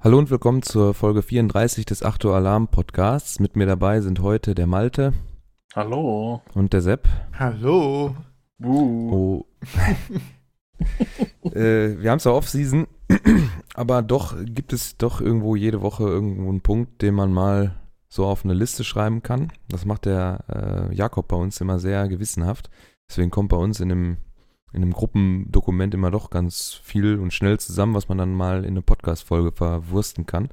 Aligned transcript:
Hallo 0.00 0.18
und 0.18 0.30
willkommen 0.30 0.62
zur 0.62 0.92
Folge 0.92 1.22
34 1.22 1.86
des 1.86 2.02
8 2.02 2.26
Uhr 2.26 2.34
Alarm 2.34 2.68
Podcasts. 2.68 3.40
Mit 3.40 3.56
mir 3.56 3.66
dabei 3.66 4.02
sind 4.02 4.20
heute 4.20 4.54
der 4.54 4.66
Malte 4.66 5.14
Hallo. 5.74 6.42
und 6.54 6.74
der 6.74 6.82
Sepp. 6.82 7.08
Hallo. 7.38 8.14
Uh. 8.62 9.12
Oh. 9.12 9.46
äh, 11.44 12.00
wir 12.00 12.10
haben 12.10 12.20
zwar 12.20 12.34
Off-Season, 12.34 12.86
aber 13.74 14.02
doch 14.02 14.36
gibt 14.44 14.72
es 14.72 14.96
doch 14.96 15.20
irgendwo 15.20 15.56
jede 15.56 15.82
Woche 15.82 16.04
irgendwo 16.04 16.48
einen 16.48 16.60
Punkt, 16.60 17.02
den 17.02 17.14
man 17.14 17.32
mal 17.32 17.76
so 18.08 18.26
auf 18.26 18.44
eine 18.44 18.54
Liste 18.54 18.84
schreiben 18.84 19.22
kann. 19.22 19.52
Das 19.68 19.84
macht 19.84 20.06
der 20.06 20.88
äh, 20.90 20.94
Jakob 20.94 21.28
bei 21.28 21.36
uns 21.36 21.60
immer 21.60 21.78
sehr 21.78 22.08
gewissenhaft. 22.08 22.70
Deswegen 23.08 23.30
kommt 23.30 23.50
bei 23.50 23.56
uns 23.56 23.80
in 23.80 23.92
einem, 23.92 24.16
in 24.72 24.82
einem 24.82 24.92
Gruppendokument 24.92 25.94
immer 25.94 26.10
doch 26.10 26.30
ganz 26.30 26.80
viel 26.82 27.18
und 27.18 27.32
schnell 27.32 27.58
zusammen, 27.58 27.94
was 27.94 28.08
man 28.08 28.18
dann 28.18 28.34
mal 28.34 28.64
in 28.64 28.70
eine 28.70 28.82
Podcast-Folge 28.82 29.52
verwursten 29.52 30.26
kann. 30.26 30.48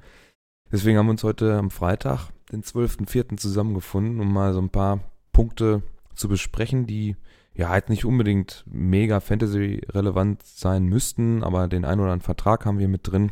Deswegen 0.72 0.98
haben 0.98 1.08
wir 1.08 1.12
uns 1.12 1.24
heute 1.24 1.58
am 1.58 1.72
Freitag, 1.72 2.30
den 2.52 2.64
12.04. 2.64 3.38
zusammengefunden, 3.38 4.20
um 4.20 4.34
mal 4.34 4.54
so 4.54 4.60
ein 4.60 4.70
paar 4.70 5.00
Punkte 5.32 5.84
zu 6.16 6.28
besprechen, 6.28 6.88
die 6.88 7.16
ja 7.56 7.70
halt 7.70 7.90
nicht 7.90 8.06
unbedingt 8.06 8.64
mega 8.68 9.20
Fantasy-relevant 9.20 10.44
sein 10.44 10.86
müssten, 10.86 11.44
aber 11.44 11.68
den 11.68 11.86
einen 11.86 12.02
oder 12.02 12.12
anderen 12.12 12.26
Vertrag 12.26 12.66
haben 12.66 12.80
wir 12.80 12.88
mit 12.88 13.08
drin, 13.10 13.32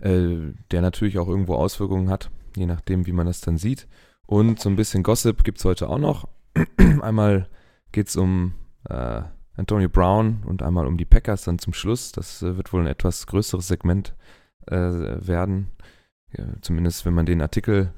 äh, 0.00 0.52
der 0.70 0.82
natürlich 0.82 1.18
auch 1.18 1.28
irgendwo 1.28 1.54
Auswirkungen 1.54 2.10
hat, 2.10 2.30
je 2.56 2.66
nachdem, 2.66 3.06
wie 3.06 3.12
man 3.12 3.26
das 3.26 3.40
dann 3.40 3.56
sieht. 3.56 3.86
Und 4.26 4.58
so 4.60 4.68
ein 4.68 4.76
bisschen 4.76 5.04
Gossip 5.04 5.44
gibt's 5.44 5.64
heute 5.64 5.88
auch 5.88 5.98
noch. 5.98 6.28
einmal 7.00 7.48
geht's 7.92 8.16
um 8.16 8.54
äh, 8.88 9.22
Antonio 9.56 9.88
Brown 9.88 10.42
und 10.44 10.62
einmal 10.62 10.86
um 10.86 10.96
die 10.96 11.04
Packers 11.04 11.44
dann 11.44 11.58
zum 11.58 11.72
Schluss. 11.72 12.12
Das 12.12 12.42
äh, 12.42 12.56
wird 12.56 12.72
wohl 12.72 12.82
ein 12.82 12.88
etwas 12.88 13.26
größeres 13.28 13.68
Segment 13.68 14.16
äh, 14.66 14.76
werden. 14.76 15.70
Ja, 16.36 16.44
zumindest 16.60 17.06
wenn 17.06 17.14
man 17.14 17.26
den 17.26 17.40
Artikel 17.40 17.92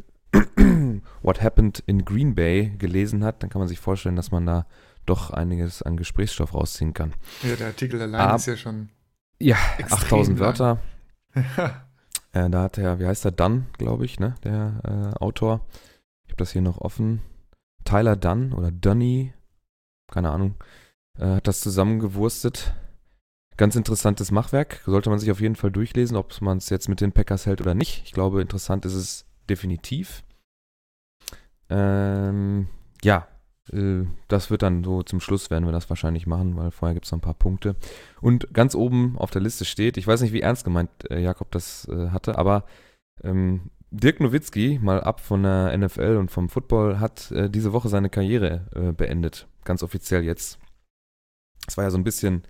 What 1.22 1.42
Happened 1.42 1.82
in 1.86 2.04
Green 2.04 2.34
Bay 2.34 2.74
gelesen 2.78 3.24
hat, 3.24 3.42
dann 3.42 3.50
kann 3.50 3.60
man 3.60 3.68
sich 3.68 3.80
vorstellen, 3.80 4.16
dass 4.16 4.30
man 4.30 4.46
da 4.46 4.66
doch 5.06 5.30
einiges 5.30 5.82
an 5.82 5.96
Gesprächsstoff 5.96 6.54
rausziehen 6.54 6.92
kann. 6.92 7.14
Ja, 7.42 7.56
der 7.56 7.68
Artikel 7.68 8.00
allein 8.02 8.20
Ab- 8.20 8.36
ist 8.36 8.46
ja 8.46 8.56
schon. 8.56 8.90
Ja, 9.40 9.56
Extrem 9.78 10.04
8000 10.20 10.38
lang. 10.38 10.46
Wörter. 10.46 10.78
Äh, 12.32 12.50
da 12.50 12.64
hat 12.64 12.76
der, 12.76 12.98
wie 12.98 13.06
heißt 13.06 13.24
der, 13.24 13.32
Dunn, 13.32 13.68
glaube 13.78 14.04
ich, 14.04 14.20
ne, 14.20 14.34
der 14.44 15.14
äh, 15.16 15.18
Autor. 15.18 15.64
Ich 16.26 16.32
habe 16.32 16.36
das 16.36 16.50
hier 16.52 16.60
noch 16.60 16.76
offen. 16.76 17.22
Tyler 17.84 18.16
Dunn 18.16 18.52
oder 18.52 18.70
Dunny, 18.70 19.32
keine 20.12 20.30
Ahnung, 20.30 20.54
äh, 21.18 21.36
hat 21.36 21.48
das 21.48 21.60
zusammengewurstet. 21.60 22.74
Ganz 23.56 23.76
interessantes 23.76 24.30
Machwerk. 24.30 24.82
Sollte 24.84 25.08
man 25.08 25.18
sich 25.18 25.30
auf 25.30 25.40
jeden 25.40 25.56
Fall 25.56 25.70
durchlesen, 25.70 26.18
ob 26.18 26.38
man 26.42 26.58
es 26.58 26.68
jetzt 26.68 26.90
mit 26.90 27.00
den 27.00 27.12
Packers 27.12 27.46
hält 27.46 27.62
oder 27.62 27.74
nicht. 27.74 28.02
Ich 28.04 28.12
glaube, 28.12 28.42
interessant 28.42 28.84
ist 28.84 28.94
es 28.94 29.24
definitiv. 29.48 30.22
Ähm, 31.70 32.68
ja, 33.02 33.28
äh, 33.72 34.04
das 34.28 34.50
wird 34.50 34.62
dann 34.62 34.84
so 34.84 35.02
zum 35.02 35.20
Schluss 35.20 35.50
werden 35.50 35.66
wir 35.66 35.72
das 35.72 35.88
wahrscheinlich 35.90 36.26
machen, 36.26 36.56
weil 36.56 36.70
vorher 36.70 36.94
gibt 36.94 37.06
es 37.06 37.12
noch 37.12 37.18
ein 37.18 37.22
paar 37.22 37.34
Punkte. 37.34 37.76
Und 38.20 38.52
ganz 38.54 38.74
oben 38.74 39.16
auf 39.18 39.30
der 39.30 39.42
Liste 39.42 39.64
steht, 39.64 39.96
ich 39.96 40.06
weiß 40.06 40.20
nicht, 40.22 40.32
wie 40.32 40.40
ernst 40.40 40.64
gemeint 40.64 40.90
äh, 41.10 41.20
Jakob 41.20 41.50
das 41.50 41.88
äh, 41.88 42.08
hatte, 42.10 42.38
aber 42.38 42.64
ähm, 43.22 43.70
Dirk 43.90 44.20
Nowitzki, 44.20 44.78
mal 44.82 45.00
ab 45.00 45.20
von 45.20 45.42
der 45.42 45.76
NFL 45.76 46.16
und 46.18 46.30
vom 46.30 46.48
Football, 46.48 47.00
hat 47.00 47.30
äh, 47.30 47.48
diese 47.48 47.72
Woche 47.72 47.88
seine 47.88 48.10
Karriere 48.10 48.66
äh, 48.74 48.92
beendet. 48.92 49.46
Ganz 49.64 49.82
offiziell 49.82 50.24
jetzt. 50.24 50.58
Es 51.66 51.76
war 51.76 51.84
ja 51.84 51.90
so 51.90 51.96
ein 51.96 52.04
bisschen 52.04 52.42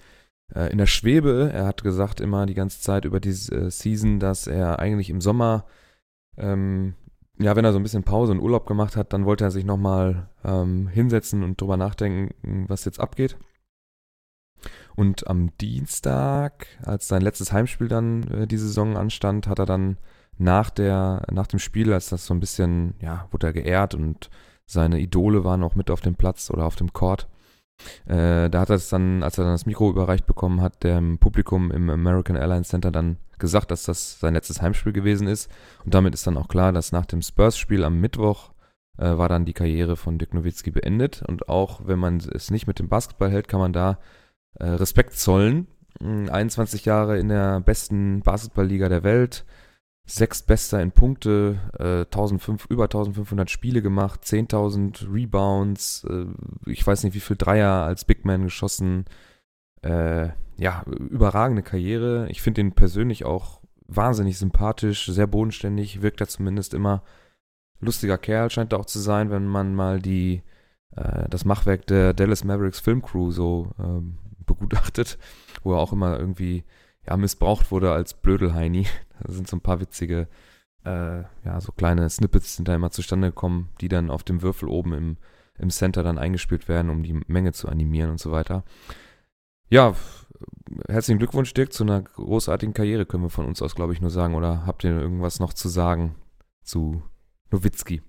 äh, 0.54 0.70
in 0.72 0.78
der 0.78 0.86
Schwebe. 0.86 1.50
Er 1.52 1.66
hat 1.66 1.82
gesagt 1.84 2.20
immer 2.20 2.46
die 2.46 2.54
ganze 2.54 2.80
Zeit 2.80 3.04
über 3.04 3.24
äh, 3.24 3.70
Season, 3.70 4.18
dass 4.18 4.48
er 4.48 4.80
eigentlich 4.80 5.10
im 5.10 5.20
Sommer, 5.20 5.64
ähm, 6.38 6.94
ja, 7.38 7.54
wenn 7.54 7.64
er 7.64 7.72
so 7.72 7.78
ein 7.78 7.82
bisschen 7.82 8.04
Pause 8.04 8.32
und 8.32 8.40
Urlaub 8.40 8.66
gemacht 8.66 8.96
hat, 8.96 9.12
dann 9.12 9.24
wollte 9.24 9.44
er 9.44 9.50
sich 9.50 9.64
nochmal 9.64 10.28
ähm, 10.44 10.88
hinsetzen 10.88 11.42
und 11.42 11.60
drüber 11.60 11.76
nachdenken, 11.76 12.66
was 12.68 12.84
jetzt 12.84 13.00
abgeht. 13.00 13.36
Und 14.96 15.28
am 15.28 15.56
Dienstag, 15.58 16.66
als 16.82 17.06
sein 17.06 17.22
letztes 17.22 17.52
Heimspiel 17.52 17.86
dann 17.86 18.24
äh, 18.28 18.46
die 18.48 18.56
Saison 18.56 18.96
anstand, 18.96 19.46
hat 19.46 19.60
er 19.60 19.66
dann 19.66 19.98
nach 20.36 20.70
der, 20.70 21.24
nach 21.30 21.46
dem 21.46 21.60
Spiel, 21.60 21.92
als 21.92 22.08
das 22.08 22.26
so 22.26 22.34
ein 22.34 22.40
bisschen, 22.40 22.94
ja, 23.00 23.28
wurde 23.30 23.48
er 23.48 23.52
geehrt 23.52 23.94
und 23.94 24.30
seine 24.66 24.98
Idole 25.00 25.44
waren 25.44 25.62
auch 25.62 25.76
mit 25.76 25.90
auf 25.90 26.00
dem 26.00 26.16
Platz 26.16 26.50
oder 26.50 26.66
auf 26.66 26.76
dem 26.76 26.92
Court. 26.92 27.28
Äh, 28.06 28.50
da 28.50 28.60
hat 28.60 28.70
er 28.70 28.76
es 28.76 28.88
dann, 28.88 29.22
als 29.22 29.38
er 29.38 29.44
dann 29.44 29.54
das 29.54 29.66
Mikro 29.66 29.90
überreicht 29.90 30.26
bekommen 30.26 30.60
hat, 30.60 30.82
dem 30.84 31.18
Publikum 31.18 31.70
im 31.70 31.90
American 31.90 32.36
Airlines 32.36 32.68
Center 32.68 32.90
dann 32.90 33.18
gesagt, 33.38 33.70
dass 33.70 33.84
das 33.84 34.18
sein 34.20 34.34
letztes 34.34 34.60
Heimspiel 34.60 34.92
gewesen 34.92 35.28
ist. 35.28 35.50
Und 35.84 35.94
damit 35.94 36.14
ist 36.14 36.26
dann 36.26 36.36
auch 36.36 36.48
klar, 36.48 36.72
dass 36.72 36.92
nach 36.92 37.06
dem 37.06 37.22
Spurs-Spiel 37.22 37.84
am 37.84 38.00
Mittwoch 38.00 38.50
äh, 38.98 39.16
war 39.16 39.28
dann 39.28 39.44
die 39.44 39.52
Karriere 39.52 39.96
von 39.96 40.18
Dirk 40.18 40.34
Nowitzki 40.34 40.70
beendet. 40.70 41.22
Und 41.26 41.48
auch 41.48 41.82
wenn 41.86 41.98
man 41.98 42.18
es 42.18 42.50
nicht 42.50 42.66
mit 42.66 42.78
dem 42.78 42.88
Basketball 42.88 43.30
hält, 43.30 43.48
kann 43.48 43.60
man 43.60 43.72
da 43.72 43.98
äh, 44.54 44.66
Respekt 44.66 45.14
zollen. 45.14 45.68
Mm, 46.00 46.28
21 46.28 46.84
Jahre 46.84 47.18
in 47.18 47.28
der 47.28 47.60
besten 47.60 48.20
Basketballliga 48.20 48.88
der 48.88 49.04
Welt, 49.04 49.44
sechstbester 50.08 50.80
in 50.80 50.90
Punkte, 50.90 51.58
äh, 51.78 52.04
1500, 52.06 52.70
über 52.70 52.84
1500 52.84 53.50
Spiele 53.50 53.82
gemacht, 53.82 54.24
10.000 54.24 55.12
Rebounds, 55.12 56.04
äh, 56.08 56.24
ich 56.66 56.86
weiß 56.86 57.04
nicht 57.04 57.14
wie 57.14 57.20
viel 57.20 57.36
Dreier 57.36 57.84
als 57.84 58.04
Big 58.04 58.24
Man 58.24 58.44
geschossen. 58.44 59.04
Äh, 59.82 60.30
ja, 60.56 60.82
überragende 60.86 61.62
Karriere. 61.62 62.26
Ich 62.30 62.42
finde 62.42 62.62
ihn 62.62 62.72
persönlich 62.72 63.24
auch 63.24 63.60
wahnsinnig 63.86 64.38
sympathisch, 64.38 65.06
sehr 65.06 65.26
bodenständig, 65.26 66.00
wirkt 66.00 66.20
er 66.20 66.28
zumindest 66.28 66.74
immer. 66.74 67.02
Lustiger 67.80 68.18
Kerl 68.18 68.50
scheint 68.50 68.72
er 68.72 68.80
auch 68.80 68.86
zu 68.86 68.98
sein, 68.98 69.30
wenn 69.30 69.46
man 69.46 69.74
mal 69.74 70.00
die, 70.00 70.42
äh, 70.96 71.28
das 71.28 71.44
Machwerk 71.44 71.86
der 71.86 72.14
Dallas 72.14 72.44
Mavericks 72.44 72.80
Filmcrew 72.80 73.30
so 73.30 73.72
ähm, 73.78 74.18
begutachtet, 74.46 75.18
wo 75.62 75.74
er 75.74 75.78
auch 75.78 75.92
immer 75.92 76.18
irgendwie 76.18 76.64
ja, 77.08 77.16
missbraucht 77.16 77.70
wurde 77.70 77.92
als 77.92 78.14
Blödelheini. 78.14 78.86
Da 79.20 79.32
sind 79.32 79.48
so 79.48 79.56
ein 79.56 79.60
paar 79.60 79.80
witzige, 79.80 80.28
äh, 80.84 81.22
ja, 81.44 81.60
so 81.60 81.72
kleine 81.72 82.08
Snippets 82.08 82.54
sind 82.54 82.68
da 82.68 82.76
immer 82.76 82.92
zustande 82.92 83.30
gekommen, 83.30 83.70
die 83.80 83.88
dann 83.88 84.12
auf 84.12 84.22
dem 84.22 84.42
Würfel 84.42 84.68
oben 84.68 84.92
im, 84.92 85.16
im 85.58 85.70
Center 85.70 86.04
dann 86.04 86.18
eingespielt 86.18 86.68
werden, 86.68 86.88
um 86.88 87.02
die 87.02 87.20
Menge 87.26 87.52
zu 87.52 87.68
animieren 87.68 88.12
und 88.12 88.20
so 88.20 88.30
weiter. 88.30 88.62
Ja, 89.70 89.96
herzlichen 90.88 91.18
Glückwunsch, 91.18 91.52
Dirk, 91.52 91.72
zu 91.72 91.82
einer 91.82 92.00
großartigen 92.00 92.74
Karriere, 92.74 93.06
können 93.06 93.24
wir 93.24 93.30
von 93.30 93.46
uns 93.46 93.60
aus, 93.60 93.74
glaube 93.74 93.92
ich, 93.92 94.00
nur 94.00 94.10
sagen. 94.10 94.36
Oder 94.36 94.64
habt 94.66 94.84
ihr 94.84 94.92
irgendwas 94.92 95.40
noch 95.40 95.52
zu 95.52 95.68
sagen 95.68 96.14
zu 96.62 97.02
Nowitzki? 97.50 98.02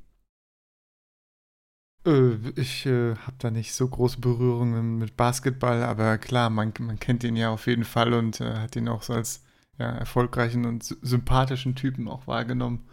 Äh, 2.09 2.38
ich 2.56 2.86
äh, 2.86 3.16
habe 3.16 3.36
da 3.40 3.52
nicht 3.52 3.74
so 3.74 3.88
große 3.88 4.20
Berührungen 4.20 4.97
mit 4.97 5.16
Basketball, 5.16 5.84
aber 5.84 6.18
klar, 6.18 6.50
man, 6.50 6.74
man 6.80 7.00
kennt 7.00 7.24
ihn 7.24 7.36
ja 7.36 7.50
auf 7.52 7.68
jeden 7.68 7.84
Fall 7.86 8.14
und 8.14 8.42
äh, 8.42 8.56
hat 8.56 8.75
ihn 8.75 8.88
auch 8.88 9.03
so 9.03 9.14
als 9.14 9.44
ja, 9.78 9.90
erfolgreichen 9.92 10.66
und 10.66 10.84
sy- 10.84 10.97
sympathischen 11.02 11.75
Typen 11.75 12.08
auch 12.08 12.28
wahrgenommen. 12.28 12.88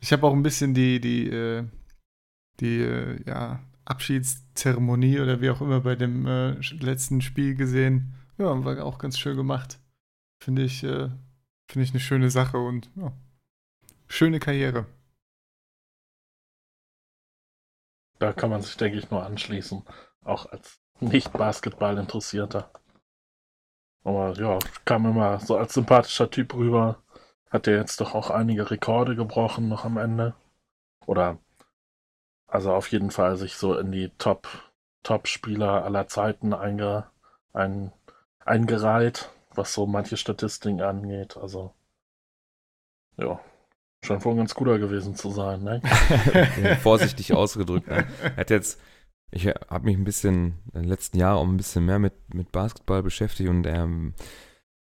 Ich 0.00 0.12
habe 0.12 0.26
auch 0.26 0.32
ein 0.32 0.42
bisschen 0.42 0.74
die, 0.74 1.00
die, 1.00 1.28
äh, 1.28 1.64
die 2.60 2.80
äh, 2.80 3.22
ja, 3.26 3.60
Abschiedszeremonie 3.84 5.20
oder 5.20 5.40
wie 5.40 5.50
auch 5.50 5.60
immer 5.60 5.80
bei 5.80 5.96
dem 5.96 6.26
äh, 6.26 6.52
letzten 6.80 7.20
Spiel 7.20 7.54
gesehen. 7.54 8.14
Ja, 8.38 8.64
war 8.64 8.84
auch 8.84 8.98
ganz 8.98 9.18
schön 9.18 9.36
gemacht. 9.36 9.78
Finde 10.42 10.62
ich, 10.62 10.80
finde 10.80 11.12
ich 11.84 11.90
eine 11.90 12.00
schöne 12.00 12.30
Sache 12.30 12.56
und 12.56 12.90
ja, 12.96 13.12
schöne 14.08 14.40
Karriere. 14.40 14.86
Da 18.20 18.34
kann 18.34 18.50
man 18.50 18.62
sich, 18.62 18.76
denke 18.76 18.98
ich, 18.98 19.10
nur 19.10 19.24
anschließen. 19.24 19.82
Auch 20.24 20.46
als 20.46 20.78
Nicht-Basketball-Interessierter. 21.00 22.70
Aber 24.04 24.34
ja, 24.34 24.58
kam 24.84 25.06
immer 25.06 25.40
so 25.40 25.56
als 25.56 25.72
sympathischer 25.74 26.30
Typ 26.30 26.54
rüber. 26.54 27.02
Hat 27.50 27.66
er 27.66 27.76
jetzt 27.76 28.00
doch 28.00 28.14
auch 28.14 28.30
einige 28.30 28.70
Rekorde 28.70 29.16
gebrochen 29.16 29.68
noch 29.68 29.86
am 29.86 29.96
Ende. 29.96 30.34
Oder, 31.06 31.38
also 32.46 32.74
auf 32.74 32.92
jeden 32.92 33.10
Fall 33.10 33.36
sich 33.36 33.56
so 33.56 33.76
in 33.78 33.90
die 33.90 34.10
Top, 34.18 34.46
Top-Spieler 35.02 35.82
aller 35.84 36.06
Zeiten 36.06 36.52
einge, 36.52 37.10
ein, 37.54 37.90
eingereiht, 38.40 39.30
was 39.54 39.72
so 39.72 39.86
manche 39.86 40.18
Statistiken 40.18 40.82
angeht. 40.82 41.38
Also, 41.38 41.72
ja, 43.16 43.40
scheint 44.04 44.24
wohl 44.24 44.34
ein 44.34 44.38
ganz 44.38 44.54
guter 44.54 44.78
gewesen 44.78 45.14
zu 45.14 45.30
sein, 45.30 45.62
ne? 45.62 45.80
Vorsichtig 46.82 47.34
ausgedrückt. 47.34 47.88
Ne? 47.88 48.06
Hat 48.36 48.50
jetzt, 48.50 48.80
ich 49.30 49.46
habe 49.46 49.84
mich 49.84 49.96
ein 49.96 50.04
bisschen 50.04 50.58
den 50.74 50.84
letzten 50.84 51.18
Jahren 51.18 51.36
auch 51.38 51.48
ein 51.48 51.56
bisschen 51.56 51.84
mehr 51.84 51.98
mit, 51.98 52.14
mit 52.34 52.52
Basketball 52.52 53.02
beschäftigt 53.02 53.48
und 53.50 53.66
er 53.66 53.88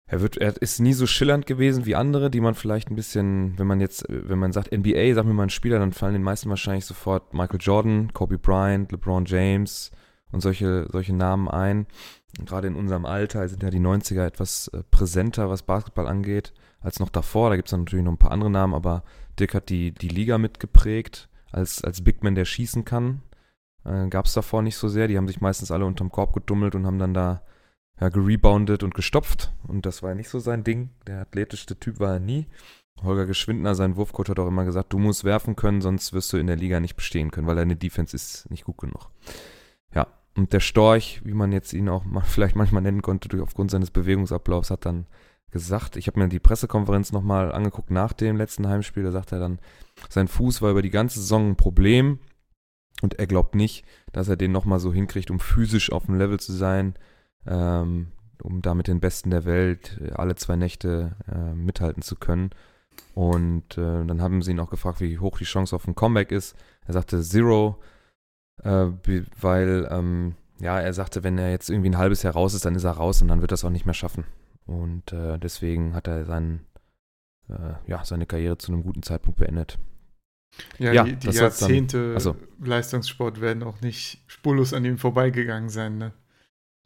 Er 0.07 0.19
wird, 0.21 0.35
er 0.35 0.61
ist 0.61 0.79
nie 0.79 0.91
so 0.91 1.07
schillernd 1.07 1.45
gewesen 1.45 1.85
wie 1.85 1.95
andere, 1.95 2.29
die 2.29 2.41
man 2.41 2.53
vielleicht 2.53 2.89
ein 2.89 2.97
bisschen, 2.97 3.57
wenn 3.57 3.67
man 3.67 3.79
jetzt, 3.79 4.05
wenn 4.09 4.39
man 4.39 4.51
sagt 4.51 4.71
NBA, 4.71 5.13
sag 5.13 5.25
mir 5.25 5.33
mal 5.33 5.43
einen 5.43 5.49
Spieler, 5.49 5.79
dann 5.79 5.93
fallen 5.93 6.13
den 6.13 6.23
meisten 6.23 6.49
wahrscheinlich 6.49 6.85
sofort 6.85 7.33
Michael 7.33 7.61
Jordan, 7.61 8.11
Kobe 8.13 8.37
Bryant, 8.37 8.91
LeBron 8.91 9.23
James 9.23 9.91
und 10.33 10.41
solche, 10.41 10.87
solche 10.91 11.15
Namen 11.15 11.47
ein. 11.47 11.87
Und 12.39 12.49
gerade 12.49 12.67
in 12.67 12.75
unserem 12.75 13.05
Alter 13.05 13.47
sind 13.47 13.63
ja 13.63 13.69
die 13.69 13.79
90er 13.79 14.25
etwas 14.25 14.67
äh, 14.69 14.83
präsenter, 14.91 15.49
was 15.49 15.63
Basketball 15.63 16.07
angeht, 16.07 16.51
als 16.81 16.99
noch 16.99 17.09
davor. 17.09 17.49
Da 17.49 17.55
gibt 17.55 17.67
es 17.67 17.77
natürlich 17.77 18.03
noch 18.03 18.11
ein 18.11 18.17
paar 18.17 18.31
andere 18.31 18.49
Namen, 18.49 18.73
aber 18.73 19.03
Dirk 19.39 19.53
hat 19.53 19.69
die, 19.69 19.91
die 19.91 20.09
Liga 20.09 20.37
mitgeprägt, 20.37 21.29
als, 21.51 21.83
als 21.83 22.03
Big 22.03 22.23
Man, 22.23 22.35
der 22.35 22.45
schießen 22.45 22.85
kann. 22.85 23.21
Äh, 23.85 24.07
Gab 24.09 24.25
es 24.25 24.33
davor 24.33 24.61
nicht 24.61 24.77
so 24.77 24.87
sehr. 24.87 25.07
Die 25.07 25.17
haben 25.17 25.27
sich 25.27 25.41
meistens 25.41 25.71
alle 25.71 25.85
unterm 25.85 26.11
Korb 26.11 26.33
gedummelt 26.33 26.75
und 26.75 26.85
haben 26.85 26.99
dann 26.99 27.13
da 27.13 27.41
ja, 27.99 28.09
gereboundet 28.09 28.83
und 28.83 28.93
gestopft. 28.93 29.53
Und 29.67 29.85
das 29.85 30.01
war 30.03 30.09
ja 30.09 30.15
nicht 30.15 30.29
so 30.29 30.39
sein 30.39 30.63
Ding. 30.63 30.89
Der 31.07 31.21
athletischste 31.21 31.79
Typ 31.79 31.99
war 31.99 32.13
er 32.13 32.19
nie. 32.19 32.47
Holger 33.03 33.25
Geschwindner, 33.25 33.73
sein 33.73 33.95
Wurfcoach, 33.95 34.29
hat 34.29 34.39
auch 34.39 34.47
immer 34.47 34.65
gesagt, 34.65 34.93
du 34.93 34.99
musst 34.99 35.23
werfen 35.23 35.55
können, 35.55 35.81
sonst 35.81 36.13
wirst 36.13 36.31
du 36.33 36.37
in 36.37 36.47
der 36.47 36.55
Liga 36.55 36.79
nicht 36.79 36.95
bestehen 36.95 37.31
können, 37.31 37.47
weil 37.47 37.55
deine 37.55 37.75
Defense 37.75 38.15
ist 38.15 38.49
nicht 38.51 38.65
gut 38.65 38.77
genug. 38.77 39.09
Ja, 39.93 40.07
und 40.35 40.53
der 40.53 40.59
Storch, 40.59 41.21
wie 41.23 41.33
man 41.33 41.51
jetzt 41.51 41.73
ihn 41.73 41.89
auch 41.89 42.05
mal, 42.05 42.21
vielleicht 42.25 42.55
manchmal 42.55 42.81
nennen 42.81 43.01
konnte, 43.01 43.29
durch 43.29 43.41
aufgrund 43.41 43.71
seines 43.71 43.91
Bewegungsablaufs, 43.91 44.69
hat 44.69 44.85
dann 44.85 45.07
gesagt, 45.51 45.95
ich 45.95 46.07
habe 46.07 46.19
mir 46.19 46.29
die 46.29 46.39
Pressekonferenz 46.39 47.11
nochmal 47.11 47.51
angeguckt 47.51 47.91
nach 47.91 48.13
dem 48.13 48.37
letzten 48.37 48.67
Heimspiel, 48.67 49.03
da 49.03 49.11
sagt 49.11 49.31
er 49.31 49.39
dann, 49.39 49.59
sein 50.09 50.27
Fuß 50.27 50.61
war 50.61 50.71
über 50.71 50.81
die 50.81 50.89
ganze 50.89 51.19
Saison 51.19 51.49
ein 51.49 51.55
Problem 51.57 52.19
und 53.01 53.19
er 53.19 53.27
glaubt 53.27 53.55
nicht, 53.55 53.85
dass 54.11 54.29
er 54.29 54.37
den 54.37 54.51
nochmal 54.51 54.79
so 54.79 54.93
hinkriegt, 54.93 55.31
um 55.31 55.39
physisch 55.39 55.91
auf 55.91 56.05
dem 56.05 56.15
Level 56.15 56.39
zu 56.39 56.53
sein, 56.53 56.95
ähm, 57.45 58.11
um 58.41 58.61
da 58.61 58.73
mit 58.73 58.87
den 58.87 58.99
Besten 58.99 59.29
der 59.29 59.45
Welt 59.45 59.99
äh, 60.01 60.11
alle 60.11 60.35
zwei 60.35 60.55
Nächte 60.55 61.15
äh, 61.31 61.53
mithalten 61.53 62.01
zu 62.01 62.15
können. 62.15 62.51
Und 63.13 63.77
äh, 63.77 64.05
dann 64.05 64.21
haben 64.21 64.41
sie 64.41 64.51
ihn 64.51 64.59
auch 64.59 64.69
gefragt, 64.69 65.01
wie 65.01 65.19
hoch 65.19 65.37
die 65.37 65.45
Chance 65.45 65.75
auf 65.75 65.87
ein 65.87 65.95
Comeback 65.95 66.31
ist. 66.31 66.55
Er 66.85 66.93
sagte 66.93 67.21
Zero, 67.21 67.79
äh, 68.63 68.87
weil 69.39 69.87
ähm, 69.91 70.35
ja, 70.59 70.79
er 70.79 70.93
sagte, 70.93 71.23
wenn 71.23 71.37
er 71.37 71.49
jetzt 71.49 71.69
irgendwie 71.69 71.89
ein 71.89 71.97
halbes 71.97 72.23
Jahr 72.23 72.33
raus 72.33 72.53
ist, 72.53 72.65
dann 72.65 72.75
ist 72.75 72.83
er 72.83 72.91
raus 72.91 73.21
und 73.21 73.27
dann 73.27 73.41
wird 73.41 73.51
er 73.51 73.55
es 73.55 73.65
auch 73.65 73.69
nicht 73.69 73.85
mehr 73.85 73.95
schaffen. 73.95 74.25
Und 74.65 75.11
äh, 75.13 75.37
deswegen 75.39 75.93
hat 75.95 76.07
er 76.07 76.25
seinen, 76.25 76.65
äh, 77.49 77.73
ja, 77.87 78.03
seine 78.05 78.25
Karriere 78.25 78.57
zu 78.57 78.71
einem 78.71 78.83
guten 78.83 79.03
Zeitpunkt 79.03 79.39
beendet. 79.39 79.77
Ja, 80.79 80.91
Ja, 80.91 81.03
die, 81.03 81.15
die 81.15 81.31
soll's 81.31 81.59
dann- 81.59 81.69
Jahrzehnte 81.69 82.11
also- 82.13 82.35
Leistungssport 82.59 83.39
werden 83.41 83.63
auch 83.63 83.79
nicht 83.81 84.21
spurlos 84.27 84.73
an 84.73 84.85
ihm 84.85 84.97
vorbeigegangen 84.97 85.69
sein. 85.69 85.97
Ne? 85.97 86.13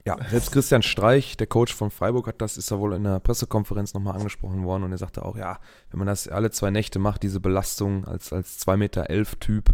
Ja, 0.07 0.18
selbst 0.30 0.51
Christian 0.51 0.83
Streich, 0.83 1.36
der 1.36 1.48
Coach 1.48 1.74
von 1.74 1.89
Freiburg, 1.89 2.27
hat 2.27 2.39
das, 2.39 2.57
ist 2.57 2.69
ja 2.69 2.77
wohl 2.77 2.94
in 2.94 3.04
der 3.06 3.19
Pressekonferenz 3.19 3.95
nochmal 3.95 4.16
angesprochen 4.16 4.63
worden 4.63 4.83
und 4.83 4.92
er 4.92 5.00
sagte 5.00 5.25
auch, 5.25 5.36
ja, 5.36 5.60
wenn 5.89 5.98
man 5.98 6.06
das 6.07 6.27
alle 6.27 6.51
zwei 6.51 6.69
Nächte 6.69 7.00
macht, 7.00 7.24
diese 7.24 7.39
Belastung 7.39 8.06
als, 8.06 8.31
als 8.31 8.60
2,11 8.60 8.77
Meter 8.77 9.10
elf 9.10 9.36
Typ, 9.38 9.74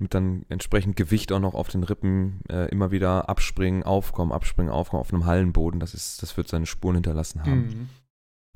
mit 0.00 0.14
dann 0.14 0.44
entsprechend 0.48 0.96
Gewicht 0.96 1.32
auch 1.32 1.40
noch 1.40 1.54
auf 1.54 1.68
den 1.68 1.82
Rippen, 1.84 2.40
äh, 2.48 2.66
immer 2.70 2.90
wieder 2.90 3.28
abspringen, 3.28 3.82
aufkommen, 3.82 4.32
abspringen, 4.32 4.72
aufkommen 4.72 5.00
auf 5.00 5.12
einem 5.12 5.26
Hallenboden, 5.26 5.80
das 5.80 5.94
ist, 5.94 6.22
das 6.22 6.36
wird 6.36 6.48
seine 6.48 6.66
Spuren 6.66 6.94
hinterlassen 6.96 7.42
haben. 7.42 7.66
Mhm. 7.66 7.88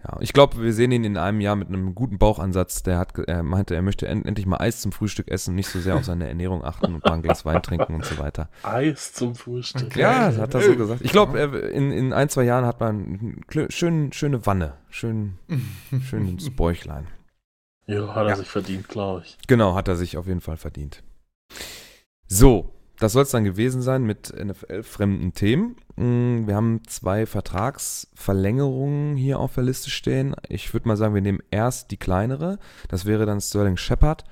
Ja, 0.05 0.19
ich 0.21 0.33
glaube, 0.35 0.62
wir 0.62 0.73
sehen 0.73 0.93
ihn 0.93 1.05
in 1.05 1.17
einem 1.17 1.41
Jahr 1.41 1.56
mit 1.56 1.69
einem 1.69 1.94
guten 1.94 2.19
Bauchansatz. 2.19 2.83
Der 2.83 2.99
hat, 2.99 3.15
ge- 3.15 3.25
er 3.27 3.43
meinte, 3.43 3.75
er 3.75 3.83
möchte 3.83 4.06
end 4.06 4.27
endlich 4.27 4.47
mal 4.47 4.59
Eis 4.59 4.81
zum 4.81 4.93
Frühstück 4.93 5.29
essen, 5.31 5.55
nicht 5.55 5.69
so 5.69 5.81
sehr 5.81 5.97
auf 5.97 6.05
seine 6.05 6.29
Ernährung 6.29 6.62
achten 6.65 6.94
und 6.94 7.05
mal 7.05 7.15
ein 7.15 7.23
Glas 7.23 7.44
Wein 7.44 7.62
trinken 7.62 7.94
und 7.94 8.05
so 8.05 8.17
weiter. 8.19 8.49
Eis 8.62 9.15
zum 9.15 9.35
Frühstück. 9.35 9.87
Okay. 9.87 10.00
Ja, 10.03 10.29
das 10.29 10.38
hat 10.38 10.55
er 10.55 10.61
so 10.61 10.73
Äh, 10.73 10.77
gesagt. 10.77 11.00
Ich 11.03 11.11
glaube, 11.12 11.38
in, 11.41 11.91
in 11.91 12.12
ein, 12.12 12.29
zwei 12.29 12.44
Jahren 12.44 12.67
hat 12.67 12.79
man 12.79 13.43
eine 13.50 13.67
schön, 13.73 14.12
schöne 14.12 14.44
Wanne, 14.47 14.75
schön, 14.91 15.38
schönes 16.09 16.50
Bäuchlein. 16.55 17.09
Ja, 17.87 18.09
hat 18.15 18.25
er 18.25 18.29
Ja. 18.29 18.37
sich 18.37 18.49
verdient, 18.49 18.88
glaube 18.88 19.23
ich. 19.25 19.38
Genau, 19.49 19.75
hat 19.75 19.88
er 19.88 19.97
sich 19.97 20.19
auf 20.19 20.27
jeden 20.27 20.41
Fall 20.43 20.56
verdient. 20.59 21.03
So, 22.28 22.72
das 22.98 23.12
soll 23.12 23.25
es 23.25 23.31
dann 23.31 23.44
gewesen 23.44 23.82
sein 23.82 24.04
mit 24.04 24.32
NFL-fremden 24.34 25.34
Themen. 25.34 25.76
Mm, 25.96 26.46
Wir 26.46 26.54
haben 26.56 26.82
zwei 26.87 27.26
Vertragsverlängerungen 27.26 29.16
hier 29.16 29.38
auf 29.38 29.54
der 29.54 29.64
Liste 29.64 29.90
stehen. 29.90 30.34
Ich 30.48 30.72
würde 30.72 30.88
mal 30.88 30.96
sagen, 30.96 31.14
wir 31.14 31.20
nehmen 31.20 31.43
erst 31.50 31.90
die 31.90 31.98
kleinere. 31.98 32.58
Das 32.88 33.04
wäre 33.04 33.26
dann 33.26 33.40
Sterling 33.40 33.76
Shepard. 33.76 34.25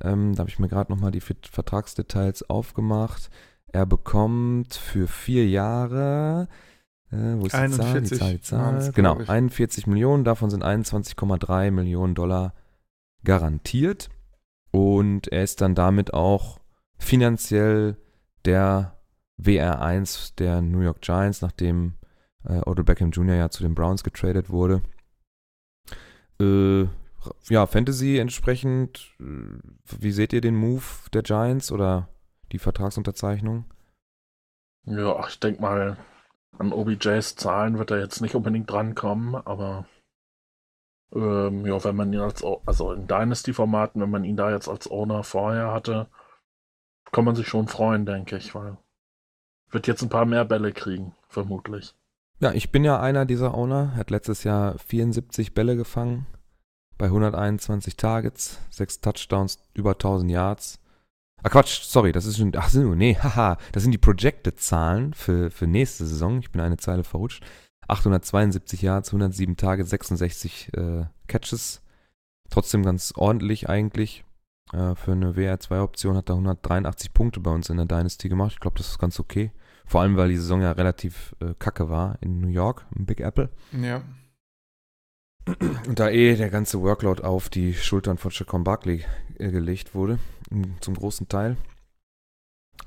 Ähm, 0.00 0.34
da 0.34 0.40
habe 0.40 0.50
ich 0.50 0.58
mir 0.58 0.68
gerade 0.68 0.90
nochmal 0.90 1.10
die 1.10 1.20
Vertragsdetails 1.20 2.48
aufgemacht. 2.48 3.30
Er 3.68 3.84
bekommt 3.84 4.74
für 4.74 5.06
vier 5.06 5.46
Jahre, 5.46 6.48
äh, 7.10 7.16
wo 7.16 7.46
ist 7.46 7.52
die 7.52 7.58
Zahl? 7.58 7.68
Die 7.68 7.82
41 7.82 8.18
Zahl, 8.18 8.32
die 8.32 8.40
Zahl. 8.40 8.92
Genau, 8.94 9.14
glaub 9.14 9.24
ich. 9.24 9.28
41 9.28 9.86
Millionen, 9.86 10.24
davon 10.24 10.48
sind 10.50 10.64
21,3 10.64 11.70
Millionen 11.70 12.14
Dollar 12.14 12.54
garantiert. 13.24 14.08
Und 14.70 15.28
er 15.28 15.42
ist 15.42 15.60
dann 15.60 15.74
damit 15.74 16.12
auch 16.14 16.58
finanziell 16.98 17.96
der 18.44 18.96
WR1 19.38 20.36
der 20.36 20.60
New 20.60 20.80
York 20.80 21.00
Giants, 21.00 21.42
nachdem 21.42 21.94
äh, 22.44 22.60
Odell 22.66 22.84
Beckham 22.84 23.10
Jr. 23.10 23.36
ja 23.36 23.50
zu 23.50 23.62
den 23.62 23.74
Browns 23.74 24.04
getradet 24.04 24.50
wurde. 24.50 24.82
Äh, 26.40 26.84
ja, 27.48 27.66
Fantasy 27.66 28.18
entsprechend, 28.18 29.14
äh, 29.20 29.58
wie 29.98 30.12
seht 30.12 30.32
ihr 30.32 30.40
den 30.40 30.56
Move 30.56 30.84
der 31.12 31.22
Giants 31.22 31.72
oder 31.72 32.08
die 32.52 32.58
Vertragsunterzeichnung? 32.58 33.64
Ja, 34.84 35.26
ich 35.26 35.40
denke 35.40 35.60
mal, 35.60 35.96
an 36.58 36.72
OBJs 36.72 37.36
Zahlen 37.36 37.78
wird 37.78 37.90
er 37.90 37.98
jetzt 37.98 38.20
nicht 38.20 38.34
unbedingt 38.34 38.70
drankommen, 38.70 39.34
aber 39.34 39.86
ähm, 41.14 41.66
ja, 41.66 41.82
wenn 41.84 41.96
man 41.96 42.12
ihn 42.12 42.20
als, 42.20 42.44
also 42.66 42.92
in 42.92 43.06
Dynasty-Formaten, 43.06 44.00
wenn 44.00 44.10
man 44.10 44.24
ihn 44.24 44.36
da 44.36 44.50
jetzt 44.50 44.68
als 44.68 44.90
Owner 44.90 45.22
vorher 45.22 45.72
hatte, 45.72 46.08
kann 47.12 47.24
man 47.24 47.36
sich 47.36 47.46
schon 47.48 47.68
freuen, 47.68 48.06
denke 48.06 48.36
ich, 48.36 48.54
weil 48.54 48.76
wird 49.70 49.86
jetzt 49.86 50.02
ein 50.02 50.08
paar 50.08 50.26
mehr 50.26 50.44
Bälle 50.44 50.72
kriegen, 50.72 51.14
vermutlich. 51.28 51.94
Ja, 52.38 52.52
ich 52.52 52.70
bin 52.70 52.84
ja 52.84 53.00
einer 53.00 53.24
dieser 53.24 53.54
Owner. 53.54 53.92
Er 53.94 53.98
hat 53.98 54.10
letztes 54.10 54.44
Jahr 54.44 54.78
74 54.78 55.54
Bälle 55.54 55.76
gefangen 55.76 56.26
bei 56.98 57.06
121 57.06 57.96
Targets, 57.96 58.60
6 58.70 59.00
Touchdowns, 59.00 59.58
über 59.74 59.92
1000 59.92 60.30
Yards. 60.30 60.78
Ah, 61.42 61.48
Quatsch, 61.48 61.82
sorry, 61.82 62.12
das 62.12 62.24
ist 62.24 62.38
schon, 62.38 62.52
ach 62.56 62.70
so, 62.70 62.94
nee, 62.94 63.16
haha, 63.22 63.58
das 63.72 63.82
sind 63.82 63.92
die 63.92 63.98
Projected-Zahlen 63.98 65.14
für, 65.14 65.50
für 65.50 65.66
nächste 65.66 66.06
Saison. 66.06 66.38
Ich 66.38 66.50
bin 66.50 66.60
eine 66.60 66.78
Zeile 66.78 67.04
verrutscht. 67.04 67.44
872 67.88 68.82
Yards, 68.82 69.08
107 69.10 69.56
Targets, 69.56 69.90
66 69.90 70.72
äh, 70.74 71.04
Catches. 71.28 71.82
Trotzdem 72.50 72.82
ganz 72.82 73.12
ordentlich 73.16 73.68
eigentlich. 73.68 74.24
Äh, 74.72 74.94
für 74.94 75.12
eine 75.12 75.34
WR2-Option 75.34 76.16
hat 76.16 76.28
er 76.28 76.34
183 76.34 77.12
Punkte 77.12 77.40
bei 77.40 77.50
uns 77.50 77.70
in 77.70 77.76
der 77.76 77.86
Dynasty 77.86 78.28
gemacht. 78.28 78.52
Ich 78.54 78.60
glaube, 78.60 78.78
das 78.78 78.88
ist 78.88 78.98
ganz 78.98 79.20
okay. 79.20 79.52
Vor 79.86 80.00
allem, 80.00 80.16
weil 80.16 80.30
die 80.30 80.36
Saison 80.36 80.60
ja 80.60 80.72
relativ 80.72 81.34
äh, 81.40 81.54
kacke 81.58 81.88
war 81.88 82.18
in 82.20 82.40
New 82.40 82.48
York, 82.48 82.86
im 82.96 83.06
Big 83.06 83.20
Apple. 83.20 83.50
Ja. 83.72 84.02
Und 85.86 86.00
da 86.00 86.08
eh 86.10 86.34
der 86.34 86.50
ganze 86.50 86.82
Workload 86.82 87.22
auf 87.22 87.48
die 87.48 87.72
Schultern 87.72 88.18
von 88.18 88.32
Chacon 88.32 88.64
Barkley 88.64 89.04
äh, 89.38 89.52
gelegt 89.52 89.94
wurde, 89.94 90.18
zum 90.80 90.94
großen 90.94 91.28
Teil. 91.28 91.56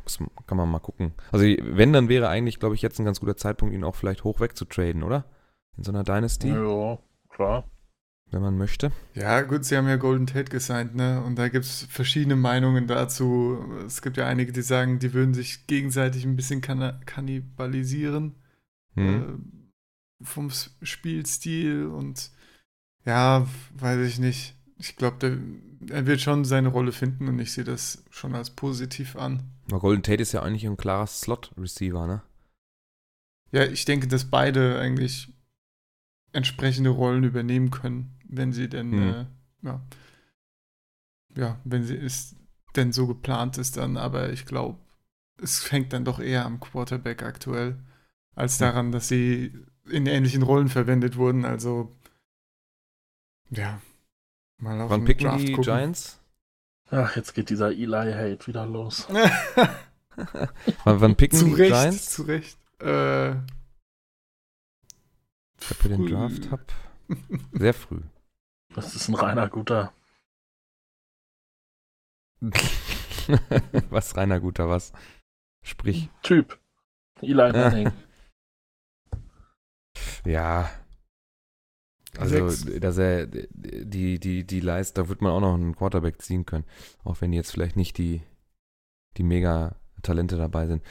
Das 0.04 0.18
kann 0.48 0.58
man 0.58 0.70
mal 0.70 0.80
gucken. 0.80 1.14
Also 1.32 1.46
wenn, 1.46 1.94
dann 1.94 2.10
wäre 2.10 2.30
eigentlich, 2.30 2.60
glaube 2.60 2.76
ich, 2.76 2.82
jetzt 2.82 3.00
ein 3.00 3.06
ganz 3.06 3.20
guter 3.20 3.38
Zeitpunkt, 3.38 3.74
ihn 3.76 3.84
auch 3.84 3.96
vielleicht 3.96 4.24
hoch 4.24 4.40
wegzutraden, 4.40 5.04
oder? 5.04 5.26
In 5.78 5.84
so 5.84 5.92
einer 5.92 6.04
Dynasty, 6.04 6.50
Ja, 6.50 6.98
klar. 7.30 7.70
wenn 8.32 8.42
man 8.42 8.58
möchte. 8.58 8.92
Ja, 9.14 9.42
gut, 9.42 9.66
sie 9.66 9.78
haben 9.78 9.88
ja 9.88 9.96
Golden 9.98 10.28
Tate 10.28 10.52
gesigned, 10.52 10.96
ne? 10.96 11.22
Und 11.24 11.36
da 11.38 11.48
gibt 11.50 11.66
es 11.66 11.84
verschiedene 11.84 12.36
Meinungen 12.36 12.88
dazu. 12.88 13.58
Es 13.86 14.02
gibt 14.02 14.18
ja 14.18 14.26
einige, 14.28 14.52
die 14.52 14.62
sagen, 14.62 15.00
die 15.00 15.14
würden 15.14 15.34
sich 15.34 15.68
gegenseitig 15.68 16.26
ein 16.26 16.36
bisschen 16.36 16.62
kanna- 16.62 17.00
kannibalisieren 17.06 18.36
Hm. 18.96 19.40
äh, 20.20 20.26
vom 20.26 20.50
Spielstil 20.82 21.86
und 21.86 22.32
ja, 23.06 23.48
weiß 23.76 24.06
ich 24.08 24.20
nicht. 24.20 24.56
Ich 24.78 24.96
glaube, 24.96 25.40
er 25.90 26.06
wird 26.06 26.20
schon 26.22 26.44
seine 26.46 26.70
Rolle 26.70 26.92
finden 26.92 27.28
und 27.28 27.40
ich 27.40 27.54
sehe 27.54 27.64
das 27.64 28.04
schon 28.10 28.36
als 28.36 28.50
positiv 28.50 29.16
an. 29.16 29.44
Golden 29.78 30.02
Tate 30.04 30.22
ist 30.22 30.32
ja 30.32 30.42
eigentlich 30.42 30.66
ein 30.66 30.78
klarer 30.78 31.06
Slot-Receiver, 31.08 32.08
ne? 32.08 32.24
Ja, 33.52 33.66
ich 33.66 33.86
denke, 33.86 34.08
dass 34.08 34.26
beide 34.30 34.80
eigentlich 34.80 35.32
entsprechende 36.34 36.90
Rollen 36.92 37.24
übernehmen 37.24 37.72
können, 37.72 38.20
wenn 38.28 38.54
sie 38.54 38.70
denn, 38.70 38.94
Hm. 38.94 39.10
äh, 39.10 39.26
ja, 39.64 39.82
ja, 41.36 41.60
wenn 41.64 41.84
sie 41.84 41.96
es 41.98 42.36
denn 42.76 42.92
so 42.92 43.08
geplant 43.08 43.58
ist 43.58 43.78
dann, 43.78 43.98
aber 43.98 44.32
ich 44.32 44.46
glaube, 44.46 44.80
es 45.42 45.72
hängt 45.72 45.94
dann 45.94 46.06
doch 46.06 46.20
eher 46.20 46.46
am 46.46 46.60
Quarterback 46.60 47.24
aktuell, 47.24 47.78
als 48.36 48.60
Hm. 48.60 48.60
daran, 48.60 48.92
dass 48.92 49.08
sie 49.08 49.54
in 49.90 50.06
ähnlichen 50.06 50.44
Rollen 50.44 50.70
verwendet 50.70 51.18
wurden, 51.18 51.46
also 51.46 51.96
ja, 53.50 53.82
mal 54.60 54.80
auf 54.82 54.92
Wann 54.92 55.00
den 55.02 55.08
picken 55.08 55.26
Draft 55.26 55.48
die 55.48 55.54
gucken. 55.54 55.64
Giants? 55.64 56.19
Ach, 56.92 57.16
jetzt 57.16 57.34
geht 57.34 57.50
dieser 57.50 57.72
Eli-Hate 57.72 58.48
wieder 58.48 58.66
los. 58.66 59.08
wann, 60.84 61.02
wann 61.02 61.16
picken 61.16 61.40
zu 61.40 61.46
die 61.46 61.54
Recht, 61.54 61.72
Giants? 61.72 62.10
zu 62.12 62.24
Recht. 62.24 62.58
Äh, 62.82 63.32
Ich 65.60 65.70
habe 65.70 65.90
den. 65.90 66.08
Draft, 66.08 66.52
hab 66.52 66.62
sehr 67.54 67.74
früh. 67.74 68.02
Das 68.74 68.96
ist 68.96 69.08
ein 69.08 69.16
reiner 69.16 69.50
guter. 69.50 69.94
was, 73.90 74.16
Rainer 74.16 74.40
Guter, 74.40 74.70
was? 74.70 74.94
Sprich. 75.62 76.10
Typ. 76.24 76.58
Eli 77.22 77.52
Manning. 77.52 77.92
Ja. 80.26 80.70
Also, 82.18 82.50
Sechs. 82.50 82.80
dass 82.80 82.98
er 82.98 83.28
die, 83.28 84.20
die, 84.20 84.44
die 84.46 84.60
Leist, 84.60 84.98
da 84.98 85.10
wird 85.10 85.22
man 85.22 85.32
auch 85.32 85.42
noch 85.42 85.54
einen 85.54 85.76
Quarterback 85.76 86.22
ziehen 86.22 86.46
können. 86.46 86.66
Auch 87.04 87.22
wenn 87.22 87.34
jetzt 87.34 87.52
vielleicht 87.52 87.76
nicht 87.76 87.98
die, 87.98 88.22
die 89.18 89.24
Mega-Talente 89.24 90.38
dabei 90.38 90.68
sind. 90.68 90.84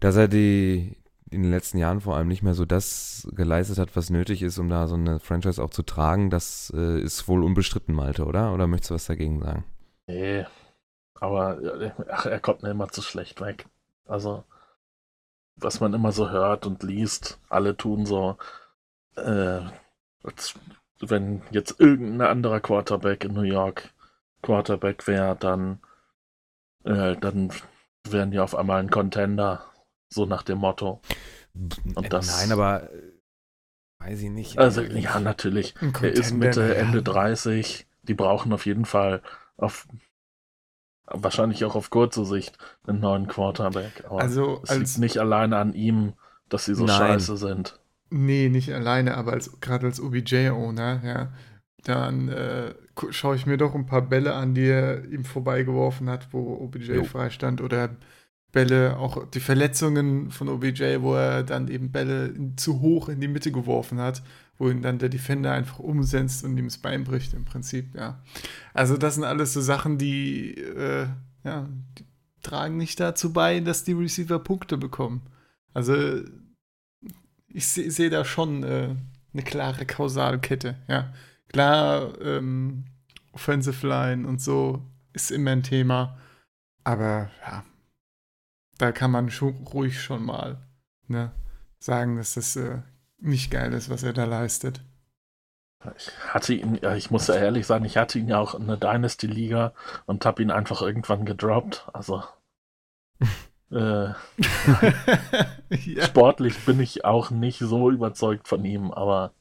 Dass 0.00 0.16
er 0.16 0.28
die 0.28 0.96
in 1.30 1.42
den 1.42 1.50
letzten 1.50 1.78
Jahren 1.78 2.00
vor 2.00 2.16
allem 2.16 2.28
nicht 2.28 2.42
mehr 2.42 2.54
so 2.54 2.66
das 2.66 3.26
geleistet 3.32 3.78
hat, 3.78 3.96
was 3.96 4.10
nötig 4.10 4.42
ist, 4.42 4.58
um 4.58 4.68
da 4.68 4.86
so 4.86 4.96
eine 4.96 5.18
Franchise 5.18 5.62
auch 5.62 5.70
zu 5.70 5.82
tragen, 5.82 6.28
das 6.28 6.72
äh, 6.76 7.00
ist 7.00 7.26
wohl 7.26 7.42
unbestritten, 7.42 7.94
Malte, 7.94 8.26
oder? 8.26 8.52
Oder 8.52 8.66
möchtest 8.66 8.90
du 8.90 8.94
was 8.94 9.06
dagegen 9.06 9.40
sagen? 9.40 9.64
Nee. 10.06 10.44
Aber 11.14 11.58
ach, 12.10 12.26
er 12.26 12.40
kommt 12.40 12.62
mir 12.62 12.70
immer 12.70 12.88
zu 12.88 13.00
schlecht 13.00 13.40
weg. 13.40 13.66
Also, 14.06 14.44
was 15.56 15.80
man 15.80 15.94
immer 15.94 16.12
so 16.12 16.30
hört 16.30 16.66
und 16.66 16.82
liest, 16.82 17.40
alle 17.48 17.76
tun 17.76 18.04
so, 18.04 18.36
äh, 19.16 19.60
wenn 21.00 21.42
jetzt 21.50 21.80
irgendein 21.80 22.28
anderer 22.28 22.60
Quarterback 22.60 23.24
in 23.24 23.34
New 23.34 23.42
York 23.42 23.92
Quarterback 24.42 25.06
wäre, 25.06 25.36
dann, 25.36 25.80
äh, 26.84 27.16
dann 27.16 27.52
wären 28.08 28.30
die 28.30 28.38
auf 28.40 28.54
einmal 28.54 28.80
ein 28.80 28.90
Contender. 28.90 29.64
So 30.08 30.26
nach 30.26 30.42
dem 30.42 30.58
Motto. 30.58 31.00
Äh, 31.96 32.08
das- 32.08 32.38
Nein, 32.40 32.52
aber 32.52 32.92
äh, 32.92 33.12
weiß 34.00 34.20
ich 34.20 34.30
nicht. 34.30 34.58
Also, 34.58 34.82
ja, 34.82 35.18
natürlich. 35.20 35.74
Er 35.80 36.12
ist 36.12 36.32
Mitte. 36.32 36.74
Ende 36.74 37.02
30. 37.02 37.86
Die 38.02 38.14
brauchen 38.14 38.52
auf 38.52 38.66
jeden 38.66 38.84
Fall 38.84 39.22
auf 39.56 39.86
wahrscheinlich 41.06 41.64
auch 41.64 41.74
auf 41.74 41.90
kurze 41.90 42.24
Sicht 42.24 42.58
einen 42.86 43.00
neuen 43.00 43.26
Quarterback. 43.26 44.04
Aber 44.06 44.20
Also 44.20 44.60
es 44.64 44.76
liegt 44.76 44.98
nicht 44.98 45.18
alleine 45.18 45.56
an 45.58 45.74
ihm, 45.74 46.14
dass 46.48 46.64
sie 46.64 46.74
so 46.74 46.84
Nein. 46.84 46.96
scheiße 46.96 47.36
sind. 47.36 47.78
Nee, 48.14 48.50
nicht 48.50 48.70
alleine, 48.72 49.16
aber 49.16 49.32
als 49.32 49.58
gerade 49.60 49.86
als 49.86 49.98
OBJ-Owner, 49.98 51.00
ja, 51.02 51.32
dann 51.82 52.28
äh, 52.28 52.74
schaue 53.08 53.36
ich 53.36 53.46
mir 53.46 53.56
doch 53.56 53.74
ein 53.74 53.86
paar 53.86 54.02
Bälle 54.02 54.34
an, 54.34 54.54
die 54.54 54.66
er 54.66 55.04
ihm 55.10 55.24
vorbeigeworfen 55.24 56.10
hat, 56.10 56.28
wo 56.32 56.58
OBJ 56.60 56.92
Jo. 56.92 57.04
freistand 57.04 57.62
oder 57.62 57.96
Bälle, 58.52 58.98
auch 58.98 59.26
die 59.30 59.40
Verletzungen 59.40 60.30
von 60.30 60.50
OBJ, 60.50 61.00
wo 61.00 61.14
er 61.14 61.42
dann 61.42 61.68
eben 61.68 61.90
Bälle 61.90 62.26
in, 62.26 62.58
zu 62.58 62.82
hoch 62.82 63.08
in 63.08 63.18
die 63.18 63.28
Mitte 63.28 63.50
geworfen 63.50 63.98
hat, 63.98 64.22
wo 64.58 64.68
ihn 64.68 64.82
dann 64.82 64.98
der 64.98 65.08
Defender 65.08 65.52
einfach 65.52 65.78
umsetzt 65.78 66.44
und 66.44 66.58
ihm 66.58 66.66
das 66.66 66.76
Bein 66.76 67.04
bricht 67.04 67.32
im 67.32 67.46
Prinzip, 67.46 67.94
ja. 67.94 68.22
Also 68.74 68.98
das 68.98 69.14
sind 69.14 69.24
alles 69.24 69.54
so 69.54 69.62
Sachen, 69.62 69.96
die, 69.96 70.54
äh, 70.58 71.06
ja, 71.44 71.66
die 71.98 72.04
tragen 72.42 72.76
nicht 72.76 73.00
dazu 73.00 73.32
bei, 73.32 73.60
dass 73.60 73.84
die 73.84 73.94
Receiver 73.94 74.38
Punkte 74.38 74.76
bekommen. 74.76 75.22
Also 75.72 75.94
ich 77.54 77.68
sehe 77.68 77.90
seh 77.90 78.10
da 78.10 78.24
schon 78.24 78.62
äh, 78.62 78.94
eine 79.32 79.42
klare 79.42 79.86
Kausalkette, 79.86 80.76
ja. 80.88 81.12
Klar, 81.48 82.20
ähm, 82.20 82.84
Offensive 83.32 83.86
Line 83.86 84.26
und 84.26 84.40
so 84.40 84.82
ist 85.12 85.30
immer 85.30 85.50
ein 85.52 85.62
Thema, 85.62 86.18
aber 86.84 87.30
ja, 87.42 87.64
da 88.78 88.92
kann 88.92 89.10
man 89.10 89.30
schon, 89.30 89.66
ruhig 89.66 90.00
schon 90.00 90.24
mal 90.24 90.66
ne, 91.08 91.32
sagen, 91.78 92.16
dass 92.16 92.34
das 92.34 92.56
äh, 92.56 92.78
nicht 93.18 93.50
geil 93.50 93.72
ist, 93.72 93.90
was 93.90 94.02
er 94.02 94.12
da 94.12 94.24
leistet. 94.24 94.82
Ich 95.96 96.10
hatte 96.28 96.54
ihn, 96.54 96.78
ja, 96.80 96.94
ich 96.94 97.10
muss 97.10 97.26
ja 97.26 97.34
ehrlich 97.34 97.66
sagen, 97.66 97.84
ich 97.84 97.96
hatte 97.96 98.18
ihn 98.18 98.28
ja 98.28 98.38
auch 98.38 98.54
in 98.54 98.66
der 98.66 98.76
Dynasty-Liga 98.76 99.74
und 100.06 100.24
habe 100.24 100.42
ihn 100.42 100.50
einfach 100.50 100.80
irgendwann 100.80 101.24
gedroppt. 101.24 101.88
Also 101.92 102.22
äh, 103.72 104.12
ja. 105.70 106.04
sportlich 106.04 106.58
bin 106.64 106.80
ich 106.80 107.04
auch 107.04 107.30
nicht 107.30 107.58
so 107.58 107.90
überzeugt 107.90 108.48
von 108.48 108.64
ihm, 108.64 108.90
aber 108.90 109.32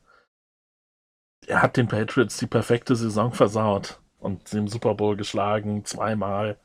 er 1.47 1.61
hat 1.61 1.77
den 1.77 1.88
Patriots 1.88 2.38
die 2.38 2.47
perfekte 2.47 2.95
Saison 2.95 3.33
versaut 3.33 4.00
und 4.19 4.47
sie 4.47 4.59
im 4.59 4.67
Super 4.67 4.95
Bowl 4.95 5.17
geschlagen, 5.17 5.85
zweimal. 5.85 6.57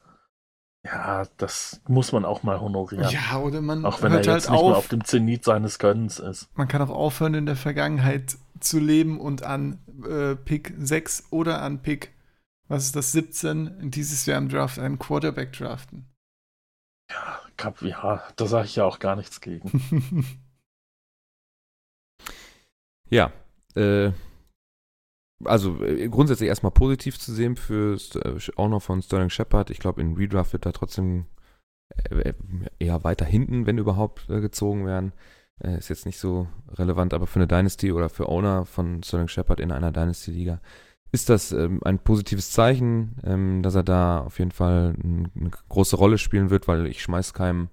Ja, 0.84 1.24
das 1.38 1.80
muss 1.88 2.12
man 2.12 2.24
auch 2.24 2.44
mal 2.44 2.60
honorieren. 2.60 3.10
ja, 3.10 3.38
oder 3.38 3.60
man 3.60 3.84
auch 3.84 4.02
wenn 4.02 4.12
er 4.12 4.18
hört 4.18 4.26
jetzt 4.26 4.48
halt 4.48 4.52
nicht 4.52 4.62
mehr 4.62 4.70
auf, 4.70 4.78
auf 4.78 4.88
dem 4.88 5.04
Zenit 5.04 5.42
seines 5.42 5.80
Gönnens 5.80 6.20
ist. 6.20 6.48
man 6.54 6.68
kann 6.68 6.80
auch 6.82 6.90
aufhören, 6.90 7.34
in 7.34 7.46
der 7.46 7.56
Vergangenheit 7.56 8.36
zu 8.60 8.78
leben 8.78 9.18
und 9.18 9.42
an 9.42 9.80
äh, 10.08 10.36
Pick 10.36 10.74
6 10.78 11.24
oder 11.30 11.60
an 11.62 11.82
Pick, 11.82 12.12
was 12.68 12.84
ist 12.84 12.94
das, 12.94 13.10
17, 13.10 13.90
dieses 13.90 14.26
Jahr 14.26 14.38
im 14.38 14.48
Draft 14.48 14.78
einen 14.78 15.00
Quarterback 15.00 15.52
draften. 15.54 16.06
Ja, 17.10 17.40
Kap- 17.56 17.82
ja 17.82 18.22
da 18.36 18.46
sage 18.46 18.66
ich 18.66 18.76
ja 18.76 18.84
auch 18.84 18.98
gar 18.98 19.16
nichts 19.16 19.40
gegen. 19.40 19.70
Ja, 23.08 23.32
äh, 23.76 24.10
also 25.44 25.82
äh, 25.84 26.08
grundsätzlich 26.08 26.48
erstmal 26.48 26.72
positiv 26.72 27.18
zu 27.18 27.32
sehen 27.32 27.56
für 27.56 27.96
äh, 28.14 28.38
auch 28.56 28.80
von 28.80 29.02
Sterling 29.02 29.30
Shepard. 29.30 29.70
Ich 29.70 29.78
glaube, 29.78 30.00
in 30.00 30.14
Redraft 30.16 30.52
wird 30.52 30.66
da 30.66 30.72
trotzdem 30.72 31.26
äh, 32.10 32.34
eher 32.78 33.04
weiter 33.04 33.24
hinten, 33.26 33.66
wenn 33.66 33.78
überhaupt, 33.78 34.28
äh, 34.30 34.40
gezogen 34.40 34.86
werden. 34.86 35.12
Äh, 35.62 35.78
ist 35.78 35.88
jetzt 35.90 36.06
nicht 36.06 36.18
so 36.18 36.48
relevant, 36.70 37.14
aber 37.14 37.26
für 37.26 37.38
eine 37.40 37.48
Dynasty 37.48 37.92
oder 37.92 38.08
für 38.08 38.28
Owner 38.28 38.66
von 38.66 39.02
Sterling 39.02 39.28
Shepard 39.28 39.60
in 39.60 39.72
einer 39.72 39.92
Dynasty-Liga 39.92 40.60
ist 41.16 41.30
das 41.30 41.50
ähm, 41.50 41.80
ein 41.82 41.98
positives 41.98 42.50
Zeichen, 42.50 43.16
ähm, 43.24 43.62
dass 43.62 43.74
er 43.74 43.82
da 43.82 44.20
auf 44.20 44.38
jeden 44.38 44.50
Fall 44.50 44.94
eine 45.02 45.50
große 45.70 45.96
Rolle 45.96 46.18
spielen 46.18 46.50
wird, 46.50 46.68
weil 46.68 46.86
ich 46.86 47.00
schmeiß 47.02 47.32
keinem 47.32 47.70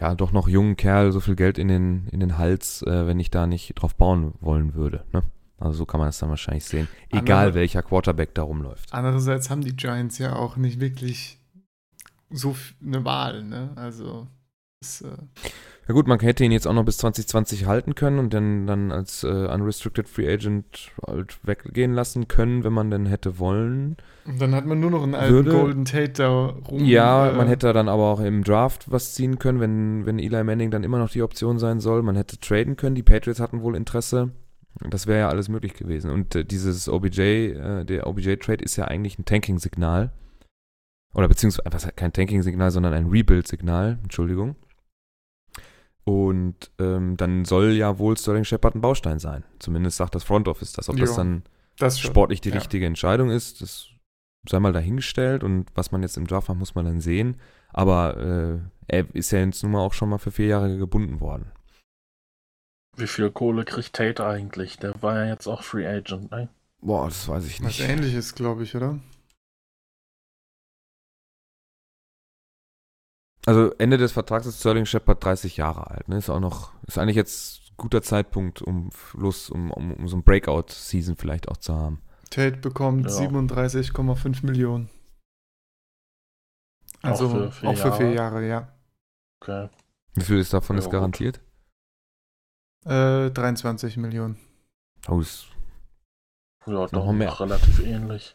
ja, 0.00 0.14
doch 0.16 0.32
noch 0.32 0.48
jungen 0.48 0.76
Kerl 0.76 1.12
so 1.12 1.20
viel 1.20 1.36
Geld 1.36 1.58
in 1.58 1.68
den, 1.68 2.08
in 2.08 2.18
den 2.20 2.36
Hals, 2.36 2.82
äh, 2.82 3.06
wenn 3.06 3.20
ich 3.20 3.30
da 3.30 3.46
nicht 3.46 3.74
drauf 3.76 3.94
bauen 3.94 4.34
wollen 4.40 4.74
würde. 4.74 5.04
Ne? 5.12 5.22
Also 5.58 5.78
so 5.78 5.86
kann 5.86 6.00
man 6.00 6.08
das 6.08 6.18
dann 6.18 6.28
wahrscheinlich 6.28 6.64
sehen. 6.64 6.88
Egal 7.10 7.46
Andere- 7.46 7.54
welcher 7.54 7.82
Quarterback 7.82 8.34
da 8.34 8.42
rumläuft. 8.42 8.92
Andererseits 8.92 9.48
haben 9.48 9.62
die 9.62 9.76
Giants 9.76 10.18
ja 10.18 10.34
auch 10.34 10.56
nicht 10.56 10.80
wirklich 10.80 11.38
so 12.30 12.56
eine 12.84 13.04
Wahl, 13.04 13.44
ne? 13.44 13.70
Also, 13.76 14.26
das, 14.86 15.00
äh, 15.02 15.48
Ja 15.88 15.94
gut, 15.94 16.08
man 16.08 16.18
hätte 16.20 16.44
ihn 16.44 16.50
jetzt 16.52 16.66
auch 16.66 16.72
noch 16.72 16.84
bis 16.84 16.98
2020 16.98 17.66
halten 17.66 17.94
können 17.94 18.18
und 18.18 18.34
dann, 18.34 18.66
dann 18.66 18.90
als 18.92 19.22
äh, 19.24 19.26
Unrestricted 19.28 20.08
Free 20.08 20.28
Agent 20.32 20.90
halt 21.06 21.38
weggehen 21.44 21.92
lassen 21.94 22.26
können, 22.28 22.64
wenn 22.64 22.72
man 22.72 22.90
denn 22.90 23.06
hätte 23.06 23.38
wollen. 23.38 23.96
und 24.24 24.40
dann 24.40 24.54
hat 24.54 24.66
man 24.66 24.80
nur 24.80 24.90
noch 24.90 25.02
einen 25.04 25.14
alten 25.14 25.32
Würde- 25.34 25.50
Golden 25.52 25.84
Tate 25.84 26.12
da 26.14 26.28
rum. 26.28 26.84
Ja, 26.84 27.28
äh, 27.30 27.36
man 27.36 27.46
hätte 27.46 27.72
dann 27.72 27.88
aber 27.88 28.04
auch 28.04 28.20
im 28.20 28.42
Draft 28.42 28.90
was 28.90 29.14
ziehen 29.14 29.38
können, 29.38 29.60
wenn, 29.60 30.06
wenn 30.06 30.18
Eli 30.18 30.42
Manning 30.42 30.70
dann 30.70 30.82
immer 30.84 30.98
noch 30.98 31.10
die 31.10 31.22
Option 31.22 31.58
sein 31.58 31.78
soll. 31.80 32.02
Man 32.02 32.16
hätte 32.16 32.38
traden 32.40 32.76
können. 32.76 32.96
Die 32.96 33.02
Patriots 33.04 33.38
hatten 33.40 33.62
wohl 33.62 33.76
Interesse. 33.76 34.30
Das 34.90 35.06
wäre 35.06 35.20
ja 35.20 35.28
alles 35.28 35.48
möglich 35.48 35.72
gewesen. 35.74 36.10
Und 36.10 36.34
äh, 36.34 36.44
dieses 36.44 36.88
OBJ, 36.88 37.20
äh, 37.20 37.84
der 37.84 38.06
OBJ-Trade 38.06 38.62
ist 38.64 38.76
ja 38.76 38.84
eigentlich 38.86 39.18
ein 39.18 39.24
Tanking-Signal. 39.24 40.12
Oder 41.14 41.28
beziehungsweise, 41.28 41.62
was, 41.72 41.88
kein 41.96 42.12
Tanking-Signal, 42.12 42.70
sondern 42.70 42.92
ein 42.92 43.06
Rebuild-Signal. 43.06 43.98
Entschuldigung. 44.02 44.56
Und 46.08 46.70
ähm, 46.78 47.16
dann 47.16 47.44
soll 47.44 47.72
ja 47.72 47.98
wohl 47.98 48.16
Sterling 48.16 48.44
Shepard 48.44 48.76
ein 48.76 48.80
Baustein 48.80 49.18
sein. 49.18 49.44
Zumindest 49.58 49.96
sagt 49.96 50.14
das 50.14 50.22
Front 50.22 50.46
Office 50.46 50.72
das. 50.72 50.88
Ob 50.88 50.96
das 50.98 51.10
Ja, 51.10 51.16
dann 51.16 51.42
das 51.78 51.98
sportlich 51.98 52.40
die 52.40 52.50
ja. 52.50 52.54
richtige 52.54 52.86
Entscheidung 52.86 53.28
ist, 53.28 53.60
das 53.60 53.88
sei 54.48 54.60
mal 54.60 54.72
dahingestellt 54.72 55.42
und 55.42 55.66
was 55.74 55.90
man 55.90 56.02
jetzt 56.02 56.16
im 56.16 56.28
Draft 56.28 56.48
macht, 56.48 56.58
muss 56.60 56.76
man 56.76 56.84
dann 56.84 57.00
sehen. 57.00 57.40
Aber 57.72 58.16
äh, 58.16 58.58
er 58.86 59.14
ist 59.14 59.32
ja 59.32 59.40
jetzt 59.40 59.64
nun 59.64 59.72
mal 59.72 59.80
auch 59.80 59.92
schon 59.92 60.08
mal 60.08 60.18
für 60.18 60.30
vier 60.30 60.46
Jahre 60.46 60.78
gebunden 60.78 61.20
worden. 61.20 61.50
Wie 62.96 63.08
viel 63.08 63.30
Kohle 63.30 63.64
kriegt 63.64 63.92
Tate 63.94 64.24
eigentlich? 64.24 64.78
Der 64.78 65.02
war 65.02 65.16
ja 65.24 65.32
jetzt 65.32 65.48
auch 65.48 65.62
Free 65.62 65.86
Agent, 65.86 66.30
ne? 66.30 66.48
Boah, 66.80 67.06
das 67.06 67.28
weiß 67.28 67.46
ich 67.46 67.58
Was 67.60 67.78
nicht. 67.78 67.80
ähnliches, 67.80 68.34
glaube 68.34 68.62
ich, 68.62 68.76
oder? 68.76 69.00
Also 73.46 73.72
Ende 73.78 73.96
des 73.96 74.12
Vertrags 74.12 74.46
ist 74.46 74.58
Sterling 74.60 74.86
Shepard 74.86 75.22
30 75.24 75.56
Jahre 75.56 75.88
alt. 75.90 76.08
Ne? 76.08 76.18
Ist 76.18 76.28
auch 76.30 76.40
noch, 76.40 76.72
ist 76.86 76.98
eigentlich 76.98 77.16
jetzt 77.16 77.62
guter 77.76 78.02
Zeitpunkt, 78.02 78.60
um 78.62 78.90
los, 79.14 79.50
um, 79.50 79.70
um, 79.70 79.92
um 79.92 80.08
so 80.08 80.16
ein 80.16 80.24
Breakout-Season 80.24 81.16
vielleicht 81.16 81.48
auch 81.48 81.56
zu 81.58 81.74
haben. 81.74 82.00
Tate 82.30 82.56
bekommt 82.56 83.06
Ja. 83.08 83.16
37,5 83.16 84.44
Millionen. 84.44 84.88
Auch 87.02 87.08
Also 87.10 87.28
für 87.28 87.52
vier 87.52 87.68
auch 87.68 87.76
für 87.76 87.92
vier 87.92 88.12
Jahre? 88.12 88.44
Jahre, 88.44 88.48
ja. 88.48 88.72
Okay. 89.40 89.68
Wie 90.14 90.24
viel 90.24 90.38
ist 90.38 90.52
davon 90.52 90.76
Ja, 90.76 90.82
ist 90.82 90.90
garantiert? 90.90 91.40
Äh, 92.84 93.30
23 93.30 93.96
Millionen. 93.96 94.38
Oh, 95.08 95.20
ist, 95.20 95.46
Ja, 96.66 96.88
Noch 96.90 97.12
mehr. 97.12 97.38
relativ 97.38 97.78
ähnlich. 97.80 98.34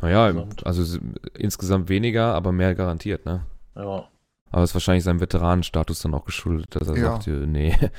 naja, 0.00 0.46
also 0.64 0.98
insgesamt 1.34 1.88
weniger, 1.88 2.34
aber 2.34 2.52
mehr 2.52 2.74
garantiert, 2.76 3.24
ne? 3.24 3.44
Ja. 3.76 4.08
Aber 4.50 4.62
ist 4.62 4.74
wahrscheinlich 4.74 5.04
seinem 5.04 5.20
Veteranenstatus 5.20 6.00
dann 6.00 6.14
auch 6.14 6.24
geschuldet, 6.24 6.76
dass 6.76 6.86
er 6.88 6.96
Ja. 6.96 7.04
sagt, 7.20 7.26
nee. 7.26 7.76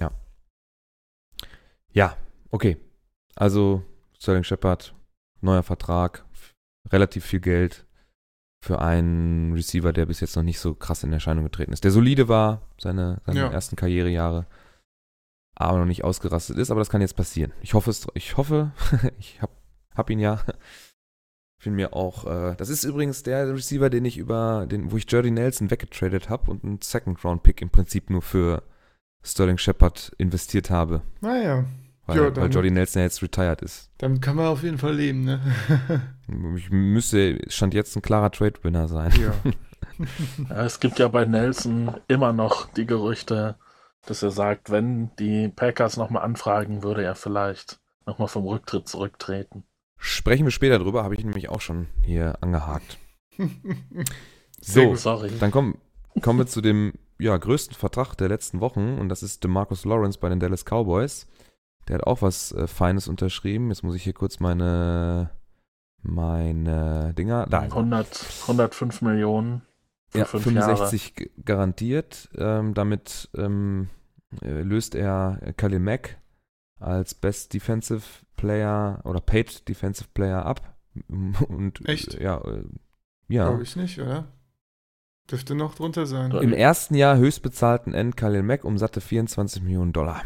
Ja. 0.00 0.10
Ja, 1.92 2.16
okay. 2.50 2.76
Also 3.34 3.82
Sterling 4.18 4.44
Shepard, 4.44 4.94
neuer 5.40 5.62
Vertrag, 5.62 6.24
relativ 6.90 7.24
viel 7.24 7.40
Geld 7.40 7.84
für 8.64 8.80
einen 8.80 9.52
Receiver, 9.52 9.92
der 9.92 10.06
bis 10.06 10.20
jetzt 10.20 10.34
noch 10.36 10.42
nicht 10.42 10.58
so 10.58 10.74
krass 10.74 11.04
in 11.04 11.12
Erscheinung 11.12 11.44
getreten 11.44 11.72
ist. 11.72 11.84
Der 11.84 11.90
solide 11.92 12.28
war, 12.28 12.62
seine, 12.80 13.20
seine 13.26 13.38
Ja. 13.40 13.48
ersten 13.52 13.76
Karrierejahre, 13.76 14.46
aber 15.54 15.78
noch 15.78 15.84
nicht 15.86 16.04
ausgerastet 16.04 16.56
ist, 16.58 16.70
aber 16.70 16.80
das 16.80 16.90
kann 16.90 17.00
jetzt 17.00 17.16
passieren. 17.16 17.52
Ich 17.60 17.74
hoffe 17.74 17.90
es, 17.90 18.06
ich 18.14 18.36
hoffe, 18.36 18.72
ich 19.18 19.40
hab, 19.42 19.50
hab 19.94 20.10
ihn 20.10 20.18
ja. 20.18 20.42
Ich 21.58 21.64
bin 21.64 21.74
mir 21.74 21.92
auch, 21.92 22.24
äh, 22.24 22.54
das 22.56 22.68
ist 22.68 22.84
übrigens 22.84 23.24
der 23.24 23.52
Receiver, 23.52 23.90
den 23.90 24.04
ich 24.04 24.16
über, 24.16 24.66
den, 24.66 24.92
wo 24.92 24.96
ich 24.96 25.10
Jordy 25.10 25.30
Nelson 25.32 25.70
weggetradet 25.70 26.28
habe 26.28 26.50
und 26.50 26.62
einen 26.64 26.80
Second-Round-Pick 26.80 27.60
im 27.62 27.70
Prinzip 27.70 28.10
nur 28.10 28.22
für 28.22 28.62
Sterling 29.22 29.58
Shepard 29.58 30.12
investiert 30.18 30.70
habe, 30.70 31.02
Naja, 31.20 31.64
weil, 32.06 32.16
Ja, 32.16 32.36
weil 32.36 32.50
Jordy 32.52 32.70
Nelson 32.70 33.00
ja 33.00 33.06
jetzt 33.06 33.20
retired 33.22 33.60
ist. 33.62 33.90
damit 33.98 34.22
kann 34.22 34.36
man 34.36 34.46
auf 34.46 34.62
jeden 34.62 34.78
Fall 34.78 34.94
leben, 34.94 35.24
ne? 35.24 35.40
Ich 36.56 36.70
müsste, 36.70 37.38
stand 37.48 37.74
jetzt 37.74 37.96
ein 37.96 38.02
klarer 38.02 38.30
Trade-Winner 38.30 38.86
sein. 38.88 39.12
ja. 39.20 39.32
Ja, 40.48 40.64
es 40.64 40.78
gibt 40.78 41.00
ja 41.00 41.08
bei 41.08 41.24
Nelson 41.24 41.92
immer 42.06 42.32
noch 42.32 42.72
die 42.72 42.86
Gerüchte, 42.86 43.56
dass 44.06 44.22
er 44.22 44.30
sagt, 44.30 44.70
wenn 44.70 45.10
die 45.18 45.48
Packers 45.48 45.96
nochmal 45.96 46.22
anfragen, 46.22 46.84
würde 46.84 47.02
er 47.02 47.16
vielleicht 47.16 47.80
nochmal 48.06 48.28
vom 48.28 48.46
Rücktritt 48.46 48.86
zurücktreten. 48.86 49.64
Sprechen 49.98 50.46
wir 50.46 50.50
später 50.52 50.78
drüber, 50.78 51.04
habe 51.04 51.14
ich 51.14 51.24
nämlich 51.24 51.48
auch 51.48 51.60
schon 51.60 51.86
hier 52.02 52.38
angehakt. 52.40 52.98
So, 54.60 54.96
dann 55.38 55.52
kommen, 55.52 55.78
kommen 56.20 56.40
wir 56.40 56.46
zu 56.48 56.60
dem 56.60 56.92
ja, 57.20 57.36
größten 57.36 57.76
Vertrag 57.76 58.16
der 58.16 58.28
letzten 58.28 58.60
Wochen 58.60 58.98
und 58.98 59.08
das 59.08 59.22
ist 59.22 59.44
DeMarcus 59.44 59.84
Lawrence 59.84 60.18
bei 60.18 60.28
den 60.28 60.40
Dallas 60.40 60.64
Cowboys. 60.64 61.28
Der 61.86 61.94
hat 61.94 62.04
auch 62.04 62.22
was 62.22 62.50
äh, 62.52 62.66
Feines 62.66 63.06
unterschrieben. 63.06 63.68
Jetzt 63.68 63.82
muss 63.84 63.94
ich 63.94 64.02
hier 64.02 64.12
kurz 64.14 64.40
meine, 64.40 65.30
meine 66.02 67.14
Dinger. 67.14 67.46
Da 67.48 67.58
ist 67.60 67.72
er. 67.72 67.76
100, 67.76 68.26
105 68.42 69.02
Millionen 69.02 69.62
für 70.08 70.18
ja, 70.18 70.24
fünf 70.24 70.44
65 70.44 71.14
g- 71.14 71.30
garantiert. 71.44 72.28
Ähm, 72.36 72.74
damit 72.74 73.30
ähm, 73.36 73.88
äh, 74.42 74.62
löst 74.62 74.94
er 74.94 75.54
Khalil 75.56 75.80
Mack 75.80 76.18
als 76.78 77.14
Best 77.14 77.54
Defensive 77.54 78.02
Player 78.36 79.00
oder 79.04 79.20
Paid 79.20 79.68
Defensive 79.68 80.08
Player 80.14 80.44
ab. 80.44 80.76
Und 81.08 81.86
Echt? 81.88 82.14
ja, 82.20 82.38
äh, 82.38 82.64
ja. 83.28 83.48
Glaube 83.48 83.62
ich 83.62 83.76
nicht, 83.76 84.00
oder? 84.00 84.26
Dürfte 85.30 85.54
noch 85.54 85.74
drunter 85.74 86.06
sein. 86.06 86.30
Im 86.32 86.54
ersten 86.54 86.94
Jahr 86.94 87.18
höchstbezahlten 87.18 87.92
End 87.92 88.16
Khalil 88.16 88.42
Mack 88.42 88.64
um 88.64 88.78
satte 88.78 89.02
24 89.02 89.62
Millionen 89.62 89.92
Dollar. 89.92 90.22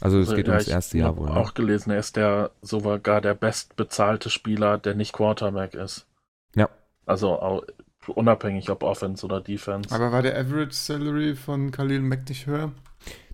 Also 0.00 0.18
es 0.18 0.28
Also, 0.28 0.36
geht 0.36 0.48
ja, 0.48 0.54
ums 0.54 0.66
ich 0.66 0.72
erste 0.72 0.98
Jahr 0.98 1.16
wohl. 1.16 1.28
Ne? 1.28 1.36
auch 1.36 1.54
gelesen, 1.54 1.90
er 1.90 2.00
ist 2.00 2.16
der 2.16 2.50
sogar 2.60 3.20
der 3.20 3.34
bestbezahlte 3.34 4.28
Spieler, 4.28 4.76
der 4.76 4.94
nicht 4.94 5.12
Quarterback 5.12 5.74
ist. 5.74 6.06
Ja. 6.54 6.68
Also 7.06 7.64
unabhängig 8.08 8.70
ob 8.70 8.82
Offense 8.82 9.24
oder 9.24 9.40
Defense. 9.40 9.94
Aber 9.94 10.12
war 10.12 10.22
der 10.22 10.38
Average 10.38 10.72
Salary 10.72 11.34
von 11.34 11.70
Khalil 11.70 12.00
Mack 12.00 12.28
nicht 12.28 12.46
höher? 12.46 12.72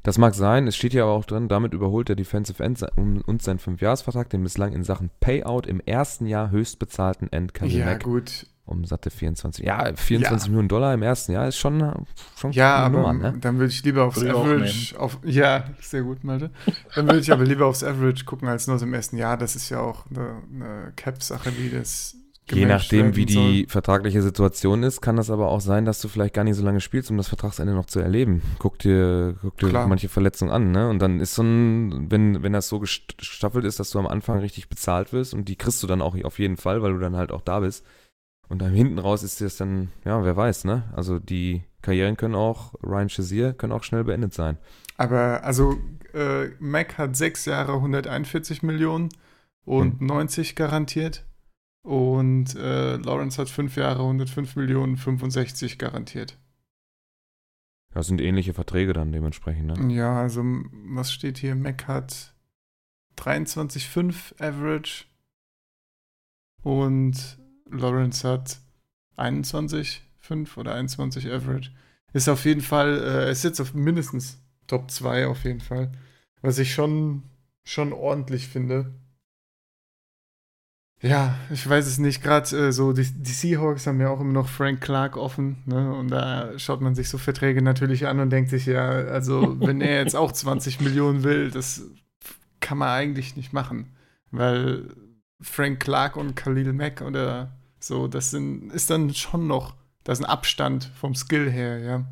Das 0.02 0.18
mag 0.18 0.34
sein, 0.34 0.66
es 0.66 0.74
steht 0.76 0.92
hier 0.92 1.04
aber 1.04 1.12
auch 1.12 1.24
drin, 1.24 1.48
damit 1.48 1.74
überholt 1.74 2.08
der 2.08 2.16
Defensive 2.16 2.62
End 2.62 2.84
um, 2.96 3.20
und 3.20 3.40
seinen 3.42 3.60
Fünfjahresvertrag 3.60 4.28
den 4.30 4.42
bislang 4.42 4.72
in 4.72 4.82
Sachen 4.82 5.10
Payout 5.20 5.66
im 5.66 5.80
ersten 5.80 6.26
Jahr 6.26 6.50
höchstbezahlten 6.50 7.32
End 7.32 7.54
Khalil 7.54 7.78
ja, 7.78 7.84
Mack 7.84 8.02
gut. 8.02 8.46
um 8.64 8.84
satte 8.84 9.10
24. 9.10 9.64
Ja, 9.64 9.94
24 9.94 10.46
Ja. 10.46 10.50
Millionen 10.50 10.68
Dollar 10.68 10.92
im 10.94 11.02
ersten 11.02 11.30
Jahr 11.32 11.46
ist 11.46 11.56
schon, 11.56 12.06
schon 12.36 12.50
Ja, 12.50 12.84
eine 12.84 12.98
aber 12.98 13.12
Nummer, 13.12 13.30
ne? 13.30 13.38
dann 13.40 13.58
würde 13.58 13.72
ich 13.72 13.84
lieber 13.84 14.04
aufs 14.04 14.20
Würde 14.20 14.34
Average. 14.36 14.98
Auf, 14.98 15.18
ja, 15.24 15.66
sehr 15.80 16.02
gut, 16.02 16.24
Malte. 16.24 16.50
Dann 16.96 17.06
würde 17.06 17.20
ich 17.20 17.30
aber 17.32 17.44
lieber 17.44 17.66
aufs 17.66 17.84
Average 17.84 18.24
gucken 18.24 18.48
als 18.48 18.66
nur 18.66 18.80
so 18.80 18.86
im 18.86 18.94
ersten 18.94 19.18
Jahr. 19.18 19.36
Das 19.36 19.54
ist 19.54 19.68
ja 19.70 19.78
auch 19.78 20.06
eine, 20.10 20.42
eine 20.52 20.92
Cap-Sache, 20.96 21.52
wie 21.58 21.70
das. 21.70 22.16
Je 22.50 22.66
nachdem, 22.66 23.14
wie 23.16 23.20
werden 23.20 23.26
die 23.26 23.60
soll. 23.60 23.68
vertragliche 23.68 24.20
Situation 24.20 24.82
ist, 24.82 25.00
kann 25.00 25.16
das 25.16 25.30
aber 25.30 25.48
auch 25.48 25.60
sein, 25.60 25.84
dass 25.84 26.00
du 26.00 26.08
vielleicht 26.08 26.34
gar 26.34 26.44
nicht 26.44 26.56
so 26.56 26.64
lange 26.64 26.80
spielst, 26.80 27.10
um 27.10 27.16
das 27.16 27.28
Vertragsende 27.28 27.72
noch 27.72 27.86
zu 27.86 28.00
erleben. 28.00 28.42
Guck 28.58 28.78
dir, 28.80 29.36
guck 29.40 29.56
dir 29.58 29.68
Klar. 29.68 29.86
manche 29.86 30.08
Verletzungen 30.08 30.50
an, 30.50 30.70
ne? 30.72 30.88
Und 30.90 30.98
dann 30.98 31.20
ist 31.20 31.34
so 31.34 31.42
ein, 31.42 32.10
wenn, 32.10 32.42
wenn 32.42 32.52
das 32.52 32.68
so 32.68 32.78
gest- 32.78 33.16
gestaffelt 33.16 33.64
ist, 33.64 33.78
dass 33.80 33.90
du 33.90 33.98
am 34.00 34.06
Anfang 34.08 34.38
richtig 34.40 34.68
bezahlt 34.68 35.12
wirst 35.12 35.34
und 35.34 35.48
die 35.48 35.56
kriegst 35.56 35.82
du 35.82 35.86
dann 35.86 36.02
auch 36.02 36.16
auf 36.24 36.38
jeden 36.38 36.56
Fall, 36.56 36.82
weil 36.82 36.92
du 36.92 36.98
dann 36.98 37.16
halt 37.16 37.30
auch 37.32 37.42
da 37.42 37.60
bist. 37.60 37.86
Und 38.48 38.60
dann 38.60 38.72
hinten 38.74 38.98
raus 38.98 39.22
ist 39.22 39.40
das 39.40 39.56
dann, 39.56 39.88
ja, 40.04 40.22
wer 40.24 40.36
weiß, 40.36 40.64
ne? 40.64 40.82
Also 40.94 41.18
die 41.18 41.62
Karrieren 41.80 42.16
können 42.16 42.34
auch, 42.34 42.74
Ryan 42.84 43.08
Shazier, 43.08 43.52
können 43.54 43.72
auch 43.72 43.82
schnell 43.84 44.04
beendet 44.04 44.34
sein. 44.34 44.58
Aber 44.98 45.42
also 45.44 45.78
äh, 46.12 46.48
Mac 46.58 46.98
hat 46.98 47.16
sechs 47.16 47.44
Jahre 47.46 47.72
141 47.74 48.62
Millionen 48.62 49.08
und 49.64 50.00
Hm. 50.00 50.06
90 50.06 50.54
garantiert. 50.54 51.24
Und 51.82 52.54
äh, 52.54 52.96
Lawrence 52.96 53.38
hat 53.40 53.48
fünf 53.48 53.76
Jahre 53.76 54.02
105 54.02 54.56
Millionen 54.56 54.96
65 54.96 55.78
garantiert. 55.78 56.38
Ja, 57.94 58.02
sind 58.02 58.20
ähnliche 58.20 58.54
Verträge 58.54 58.92
dann 58.92 59.12
dementsprechend, 59.12 59.66
ne? 59.66 59.94
Ja, 59.94 60.20
also 60.20 60.42
was 60.42 61.12
steht 61.12 61.38
hier? 61.38 61.54
Mac 61.54 61.86
hat 61.88 62.34
23,5 63.18 64.40
Average 64.40 65.04
und 66.62 67.38
Lawrence 67.68 68.26
hat 68.26 68.58
21,5 69.16 70.56
oder 70.56 70.74
21 70.74 71.30
Average. 71.30 71.70
Ist 72.12 72.28
auf 72.28 72.44
jeden 72.44 72.60
Fall, 72.60 73.02
äh, 73.02 73.30
ist 73.30 73.44
jetzt 73.44 73.60
auf 73.60 73.74
mindestens 73.74 74.38
Top 74.66 74.90
2 74.90 75.26
auf 75.26 75.44
jeden 75.44 75.60
Fall. 75.60 75.92
Was 76.40 76.58
ich 76.58 76.72
schon, 76.72 77.24
schon 77.64 77.92
ordentlich 77.92 78.48
finde. 78.48 78.94
Ja, 81.02 81.36
ich 81.50 81.68
weiß 81.68 81.86
es 81.86 81.98
nicht. 81.98 82.22
Gerade 82.22 82.56
äh, 82.68 82.72
so, 82.72 82.92
die, 82.92 83.04
die 83.04 83.32
Seahawks 83.32 83.86
haben 83.86 84.00
ja 84.00 84.08
auch 84.08 84.20
immer 84.20 84.32
noch 84.32 84.48
Frank 84.48 84.80
Clark 84.80 85.16
offen. 85.16 85.58
Ne? 85.66 85.92
Und 85.94 86.08
da 86.08 86.56
schaut 86.58 86.80
man 86.80 86.94
sich 86.94 87.08
so 87.08 87.18
Verträge 87.18 87.60
natürlich 87.60 88.06
an 88.06 88.20
und 88.20 88.30
denkt 88.30 88.50
sich, 88.50 88.66
ja, 88.66 88.88
also 88.88 89.56
wenn 89.60 89.80
er 89.80 89.98
jetzt 90.02 90.14
auch 90.14 90.30
20 90.30 90.80
Millionen 90.80 91.24
will, 91.24 91.50
das 91.50 91.82
kann 92.60 92.78
man 92.78 92.88
eigentlich 92.88 93.34
nicht 93.36 93.52
machen. 93.52 93.96
Weil 94.30 94.88
Frank 95.40 95.80
Clark 95.80 96.16
und 96.16 96.36
Khalil 96.36 96.72
Mack 96.72 97.02
oder 97.02 97.52
so, 97.80 98.06
das 98.06 98.30
sind, 98.30 98.72
ist 98.72 98.88
dann 98.88 99.12
schon 99.12 99.48
noch, 99.48 99.74
das 100.04 100.20
ist 100.20 100.24
ein 100.24 100.30
Abstand 100.30 100.90
vom 100.94 101.16
Skill 101.16 101.50
her, 101.50 101.78
ja. 101.80 102.04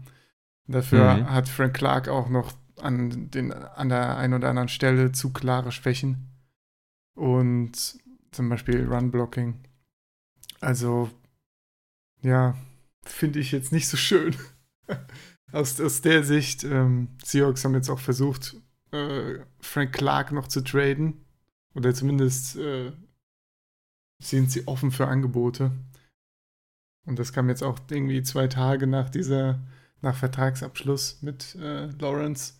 Dafür 0.66 1.14
Mhm. 1.14 1.30
hat 1.30 1.48
Frank 1.48 1.74
Clark 1.74 2.08
auch 2.08 2.28
noch 2.28 2.52
an, 2.80 3.30
den, 3.30 3.52
an 3.52 3.88
der 3.88 4.16
einen 4.16 4.34
oder 4.34 4.48
anderen 4.48 4.68
Stelle 4.68 5.12
zu 5.12 5.32
klare 5.32 5.70
Schwächen. 5.70 6.26
Und 7.14 7.98
zum 8.30 8.48
Beispiel 8.48 8.86
Run-Blocking. 8.86 9.60
Also, 10.60 11.10
ja, 12.22 12.56
finde 13.04 13.40
ich 13.40 13.52
jetzt 13.52 13.72
nicht 13.72 13.88
so 13.88 13.96
schön. 13.96 14.36
aus, 15.52 15.80
aus 15.80 16.02
der 16.02 16.24
Sicht, 16.24 16.64
ähm, 16.64 17.08
Seahawks 17.24 17.64
haben 17.64 17.74
jetzt 17.74 17.90
auch 17.90 18.00
versucht, 18.00 18.56
äh, 18.92 19.38
Frank 19.60 19.92
Clark 19.92 20.32
noch 20.32 20.48
zu 20.48 20.62
traden. 20.62 21.24
Oder 21.74 21.94
zumindest 21.94 22.56
äh, 22.56 22.92
sind 24.20 24.50
sie 24.50 24.66
offen 24.66 24.90
für 24.90 25.06
Angebote. 25.06 25.70
Und 27.06 27.18
das 27.18 27.32
kam 27.32 27.48
jetzt 27.48 27.62
auch 27.62 27.78
irgendwie 27.90 28.22
zwei 28.22 28.48
Tage 28.48 28.86
nach 28.86 29.08
dieser, 29.08 29.60
nach 30.02 30.16
Vertragsabschluss 30.16 31.22
mit 31.22 31.54
äh, 31.56 31.86
Lawrence. 31.98 32.54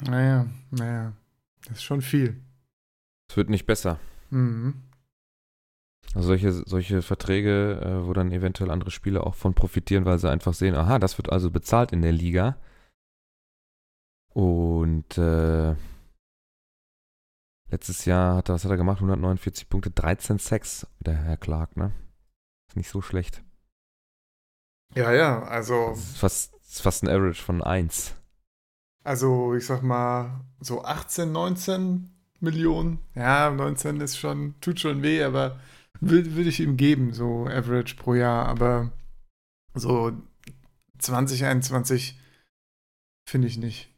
Naja, 0.00 0.46
naja, 0.70 1.12
das 1.64 1.78
ist 1.78 1.84
schon 1.84 2.02
viel. 2.02 2.40
Es 3.30 3.36
wird 3.36 3.50
nicht 3.50 3.66
besser. 3.66 3.98
Mhm. 4.32 4.82
Also 6.14 6.28
solche, 6.28 6.52
solche 6.52 7.02
Verträge, 7.02 7.80
äh, 7.80 8.06
wo 8.06 8.12
dann 8.12 8.32
eventuell 8.32 8.70
andere 8.70 8.90
Spieler 8.90 9.26
auch 9.26 9.34
von 9.34 9.54
profitieren, 9.54 10.04
weil 10.04 10.18
sie 10.18 10.30
einfach 10.30 10.54
sehen, 10.54 10.74
aha, 10.74 10.98
das 10.98 11.18
wird 11.18 11.30
also 11.30 11.50
bezahlt 11.50 11.92
in 11.92 12.02
der 12.02 12.12
Liga. 12.12 12.56
Und 14.34 15.16
äh, 15.18 15.74
letztes 17.70 18.04
Jahr 18.06 18.36
hat 18.36 18.48
er, 18.48 18.54
was 18.54 18.64
hat 18.64 18.70
er 18.70 18.76
gemacht? 18.76 18.98
149 18.98 19.68
Punkte, 19.68 19.90
13 19.90 20.38
Sacks, 20.38 20.86
der 21.00 21.14
Herr 21.14 21.36
Clark, 21.36 21.76
ne? 21.76 21.92
Ist 22.68 22.76
nicht 22.76 22.88
so 22.88 23.02
schlecht. 23.02 23.42
Ja, 24.94 25.12
ja, 25.12 25.42
also, 25.42 25.94
fast, 25.94 26.54
fast 26.62 27.02
ein 27.02 27.08
Average 27.08 27.42
von 27.42 27.62
1. 27.62 28.14
also 29.04 29.54
ich 29.54 29.66
sag 29.66 29.82
mal, 29.82 30.44
so 30.60 30.84
18, 30.84 31.32
19 31.32 32.11
Millionen. 32.42 32.98
Ja, 33.14 33.50
19 33.50 34.00
ist 34.00 34.18
schon, 34.18 34.54
tut 34.60 34.80
schon 34.80 35.02
weh, 35.02 35.22
aber 35.22 35.60
würde 36.00 36.34
würd 36.34 36.46
ich 36.48 36.60
ihm 36.60 36.76
geben, 36.76 37.12
so 37.12 37.46
Average 37.46 37.94
pro 37.96 38.14
Jahr. 38.14 38.46
Aber 38.48 38.90
so 39.74 40.12
2021 40.98 42.18
finde 43.28 43.48
ich 43.48 43.58
nicht. 43.58 43.88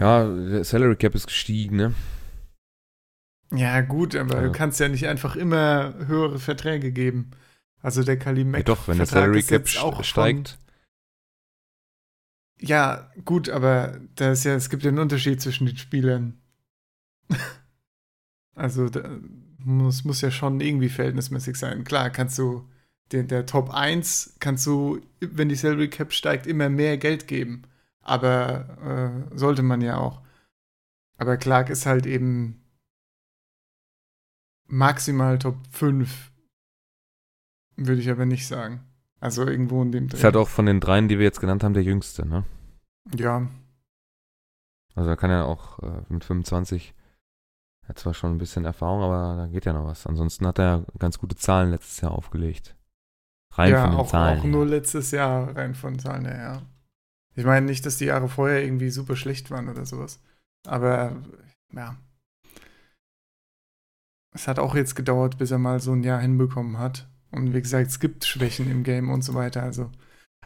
Ja, 0.00 0.24
der 0.26 0.64
Salary 0.64 0.96
Cap 0.96 1.14
ist 1.14 1.26
gestiegen, 1.26 1.76
ne? 1.76 1.94
Ja, 3.52 3.80
gut, 3.82 4.16
aber 4.16 4.36
Ja. 4.36 4.42
du 4.42 4.52
kannst 4.52 4.80
ja 4.80 4.88
nicht 4.88 5.06
einfach 5.06 5.36
immer 5.36 5.94
höhere 6.06 6.38
Verträge 6.38 6.90
geben. 6.90 7.30
Also 7.82 8.02
der 8.02 8.18
Kalim 8.18 8.54
Ja, 8.54 8.62
doch, 8.62 8.88
wenn 8.88 8.96
der 8.96 9.06
Salary 9.06 9.42
Cap 9.42 9.68
auch 9.80 10.02
steigt. 10.02 10.58
Ja, 12.66 13.10
gut, 13.26 13.50
aber 13.50 14.00
da 14.14 14.32
ist 14.32 14.44
ja, 14.44 14.54
es 14.54 14.70
gibt 14.70 14.84
ja 14.84 14.88
einen 14.88 14.98
Unterschied 14.98 15.40
zwischen 15.40 15.66
den 15.66 15.76
Spielern. 15.76 16.38
also 18.54 18.88
da 18.88 19.18
muss, 19.58 20.04
muss 20.04 20.22
ja 20.22 20.30
schon 20.30 20.60
irgendwie 20.60 20.88
verhältnismäßig 20.88 21.56
sein. 21.56 21.84
Klar, 21.84 22.08
kannst 22.08 22.38
du 22.38 22.66
den, 23.12 23.28
der 23.28 23.44
Top 23.44 23.70
1 23.70 24.36
kannst 24.40 24.66
du, 24.66 25.00
wenn 25.20 25.50
die 25.50 25.56
Salary 25.56 25.90
Cap 25.90 26.12
steigt, 26.12 26.46
immer 26.46 26.70
mehr 26.70 26.96
Geld 26.96 27.28
geben. 27.28 27.62
Aber 28.00 29.28
äh, 29.32 29.36
sollte 29.36 29.62
man 29.62 29.82
ja 29.82 29.98
auch. 29.98 30.22
Aber 31.18 31.36
Clark 31.36 31.68
ist 31.68 31.84
halt 31.84 32.06
eben 32.06 32.62
maximal 34.66 35.38
Top 35.38 35.58
5. 35.70 36.32
Würde 37.76 38.00
ich 38.00 38.10
aber 38.10 38.24
nicht 38.24 38.46
sagen. 38.46 38.80
Also 39.24 39.46
irgendwo 39.46 39.80
in 39.80 39.90
dem 39.90 40.08
Dreh. 40.08 40.18
Ist 40.18 40.24
halt 40.24 40.36
auch 40.36 40.48
von 40.50 40.66
den 40.66 40.80
dreien, 40.80 41.08
die 41.08 41.18
wir 41.18 41.24
jetzt 41.24 41.40
genannt 41.40 41.64
haben, 41.64 41.72
der 41.72 41.82
jüngste, 41.82 42.28
ne? 42.28 42.44
Ja. 43.16 43.48
Also 44.94 45.08
er 45.08 45.16
kann 45.16 45.30
ja 45.30 45.44
auch 45.44 45.78
äh, 45.78 46.02
mit 46.10 46.24
25, 46.24 46.94
er 47.84 47.88
hat 47.88 47.98
zwar 47.98 48.12
schon 48.12 48.34
ein 48.34 48.38
bisschen 48.38 48.66
Erfahrung, 48.66 49.02
aber 49.02 49.34
da 49.38 49.46
geht 49.46 49.64
ja 49.64 49.72
noch 49.72 49.86
was. 49.86 50.06
Ansonsten 50.06 50.46
hat 50.46 50.58
er 50.58 50.64
ja 50.64 50.84
ganz 50.98 51.18
gute 51.18 51.36
Zahlen 51.36 51.70
letztes 51.70 52.02
Jahr 52.02 52.12
aufgelegt. 52.12 52.76
Rein 53.52 53.72
ja, 53.72 53.84
von 53.84 53.90
den 53.92 54.00
auch, 54.00 54.10
Zahlen. 54.10 54.40
auch 54.40 54.44
nur 54.44 54.66
letztes 54.66 55.10
Jahr 55.10 55.56
rein 55.56 55.74
von 55.74 55.98
Zahlen 55.98 56.26
her, 56.26 56.36
ja. 56.36 56.62
Ich 57.34 57.46
meine 57.46 57.64
nicht, 57.64 57.86
dass 57.86 57.96
die 57.96 58.04
Jahre 58.04 58.28
vorher 58.28 58.62
irgendwie 58.62 58.90
super 58.90 59.16
schlecht 59.16 59.50
waren 59.50 59.70
oder 59.70 59.86
sowas. 59.86 60.20
Aber 60.66 61.16
ja. 61.72 61.96
Es 64.32 64.48
hat 64.48 64.58
auch 64.58 64.74
jetzt 64.74 64.96
gedauert, 64.96 65.38
bis 65.38 65.50
er 65.50 65.58
mal 65.58 65.80
so 65.80 65.92
ein 65.92 66.02
Jahr 66.02 66.20
hinbekommen 66.20 66.76
hat. 66.78 67.08
Und 67.34 67.54
wie 67.54 67.62
gesagt, 67.62 67.88
es 67.88 68.00
gibt 68.00 68.24
Schwächen 68.24 68.70
im 68.70 68.84
Game 68.84 69.10
und 69.10 69.22
so 69.22 69.34
weiter. 69.34 69.62
Also, 69.62 69.90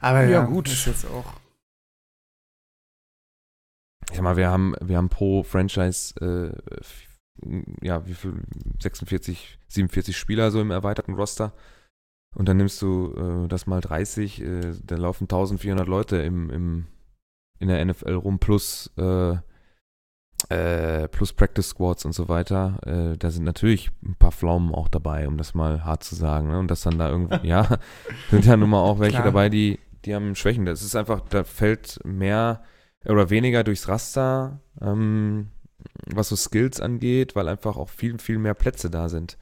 aber 0.00 0.24
ja, 0.24 0.30
ja 0.30 0.44
gut. 0.44 0.68
Ist 0.68 0.86
jetzt 0.86 1.06
auch. 1.06 1.34
Ich 4.10 4.16
sag 4.16 4.22
mal, 4.22 4.36
wir 4.36 4.48
haben, 4.48 4.74
wir 4.80 4.96
haben 4.96 5.10
pro 5.10 5.42
Franchise, 5.42 6.14
äh, 6.20 6.86
ja, 7.82 8.06
wie 8.06 8.14
viel? 8.14 8.34
46, 8.80 9.58
47 9.68 10.16
Spieler 10.16 10.50
so 10.50 10.60
im 10.60 10.70
erweiterten 10.70 11.14
Roster. 11.14 11.52
Und 12.34 12.48
dann 12.48 12.56
nimmst 12.56 12.80
du 12.82 13.14
äh, 13.14 13.48
das 13.48 13.66
mal 13.66 13.80
30, 13.80 14.40
äh, 14.40 14.74
da 14.84 14.96
laufen 14.96 15.24
1400 15.24 15.88
Leute 15.88 16.16
im, 16.18 16.50
im, 16.50 16.86
in 17.58 17.68
der 17.68 17.84
NFL 17.84 18.14
rum, 18.14 18.38
plus, 18.38 18.90
äh, 18.96 19.36
äh, 20.48 21.08
plus 21.08 21.32
Practice 21.32 21.70
Squads 21.70 22.04
und 22.04 22.12
so 22.12 22.28
weiter. 22.28 22.78
Äh, 22.86 23.16
da 23.16 23.30
sind 23.30 23.44
natürlich 23.44 23.90
ein 24.04 24.14
paar 24.14 24.32
Pflaumen 24.32 24.74
auch 24.74 24.88
dabei, 24.88 25.28
um 25.28 25.36
das 25.36 25.54
mal 25.54 25.84
hart 25.84 26.04
zu 26.04 26.14
sagen. 26.14 26.48
Ne? 26.48 26.58
Und 26.58 26.70
dass 26.70 26.82
dann 26.82 26.98
da 26.98 27.08
irgendwie, 27.10 27.38
ja, 27.46 27.78
sind 28.30 28.46
ja 28.46 28.56
nun 28.56 28.70
mal 28.70 28.80
auch 28.80 28.98
welche 28.98 29.16
Klar. 29.16 29.24
dabei, 29.24 29.48
die, 29.48 29.78
die 30.04 30.14
haben 30.14 30.34
Schwächen. 30.34 30.64
Das 30.64 30.82
ist 30.82 30.96
einfach, 30.96 31.20
da 31.28 31.44
fällt 31.44 32.00
mehr 32.04 32.62
oder 33.04 33.30
weniger 33.30 33.64
durchs 33.64 33.88
Raster, 33.88 34.60
ähm, 34.80 35.48
was 36.06 36.28
so 36.28 36.36
Skills 36.36 36.80
angeht, 36.80 37.36
weil 37.36 37.48
einfach 37.48 37.76
auch 37.76 37.88
viel, 37.88 38.18
viel 38.18 38.38
mehr 38.38 38.54
Plätze 38.54 38.90
da 38.90 39.08
sind. 39.08 39.38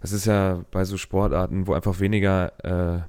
Das 0.00 0.12
ist 0.12 0.26
ja 0.26 0.64
bei 0.70 0.84
so 0.84 0.96
Sportarten, 0.96 1.66
wo 1.66 1.74
einfach 1.74 1.98
weniger 2.00 2.52
äh, 2.64 3.02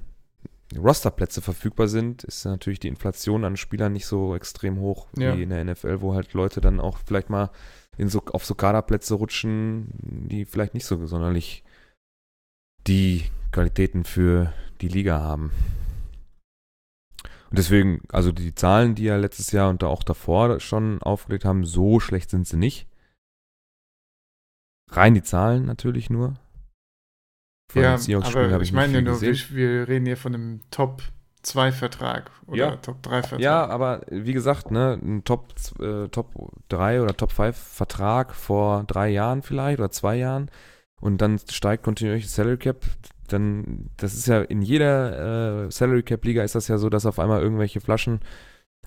Rosterplätze 0.76 1.42
verfügbar 1.42 1.88
sind, 1.88 2.24
ist 2.24 2.44
natürlich 2.44 2.78
die 2.78 2.88
Inflation 2.88 3.44
an 3.44 3.56
Spielern 3.56 3.92
nicht 3.92 4.06
so 4.06 4.36
extrem 4.36 4.78
hoch 4.78 5.08
ja. 5.16 5.36
wie 5.36 5.42
in 5.42 5.50
der 5.50 5.64
NFL, 5.64 6.00
wo 6.00 6.14
halt 6.14 6.32
Leute 6.32 6.60
dann 6.60 6.80
auch 6.80 6.98
vielleicht 7.04 7.28
mal 7.28 7.50
in 7.96 8.08
so, 8.08 8.22
auf 8.32 8.44
so 8.44 8.54
Kaderplätze 8.54 9.14
rutschen, 9.14 9.88
die 10.28 10.44
vielleicht 10.44 10.74
nicht 10.74 10.86
so 10.86 11.04
sonderlich 11.06 11.64
die 12.86 13.24
Qualitäten 13.52 14.04
für 14.04 14.52
die 14.80 14.88
Liga 14.88 15.18
haben. 15.18 15.50
Und 17.50 17.58
deswegen, 17.58 18.02
also 18.10 18.30
die 18.30 18.54
Zahlen, 18.54 18.94
die 18.94 19.04
ja 19.04 19.16
letztes 19.16 19.50
Jahr 19.50 19.70
und 19.70 19.82
auch 19.82 20.04
davor 20.04 20.60
schon 20.60 21.02
aufgelegt 21.02 21.44
haben, 21.44 21.64
so 21.64 21.98
schlecht 21.98 22.30
sind 22.30 22.46
sie 22.46 22.56
nicht. 22.56 22.86
Rein 24.88 25.14
die 25.14 25.22
Zahlen 25.22 25.66
natürlich 25.66 26.10
nur. 26.10 26.34
Von 27.70 27.82
ja, 27.82 27.94
aber 27.94 28.56
ich, 28.56 28.62
ich 28.62 28.72
meine 28.72 29.00
nur, 29.00 29.20
wir, 29.20 29.34
wir, 29.50 29.88
reden 29.88 30.06
hier 30.06 30.16
von 30.16 30.34
einem 30.34 30.60
Top 30.72 31.02
2 31.42 31.70
Vertrag 31.70 32.30
oder 32.46 32.58
ja. 32.58 32.76
Top 32.76 33.02
3 33.02 33.22
Vertrag. 33.22 33.40
Ja, 33.40 33.66
aber 33.66 34.02
wie 34.10 34.32
gesagt, 34.32 34.70
ne, 34.70 34.98
ein 35.00 35.22
Top, 35.24 35.54
äh, 35.80 36.08
Top 36.08 36.32
3 36.68 37.00
oder 37.00 37.16
Top 37.16 37.30
5 37.30 37.56
Vertrag 37.56 38.34
vor 38.34 38.84
drei 38.84 39.08
Jahren 39.08 39.42
vielleicht 39.42 39.78
oder 39.78 39.90
zwei 39.90 40.16
Jahren 40.16 40.50
und 41.00 41.22
dann 41.22 41.38
steigt 41.38 41.84
kontinuierlich 41.84 42.28
Salary 42.28 42.58
Cap, 42.58 42.84
dann, 43.28 43.88
das 43.96 44.14
ist 44.14 44.26
ja 44.26 44.40
in 44.42 44.62
jeder 44.62 45.66
äh, 45.66 45.70
Salary 45.70 46.02
Cap 46.02 46.24
Liga 46.24 46.42
ist 46.42 46.56
das 46.56 46.66
ja 46.66 46.76
so, 46.76 46.90
dass 46.90 47.06
auf 47.06 47.20
einmal 47.20 47.40
irgendwelche 47.40 47.80
Flaschen 47.80 48.20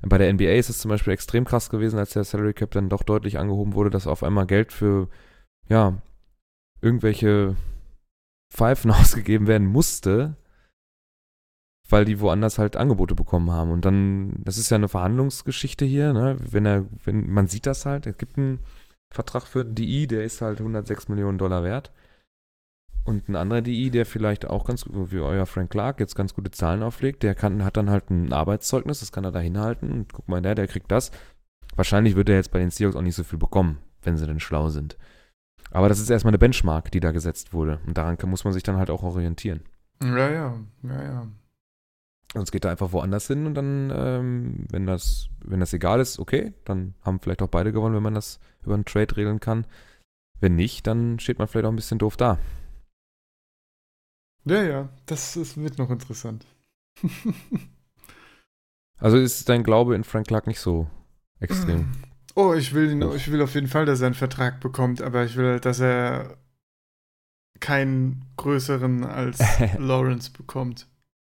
bei 0.06 0.18
der 0.18 0.32
NBA 0.34 0.52
ist 0.52 0.70
es 0.70 0.80
zum 0.80 0.90
Beispiel 0.90 1.14
extrem 1.14 1.46
krass 1.46 1.70
gewesen, 1.70 1.98
als 1.98 2.12
der 2.12 2.26
Salary 2.26 2.54
Cap 2.54 2.72
dann 2.72 2.90
doch 2.90 3.04
deutlich 3.04 3.40
angehoben 3.40 3.74
wurde, 3.74 3.90
dass 3.90 4.06
auf 4.06 4.24
einmal 4.24 4.46
Geld 4.46 4.74
für, 4.74 5.08
ja, 5.70 5.98
irgendwelche 6.82 7.56
Pfeifen 8.54 8.92
ausgegeben 8.92 9.48
werden 9.48 9.68
musste, 9.68 10.38
weil 11.90 12.06
die 12.06 12.20
woanders 12.20 12.60
halt 12.60 12.78
Angebote 12.78 13.16
bekommen 13.16 13.52
haben. 13.52 13.72
Und 13.72 13.86
dann, 13.86 14.36
das 14.44 14.58
ist 14.58 14.70
ja 14.70 14.76
eine 14.76 14.88
Verhandlungsgeschichte 14.88 15.86
hier, 15.86 16.14
ne? 16.14 16.38
Wenn 16.40 16.66
er, 16.66 16.86
wenn, 17.04 17.30
man 17.30 17.48
sieht 17.48 17.66
das 17.66 17.86
halt, 17.86 18.08
es 18.08 18.18
gibt 18.18 18.38
einen 18.38 18.60
Vertrag 19.12 19.44
für 19.46 19.66
DI, 19.66 20.08
der 20.08 20.24
ist 20.24 20.42
halt 20.42 20.60
106 20.60 21.10
Millionen 21.10 21.38
Dollar 21.38 21.64
wert. 21.64 21.92
Und 23.06 23.28
ein 23.28 23.36
anderer 23.36 23.62
DI, 23.62 23.90
der 23.90 24.06
vielleicht 24.06 24.46
auch 24.46 24.66
ganz, 24.66 24.86
wie 24.88 25.20
euer 25.20 25.46
Frank 25.46 25.72
Clark, 25.72 26.00
jetzt 26.00 26.16
ganz 26.16 26.34
gute 26.34 26.52
Zahlen 26.52 26.84
auflegt, 26.84 27.22
der 27.22 27.36
kann, 27.36 27.66
hat 27.66 27.76
dann 27.76 27.90
halt 27.90 28.10
ein 28.10 28.32
Arbeitszeugnis, 28.32 29.02
das 29.02 29.12
kann 29.12 29.26
er 29.26 29.34
da 29.34 29.40
hinhalten 29.40 29.92
und 29.92 30.14
guck 30.14 30.30
mal, 30.30 30.42
der, 30.42 30.56
der 30.56 30.68
kriegt 30.68 30.90
das. 30.90 31.12
Wahrscheinlich 31.76 32.16
wird 32.16 32.30
er 32.30 32.36
jetzt 32.36 32.52
bei 32.52 32.60
den 32.60 32.70
Seahawks 32.70 32.96
auch 32.96 33.02
nicht 33.02 33.16
so 33.16 33.26
viel 33.26 33.40
bekommen, 33.40 33.80
wenn 34.04 34.16
sie 34.16 34.26
denn 34.26 34.40
schlau 34.40 34.70
sind. 34.70 34.98
Aber 35.74 35.90
das 35.90 36.00
ist 36.00 36.10
erstmal 36.12 36.30
eine 36.30 36.38
Benchmark, 36.38 36.92
die 36.92 37.00
da 37.00 37.12
gesetzt 37.12 37.52
wurde. 37.52 37.80
Und 37.88 37.98
daran 37.98 38.16
muss 38.28 38.44
man 38.44 38.54
sich 38.54 38.62
dann 38.62 38.78
halt 38.78 38.92
auch 38.92 39.02
orientieren. 39.02 39.62
Ja, 40.04 40.30
ja, 40.30 40.60
ja, 40.84 41.04
ja. 41.04 41.28
Sonst 42.32 42.52
geht 42.52 42.64
er 42.66 42.72
einfach 42.72 42.92
woanders 42.92 43.28
hin 43.28 43.48
und 43.48 43.56
dann, 43.56 43.92
ähm, 43.96 44.68
wenn 44.70 44.86
das, 44.86 45.30
wenn 45.44 45.60
das 45.60 45.74
egal 45.74 46.00
ist, 46.00 46.20
okay, 46.20 46.54
dann 46.66 46.94
haben 47.02 47.20
vielleicht 47.20 47.42
auch 47.42 47.48
beide 47.48 47.72
gewonnen, 47.72 47.96
wenn 47.96 48.04
man 48.04 48.14
das 48.14 48.40
über 48.64 48.76
einen 48.76 48.86
Trade 48.86 49.18
regeln 49.18 49.40
kann. 49.40 49.66
Wenn 50.40 50.56
nicht, 50.56 50.86
dann 50.86 51.20
steht 51.20 51.40
man 51.40 51.48
vielleicht 51.48 51.66
auch 51.66 51.72
ein 51.72 51.76
bisschen 51.76 52.00
doof 52.00 52.18
da. 52.18 52.38
Ja, 54.46 54.62
ja, 54.62 54.90
das, 55.08 55.34
das 55.34 55.58
wird 55.58 55.80
noch 55.80 55.90
interessant. 55.90 56.46
also 59.00 59.18
ist 59.18 59.50
dein 59.50 59.64
Glaube 59.64 59.96
in 59.96 60.04
Frank 60.04 60.28
Clark 60.28 60.46
nicht 60.46 60.60
so 60.60 60.88
extrem? 61.40 61.92
Oh, 62.36 62.54
ich 62.54 62.74
will, 62.74 62.92
ihn, 62.92 63.02
ich 63.16 63.32
will 63.32 63.42
auf 63.42 63.54
jeden 63.54 63.68
Fall, 63.68 63.86
dass 63.86 64.02
er 64.02 64.08
einen 64.08 64.16
Vertrag 64.16 64.60
bekommt, 64.60 65.02
aber 65.02 65.24
ich 65.24 65.36
will, 65.36 65.60
dass 65.60 65.80
er 65.80 66.38
keinen 67.60 68.26
größeren 68.38 69.04
als 69.04 69.40
Lawrence 69.78 70.32
bekommt. 70.32 70.88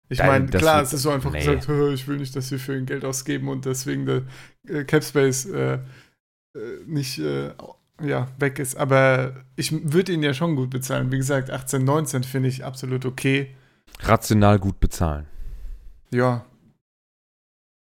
Ich 0.09 0.19
meine, 0.19 0.47
klar, 0.47 0.83
es 0.83 0.93
ist 0.93 1.03
so 1.03 1.11
einfach 1.11 1.33
nee. 1.33 1.39
gesagt, 1.39 1.69
ich 1.95 2.07
will 2.07 2.19
nicht, 2.19 2.37
dass 2.37 2.51
wir 2.51 2.59
für 2.59 2.77
ihn 2.77 2.85
Geld 2.85 3.05
ausgeben 3.05 3.49
und 3.49 3.65
deswegen 3.65 4.05
der 4.05 4.23
äh, 4.69 4.85
Capspace 4.85 5.47
äh, 5.47 5.75
äh, 5.75 5.79
nicht 6.87 7.19
äh, 7.19 7.53
ja, 8.03 8.29
weg 8.39 8.59
ist. 8.59 8.77
Aber 8.77 9.45
ich 9.57 9.73
würde 9.93 10.13
ihn 10.13 10.23
ja 10.23 10.35
schon 10.35 10.55
gut 10.55 10.71
bezahlen. 10.71 11.11
Wie 11.11 11.17
gesagt, 11.17 11.51
18, 11.51 11.83
19 11.85 12.25
finde 12.25 12.51
ich 12.51 12.65
absolut 12.65 13.07
okay. 13.07 13.55
Rational 14.01 14.59
gut 14.59 14.81
bezahlen. 14.81 15.27
Ja. 16.11 16.45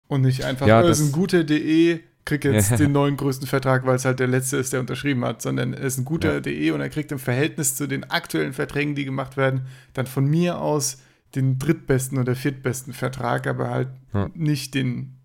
Und 0.08 0.21
nicht 0.21 0.43
einfach, 0.43 0.67
ja, 0.67 0.82
das 0.82 0.99
ist 0.99 1.10
ein 1.10 1.12
guter 1.12 1.43
DE, 1.43 1.99
krieg 2.25 2.43
jetzt 2.43 2.71
den 2.79 2.91
neuen 2.91 3.17
größten 3.17 3.47
Vertrag, 3.47 3.85
weil 3.85 3.95
es 3.95 4.05
halt 4.05 4.19
der 4.19 4.27
letzte 4.27 4.57
ist, 4.57 4.73
der 4.73 4.79
unterschrieben 4.79 5.23
hat, 5.23 5.41
sondern 5.41 5.73
er 5.73 5.81
ist 5.81 5.97
ein 5.97 6.05
guter 6.05 6.33
ja. 6.33 6.39
DE 6.39 6.71
und 6.71 6.81
er 6.81 6.89
kriegt 6.89 7.11
im 7.11 7.19
Verhältnis 7.19 7.75
zu 7.75 7.88
den 7.88 8.03
aktuellen 8.05 8.53
Verträgen, 8.53 8.95
die 8.95 9.05
gemacht 9.05 9.38
werden, 9.38 9.67
dann 9.93 10.07
von 10.07 10.25
mir 10.25 10.59
aus 10.59 10.97
den 11.35 11.59
drittbesten 11.59 12.17
oder 12.17 12.35
viertbesten 12.35 12.93
Vertrag, 12.93 13.47
aber 13.47 13.69
halt 13.69 13.89
ja. 14.13 14.29
nicht 14.33 14.73
den 14.73 15.19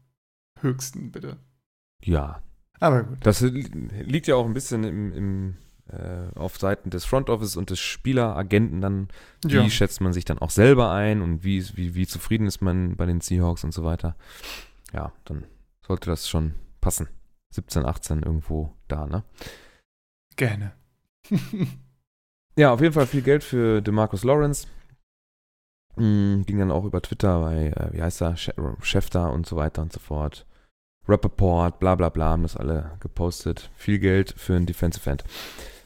höchsten, 0.60 1.10
bitte. 1.10 1.36
Ja. 2.02 2.42
Aber 2.80 3.04
gut. 3.04 3.18
Das 3.22 3.40
liegt 3.40 4.26
ja 4.26 4.34
auch 4.34 4.46
ein 4.46 4.54
bisschen 4.54 4.84
im, 4.84 5.12
im 5.12 5.56
äh, 5.92 6.36
auf 6.38 6.58
Seiten 6.58 6.90
des 6.90 7.04
Front 7.04 7.30
Office 7.30 7.56
und 7.56 7.70
des 7.70 7.78
Spieleragenten 7.78 8.80
dann, 8.80 9.08
wie 9.44 9.54
ja. 9.54 9.70
schätzt 9.70 10.00
man 10.00 10.12
sich 10.12 10.24
dann 10.24 10.38
auch 10.38 10.50
selber 10.50 10.90
ein 10.90 11.20
und 11.20 11.44
wie, 11.44 11.64
wie, 11.76 11.94
wie 11.94 12.06
zufrieden 12.06 12.46
ist 12.46 12.62
man 12.62 12.96
bei 12.96 13.06
den 13.06 13.20
Seahawks 13.20 13.64
und 13.64 13.72
so 13.72 13.84
weiter. 13.84 14.16
Ja, 14.92 15.12
dann 15.24 15.44
sollte 15.86 16.10
das 16.10 16.28
schon 16.28 16.54
passen. 16.80 17.08
17, 17.50 17.84
18 17.84 18.22
irgendwo 18.22 18.76
da, 18.88 19.06
ne? 19.06 19.24
Gerne. 20.36 20.72
ja, 22.56 22.72
auf 22.72 22.80
jeden 22.80 22.94
Fall 22.94 23.06
viel 23.06 23.22
Geld 23.22 23.44
für 23.44 23.82
DeMarcus 23.82 24.24
Lawrence. 24.24 24.66
Mhm, 25.96 26.44
ging 26.46 26.58
dann 26.58 26.70
auch 26.70 26.84
über 26.84 27.02
Twitter 27.02 27.40
bei, 27.40 27.66
äh, 27.68 27.92
wie 27.92 28.02
heißt 28.02 28.22
er, 28.22 28.36
Schäfter 28.36 29.32
und 29.32 29.46
so 29.46 29.56
weiter 29.56 29.82
und 29.82 29.92
so 29.92 30.00
fort. 30.00 30.46
Rappaport, 31.08 31.80
bla 31.80 31.94
bla 31.96 32.08
bla, 32.08 32.26
haben 32.30 32.42
das 32.42 32.56
alle 32.56 32.92
gepostet. 33.00 33.70
Viel 33.74 33.98
Geld 33.98 34.32
für 34.36 34.54
einen 34.54 34.66
Defensive 34.66 35.10
End. 35.10 35.24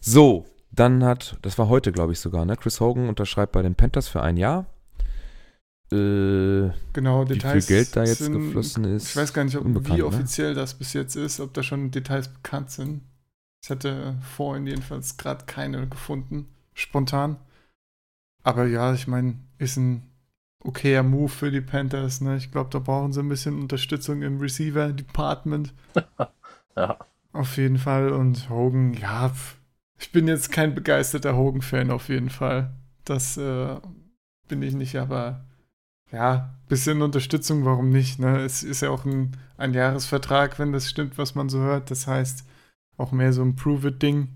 So, 0.00 0.44
dann 0.70 1.04
hat, 1.04 1.38
das 1.42 1.56
war 1.58 1.68
heute, 1.68 1.92
glaube 1.92 2.12
ich 2.12 2.20
sogar, 2.20 2.44
ne? 2.44 2.56
Chris 2.56 2.80
Hogan 2.80 3.08
unterschreibt 3.08 3.52
bei 3.52 3.62
den 3.62 3.74
Panthers 3.74 4.08
für 4.08 4.22
ein 4.22 4.36
Jahr. 4.36 4.66
Äh, 5.92 6.70
Genau, 6.92 7.24
wie 7.24 7.34
viel 7.34 7.36
Details. 7.36 7.66
Geld 7.66 7.96
da 7.96 8.04
jetzt 8.04 8.18
sind, 8.18 8.34
geflossen 8.34 8.84
ist. 8.84 9.10
Ich 9.10 9.16
weiß 9.16 9.32
gar 9.32 9.44
nicht, 9.44 9.56
ob, 9.56 9.64
wie 9.86 9.96
ne? 9.98 10.06
offiziell 10.06 10.54
das 10.54 10.74
bis 10.74 10.92
jetzt 10.92 11.16
ist, 11.16 11.40
ob 11.40 11.52
da 11.54 11.62
schon 11.62 11.90
Details 11.90 12.28
bekannt 12.28 12.70
sind. 12.70 13.02
Ich 13.62 13.70
hatte 13.70 14.16
vorhin 14.20 14.66
jedenfalls 14.66 15.16
gerade 15.16 15.46
keine 15.46 15.88
gefunden, 15.88 16.48
spontan. 16.74 17.36
Aber 18.42 18.66
ja, 18.66 18.92
ich 18.92 19.06
meine, 19.06 19.36
ist 19.58 19.76
ein 19.76 20.10
okayer 20.62 21.02
Move 21.02 21.28
für 21.28 21.50
die 21.50 21.60
Panthers. 21.60 22.20
Ne? 22.20 22.36
Ich 22.36 22.50
glaube, 22.52 22.70
da 22.70 22.78
brauchen 22.78 23.12
sie 23.12 23.20
ein 23.20 23.28
bisschen 23.28 23.60
Unterstützung 23.60 24.22
im 24.22 24.38
Receiver-Department. 24.40 25.72
Ja. 26.76 26.98
Auf 27.32 27.56
jeden 27.56 27.78
Fall. 27.78 28.12
Und 28.12 28.50
Hogan, 28.50 28.94
ja, 28.94 29.32
ich 30.00 30.10
bin 30.10 30.26
jetzt 30.26 30.50
kein 30.50 30.74
begeisterter 30.74 31.36
Hogan-Fan 31.36 31.92
auf 31.92 32.08
jeden 32.08 32.30
Fall. 32.30 32.74
Das 33.04 33.36
äh, 33.36 33.76
bin 34.48 34.60
ich 34.60 34.74
nicht, 34.74 34.96
aber 34.96 35.44
ja, 36.14 36.54
bisschen 36.68 37.02
Unterstützung, 37.02 37.64
warum 37.64 37.90
nicht? 37.90 38.18
Ne? 38.18 38.38
Es 38.40 38.62
ist 38.62 38.80
ja 38.80 38.90
auch 38.90 39.04
ein, 39.04 39.36
ein 39.56 39.74
Jahresvertrag, 39.74 40.58
wenn 40.58 40.72
das 40.72 40.88
stimmt, 40.88 41.18
was 41.18 41.34
man 41.34 41.48
so 41.48 41.58
hört. 41.58 41.90
Das 41.90 42.06
heißt, 42.06 42.46
auch 42.96 43.12
mehr 43.12 43.32
so 43.32 43.42
ein 43.42 43.56
Prove-It-Ding. 43.56 44.28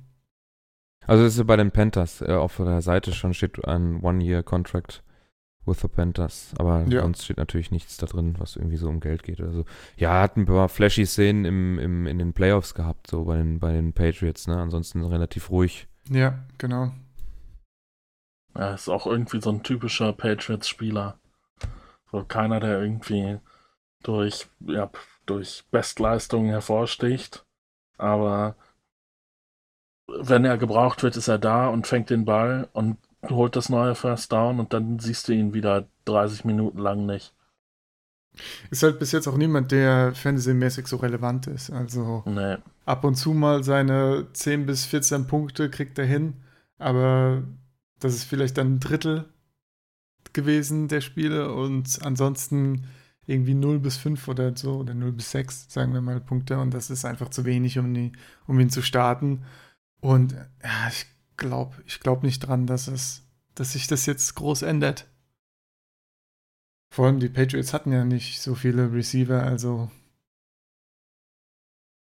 Also 1.06 1.24
das 1.24 1.34
ist 1.34 1.38
ja 1.38 1.44
bei 1.44 1.56
den 1.56 1.70
Panthers. 1.70 2.20
Äh, 2.20 2.32
auf 2.34 2.56
der 2.56 2.82
Seite 2.82 3.12
schon 3.12 3.32
steht 3.32 3.64
ein 3.66 4.00
One-Year-Contract 4.02 5.02
with 5.64 5.80
the 5.80 5.88
Panthers. 5.88 6.52
Aber 6.58 6.84
Ja. 6.88 7.02
sonst 7.02 7.24
steht 7.24 7.38
natürlich 7.38 7.70
nichts 7.70 7.96
da 7.96 8.06
drin, 8.06 8.34
was 8.38 8.56
irgendwie 8.56 8.76
so 8.76 8.88
um 8.88 9.00
Geld 9.00 9.22
geht 9.22 9.40
oder 9.40 9.52
so. 9.52 9.64
Ja, 9.96 10.20
hat 10.20 10.36
ein 10.36 10.46
paar 10.46 10.68
flashy 10.68 11.06
Szenen 11.06 11.44
im, 11.44 11.78
im, 11.78 12.06
in 12.06 12.18
den 12.18 12.32
Playoffs 12.34 12.74
gehabt, 12.74 13.06
so 13.06 13.24
bei 13.24 13.36
den, 13.36 13.58
bei 13.58 13.72
den 13.72 13.92
Patriots. 13.92 14.46
Ne? 14.48 14.56
Ansonsten 14.60 15.04
relativ 15.04 15.50
ruhig. 15.50 15.88
Ja, 16.10 16.38
genau. 16.58 16.92
Er 18.54 18.74
ist 18.74 18.88
auch 18.88 19.06
irgendwie 19.06 19.40
so 19.40 19.50
ein 19.50 19.62
typischer 19.62 20.12
Patriots-Spieler. 20.12 21.18
So 22.10 22.24
keiner, 22.24 22.60
der 22.60 22.80
irgendwie 22.80 23.38
durch, 24.02 24.48
ja, 24.60 24.90
durch 25.26 25.64
Bestleistungen 25.70 26.50
hervorsticht. 26.50 27.44
Aber 27.98 28.56
wenn 30.06 30.44
er 30.44 30.58
gebraucht 30.58 31.02
wird, 31.02 31.16
ist 31.16 31.28
er 31.28 31.38
da 31.38 31.68
und 31.68 31.86
fängt 31.86 32.10
den 32.10 32.24
Ball 32.24 32.68
und 32.72 32.96
holt 33.28 33.56
das 33.56 33.68
neue 33.68 33.94
First 33.94 34.32
Down 34.32 34.60
und 34.60 34.72
dann 34.72 34.98
siehst 34.98 35.28
du 35.28 35.32
ihn 35.32 35.52
wieder 35.54 35.86
30 36.04 36.44
Minuten 36.44 36.78
lang 36.78 37.04
nicht. 37.06 37.34
Ist 38.70 38.82
halt 38.82 38.98
bis 38.98 39.12
jetzt 39.12 39.26
auch 39.26 39.36
niemand, 39.36 39.72
der 39.72 40.14
fantasymäßig 40.14 40.86
so 40.86 40.96
relevant 40.96 41.46
ist. 41.48 41.70
Also 41.70 42.22
Nee. 42.26 42.56
ab 42.84 43.04
und 43.04 43.16
zu 43.16 43.32
mal 43.34 43.64
seine 43.64 44.28
10 44.32 44.66
bis 44.66 44.84
14 44.86 45.26
Punkte 45.26 45.70
kriegt 45.70 45.98
er 45.98 46.04
hin, 46.06 46.34
aber 46.78 47.42
das 47.98 48.14
ist 48.14 48.24
vielleicht 48.24 48.56
dann 48.56 48.74
ein 48.74 48.80
Drittel 48.80 49.28
gewesen 50.32 50.88
der 50.88 51.00
Spiele 51.00 51.52
und 51.52 52.00
ansonsten 52.02 52.86
irgendwie 53.26 53.54
0 53.54 53.78
bis 53.78 53.96
5 53.98 54.26
oder 54.28 54.56
so 54.56 54.76
oder 54.76 54.94
0 54.94 55.12
bis 55.12 55.30
6, 55.32 55.66
sagen 55.68 55.92
wir 55.92 56.00
mal, 56.00 56.20
Punkte 56.20 56.58
und 56.58 56.72
das 56.72 56.90
ist 56.90 57.04
einfach 57.04 57.28
zu 57.28 57.44
wenig, 57.44 57.78
um, 57.78 57.92
die, 57.92 58.12
um 58.46 58.58
ihn 58.58 58.70
zu 58.70 58.82
starten. 58.82 59.44
Und 60.00 60.32
ja, 60.32 60.88
ich 60.88 61.06
glaube 61.36 61.76
ich 61.86 62.00
glaub 62.00 62.22
nicht 62.22 62.40
dran, 62.40 62.66
dass, 62.66 62.88
es, 62.88 63.22
dass 63.54 63.72
sich 63.72 63.86
das 63.86 64.06
jetzt 64.06 64.34
groß 64.34 64.62
ändert. 64.62 65.06
Vor 66.90 67.06
allem 67.06 67.20
die 67.20 67.28
Patriots 67.28 67.74
hatten 67.74 67.92
ja 67.92 68.04
nicht 68.04 68.40
so 68.40 68.54
viele 68.54 68.92
Receiver, 68.92 69.42
also 69.42 69.90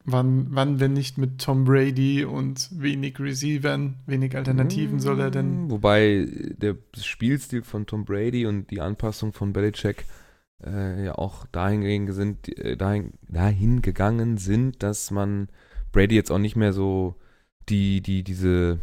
wann, 0.04 0.46
wann 0.50 0.80
wenn 0.80 0.92
nicht 0.92 1.18
mit 1.18 1.40
Tom 1.40 1.64
Brady 1.64 2.24
und 2.24 2.68
wenig 2.72 3.18
Receivern, 3.18 3.96
wenig 4.06 4.36
Alternativen 4.36 5.00
soll 5.00 5.20
er 5.20 5.30
denn? 5.30 5.66
Mm, 5.66 5.70
Wobei 5.70 6.28
der 6.58 6.76
Spielstil 6.96 7.62
von 7.62 7.86
Tom 7.86 8.04
Brady 8.04 8.46
und 8.46 8.70
die 8.70 8.80
Anpassung 8.80 9.32
von 9.32 9.52
Belichick 9.52 10.04
äh, 10.64 11.04
ja 11.06 11.14
auch 11.14 11.46
dahin, 11.46 12.12
sind, 12.12 12.48
äh, 12.58 12.76
dahin, 12.76 13.14
dahin 13.28 13.82
gegangen 13.82 14.36
sind, 14.36 14.82
dass 14.82 15.10
man 15.10 15.48
Brady 15.92 16.14
jetzt 16.14 16.30
auch 16.30 16.38
nicht 16.38 16.56
mehr 16.56 16.72
so 16.72 17.16
die, 17.68 18.00
die, 18.02 18.22
diese 18.22 18.80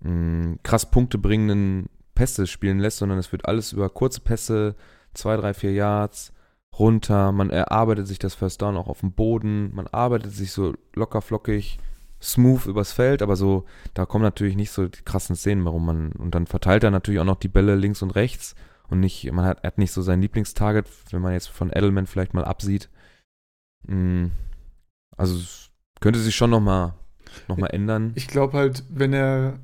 mh, 0.00 0.56
krass 0.62 0.90
Punkte 0.90 1.18
bringenden 1.18 1.88
Pässe 2.14 2.46
spielen 2.46 2.80
lässt, 2.80 2.98
sondern 2.98 3.18
es 3.18 3.32
wird 3.32 3.46
alles 3.46 3.72
über 3.72 3.88
kurze 3.88 4.20
Pässe, 4.20 4.74
zwei, 5.14 5.36
drei, 5.36 5.54
vier 5.54 5.72
Yards 5.72 6.32
runter. 6.76 7.32
Man 7.32 7.50
erarbeitet 7.50 8.06
sich 8.06 8.18
das 8.18 8.34
First 8.34 8.62
Down 8.62 8.76
auch 8.76 8.88
auf 8.88 9.00
dem 9.00 9.12
Boden. 9.12 9.74
Man 9.74 9.86
arbeitet 9.88 10.32
sich 10.32 10.52
so 10.52 10.74
locker 10.94 11.20
flockig, 11.20 11.78
smooth 12.20 12.66
übers 12.66 12.92
Feld, 12.92 13.22
aber 13.22 13.36
so, 13.36 13.64
da 13.94 14.06
kommen 14.06 14.24
natürlich 14.24 14.56
nicht 14.56 14.70
so 14.70 14.88
die 14.88 15.02
krassen 15.02 15.36
Szenen, 15.36 15.64
warum 15.64 15.86
man, 15.86 16.12
und 16.12 16.34
dann 16.34 16.46
verteilt 16.46 16.84
er 16.84 16.90
natürlich 16.90 17.20
auch 17.20 17.24
noch 17.24 17.38
die 17.38 17.48
Bälle 17.48 17.74
links 17.76 18.02
und 18.02 18.10
rechts 18.10 18.54
und 18.88 19.00
nicht, 19.00 19.30
man 19.32 19.44
hat, 19.44 19.58
er 19.62 19.68
hat 19.68 19.78
nicht 19.78 19.92
so 19.92 20.02
sein 20.02 20.20
Lieblingstarget, 20.20 20.86
wenn 21.10 21.22
man 21.22 21.32
jetzt 21.32 21.48
von 21.48 21.70
Edelman 21.70 22.06
vielleicht 22.06 22.34
mal 22.34 22.44
absieht. 22.44 22.88
Mm, 23.86 24.26
Also 25.16 25.38
könnte 26.00 26.18
sich 26.20 26.36
schon 26.36 26.50
nochmal 26.50 26.94
noch 27.48 27.56
mal 27.56 27.66
ändern. 27.68 28.12
Ich 28.14 28.28
glaube 28.28 28.56
halt, 28.56 28.84
wenn 28.88 29.12
er 29.12 29.58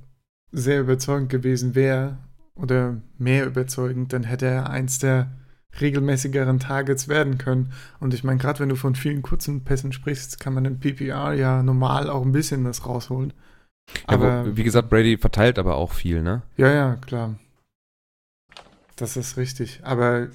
sehr 0.52 0.80
überzeugend 0.80 1.30
gewesen 1.30 1.74
wäre 1.74 2.18
oder 2.54 3.00
mehr 3.18 3.46
überzeugend, 3.46 4.12
dann 4.12 4.24
hätte 4.24 4.46
er 4.46 4.70
eins 4.70 4.98
der 4.98 5.32
regelmäßigeren 5.80 6.58
Targets 6.58 7.08
werden 7.08 7.38
können. 7.38 7.72
Und 8.00 8.14
ich 8.14 8.24
meine, 8.24 8.38
gerade 8.38 8.60
wenn 8.60 8.68
du 8.68 8.76
von 8.76 8.94
vielen 8.94 9.22
kurzen 9.22 9.64
Pässen 9.64 9.92
sprichst, 9.92 10.40
kann 10.40 10.54
man 10.54 10.64
im 10.64 10.78
PPR 10.78 11.32
ja 11.32 11.62
normal 11.62 12.08
auch 12.08 12.24
ein 12.24 12.32
bisschen 12.32 12.64
was 12.64 12.86
rausholen. 12.86 13.32
Ja, 13.92 14.02
Aber 14.06 14.46
wo, 14.46 14.56
wie 14.56 14.64
gesagt, 14.64 14.88
Brady 14.88 15.18
verteilt 15.18 15.58
aber 15.58 15.76
auch 15.76 15.92
viel, 15.92 16.22
ne? 16.22 16.42
Ja, 16.56 16.72
ja, 16.72 16.96
klar. 16.96 17.34
Das 18.96 19.16
ist 19.16 19.36
richtig. 19.36 19.80
Aber 19.82 20.28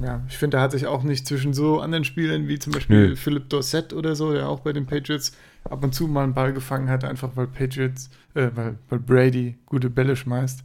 ja, 0.00 0.22
ich 0.28 0.36
finde, 0.36 0.56
er 0.56 0.62
hat 0.62 0.72
sich 0.72 0.86
auch 0.86 1.02
nicht 1.02 1.26
zwischen 1.26 1.54
so 1.54 1.80
anderen 1.80 2.04
Spielern 2.04 2.48
wie 2.48 2.58
zum 2.58 2.72
Beispiel 2.72 3.08
Nö. 3.10 3.16
Philipp 3.16 3.48
Dorsett 3.48 3.92
oder 3.92 4.16
so, 4.16 4.32
der 4.32 4.48
auch 4.48 4.60
bei 4.60 4.72
den 4.72 4.86
Patriots 4.86 5.36
ab 5.64 5.84
und 5.84 5.94
zu 5.94 6.08
mal 6.08 6.24
einen 6.24 6.34
Ball 6.34 6.52
gefangen 6.52 6.88
hat, 6.88 7.04
einfach 7.04 7.36
weil 7.36 7.46
Patriots, 7.46 8.10
äh, 8.34 8.50
weil, 8.54 8.78
weil 8.88 8.98
Brady 8.98 9.58
gute 9.66 9.90
Bälle 9.90 10.16
schmeißt. 10.16 10.64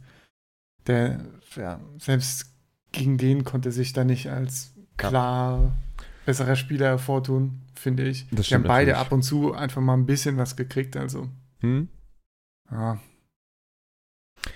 Der, 0.86 1.20
ja, 1.56 1.80
selbst 1.98 2.49
gegen 2.92 3.18
den 3.18 3.44
konnte 3.44 3.72
sich 3.72 3.92
da 3.92 4.04
nicht 4.04 4.28
als 4.30 4.74
klar 4.96 5.72
besserer 6.26 6.56
Spieler 6.56 6.86
hervortun, 6.86 7.62
finde 7.74 8.04
ich. 8.08 8.26
Das 8.30 8.48
Die 8.48 8.54
haben 8.54 8.62
beide 8.64 8.90
natürlich. 8.92 9.06
ab 9.06 9.12
und 9.12 9.22
zu 9.22 9.52
einfach 9.54 9.80
mal 9.80 9.94
ein 9.94 10.06
bisschen 10.06 10.36
was 10.36 10.56
gekriegt, 10.56 10.96
also. 10.96 11.28
Hm? 11.60 11.88
Ja, 12.70 12.98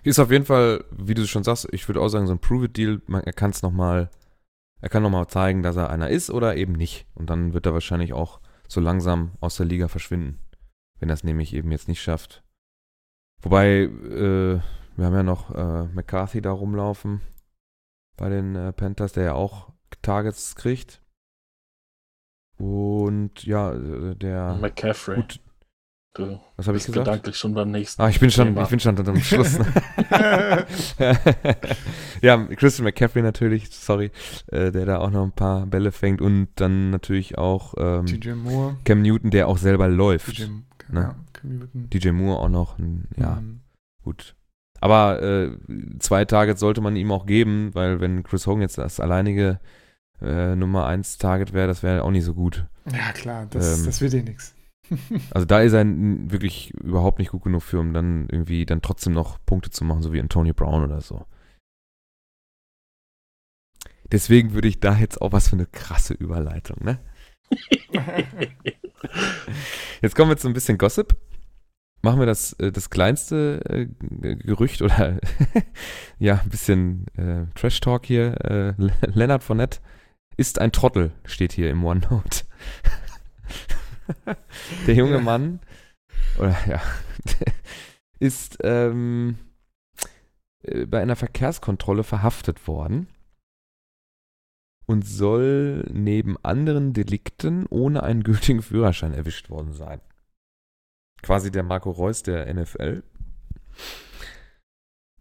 Ist 0.02 0.18
auf 0.18 0.30
jeden 0.30 0.44
Fall, 0.46 0.84
wie 0.90 1.14
du 1.14 1.26
schon 1.26 1.44
sagst, 1.44 1.68
ich 1.72 1.88
würde 1.88 2.00
auch 2.00 2.08
sagen, 2.08 2.26
so 2.26 2.32
ein 2.34 2.38
Prove-It-Deal, 2.38 3.02
man- 3.06 3.24
er 3.24 3.32
kann 3.32 3.50
es 3.50 3.62
nochmal, 3.62 4.10
er 4.80 4.88
kann 4.88 5.02
nochmal 5.02 5.26
zeigen, 5.26 5.62
dass 5.62 5.76
er 5.76 5.90
einer 5.90 6.08
ist 6.10 6.30
oder 6.30 6.56
eben 6.56 6.72
nicht. 6.72 7.06
Und 7.14 7.28
dann 7.30 7.52
wird 7.54 7.66
er 7.66 7.72
wahrscheinlich 7.74 8.12
auch 8.12 8.40
so 8.68 8.80
langsam 8.80 9.32
aus 9.40 9.56
der 9.56 9.66
Liga 9.66 9.88
verschwinden, 9.88 10.38
wenn 11.00 11.10
er 11.10 11.14
es 11.14 11.24
nämlich 11.24 11.54
eben 11.54 11.70
jetzt 11.72 11.88
nicht 11.88 12.02
schafft. 12.02 12.42
Wobei, 13.42 13.82
äh, 13.82 14.60
wir 14.96 15.04
haben 15.06 15.14
ja 15.14 15.22
noch 15.22 15.50
äh, 15.54 15.84
McCarthy 15.92 16.40
da 16.40 16.50
rumlaufen 16.52 17.20
bei 18.16 18.28
den 18.28 18.54
äh, 18.56 18.72
Panthers, 18.72 19.12
der 19.12 19.24
ja 19.24 19.32
auch 19.34 19.70
Targets 20.02 20.54
kriegt. 20.56 21.00
Und 22.58 23.44
ja, 23.44 23.72
äh, 23.72 24.14
der. 24.14 24.54
McCaffrey. 24.60 25.16
Gut, 25.16 25.40
Du 26.16 26.38
was 26.56 26.68
habe 26.68 26.76
ich 26.78 26.86
gesagt? 26.86 27.06
gedanklich 27.06 27.36
schon 27.36 27.54
beim 27.54 27.72
nächsten. 27.72 28.00
Ah, 28.00 28.08
ich 28.08 28.20
bin 28.20 28.30
schon, 28.30 28.46
Thema. 28.46 28.62
ich 28.62 28.68
bin 28.68 28.78
schon 28.78 28.96
am 29.08 29.16
Schluss. 29.20 29.58
ja, 32.22 32.44
Christian 32.54 32.84
McCaffrey 32.84 33.20
natürlich, 33.22 33.68
sorry, 33.70 34.12
äh, 34.46 34.70
der 34.70 34.86
da 34.86 34.98
auch 34.98 35.10
noch 35.10 35.24
ein 35.24 35.32
paar 35.32 35.66
Bälle 35.66 35.90
fängt 35.90 36.20
und 36.20 36.48
dann 36.54 36.90
natürlich 36.90 37.36
auch 37.36 37.74
ähm, 37.78 38.06
DJ 38.06 38.32
Moore. 38.34 38.76
Cam 38.84 39.02
Newton, 39.02 39.30
der 39.30 39.48
auch 39.48 39.58
selber 39.58 39.88
läuft. 39.88 40.38
DJ, 40.38 40.44
Ne? 40.90 41.00
ja, 41.00 41.16
Cam 41.32 41.58
Newton. 41.58 41.90
DJ 41.90 42.10
Moore 42.10 42.38
auch 42.40 42.48
noch, 42.48 42.78
ein, 42.78 43.08
ja, 43.16 43.36
Mhm. 43.40 43.60
gut. 44.04 44.36
Aber 44.84 45.22
äh, 45.22 45.50
zwei 45.98 46.26
Targets 46.26 46.60
sollte 46.60 46.82
man 46.82 46.94
ihm 46.94 47.10
auch 47.10 47.24
geben, 47.24 47.70
weil 47.72 48.00
wenn 48.02 48.22
Chris 48.22 48.46
Hogan 48.46 48.60
jetzt 48.60 48.76
das 48.76 49.00
alleinige 49.00 49.58
äh, 50.20 50.54
Nummer 50.56 50.84
1 50.84 51.16
Target 51.16 51.54
wäre, 51.54 51.66
das 51.66 51.82
wäre 51.82 52.02
auch 52.02 52.10
nicht 52.10 52.26
so 52.26 52.34
gut. 52.34 52.66
Ja, 52.92 53.12
klar, 53.12 53.46
das, 53.48 53.78
Ähm, 53.78 53.86
das 53.86 54.02
wird 54.02 54.12
eh 54.12 54.22
nix. 54.22 54.54
Also 55.30 55.46
da 55.46 55.62
ist 55.62 55.72
er 55.72 55.86
wirklich 55.86 56.74
überhaupt 56.74 57.18
nicht 57.18 57.30
gut 57.30 57.44
genug 57.44 57.62
für, 57.62 57.80
um 57.80 57.94
dann 57.94 58.28
irgendwie 58.28 58.66
dann 58.66 58.82
trotzdem 58.82 59.14
noch 59.14 59.38
Punkte 59.46 59.70
zu 59.70 59.86
machen, 59.86 60.02
so 60.02 60.12
wie 60.12 60.20
Antonio 60.20 60.52
Brown 60.52 60.84
oder 60.84 61.00
so. 61.00 61.24
Deswegen 64.12 64.52
würde 64.52 64.68
ich 64.68 64.80
da 64.80 64.98
jetzt 64.98 65.22
auch 65.22 65.32
was 65.32 65.48
für 65.48 65.56
eine 65.56 65.64
krasse 65.64 66.12
Überleitung, 66.12 66.84
ne? 66.84 66.98
Jetzt 70.02 70.14
kommen 70.14 70.30
wir 70.30 70.36
zu 70.36 70.46
ein 70.48 70.52
bisschen 70.52 70.76
Gossip. 70.76 71.16
Machen 72.04 72.18
wir 72.20 72.26
das, 72.26 72.52
äh, 72.54 72.70
das 72.70 72.90
kleinste 72.90 73.60
äh, 73.66 73.86
Gerücht 74.36 74.82
oder 74.82 75.18
ja, 76.18 76.40
ein 76.42 76.50
bisschen 76.50 77.06
äh, 77.16 77.46
Trash-Talk 77.54 78.04
hier. 78.04 78.36
Äh, 78.44 78.74
Le- 78.76 78.92
Leonard 79.14 79.42
Fournette 79.42 79.78
ist 80.36 80.58
ein 80.58 80.70
Trottel, 80.72 81.12
steht 81.24 81.52
hier 81.52 81.70
im 81.70 81.82
OneNote. 81.84 82.44
Der 84.86 84.94
junge. 84.94 85.18
Mann, 85.20 85.60
oder 86.38 86.54
ja, 86.68 86.82
ist 88.18 88.58
ähm, 88.62 89.38
äh, 90.62 90.84
bei 90.86 91.00
einer 91.00 91.16
Verkehrskontrolle 91.16 92.04
verhaftet 92.04 92.66
worden. 92.68 93.08
und 94.86 95.06
soll 95.06 95.88
neben 95.90 96.36
anderen 96.44 96.92
Delikten 96.92 97.64
ohne 97.70 98.02
einen 98.02 98.22
gültigen 98.22 98.60
Führerschein 98.60 99.14
erwischt 99.14 99.48
worden 99.48 99.72
sein. 99.72 100.00
Quasi 101.24 101.50
der 101.50 101.62
Marco 101.62 101.90
Reus 101.90 102.22
der 102.22 102.52
NFL. 102.52 103.02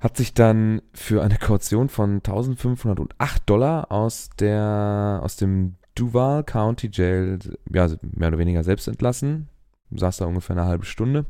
Hat 0.01 0.17
sich 0.17 0.33
dann 0.33 0.81
für 0.93 1.23
eine 1.23 1.37
Kaution 1.37 1.87
von 1.87 2.15
1508 2.15 3.49
Dollar 3.49 3.89
aus, 3.89 4.29
der, 4.37 5.21
aus 5.23 5.37
dem 5.37 5.77
Duval 5.95 6.43
County 6.43 6.89
Jail 6.91 7.39
ja, 7.71 7.87
mehr 8.01 8.27
oder 8.27 8.37
weniger 8.37 8.65
selbst 8.65 8.89
entlassen. 8.89 9.47
Saß 9.91 10.17
da 10.17 10.25
ungefähr 10.25 10.57
eine 10.57 10.65
halbe 10.65 10.83
Stunde. 10.83 11.25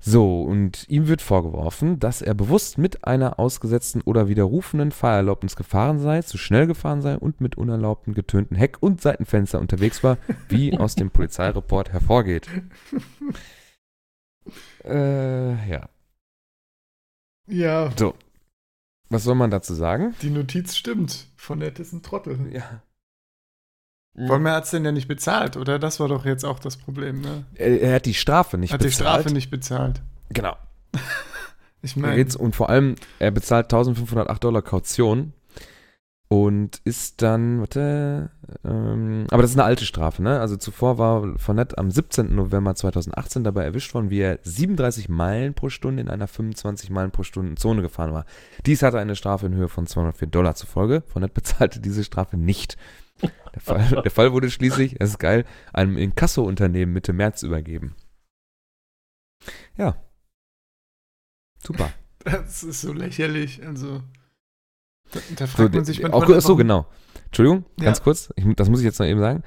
So, 0.00 0.42
und 0.42 0.88
ihm 0.88 1.08
wird 1.08 1.20
vorgeworfen, 1.22 1.98
dass 1.98 2.22
er 2.22 2.34
bewusst 2.34 2.78
mit 2.78 3.04
einer 3.04 3.40
ausgesetzten 3.40 4.00
oder 4.02 4.28
widerrufenen 4.28 4.92
Fahrerlaubnis 4.92 5.56
gefahren 5.56 5.98
sei, 5.98 6.22
zu 6.22 6.38
schnell 6.38 6.68
gefahren 6.68 7.02
sei 7.02 7.18
und 7.18 7.40
mit 7.40 7.58
unerlaubten 7.58 8.14
getönten 8.14 8.56
Heck- 8.56 8.80
und 8.80 9.00
Seitenfenster 9.00 9.58
unterwegs 9.60 10.04
war, 10.04 10.16
wie 10.48 10.72
aus 10.78 10.94
dem 10.94 11.10
Polizeireport 11.10 11.90
hervorgeht. 11.92 12.48
äh, 14.84 15.68
ja. 15.68 15.88
Ja, 17.48 17.90
So. 17.98 18.14
Was 19.10 19.24
soll 19.24 19.34
man 19.34 19.50
dazu 19.50 19.74
sagen? 19.74 20.14
die 20.22 20.30
Notiz 20.30 20.76
stimmt. 20.76 21.26
Von 21.36 21.60
der 21.60 21.74
ist 21.78 21.92
ein 21.92 22.02
Trottel. 22.02 22.52
Ja. 22.52 22.82
Warum 24.26 24.46
hat 24.48 24.64
es 24.64 24.70
denn 24.70 24.84
ja 24.84 24.92
nicht 24.92 25.08
bezahlt, 25.08 25.56
oder? 25.56 25.78
Das 25.78 26.00
war 26.00 26.08
doch 26.08 26.24
jetzt 26.24 26.44
auch 26.44 26.58
das 26.58 26.76
Problem, 26.76 27.20
ne? 27.20 27.44
Er, 27.54 27.80
er 27.80 27.94
hat 27.96 28.06
die 28.06 28.14
Strafe 28.14 28.58
nicht 28.58 28.72
Hat 28.72 28.82
die 28.82 28.86
bezahlt. 28.86 29.20
Strafe 29.20 29.34
nicht 29.34 29.50
bezahlt. 29.50 30.02
Genau. 30.30 30.56
Ich 31.80 31.94
meine, 31.94 32.26
und 32.38 32.56
vor 32.56 32.70
allem, 32.70 32.96
er 33.20 33.30
bezahlt 33.30 33.66
1508 33.66 34.42
Dollar 34.42 34.62
Kaution 34.62 35.32
und 36.26 36.80
ist 36.84 37.22
dann, 37.22 37.60
warte, 37.60 38.30
ähm, 38.64 39.26
aber 39.30 39.42
das 39.42 39.52
ist 39.52 39.56
eine 39.56 39.64
alte 39.64 39.86
Strafe, 39.86 40.22
ne? 40.22 40.40
Also 40.40 40.56
zuvor 40.56 40.98
war 40.98 41.38
Fournette 41.38 41.78
am 41.78 41.90
17. 41.90 42.34
November 42.34 42.74
2018 42.74 43.44
dabei 43.44 43.64
erwischt 43.64 43.94
worden, 43.94 44.10
wie 44.10 44.20
er 44.20 44.38
37 44.42 45.08
Meilen 45.08 45.54
pro 45.54 45.70
Stunde 45.70 46.02
in 46.02 46.10
einer 46.10 46.28
25 46.28 46.90
Meilen 46.90 47.12
pro 47.12 47.22
Stunde 47.22 47.54
Zone 47.54 47.80
gefahren 47.80 48.12
war. 48.12 48.26
Dies 48.66 48.82
hatte 48.82 48.98
eine 48.98 49.16
Strafe 49.16 49.46
in 49.46 49.54
Höhe 49.54 49.68
von 49.68 49.86
204 49.86 50.28
Dollar 50.28 50.54
zur 50.54 50.68
Folge. 50.68 51.02
Fournette 51.06 51.34
bezahlte 51.40 51.80
diese 51.80 52.04
Strafe 52.04 52.36
nicht. 52.36 52.76
Der 53.54 53.60
Fall, 53.62 54.02
der 54.02 54.10
Fall 54.10 54.32
wurde 54.32 54.50
schließlich, 54.50 54.96
das 54.98 55.10
ist 55.10 55.18
geil, 55.18 55.44
einem 55.72 55.96
Inkasso-Unternehmen 55.96 56.92
Mitte 56.92 57.12
März 57.12 57.42
übergeben. 57.42 57.94
Ja. 59.76 59.96
Super. 61.62 61.90
das 62.24 62.62
ist 62.62 62.80
so 62.82 62.92
lächerlich. 62.92 63.64
Also, 63.66 64.02
da, 65.10 65.20
da 65.36 65.46
So, 65.46 65.56
fragt 65.56 65.74
man 65.74 65.84
sich 65.84 66.04
auch, 66.04 66.20
manchmal, 66.20 66.40
so, 66.40 66.48
warum- 66.50 66.58
genau. 66.58 66.86
Entschuldigung, 67.26 67.64
Ja. 67.78 67.86
ganz 67.86 68.02
kurz, 68.02 68.30
ich, 68.36 68.44
das 68.56 68.68
muss 68.68 68.80
ich 68.80 68.84
jetzt 68.84 68.98
noch 69.00 69.06
eben 69.06 69.20
sagen. 69.20 69.42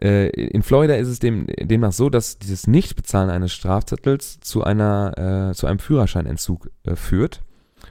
Äh, 0.00 0.28
in 0.28 0.62
Florida 0.62 0.94
ist 0.94 1.08
es 1.08 1.18
dem, 1.18 1.46
demnach 1.48 1.92
so, 1.92 2.08
dass 2.10 2.38
dieses 2.38 2.66
Nichtbezahlen 2.68 3.30
eines 3.30 3.52
Strafzettels 3.52 4.38
zu 4.40 4.62
einer, 4.62 5.50
äh, 5.50 5.54
zu 5.54 5.66
einem 5.66 5.80
Führerscheinentzug 5.80 6.70
äh, 6.84 6.94
führt. 6.94 7.42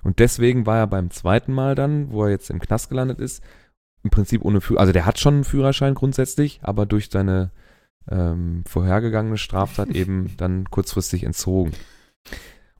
Und 0.04 0.20
deswegen 0.20 0.66
war 0.66 0.78
er 0.78 0.88
beim 0.88 1.12
zweiten 1.12 1.52
Mal 1.52 1.76
dann, 1.76 2.12
wo 2.12 2.24
er 2.24 2.30
jetzt 2.30 2.50
im 2.50 2.60
Knast 2.60 2.90
gelandet 2.90 3.20
ist, 3.20 3.44
im 4.08 4.12
Prinzip 4.12 4.44
ohne 4.44 4.62
Führerschein. 4.62 4.82
Also 4.82 4.94
der 4.94 5.06
hat 5.06 5.20
schon 5.20 5.36
einen 5.36 5.44
Führerschein 5.44 5.94
grundsätzlich, 5.94 6.60
aber 6.64 6.86
durch 6.86 7.10
seine 7.12 7.52
ähm, 8.10 8.64
vorhergegangene 8.66 9.38
Straftat 9.38 9.90
eben 9.96 10.36
dann 10.38 10.70
kurzfristig 10.70 11.24
entzogen. 11.24 11.74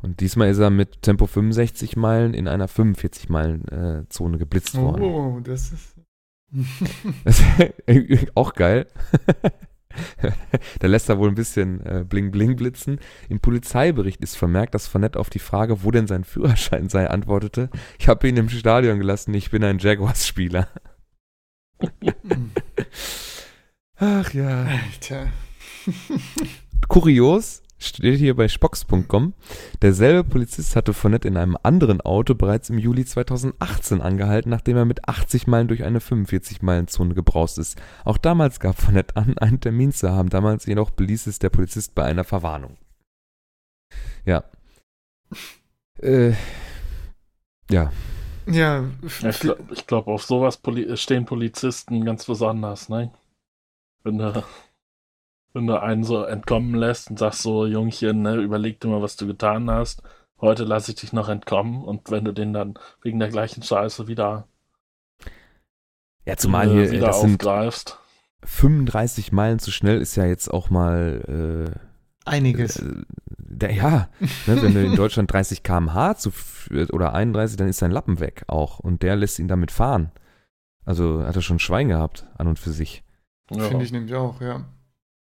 Und 0.02 0.20
diesmal 0.22 0.50
ist 0.50 0.60
er 0.60 0.70
mit 0.70 1.02
Tempo 1.02 1.28
65 1.28 1.98
Meilen 1.98 2.34
in 2.34 2.48
einer 2.48 2.68
45 2.68 3.30
Meilen 3.30 3.68
äh, 3.68 4.08
Zone 4.10 4.38
geblitzt 4.38 4.78
worden. 4.78 5.02
Oh, 5.02 5.40
das 5.44 5.72
ist. 5.72 5.96
Das 7.26 7.42
ist 7.88 8.32
auch 8.36 8.54
geil. 8.54 8.88
da 10.80 10.88
lässt 10.88 11.10
er 11.10 11.18
wohl 11.18 11.30
ein 11.30 11.36
bisschen 11.36 11.84
äh, 11.86 12.06
Bling 12.08 12.32
Bling 12.32 12.56
blitzen. 12.56 13.00
Im 13.28 13.40
Polizeibericht 13.40 14.22
ist 14.22 14.38
vermerkt, 14.38 14.76
dass 14.76 14.88
Fournette 14.88 15.20
auf 15.20 15.30
die 15.30 15.40
Frage, 15.40 15.84
wo 15.84 15.92
denn 15.92 16.08
sein 16.08 16.24
Führerschein 16.24 16.90
sei, 16.90 17.10
antwortete, 17.10 17.70
ich 18.00 18.08
habe 18.08 18.28
ihn 18.30 18.38
im 18.38 18.50
Stadion 18.50 19.00
gelassen, 19.00 19.34
ich 19.34 19.52
bin 19.52 19.64
ein 19.64 19.80
Jaguars-Spieler. 19.80 20.68
Ach 23.98 24.34
ja. 24.34 24.66
Alter. 24.66 25.28
Kurios, 26.88 27.64
steht 27.80 28.20
hier 28.20 28.36
bei 28.36 28.48
spox.com, 28.48 29.34
derselbe 29.82 30.24
Polizist 30.24 30.76
hatte 30.76 30.94
Fournette 30.94 31.28
in 31.28 31.38
einem 31.38 31.58
anderen 31.64 32.02
Auto 32.02 32.36
bereits 32.36 32.70
im 32.70 32.78
Juli 32.78 33.06
2018 33.06 34.02
angehalten, 34.02 34.50
nachdem 34.50 34.78
er 34.78 34.86
mit 34.86 35.08
80 35.08 35.48
Meilen 35.48 35.68
durch 35.68 35.84
eine 35.84 36.00
45-Meilen-Zone 36.00 37.14
gebraust 37.14 37.58
ist. 37.58 37.80
Auch 38.06 38.18
damals 38.18 38.60
gab 38.60 38.80
Fournette 38.80 39.16
an, 39.16 39.38
einen 39.38 39.60
Termin 39.60 39.92
zu 39.92 40.12
haben, 40.12 40.30
damals 40.30 40.66
jedoch 40.66 40.92
beließ 40.92 41.28
es 41.28 41.40
der 41.40 41.50
Polizist 41.50 41.96
bei 41.96 42.04
einer 42.04 42.24
Verwarnung. 42.24 42.78
Ja. 44.26 44.44
Äh, 46.02 46.34
ja, 47.70 47.92
Ja, 48.48 48.86
Ja, 49.22 49.30
ich 49.30 49.40
glaube, 49.40 49.64
glaub, 49.88 50.08
auf 50.08 50.24
sowas 50.24 50.58
Poli 50.58 50.96
stehen 50.98 51.26
Polizisten 51.26 52.06
ganz 52.06 52.26
besonders, 52.26 52.90
ne? 52.90 53.12
Wenn 54.04 54.18
du, 54.18 54.44
wenn 55.54 55.68
du 55.68 55.82
einen 55.82 56.04
so 56.04 56.24
entkommen 56.24 56.76
lässt 56.76 57.10
und 57.10 57.20
sagst 57.20 57.42
so, 57.42 57.66
Jungchen, 57.66 58.22
ne, 58.22 58.36
überleg 58.36 58.80
dir 58.80 58.88
mal, 58.88 59.02
was 59.02 59.16
du 59.18 59.28
getan 59.28 59.70
hast. 59.70 60.02
Heute 60.40 60.64
lasse 60.66 60.92
ich 60.92 60.98
dich 60.98 61.14
noch 61.14 61.30
entkommen 61.30 61.84
und 61.84 62.12
wenn 62.12 62.24
du 62.24 62.32
den 62.32 62.54
dann 62.54 62.76
wegen 63.02 63.20
der 63.20 63.30
gleichen 63.30 63.64
Scheiße 63.64 64.08
wieder, 64.08 64.48
ja 66.26 66.38
zumal 66.38 66.68
äh, 66.68 66.72
hier, 66.72 66.84
äh, 66.84 66.92
wieder 66.92 67.08
das 67.08 67.22
sind 67.22 67.34
aufgreifst. 67.44 68.00
35 68.44 69.32
Meilen 69.32 69.60
zu 69.60 69.72
schnell, 69.72 70.00
ist 70.00 70.16
ja 70.16 70.26
jetzt 70.26 70.50
auch 70.50 70.70
mal 70.70 71.74
äh, 71.74 71.87
einiges. 72.28 72.78
Äh, 72.78 73.04
der, 73.38 73.74
ja, 73.74 74.10
ne, 74.46 74.62
wenn 74.62 74.74
du 74.74 74.86
in 74.86 74.96
Deutschland 74.96 75.32
30 75.32 75.64
km/h 75.64 76.16
zu, 76.18 76.32
oder 76.92 77.14
31, 77.14 77.58
dann 77.58 77.68
ist 77.68 77.82
dein 77.82 77.92
Lappen 77.92 78.20
weg 78.20 78.44
auch. 78.48 78.80
Und 78.80 79.04
der 79.04 79.16
lässt 79.16 79.40
ihn 79.40 79.48
damit 79.48 79.72
fahren. 79.72 80.12
Also 80.86 81.24
hat 81.26 81.36
er 81.36 81.42
schon 81.42 81.60
Schwein 81.60 81.90
gehabt, 81.90 82.26
an 82.38 82.48
und 82.48 82.60
für 82.60 82.72
sich. 82.72 83.04
Ja. 83.52 83.64
Finde 83.64 83.84
ich 83.84 83.92
nämlich 83.92 84.14
auch, 84.14 84.42
ja. 84.42 84.66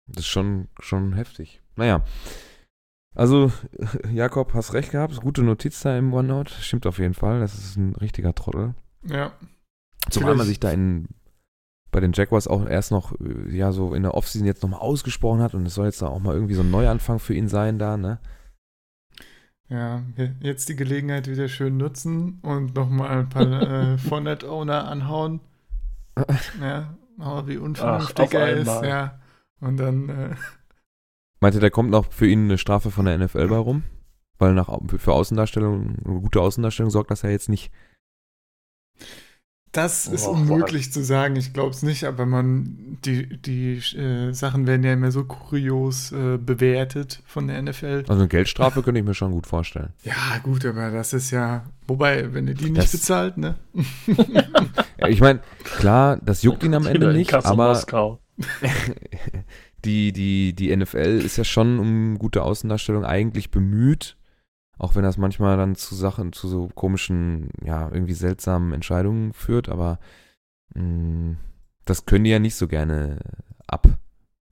Das 0.08 0.20
ist 0.24 0.28
schon, 0.28 0.68
schon 0.80 1.14
heftig. 1.14 1.62
Naja. 1.76 2.04
Also, 3.16 3.52
Jakob, 4.12 4.54
hast 4.54 4.74
recht 4.74 4.92
gehabt. 4.92 5.20
Gute 5.22 5.44
Notiz 5.44 5.82
da 5.82 5.98
im 5.98 6.14
OneNote. 6.14 6.54
Stimmt 6.62 6.86
auf 6.86 7.00
jeden 7.00 7.14
Fall. 7.14 7.40
Das 7.40 7.54
ist 7.56 7.76
ein 7.76 7.96
richtiger 7.96 8.34
Trottel. 8.34 8.76
Ja. 9.04 9.34
Zumal 10.10 10.36
man 10.36 10.48
sich 10.48 10.60
da 10.60 10.72
in, 10.72 11.08
bei 11.92 12.00
den 12.00 12.14
Jaguars 12.14 12.48
auch 12.48 12.66
erst 12.68 12.92
noch, 12.92 13.14
äh, 13.20 13.56
ja, 13.56 13.72
so 13.72 13.94
in 13.94 14.04
der 14.04 14.14
Offseason 14.14 14.46
jetzt 14.46 14.62
nochmal 14.64 14.80
ausgesprochen 14.82 15.42
hat 15.42 15.54
und 15.56 15.66
es 15.66 15.74
soll 15.74 15.86
jetzt 15.86 16.02
da 16.02 16.08
auch 16.08 16.20
mal 16.20 16.36
irgendwie 16.36 16.54
so 16.54 16.62
ein 16.62 16.72
Neuanfang 16.72 17.20
für 17.20 17.34
ihn 17.34 17.48
sein 17.48 17.80
da, 17.80 17.98
ne? 17.98 18.20
Ja, 19.70 20.02
je- 20.18 20.32
jetzt 20.40 20.68
die 20.70 20.76
Gelegenheit 20.76 21.28
wieder 21.28 21.48
schön 21.48 21.78
nutzen 21.78 22.40
und 22.42 22.76
nochmal 22.76 23.20
ein 23.20 23.30
paar 23.30 23.62
äh, 23.94 23.98
Fournette-Owner 24.10 24.88
anhauen. 24.88 25.40
Ja, 26.60 26.98
aber 27.18 27.48
wie 27.48 27.58
unvernünftig 27.58 28.34
er 28.34 28.50
ist, 28.58 28.82
ja. 28.84 29.20
Und 29.62 29.78
dann, 29.78 30.10
äh, 30.10 30.36
Meinte, 31.42 31.60
da 31.62 31.70
kommt 31.70 31.92
noch 31.92 32.12
für 32.12 32.28
ihn 32.28 32.46
eine 32.46 32.58
Strafe 32.58 32.92
von 32.92 33.06
der 33.06 33.18
NFL 33.18 33.48
bei 33.48 33.58
rum? 33.58 33.84
Weil 34.38 34.54
nach, 34.54 34.70
für 34.98 35.14
Außendarstellung, 35.14 35.96
eine 36.06 36.20
gute 36.22 36.42
Außendarstellung 36.42 36.90
sorgt 36.90 37.12
das 37.12 37.22
ja 37.22 37.30
jetzt 37.30 37.48
nicht. 37.50 37.72
Das 39.72 40.08
ist 40.08 40.26
Oh, 40.28 40.32
unmöglich 40.32 40.92
zu 40.92 41.04
sagen, 41.04 41.36
ich 41.36 41.54
glaube 41.54 41.72
es 41.72 41.84
nicht, 41.84 42.04
aber 42.06 42.26
man, 42.26 42.98
die, 43.06 43.38
die 43.38 43.76
äh, 43.98 44.32
Sachen 44.34 44.66
werden 44.66 44.84
ja 44.84 44.94
immer 44.94 45.12
so 45.12 45.24
kurios 45.26 46.12
äh, 46.12 46.38
bewertet 46.38 47.22
von 47.26 47.48
der 47.48 47.62
NFL. 47.62 48.06
Also 48.08 48.14
eine 48.14 48.28
Geldstrafe 48.28 48.82
könnte 48.82 49.00
ich 49.00 49.06
mir 49.06 49.14
schon 49.14 49.32
gut 49.32 49.46
vorstellen. 49.46 49.90
Ja, 50.04 50.16
gut, 50.42 50.66
aber 50.66 50.90
das 50.92 51.14
ist 51.14 51.30
ja, 51.32 51.66
wobei, 51.88 52.34
wenn 52.34 52.48
er 52.48 52.56
die 52.56 52.72
nicht 52.72 52.78
Das- 52.86 52.92
bezahlt, 52.92 53.38
ne? 53.38 53.56
Ja, 54.98 55.08
Ich 55.08 55.22
meine, 55.22 55.40
klar, 55.64 56.18
das 56.24 56.42
juckt 56.44 56.64
ihn 56.64 56.74
am 56.74 56.86
Ende 56.88 57.14
nicht, 57.14 57.34
aber 57.34 57.80
die, 59.86 60.12
die, 60.12 60.54
die 60.54 60.76
NFL 60.76 61.22
ist 61.24 61.38
ja 61.38 61.44
schon 61.44 61.80
um 61.80 62.18
gute 62.20 62.44
Außendarstellung 62.44 63.06
eigentlich 63.06 63.52
bemüht, 63.52 64.18
auch 64.80 64.96
wenn 64.96 65.04
das 65.04 65.18
manchmal 65.18 65.58
dann 65.58 65.76
zu 65.76 65.94
Sachen, 65.94 66.34
zu 66.34 66.48
so 66.48 66.70
komischen, 66.70 67.52
ja, 67.64 67.90
irgendwie 67.92 68.14
seltsamen 68.14 68.74
Entscheidungen 68.74 69.34
führt, 69.34 69.70
aber 69.70 70.00
mh, 70.74 71.38
das 71.86 72.06
können 72.06 72.24
die 72.24 72.32
ja 72.32 72.40
nicht 72.40 72.56
so 72.56 72.68
gerne 72.68 73.20
ab, 73.68 73.88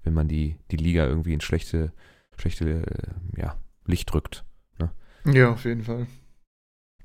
wenn 0.04 0.14
man 0.14 0.28
die, 0.28 0.60
die 0.70 0.78
Liga 0.78 1.06
irgendwie 1.06 1.34
in 1.34 1.42
schlechte, 1.42 1.92
schlechte 2.38 2.86
äh, 2.86 3.42
ja, 3.42 3.58
Licht 3.86 4.14
drückt. 4.14 4.46
Ja, 5.34 5.52
auf 5.52 5.66
jeden 5.66 5.84
Fall. 5.84 6.08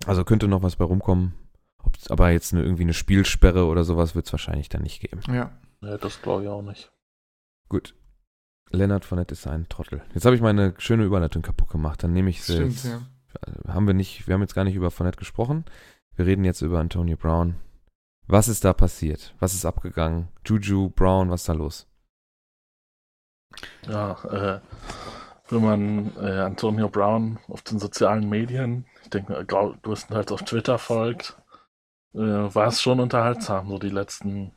Also 0.06 0.24
könnte 0.24 0.48
noch 0.48 0.62
was 0.62 0.76
bei 0.76 0.84
rumkommen. 0.84 1.34
Ob's, 1.82 2.08
aber 2.10 2.30
jetzt 2.30 2.52
eine, 2.52 2.62
irgendwie 2.62 2.82
eine 2.82 2.94
Spielsperre 2.94 3.66
oder 3.66 3.84
sowas 3.84 4.14
wird 4.14 4.26
es 4.26 4.32
wahrscheinlich 4.32 4.68
dann 4.68 4.82
nicht 4.82 5.00
geben. 5.00 5.20
Ja. 5.28 5.50
Ja, 5.80 5.98
das 5.98 6.22
glaube 6.22 6.44
ich 6.44 6.48
auch 6.48 6.62
nicht. 6.62 6.92
Gut. 7.68 7.96
Lennart 8.72 9.04
von 9.04 9.18
Nett 9.18 9.32
ist 9.32 9.46
ein 9.46 9.68
Trottel. 9.68 10.02
Jetzt 10.14 10.24
habe 10.24 10.36
ich 10.36 10.42
meine 10.42 10.74
schöne 10.78 11.04
Überleitung 11.04 11.42
kaputt 11.42 11.68
gemacht. 11.68 12.02
Dann 12.02 12.12
nehme 12.12 12.30
ich 12.30 12.42
sie 12.42 12.54
Stimmt, 12.54 12.72
jetzt. 12.72 12.84
ja. 12.86 13.00
Haben 13.72 13.86
wir 13.86 13.94
nicht, 13.94 14.26
wir 14.26 14.34
haben 14.34 14.42
jetzt 14.42 14.54
gar 14.54 14.64
nicht 14.64 14.74
über 14.74 14.90
Fournette 14.90 15.18
gesprochen. 15.18 15.64
Wir 16.16 16.26
reden 16.26 16.44
jetzt 16.44 16.60
über 16.60 16.80
Antonio 16.80 17.16
Brown. 17.16 17.56
Was 18.26 18.48
ist 18.48 18.64
da 18.64 18.72
passiert? 18.72 19.34
Was 19.40 19.54
ist 19.54 19.64
abgegangen? 19.64 20.28
Juju, 20.44 20.90
Brown, 20.90 21.30
was 21.30 21.42
ist 21.42 21.48
da 21.48 21.54
los? 21.54 21.88
Ja, 23.86 24.12
äh, 24.24 24.60
wenn 25.48 25.62
man 25.62 26.16
äh, 26.16 26.40
Antonio 26.40 26.88
Brown 26.88 27.38
auf 27.48 27.62
den 27.62 27.78
sozialen 27.78 28.28
Medien, 28.28 28.86
ich 29.02 29.10
denke 29.10 29.44
größtenteils 29.44 30.32
auf 30.32 30.42
Twitter 30.42 30.78
folgt, 30.78 31.36
äh, 32.14 32.18
war 32.18 32.68
es 32.68 32.80
schon 32.80 33.00
unterhaltsam, 33.00 33.68
so 33.68 33.78
die 33.78 33.90
letzten, 33.90 34.52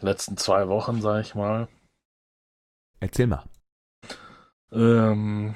letzten 0.00 0.36
zwei 0.36 0.68
Wochen, 0.68 1.00
sag 1.00 1.20
ich 1.20 1.34
mal. 1.34 1.68
Erzähl 3.02 3.26
mal. 3.26 3.42
Ähm, 4.72 5.54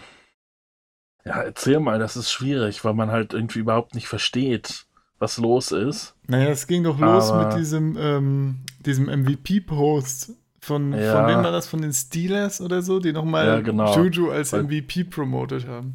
ja, 1.25 1.43
erzähl 1.43 1.81
mal, 1.81 1.99
das 1.99 2.17
ist 2.17 2.31
schwierig, 2.31 2.85
weil 2.85 2.95
man 2.95 3.11
halt 3.11 3.33
irgendwie 3.33 3.61
überhaupt 3.61 3.95
nicht 3.95 4.09
versteht, 4.09 4.87
was 5.19 5.39
los 5.39 5.73
ist. 5.73 6.15
Naja, 6.27 6.51
es 6.51 6.67
ging 6.67 6.83
doch 6.85 6.99
los 6.99 7.31
Aber 7.31 7.47
mit 7.49 7.57
diesem, 7.57 7.97
ähm, 7.99 8.57
diesem 8.81 9.07
MVP-Post 9.09 10.33
von, 10.61 10.93
Ja. 10.93 11.13
von 11.17 11.27
wem 11.29 11.45
war 11.45 11.53
das? 11.53 11.67
Von 11.69 11.83
den 11.83 11.93
Steelers 11.93 12.61
oder 12.61 12.83
so, 12.83 12.99
die 12.99 13.13
nochmal 13.13 13.47
Ja, 13.47 13.61
genau. 13.61 13.95
Juju 13.97 14.31
als 14.31 14.53
Weil- 14.53 14.65
MVP 14.65 15.05
promotet 15.05 15.67
haben. 15.67 15.95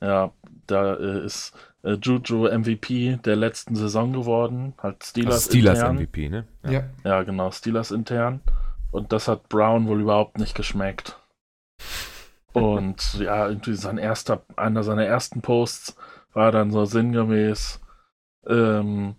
Ja, 0.00 0.32
da 0.66 0.94
äh, 0.96 1.24
ist 1.24 1.52
äh, 1.84 1.92
Juju 2.02 2.46
MVP 2.48 3.18
der 3.24 3.36
letzten 3.36 3.76
Saison 3.76 4.12
geworden, 4.12 4.72
halt 4.78 5.04
Steelers, 5.04 5.34
Also 5.34 5.50
Steelers 5.50 5.78
intern. 5.78 5.96
MVP, 5.96 6.28
ne? 6.28 6.46
Ja. 6.68 6.84
Ja, 7.04 7.22
genau, 7.22 7.50
Steelers 7.50 7.90
intern. 7.90 8.40
Und 8.92 9.10
das 9.12 9.26
hat 9.26 9.48
Brown 9.48 9.88
wohl 9.88 10.02
überhaupt 10.02 10.38
nicht 10.38 10.54
geschmeckt. 10.54 11.18
Und 12.52 13.14
ja, 13.18 13.48
irgendwie 13.48 13.74
sein 13.74 13.98
erster, 13.98 14.44
einer 14.56 14.82
seiner 14.82 15.04
ersten 15.06 15.40
Posts 15.40 15.96
war 16.34 16.52
dann 16.52 16.70
so 16.70 16.84
sinngemäß, 16.84 17.80
ähm, 18.46 19.16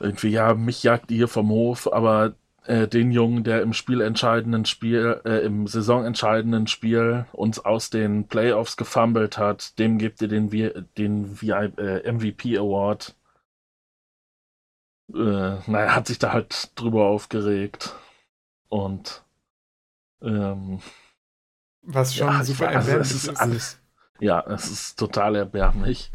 irgendwie, 0.00 0.28
ja, 0.30 0.54
mich 0.54 0.82
jagt 0.82 1.10
ihr 1.10 1.28
vom 1.28 1.50
Hof, 1.50 1.92
aber 1.92 2.34
äh, 2.64 2.86
den 2.88 3.10
Jungen, 3.10 3.44
der 3.44 3.62
im 3.62 3.72
spielentscheidenden 3.72 4.64
Spiel, 4.64 5.20
äh, 5.24 5.38
im 5.44 5.66
saisonentscheidenden 5.66 6.66
Spiel 6.66 7.26
uns 7.32 7.58
aus 7.64 7.90
den 7.90 8.28
Playoffs 8.28 8.76
gefummelt 8.76 9.38
hat, 9.38 9.78
dem 9.78 9.98
gebt 9.98 10.20
ihr 10.22 10.28
den, 10.28 10.50
Vi- 10.50 10.84
den 10.98 11.40
VI, 11.40 11.72
äh, 11.78 12.12
MVP 12.12 12.56
Award. 12.58 13.16
Äh, 15.14 15.16
naja, 15.70 15.94
hat 15.94 16.06
sich 16.06 16.18
da 16.18 16.32
halt 16.32 16.70
drüber 16.74 17.06
aufgeregt. 17.06 17.94
Und 18.68 19.24
ähm, 20.22 20.80
Was 21.82 22.14
schon 22.14 22.28
Ja, 22.28 22.44
super 22.44 22.68
also 22.68 22.90
erbärmlich 22.90 23.14
es 23.14 23.24
ist 23.28 23.40
alles- 23.40 23.80
ja, 24.20 24.40
es 24.48 24.70
ist 24.70 24.98
total 24.98 25.36
erbärmlich. 25.36 26.10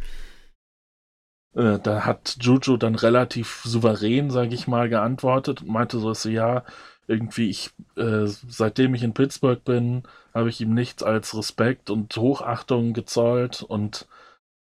Äh, 1.56 1.80
da 1.80 2.06
hat 2.06 2.38
Juju 2.42 2.78
dann 2.78 2.96
relativ 2.96 3.62
souverän, 3.64 4.32
sage 4.32 4.54
ich 4.56 4.68
mal, 4.68 4.90
geantwortet 4.90 5.62
und 5.62 5.70
meinte 5.70 6.00
so, 6.00 6.10
dass, 6.10 6.24
ja, 6.24 6.64
irgendwie 7.08 7.50
ich, 7.50 7.72
äh, 7.96 8.26
seitdem 8.26 8.96
ich 8.96 9.04
in 9.04 9.14
Pittsburgh 9.14 9.64
bin, 9.64 10.04
habe 10.34 10.50
ich 10.50 10.62
ihm 10.62 10.74
nichts 10.74 11.04
als 11.04 11.38
Respekt 11.38 11.90
und 11.90 12.16
Hochachtung 12.18 12.94
gezollt 12.94 13.62
und 13.62 14.08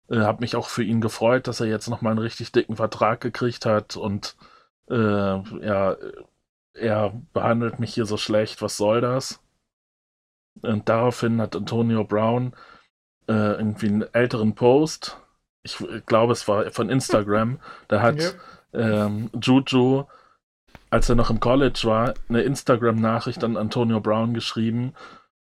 äh, 0.09 0.17
habe 0.19 0.41
mich 0.41 0.55
auch 0.55 0.69
für 0.69 0.83
ihn 0.83 1.01
gefreut, 1.01 1.47
dass 1.47 1.61
er 1.61 1.67
jetzt 1.67 1.89
nochmal 1.89 2.11
einen 2.11 2.19
richtig 2.19 2.51
dicken 2.51 2.75
Vertrag 2.75 3.21
gekriegt 3.21 3.65
hat 3.65 3.95
und 3.97 4.35
äh, 4.89 4.95
ja, 4.95 5.95
er 6.73 7.13
behandelt 7.33 7.79
mich 7.79 7.93
hier 7.93 8.05
so 8.05 8.17
schlecht, 8.17 8.61
was 8.61 8.77
soll 8.77 9.01
das? 9.01 9.39
Und 10.61 10.89
daraufhin 10.89 11.41
hat 11.41 11.55
Antonio 11.55 12.03
Brown 12.03 12.53
äh, 13.27 13.33
irgendwie 13.33 13.87
einen 13.87 14.13
älteren 14.13 14.55
Post, 14.55 15.17
ich 15.63 15.77
glaube, 16.05 16.33
es 16.33 16.47
war 16.47 16.69
von 16.71 16.89
Instagram, 16.89 17.59
da 17.87 18.01
hat 18.01 18.37
Ja. 18.73 19.05
ähm, 19.05 19.29
Juju, 19.41 20.05
als 20.89 21.09
er 21.09 21.15
noch 21.15 21.29
im 21.29 21.39
College 21.39 21.81
war, 21.83 22.13
eine 22.27 22.41
Instagram-Nachricht 22.41 23.43
an 23.43 23.57
Antonio 23.57 24.01
Brown 24.01 24.33
geschrieben, 24.33 24.93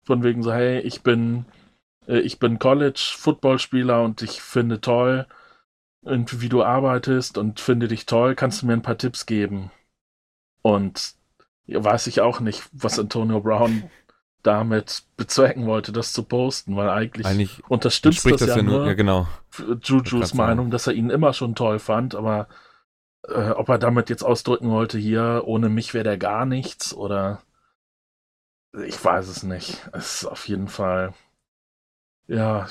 von 0.03 0.23
wegen 0.23 0.43
so, 0.43 0.51
hey, 0.51 0.79
ich 0.81 1.03
bin, 1.03 1.45
äh, 2.07 2.19
ich 2.19 2.37
bin 2.37 2.59
College-Footballspieler 2.59 4.03
und 4.03 4.21
ich 4.21 4.41
finde 4.41 4.81
toll, 4.81 5.25
irgendwie 6.03 6.41
wie 6.41 6.49
du 6.49 6.63
arbeitest 6.63 7.37
und 7.37 7.59
finde 7.59 7.87
dich 7.87 8.05
toll, 8.05 8.35
kannst 8.35 8.61
du 8.61 8.65
mir 8.67 8.73
ein 8.73 8.81
paar 8.81 8.97
Tipps 8.97 9.25
geben? 9.25 9.71
Und 10.61 11.13
weiß 11.73 12.07
ich 12.07 12.21
auch 12.21 12.39
nicht, 12.39 12.63
was 12.71 12.99
Antonio 12.99 13.41
Brown 13.41 13.89
damit 14.43 15.03
bezwecken 15.17 15.65
wollte, 15.65 15.91
das 15.91 16.13
zu 16.13 16.23
posten, 16.23 16.75
weil 16.75 16.89
eigentlich, 16.89 17.25
Eigentlich 17.25 17.63
unterstützt 17.69 18.25
das, 18.25 18.39
das 18.39 18.49
ja, 18.49 18.57
ja 18.57 18.63
nur, 18.63 18.85
ja 18.85 18.93
genau. 18.93 19.27
Jujus. 19.83 20.33
Meinung, 20.33 20.71
dass 20.71 20.87
er 20.87 20.93
ihn 20.93 21.09
immer 21.09 21.33
schon 21.33 21.55
toll 21.55 21.79
fand, 21.79 22.15
aber 22.15 22.47
äh, 23.27 23.49
ob 23.49 23.67
er 23.67 23.77
damit 23.77 24.09
jetzt 24.09 24.23
ausdrücken 24.23 24.69
wollte, 24.69 24.97
hier, 24.97 25.43
ohne 25.45 25.67
mich 25.69 25.93
wäre 25.93 26.05
der 26.05 26.17
gar 26.17 26.45
nichts 26.45 26.93
oder 26.93 27.41
ich 28.85 29.03
weiß 29.03 29.27
es 29.27 29.43
nicht. 29.43 29.89
Es 29.93 30.21
ist 30.21 30.25
auf 30.25 30.47
jeden 30.47 30.67
Fall, 30.67 31.13
ja, 32.27 32.67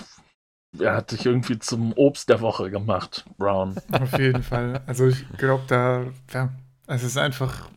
er 0.79 0.97
hat 0.97 1.11
sich 1.11 1.27
irgendwie 1.27 1.59
zum 1.59 1.93
Obst 1.93 2.29
der 2.29 2.41
Woche 2.41 2.71
gemacht, 2.71 3.25
Brown. 3.37 3.77
Auf 3.93 4.19
jeden 4.19 4.43
Fall. 4.43 4.83
Also 4.87 5.07
ich 5.09 5.27
glaube, 5.37 5.65
da, 5.67 6.05
ja, 6.33 6.51
es 6.87 7.03
ist 7.03 7.19
einfach 7.19 7.69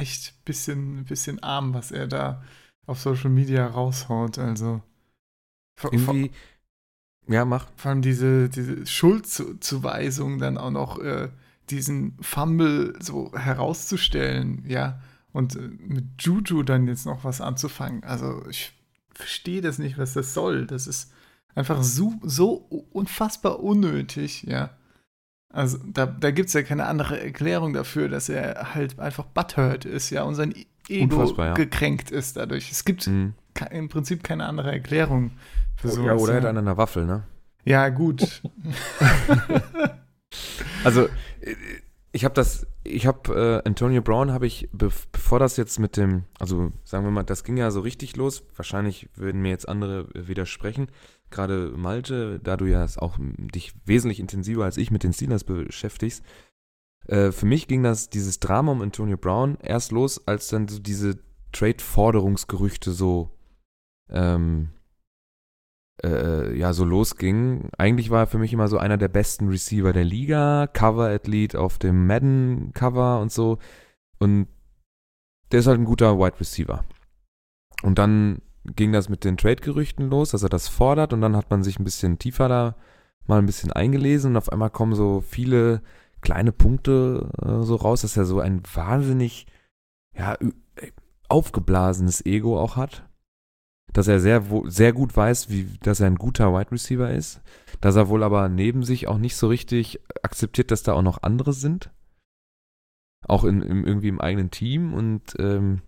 echt 0.00 0.32
ein 0.32 0.44
bisschen, 0.44 1.04
bisschen 1.04 1.42
arm, 1.42 1.74
was 1.74 1.92
er 1.92 2.06
da 2.06 2.42
auf 2.86 2.98
Social 3.00 3.30
Media 3.30 3.66
raushaut. 3.66 4.38
Also 4.38 4.82
Irgendwie, 5.82 6.30
ja, 7.28 7.44
mach. 7.44 7.68
vor 7.76 7.90
allem 7.90 8.02
diese, 8.02 8.48
diese 8.48 8.86
Schuldzuweisung 8.86 10.38
dann 10.38 10.58
auch 10.58 10.70
noch 10.70 10.98
äh, 10.98 11.28
diesen 11.68 12.16
Fumble 12.20 12.94
so 13.00 13.32
herauszustellen, 13.34 14.64
ja. 14.66 15.00
Und 15.32 15.54
äh, 15.54 15.68
mit 15.78 16.04
Juju 16.18 16.62
dann 16.64 16.88
jetzt 16.88 17.06
noch 17.06 17.22
was 17.22 17.40
anzufangen. 17.40 18.02
Also 18.02 18.44
ich 18.48 18.72
verstehe 19.14 19.60
das 19.60 19.78
nicht, 19.78 19.96
was 19.98 20.14
das 20.14 20.34
soll. 20.34 20.66
Das 20.66 20.86
ist 20.86 21.12
einfach 21.54 21.82
so, 21.82 22.14
so 22.22 22.54
unfassbar 22.92 23.60
unnötig, 23.60 24.42
ja. 24.44 24.70
Also 25.52 25.78
da, 25.84 26.06
da 26.06 26.30
gibt 26.30 26.48
es 26.48 26.54
ja 26.54 26.62
keine 26.62 26.86
andere 26.86 27.20
Erklärung 27.20 27.72
dafür, 27.72 28.08
dass 28.08 28.28
er 28.28 28.74
halt 28.74 28.98
einfach 28.98 29.24
butthurt 29.26 29.84
ist, 29.84 30.10
ja, 30.10 30.22
und 30.22 30.36
sein 30.36 30.54
Ego 30.88 31.34
ja. 31.36 31.54
gekränkt 31.54 32.10
ist 32.10 32.36
dadurch. 32.36 32.70
Es 32.70 32.84
gibt 32.84 33.06
Mhm. 33.06 33.34
im 33.70 33.88
Prinzip 33.88 34.22
keine 34.22 34.46
andere 34.46 34.70
Erklärung 34.72 35.32
für 35.76 35.88
sowas. 35.88 36.06
ja, 36.06 36.14
oder 36.14 36.32
er 36.34 36.40
hat 36.40 36.46
einen 36.46 36.58
an 36.58 36.64
der 36.66 36.76
Waffel, 36.76 37.04
ne? 37.04 37.24
Ja, 37.64 37.88
gut. 37.88 38.42
Also, 40.84 41.06
äh, 41.40 41.54
ich 42.12 42.24
habe 42.24 42.34
das, 42.34 42.66
ich 42.82 43.06
habe 43.06 43.62
äh, 43.64 43.68
Antonio 43.68 44.02
Brown 44.02 44.32
habe 44.32 44.46
ich, 44.46 44.68
bev 44.72 45.06
bevor 45.12 45.38
das 45.38 45.56
jetzt 45.56 45.78
mit 45.78 45.96
dem, 45.96 46.24
also 46.38 46.72
sagen 46.84 47.04
wir 47.04 47.10
mal, 47.10 47.22
das 47.22 47.44
ging 47.44 47.56
ja 47.56 47.70
so 47.70 47.80
richtig 47.80 48.16
los. 48.16 48.42
Wahrscheinlich 48.56 49.08
würden 49.14 49.42
mir 49.42 49.50
jetzt 49.50 49.68
andere 49.68 50.08
äh, 50.14 50.26
widersprechen. 50.26 50.88
Gerade 51.30 51.72
Malte, 51.76 52.40
da 52.40 52.56
du 52.56 52.66
ja 52.66 52.86
auch 52.96 53.18
dich 53.20 53.72
wesentlich 53.84 54.20
intensiver 54.20 54.64
als 54.64 54.76
ich 54.76 54.90
mit 54.90 55.04
den 55.04 55.12
Steelers 55.12 55.44
beschäftigst. 55.44 56.24
Äh, 57.06 57.32
für 57.32 57.46
mich 57.46 57.68
ging 57.68 57.82
das, 57.82 58.10
dieses 58.10 58.40
Drama 58.40 58.72
um 58.72 58.82
Antonio 58.82 59.16
Brown 59.16 59.56
erst 59.60 59.92
los, 59.92 60.26
als 60.26 60.48
dann 60.48 60.68
so 60.68 60.78
diese 60.78 61.18
Trade-Forderungsgerüchte 61.52 62.92
so, 62.92 63.30
ähm, 64.08 64.70
äh, 66.02 66.56
ja, 66.56 66.72
so 66.72 66.84
losging. 66.84 67.70
Eigentlich 67.76 68.10
war 68.10 68.20
er 68.20 68.26
für 68.26 68.38
mich 68.38 68.52
immer 68.52 68.68
so 68.68 68.78
einer 68.78 68.96
der 68.96 69.08
besten 69.08 69.48
Receiver 69.48 69.92
der 69.92 70.04
Liga, 70.04 70.66
Cover-Athlet 70.66 71.56
auf 71.56 71.78
dem 71.78 72.06
Madden-Cover 72.06 73.20
und 73.20 73.32
so. 73.32 73.58
Und 74.18 74.48
der 75.52 75.60
ist 75.60 75.66
halt 75.66 75.80
ein 75.80 75.84
guter 75.84 76.18
Wide 76.18 76.38
Receiver. 76.38 76.84
Und 77.82 77.98
dann 77.98 78.40
ging 78.64 78.92
das 78.92 79.08
mit 79.08 79.24
den 79.24 79.36
Trade-Gerüchten 79.36 80.10
los, 80.10 80.30
dass 80.30 80.42
er 80.42 80.48
das 80.48 80.68
fordert 80.68 81.12
und 81.12 81.20
dann 81.20 81.36
hat 81.36 81.50
man 81.50 81.62
sich 81.62 81.78
ein 81.78 81.84
bisschen 81.84 82.18
tiefer 82.18 82.48
da 82.48 82.76
mal 83.26 83.38
ein 83.38 83.46
bisschen 83.46 83.72
eingelesen 83.72 84.32
und 84.32 84.36
auf 84.36 84.50
einmal 84.50 84.70
kommen 84.70 84.94
so 84.94 85.20
viele 85.20 85.82
kleine 86.20 86.52
Punkte 86.52 87.30
äh, 87.42 87.62
so 87.62 87.76
raus, 87.76 88.02
dass 88.02 88.16
er 88.16 88.24
so 88.24 88.40
ein 88.40 88.62
wahnsinnig, 88.74 89.46
ja, 90.16 90.34
äh, 90.34 90.92
aufgeblasenes 91.28 92.26
Ego 92.26 92.58
auch 92.58 92.76
hat 92.76 93.04
dass 93.92 94.08
er 94.08 94.20
sehr, 94.20 94.44
sehr 94.66 94.92
gut 94.92 95.16
weiß, 95.16 95.50
wie, 95.50 95.66
dass 95.82 96.00
er 96.00 96.06
ein 96.06 96.16
guter 96.16 96.52
Wide 96.52 96.72
Receiver 96.72 97.10
ist, 97.10 97.40
dass 97.80 97.96
er 97.96 98.08
wohl 98.08 98.22
aber 98.22 98.48
neben 98.48 98.82
sich 98.82 99.08
auch 99.08 99.18
nicht 99.18 99.36
so 99.36 99.48
richtig 99.48 100.00
akzeptiert, 100.22 100.70
dass 100.70 100.82
da 100.82 100.92
auch 100.92 101.02
noch 101.02 101.22
andere 101.22 101.52
sind. 101.52 101.90
Auch 103.26 103.44
in, 103.44 103.62
im, 103.62 103.84
irgendwie 103.84 104.08
im 104.08 104.20
eigenen 104.20 104.50
Team 104.50 104.94
und 104.94 105.34
ähm, 105.38 105.82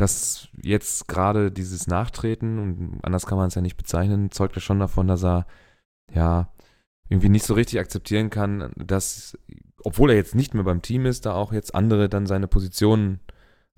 dass 0.00 0.48
jetzt 0.62 1.08
gerade 1.08 1.52
dieses 1.52 1.86
Nachtreten, 1.86 2.58
und 2.58 2.98
anders 3.02 3.26
kann 3.26 3.36
man 3.36 3.48
es 3.48 3.54
ja 3.54 3.60
nicht 3.60 3.76
bezeichnen, 3.76 4.30
zeugt 4.30 4.56
ja 4.56 4.62
schon 4.62 4.78
davon, 4.78 5.08
dass 5.08 5.22
er 5.22 5.46
ja 6.10 6.50
irgendwie 7.10 7.28
nicht 7.28 7.44
so 7.44 7.54
richtig 7.54 7.80
akzeptieren 7.80 8.30
kann, 8.30 8.72
dass, 8.76 9.36
obwohl 9.84 10.10
er 10.10 10.16
jetzt 10.16 10.34
nicht 10.34 10.54
mehr 10.54 10.64
beim 10.64 10.80
Team 10.80 11.04
ist, 11.04 11.26
da 11.26 11.34
auch 11.34 11.52
jetzt 11.52 11.74
andere 11.74 12.08
dann 12.08 12.26
seine 12.26 12.48
Positionen 12.48 13.20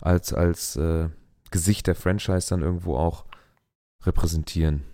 als, 0.01 0.33
als 0.33 0.77
äh, 0.77 1.09
Gesicht 1.51 1.87
der 1.87 1.97
Franchise 1.97 2.51
dann 2.51 2.63
irgendwo 2.63 2.97
auch 2.97 3.25
repräsentieren. 4.05 4.85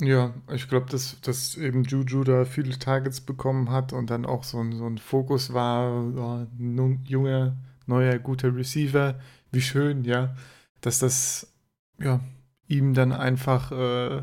Ja, 0.00 0.34
ich 0.52 0.68
glaube, 0.68 0.90
dass, 0.90 1.20
dass 1.20 1.56
eben 1.56 1.84
Juju 1.84 2.24
da 2.24 2.44
viele 2.44 2.78
Targets 2.78 3.20
bekommen 3.20 3.70
hat 3.70 3.92
und 3.92 4.10
dann 4.10 4.26
auch 4.26 4.42
so 4.42 4.58
ein, 4.60 4.72
so 4.72 4.86
ein 4.86 4.98
Fokus 4.98 5.52
war, 5.52 6.00
ein 6.00 7.00
junger, 7.04 7.56
neuer, 7.86 8.18
guter 8.18 8.54
Receiver. 8.54 9.18
Wie 9.52 9.62
schön, 9.62 10.04
ja, 10.04 10.34
dass 10.80 10.98
das 10.98 11.52
ja, 11.98 12.20
ihm 12.66 12.94
dann 12.94 13.12
einfach 13.12 13.72
äh, 13.72 14.22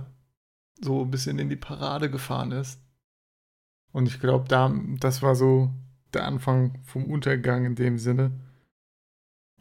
so 0.81 1.03
ein 1.03 1.11
bisschen 1.11 1.39
in 1.39 1.49
die 1.49 1.55
Parade 1.55 2.09
gefahren 2.09 2.51
ist. 2.51 2.81
Und 3.91 4.07
ich 4.07 4.19
glaube, 4.19 4.47
da, 4.47 4.73
das 4.99 5.21
war 5.21 5.35
so 5.35 5.71
der 6.13 6.25
Anfang 6.25 6.79
vom 6.83 7.05
Untergang 7.05 7.65
in 7.65 7.75
dem 7.75 7.97
Sinne. 7.97 8.31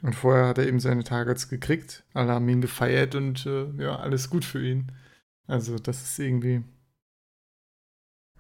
Und 0.03 0.14
vorher 0.14 0.49
hat 0.49 0.59
er 0.59 0.66
eben 0.66 0.80
seine 0.80 1.05
Targets 1.05 1.49
gekriegt, 1.49 2.05
alle 2.12 2.32
haben 2.32 2.49
ihn 2.49 2.61
gefeiert 2.61 3.14
und 3.14 3.47
äh, 3.47 3.70
ja, 3.80 3.97
alles 3.97 4.30
gut 4.30 4.45
für 4.45 4.64
ihn. 4.66 4.90
Also 5.47 5.78
das 5.78 6.03
ist 6.03 6.18
irgendwie. 6.18 6.64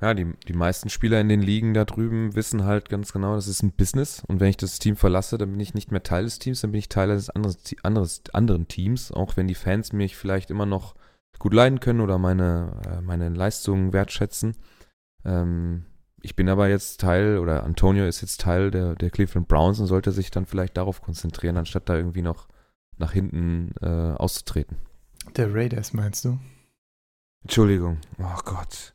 Ja, 0.02 0.14
die, 0.14 0.32
die 0.48 0.52
meisten 0.52 0.88
Spieler 0.90 1.20
in 1.20 1.28
den 1.28 1.40
Ligen 1.40 1.74
da 1.74 1.84
drüben 1.84 2.34
wissen 2.34 2.64
halt 2.64 2.88
ganz 2.88 3.12
genau, 3.12 3.36
das 3.36 3.46
ist 3.46 3.62
ein 3.62 3.70
Business. 3.70 4.24
Und 4.26 4.40
wenn 4.40 4.48
ich 4.48 4.56
das 4.56 4.80
Team 4.80 4.96
verlasse, 4.96 5.38
dann 5.38 5.52
bin 5.52 5.60
ich 5.60 5.74
nicht 5.74 5.92
mehr 5.92 6.02
Teil 6.02 6.24
des 6.24 6.40
Teams, 6.40 6.60
dann 6.60 6.72
bin 6.72 6.80
ich 6.80 6.88
Teil 6.88 7.08
eines 7.08 7.30
anderes, 7.30 7.58
anderes, 7.84 8.22
anderen 8.32 8.66
Teams. 8.66 9.12
Auch 9.12 9.36
wenn 9.36 9.46
die 9.46 9.54
Fans 9.54 9.92
mich 9.92 10.16
vielleicht 10.16 10.50
immer 10.50 10.66
noch 10.66 10.96
gut 11.38 11.54
leiden 11.54 11.78
können 11.78 12.00
oder 12.00 12.18
meine, 12.18 12.80
äh, 12.84 13.00
meine 13.00 13.28
Leistungen 13.28 13.92
wertschätzen. 13.92 14.56
Ähm, 15.24 15.84
ich 16.20 16.34
bin 16.34 16.48
aber 16.48 16.68
jetzt 16.68 17.00
Teil, 17.00 17.38
oder 17.38 17.62
Antonio 17.62 18.04
ist 18.04 18.22
jetzt 18.22 18.40
Teil 18.40 18.72
der, 18.72 18.96
der 18.96 19.10
Cleveland 19.10 19.46
Browns 19.46 19.78
und 19.78 19.86
sollte 19.86 20.10
sich 20.10 20.32
dann 20.32 20.46
vielleicht 20.46 20.76
darauf 20.76 21.00
konzentrieren, 21.00 21.56
anstatt 21.56 21.88
da 21.88 21.96
irgendwie 21.96 22.22
noch 22.22 22.48
nach 22.98 23.12
hinten 23.12 23.70
äh, 23.80 23.86
auszutreten. 23.86 24.78
Der 25.36 25.54
Raiders 25.54 25.92
meinst 25.92 26.24
du? 26.24 26.40
Entschuldigung. 27.42 27.98
Oh 28.18 28.40
Gott. 28.44 28.94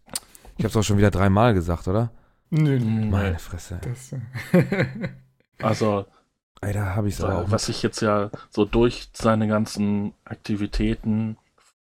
Ich 0.57 0.63
habe 0.63 0.69
es 0.69 0.77
auch 0.77 0.83
schon 0.83 0.97
wieder 0.97 1.11
dreimal 1.11 1.53
gesagt, 1.53 1.87
oder? 1.87 2.11
Nö, 2.49 2.79
nö. 2.79 3.05
Meine 3.05 3.39
Fresse. 3.39 3.79
Das, 3.83 4.15
Also, 5.61 6.05
Ey, 6.61 6.73
da 6.73 6.95
habe 6.95 7.07
ich 7.07 7.15
es 7.15 7.19
äh, 7.19 7.25
auch. 7.27 7.51
was 7.51 7.69
ich 7.69 7.83
jetzt 7.83 8.01
ja 8.01 8.31
so 8.49 8.65
durch 8.65 9.09
seine 9.13 9.47
ganzen 9.47 10.13
Aktivitäten, 10.25 11.37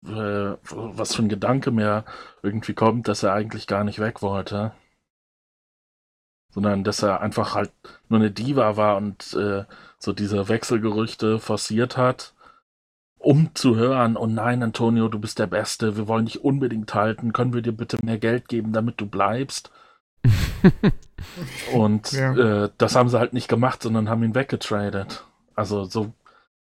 äh, 0.04 0.56
was 0.62 1.14
für 1.14 1.22
ein 1.22 1.28
Gedanke 1.28 1.70
mir 1.70 2.04
irgendwie 2.42 2.74
kommt, 2.74 3.08
dass 3.08 3.22
er 3.22 3.32
eigentlich 3.32 3.66
gar 3.66 3.84
nicht 3.84 3.98
weg 4.00 4.22
wollte. 4.22 4.72
Sondern 6.50 6.84
dass 6.84 7.02
er 7.02 7.20
einfach 7.20 7.54
halt 7.54 7.72
nur 8.08 8.20
eine 8.20 8.30
Diva 8.30 8.76
war 8.76 8.96
und 8.96 9.34
äh, 9.34 9.64
so 9.98 10.12
diese 10.12 10.48
Wechselgerüchte 10.48 11.38
forciert 11.38 11.96
hat 11.96 12.33
um 13.24 13.54
zu 13.54 13.76
hören, 13.76 14.16
oh 14.16 14.26
nein, 14.26 14.62
Antonio, 14.62 15.08
du 15.08 15.18
bist 15.18 15.38
der 15.38 15.46
Beste, 15.46 15.96
wir 15.96 16.08
wollen 16.08 16.26
dich 16.26 16.42
unbedingt 16.44 16.94
halten, 16.94 17.32
können 17.32 17.52
wir 17.54 17.62
dir 17.62 17.72
bitte 17.72 17.98
mehr 18.04 18.18
Geld 18.18 18.48
geben, 18.48 18.72
damit 18.72 19.00
du 19.00 19.06
bleibst? 19.06 19.70
Und 21.74 22.12
Ja. 22.12 22.64
äh, 22.64 22.70
das 22.78 22.94
haben 22.96 23.08
sie 23.08 23.18
halt 23.18 23.32
nicht 23.32 23.48
gemacht, 23.48 23.82
sondern 23.82 24.08
haben 24.08 24.22
ihn 24.22 24.34
weggetradet. 24.34 25.24
Also 25.54 25.84
so, 25.84 26.12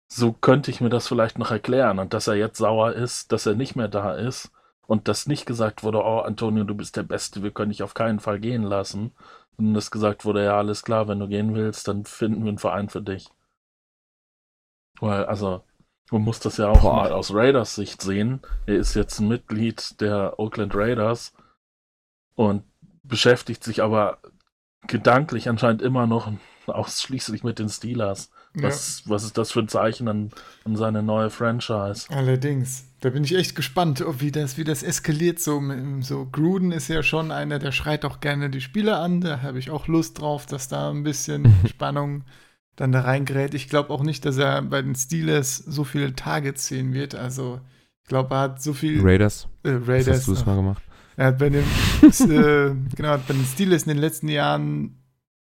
so 0.09 0.33
könnte 0.33 0.71
ich 0.71 0.81
mir 0.81 0.91
das 0.91 1.09
vielleicht 1.09 1.39
noch 1.39 1.51
erklären. 1.51 1.99
Und 1.99 2.15
dass 2.15 2.29
er 2.29 2.35
jetzt 2.37 2.59
sauer 2.59 2.93
ist, 2.93 3.33
dass 3.33 3.47
er 3.47 3.55
nicht 3.55 3.77
mehr 3.77 3.89
da 3.89 4.15
ist 4.15 4.51
und 4.87 5.09
dass 5.09 5.27
nicht 5.27 5.47
gesagt 5.47 5.83
wurde, 5.85 5.99
oh 6.05 6.21
Antonio, 6.21 6.65
du 6.65 6.75
bist 6.75 6.97
der 6.97 7.03
Beste, 7.05 7.43
wir 7.43 7.51
können 7.53 7.71
dich 7.71 7.83
auf 7.83 7.95
keinen 7.95 8.21
Fall 8.21 8.41
gehen 8.41 8.63
lassen. 8.65 9.13
Und 9.57 9.75
dass 9.75 9.91
gesagt 9.91 10.25
wurde, 10.25 10.45
ja, 10.45 10.59
alles 10.59 10.83
klar, 10.85 11.09
wenn 11.09 11.21
du 11.21 11.29
gehen 11.29 11.55
willst, 11.55 11.89
dann 11.89 12.05
finden 12.05 12.45
wir 12.45 12.51
einen 12.51 12.59
Verein 12.59 12.89
für 12.89 13.03
dich. 13.03 13.31
Weil, 15.01 15.25
also, 15.27 15.63
man 16.11 16.23
muss 16.23 16.41
das 16.41 16.59
ja 16.59 16.69
auch 16.69 16.83
Boah. 16.83 16.97
mal 16.97 17.13
aus 17.13 17.33
Raiders 17.35 17.75
Sicht 17.75 18.03
sehen. 18.03 18.41
Er 18.67 18.77
ist 18.77 18.95
jetzt 18.95 19.21
ein 19.21 19.29
Mitglied 19.29 20.01
der 20.01 20.39
Oakland 20.39 20.75
Raiders 20.75 21.33
und 22.35 22.65
beschäftigt 23.03 23.65
sich 23.65 23.83
aber 23.83 24.19
gedanklich 24.87 25.49
anscheinend 25.49 25.83
immer 25.83 26.07
noch 26.07 26.31
ausschließlich 26.67 27.45
mit 27.45 27.59
den 27.59 27.69
Steelers. 27.69 28.31
Was, 28.57 29.03
was 29.07 29.25
ist 29.25 29.37
das 29.37 29.51
für 29.51 29.61
ein 29.61 29.69
Zeichen 29.69 30.07
an, 30.07 30.31
an 30.65 30.77
seine 30.77 31.03
neue 31.03 31.29
Franchise? 31.29 32.07
Ja, 32.09 32.19
allerdings. 32.19 32.85
Da 33.01 33.11
bin 33.11 33.25
ich 33.25 33.35
echt 33.35 33.57
gespannt, 33.57 34.01
ob 34.01 34.21
wie 34.21 34.31
das, 34.31 34.57
wie 34.57 34.65
das 34.65 34.85
eskaliert. 34.85 35.41
So, 35.41 35.61
so 36.01 36.27
Gruden 36.27 36.71
ist 36.71 36.87
ja 36.87 37.03
schon 37.03 37.33
einer, 37.33 37.59
der 37.59 37.73
schreit 37.73 38.05
auch 38.05 38.21
gerne 38.21 38.51
die 38.51 38.61
Spieler 38.61 39.01
an. 39.01 39.21
Da 39.21 39.43
habe 39.43 39.59
ich 39.59 39.71
auch 39.71 39.89
Lust 39.89 40.21
drauf, 40.21 40.47
dass 40.47 40.69
da 40.69 40.91
ein 40.91 41.03
bisschen 41.03 41.53
Spannung 41.69 42.25
dann 42.77 42.93
da 42.93 43.03
reingerät. 43.03 43.55
Ich 43.55 43.69
glaube 43.69 43.91
auch 43.91 44.03
nicht, 44.03 44.25
dass 44.25 44.37
er 44.39 44.63
bei 44.63 44.83
den 44.83 44.95
Steelers 44.95 45.57
so 45.57 45.85
viele 45.85 46.15
Targets 46.15 46.67
sehen 46.67 46.93
wird. 46.93 47.15
Also, 47.15 47.61
ich 48.03 48.09
glaube, 48.09 48.35
er 48.35 48.41
hat 48.41 48.63
so 48.63 48.73
viel 48.75 49.01
Raiders. 49.03 49.49
äh, 49.63 49.71
Raiders. 49.71 50.19
hast 50.19 50.29
du 50.29 50.33
es 50.33 50.45
mal 50.47 50.57
gemacht? 50.57 50.83
Er 51.17 51.27
hat 51.29 51.39
bei 51.39 51.49
den, 51.51 51.63
äh, 52.03 52.75
genau, 52.97 53.09
hat 53.11 53.27
bei 53.29 53.35
den 53.35 53.45
Steelers 53.45 53.85
in 53.85 53.91
den 53.91 53.99
letzten 53.99 54.29
Jahren 54.29 54.99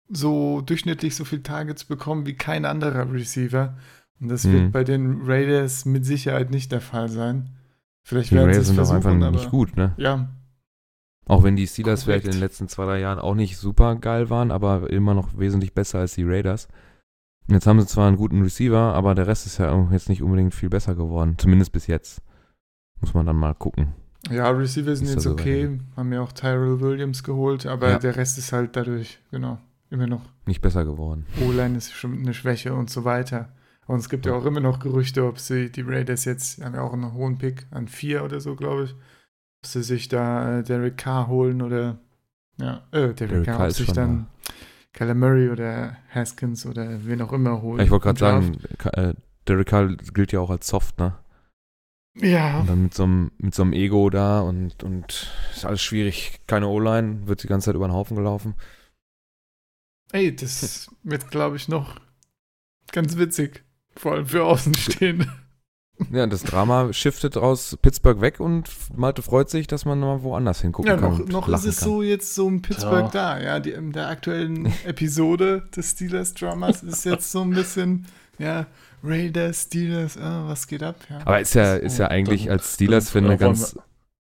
so 0.09 0.61
durchschnittlich 0.61 1.15
so 1.15 1.25
viele 1.25 1.41
Targets 1.43 1.85
bekommen 1.85 2.25
wie 2.27 2.35
kein 2.35 2.65
anderer 2.65 3.11
Receiver. 3.11 3.75
Und 4.21 4.29
das 4.29 4.43
Mhm. 4.43 4.51
wird 4.53 4.71
bei 4.71 4.83
den 4.83 5.21
Raiders 5.23 5.85
mit 5.85 6.05
Sicherheit 6.05 6.51
nicht 6.51 6.71
der 6.71 6.81
Fall 6.81 7.09
sein. 7.09 7.49
Vielleicht 8.03 8.29
Die 8.31 8.35
werden 8.35 8.49
sie 8.49 8.57
Raiders 8.59 8.67
sind 8.67 8.75
doch 8.77 8.85
versuchen, 8.85 9.07
einfach 9.13 9.27
aber 9.27 9.37
nicht 9.37 9.49
gut, 9.49 9.75
ne? 9.75 9.93
ja, 9.97 10.29
Auch 11.25 11.41
wenn 11.43 11.55
die 11.55 11.65
Steelers 11.67 12.03
vielleicht 12.03 12.23
Korrekt. 12.25 12.35
in 12.35 12.39
den 12.39 12.39
letzten 12.47 12.67
zwei, 12.67 12.85
drei 12.85 12.99
Jahren 12.99 13.17
auch 13.17 13.33
nicht 13.33 13.57
super 13.57 13.95
geil 13.95 14.29
waren, 14.29 14.51
aber 14.51 14.89
immer 14.89 15.13
noch 15.13 15.37
wesentlich 15.39 15.73
besser 15.73 15.99
als 15.99 16.13
die 16.15 16.23
Raiders. 16.25 16.67
Jetzt 17.47 17.67
haben 17.67 17.79
sie 17.81 17.87
zwar 17.87 18.07
einen 18.07 18.17
guten 18.17 18.41
Receiver, 18.41 18.93
aber 18.93 19.15
der 19.15 19.27
Rest 19.27 19.45
ist 19.45 19.57
ja 19.57 19.71
auch 19.71 19.91
jetzt 19.91 20.09
nicht 20.09 20.21
unbedingt 20.23 20.53
viel 20.55 20.69
besser 20.69 20.95
geworden. 20.95 21.35
Zumindest 21.37 21.71
bis 21.71 21.87
jetzt. 21.87 22.21
Muss 23.01 23.13
man 23.13 23.25
dann 23.25 23.35
mal 23.35 23.53
gucken. 23.53 23.93
ja, 24.31 24.49
Receiver 24.49 24.95
sind 24.95 25.07
Ist 25.07 25.15
jetzt 25.15 25.27
okay, 25.27 25.77
haben 25.97 26.13
ja 26.13 26.21
auch 26.21 26.31
Tyrell 26.31 26.79
Williams 26.79 27.23
geholt, 27.23 27.65
aber 27.65 27.89
Ja. 27.91 27.99
der 27.99 28.15
Rest 28.15 28.37
ist 28.37 28.53
halt 28.53 28.75
dadurch, 28.77 29.19
genau, 29.31 29.59
immer 29.89 30.07
noch 30.07 30.21
Nicht 30.45 30.61
besser 30.61 30.85
geworden. 30.85 31.25
O-Line 31.45 31.77
ist 31.77 31.91
schon 31.91 32.19
eine 32.19 32.33
Schwäche 32.33 32.73
und 32.73 32.89
so 32.89 33.03
weiter. 33.03 33.49
Und 33.85 33.99
es 33.99 34.07
gibt 34.07 34.25
ja 34.25 34.31
Ja. 34.31 34.37
auch 34.37 34.45
immer 34.45 34.61
noch 34.61 34.79
Gerüchte, 34.79 35.25
ob 35.25 35.37
sie 35.39 35.69
die 35.69 35.81
Raiders 35.81 36.23
jetzt, 36.23 36.63
haben 36.63 36.75
ja 36.75 36.81
auch 36.81 36.93
einen 36.93 37.11
hohen 37.13 37.37
Pick 37.37 37.65
an 37.71 37.89
vier 37.89 38.23
oder 38.23 38.39
so, 38.39 38.55
glaube 38.55 38.85
ich, 38.85 38.91
ob 38.93 39.65
sie 39.67 39.83
sich 39.83 40.07
da 40.07 40.59
äh, 40.59 40.63
Derek 40.63 40.95
Carr 40.97 41.27
holen 41.27 41.61
oder, 41.61 41.97
ja, 42.57 42.77
äh, 42.91 43.13
Derek, 43.13 43.17
Derek 43.17 43.43
Carr, 43.45 43.65
ob 43.65 43.71
sich 43.73 43.91
dann 43.91 44.27
Kyler 44.93 45.15
Murray 45.15 45.49
oder 45.49 45.97
Haskins 46.13 46.65
oder 46.65 47.03
wen 47.05 47.21
auch 47.21 47.33
immer 47.33 47.61
holen. 47.61 47.79
Ja, 47.79 47.85
ich 47.85 47.91
wollte 47.91 48.03
gerade 48.05 48.19
sagen, 48.19 48.59
äh, 48.93 49.13
Derek 49.47 49.67
Carr 49.67 49.87
gilt 49.87 50.31
ja 50.31 50.39
auch 50.39 50.49
als 50.49 50.67
soft, 50.67 50.99
ne? 50.99 51.17
Ja, 52.15 52.59
Und 52.59 52.69
dann 52.69 52.83
mit 52.83 52.93
so 52.93 53.03
einem, 53.03 53.31
mit 53.39 53.55
so 53.55 53.63
einem 53.63 53.73
Ego 53.73 54.09
da 54.11 54.41
und, 54.41 54.83
und 54.83 55.31
ist 55.51 55.65
alles 55.65 55.81
schwierig. 55.81 56.41
Keine 56.45 56.67
O-Line, 56.67 57.25
wird 57.27 57.41
die 57.41 57.47
ganze 57.47 57.65
Zeit 57.65 57.75
über 57.75 57.87
den 57.87 57.93
Haufen 57.93 58.15
gelaufen. 58.15 58.53
ey, 60.11 60.35
das 60.35 60.91
wird, 61.01 61.31
glaube 61.31 61.55
ich, 61.55 61.67
noch 61.67 61.99
ganz 62.91 63.17
witzig. 63.17 63.63
Vor 63.95 64.13
allem 64.13 64.27
für 64.27 64.43
Außenstehende. 64.45 65.27
Ja, 66.11 66.25
das 66.25 66.41
Drama 66.43 66.91
shiftet 66.91 67.37
aus 67.37 67.77
Pittsburgh 67.81 68.19
weg 68.19 68.39
und 68.39 68.67
Malte 68.95 69.21
freut 69.21 69.49
sich, 69.49 69.67
dass 69.67 69.85
man 69.85 69.99
mal 69.99 70.23
woanders 70.23 70.59
hingucken 70.61 70.89
Ja, 70.91 70.97
kann. 70.97 71.25
noch, 71.25 71.47
ist 71.47 71.65
es 71.65 71.79
kann. 71.79 71.87
so 71.89 72.01
jetzt 72.01 72.33
so 72.33 72.47
in 72.49 72.61
Pittsburgh 72.63 73.13
Ja. 73.13 73.35
da, 73.37 73.41
ja. 73.41 73.59
Die, 73.59 73.71
in 73.71 73.91
der 73.91 74.07
aktuellen 74.09 74.65
Episode 74.85 75.63
des 75.75 75.91
Steelers-Dramas 75.91 76.81
ist 76.83 77.05
jetzt 77.05 77.31
so 77.31 77.41
ein 77.41 77.51
bisschen, 77.51 78.07
ja, 78.39 78.65
Raiders, 79.03 79.63
Steelers, 79.63 80.17
ah, 80.17 80.45
was 80.47 80.65
geht 80.67 80.81
ab? 80.81 80.95
Ja. 81.09 81.19
Aber 81.25 81.39
ist 81.39 81.53
ja, 81.53 81.75
ist 81.75 81.99
ja 81.99 82.07
Oh, 82.07 82.09
eigentlich 82.09 82.45
dann- 82.45 82.53
als 82.53 82.73
Steelers-Fan 82.73 83.23
dann, 83.23 83.31
eine 83.31 83.39
ganz 83.39 83.75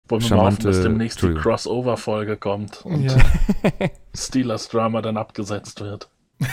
Wollen 0.09 0.23
wir 0.23 0.37
mal 0.37 0.47
hoffen, 0.53 0.63
dass 0.63 0.77
charmante- 0.77 0.83
demnächst 0.83 1.23
die. 1.23 1.35
Crossover-Folge 1.35 2.37
kommt 2.37 2.85
und 2.85 3.03
ja. 3.03 3.17
Steelers-Drama 4.15 5.01
dann 5.03 5.17
abgesetzt 5.17 5.81
wird. 5.81 6.11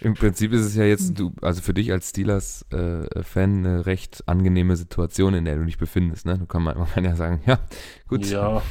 Im 0.00 0.14
Prinzip 0.14 0.52
ist 0.52 0.64
es 0.64 0.76
ja 0.76 0.84
jetzt, 0.84 1.18
du, 1.18 1.32
also 1.42 1.60
für 1.60 1.74
dich 1.74 1.90
als 1.90 2.10
Steelers-Fan 2.10 3.66
eine 3.66 3.86
recht 3.86 4.28
angenehme 4.28 4.76
Situation, 4.76 5.34
in 5.34 5.44
der 5.44 5.56
du 5.56 5.64
dich 5.64 5.78
befindest, 5.78 6.26
ne? 6.26 6.38
Du 6.38 6.46
kann 6.46 6.62
man, 6.62 6.78
man 6.78 6.88
kann 6.88 7.04
ja 7.04 7.16
sagen, 7.16 7.42
ja, 7.46 7.58
gut. 8.06 8.26
Ja. 8.26 8.62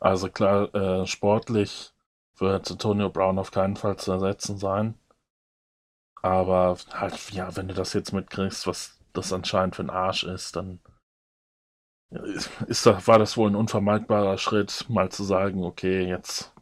Also 0.00 0.28
klar, 0.28 0.74
äh, 0.74 1.06
sportlich 1.06 1.92
wird 2.36 2.70
Antonio 2.70 3.10
Brown 3.10 3.38
auf 3.38 3.50
keinen 3.50 3.76
Fall 3.76 3.96
zu 3.96 4.12
ersetzen 4.12 4.58
sein. 4.58 4.94
Aber 6.22 6.76
halt, 6.92 7.30
ja, 7.32 7.54
wenn 7.56 7.68
du 7.68 7.74
das 7.74 7.92
jetzt 7.92 8.12
mitkriegst, 8.12 8.66
was 8.66 8.98
das 9.12 9.32
anscheinend 9.32 9.76
für 9.76 9.82
ein 9.82 9.90
Arsch 9.90 10.24
ist, 10.24 10.56
dann 10.56 10.80
ist 12.66 12.86
war 12.86 13.18
das 13.18 13.36
wohl 13.36 13.50
ein 13.50 13.56
unvermeidbarer 13.56 14.38
Schritt, 14.38 14.86
mal 14.88 15.10
zu 15.10 15.24
sagen, 15.24 15.64
okay, 15.64 16.06
jetzt 16.06 16.52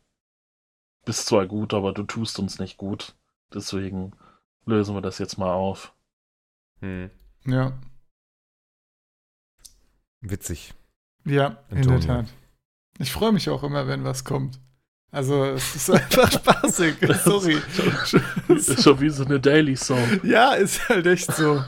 bist 1.05 1.27
zwar 1.27 1.47
gut, 1.47 1.75
aber 1.75 1.93
du 1.93 2.05
tust 2.05 2.39
uns 2.39 2.59
nicht 2.59 2.77
gut. 2.77 3.15
Deswegen 3.55 4.13
lösen 4.67 4.95
wir 4.95 5.01
das 5.03 5.19
jetzt 5.19 5.39
mal 5.39 5.53
auf. 5.53 5.95
Hm. 6.81 7.11
ja, 7.47 7.73
Witzig. 10.21 10.75
ja, 11.25 11.59
in 11.71 11.79
Antonio. 11.79 11.99
der 11.99 12.07
Tat. 12.07 12.27
Ich 12.99 13.13
freue 13.13 13.33
mich 13.33 13.49
auch 13.51 13.63
immer, 13.65 13.87
wenn 13.87 14.05
was 14.05 14.25
kommt. 14.25 14.61
Also, 15.11 15.45
es 15.45 15.75
ist 15.77 15.91
einfach 15.91 16.31
spaßig. 16.33 16.97
Sorry. 17.25 17.61
Ist 18.49 18.83
schon 18.83 19.01
wie 19.01 19.11
so 19.11 19.25
eine 19.25 19.39
Daily 19.41 19.77
Song. 19.77 20.21
Ja, 20.23 20.55
ist 20.55 20.89
halt 20.89 21.07
echt 21.07 21.33
so. 21.33 21.63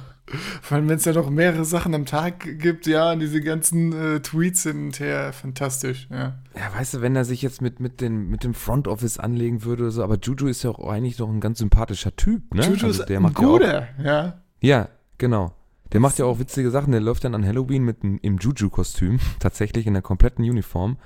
Vor 0.63 0.77
allem, 0.77 0.89
wenn 0.89 0.97
es 0.97 1.05
ja 1.05 1.13
noch 1.13 1.29
mehrere 1.29 1.65
Sachen 1.65 1.95
am 1.95 2.07
Tag 2.07 2.59
gibt, 2.59 2.87
ja, 2.87 3.13
und 3.13 3.21
diese 3.21 3.41
ganzen 3.41 3.93
äh, 3.93 4.21
Tweets 4.21 4.63
hin 4.63 4.87
und 4.87 5.01
her, 5.01 5.33
fantastisch, 5.33 6.09
ja. 6.11 6.39
Ja, 6.57 6.79
weißt 6.79 6.95
du, 6.95 7.01
wenn 7.03 7.15
er 7.15 7.25
sich 7.25 7.43
jetzt 7.43 7.61
mit, 7.61 7.81
mit, 7.81 8.01
den, 8.01 8.29
mit 8.29 8.43
dem 8.43 8.55
Front 8.55 8.89
Office 8.89 9.19
anlegen 9.19 9.65
würde 9.65 9.85
oder 9.85 9.93
so, 9.93 10.03
aber 10.03 10.19
Juju 10.19 10.47
ist 10.47 10.63
ja 10.63 10.71
auch 10.71 10.89
eigentlich 10.89 11.17
doch 11.17 11.29
ein 11.29 11.41
ganz 11.41 11.59
sympathischer 11.59 12.17
Typ, 12.17 12.55
ne? 12.55 12.63
Juju 12.63 12.87
Also 12.87 13.03
ist 13.03 13.09
der 13.09 13.19
ein 13.19 13.23
macht 13.23 13.39
ja 13.39 13.47
auch, 13.47 13.53
guter, 13.53 13.89
ja. 14.03 14.43
Ja, 14.61 14.89
genau. 15.19 15.55
Der 15.93 16.01
macht 16.01 16.19
ja 16.19 16.25
auch 16.25 16.39
witzige 16.39 16.71
Sachen. 16.71 16.91
Der 16.91 17.01
läuft 17.01 17.25
dann 17.25 17.35
an 17.35 17.47
Halloween 17.47 17.85
mit 17.85 18.03
einem, 18.03 18.19
im 18.21 18.39
Juju-Kostüm, 18.39 19.21
tatsächlich 19.39 19.87
in 19.87 19.93
der 19.93 20.03
kompletten 20.03 20.45
Uniform, 20.45 20.97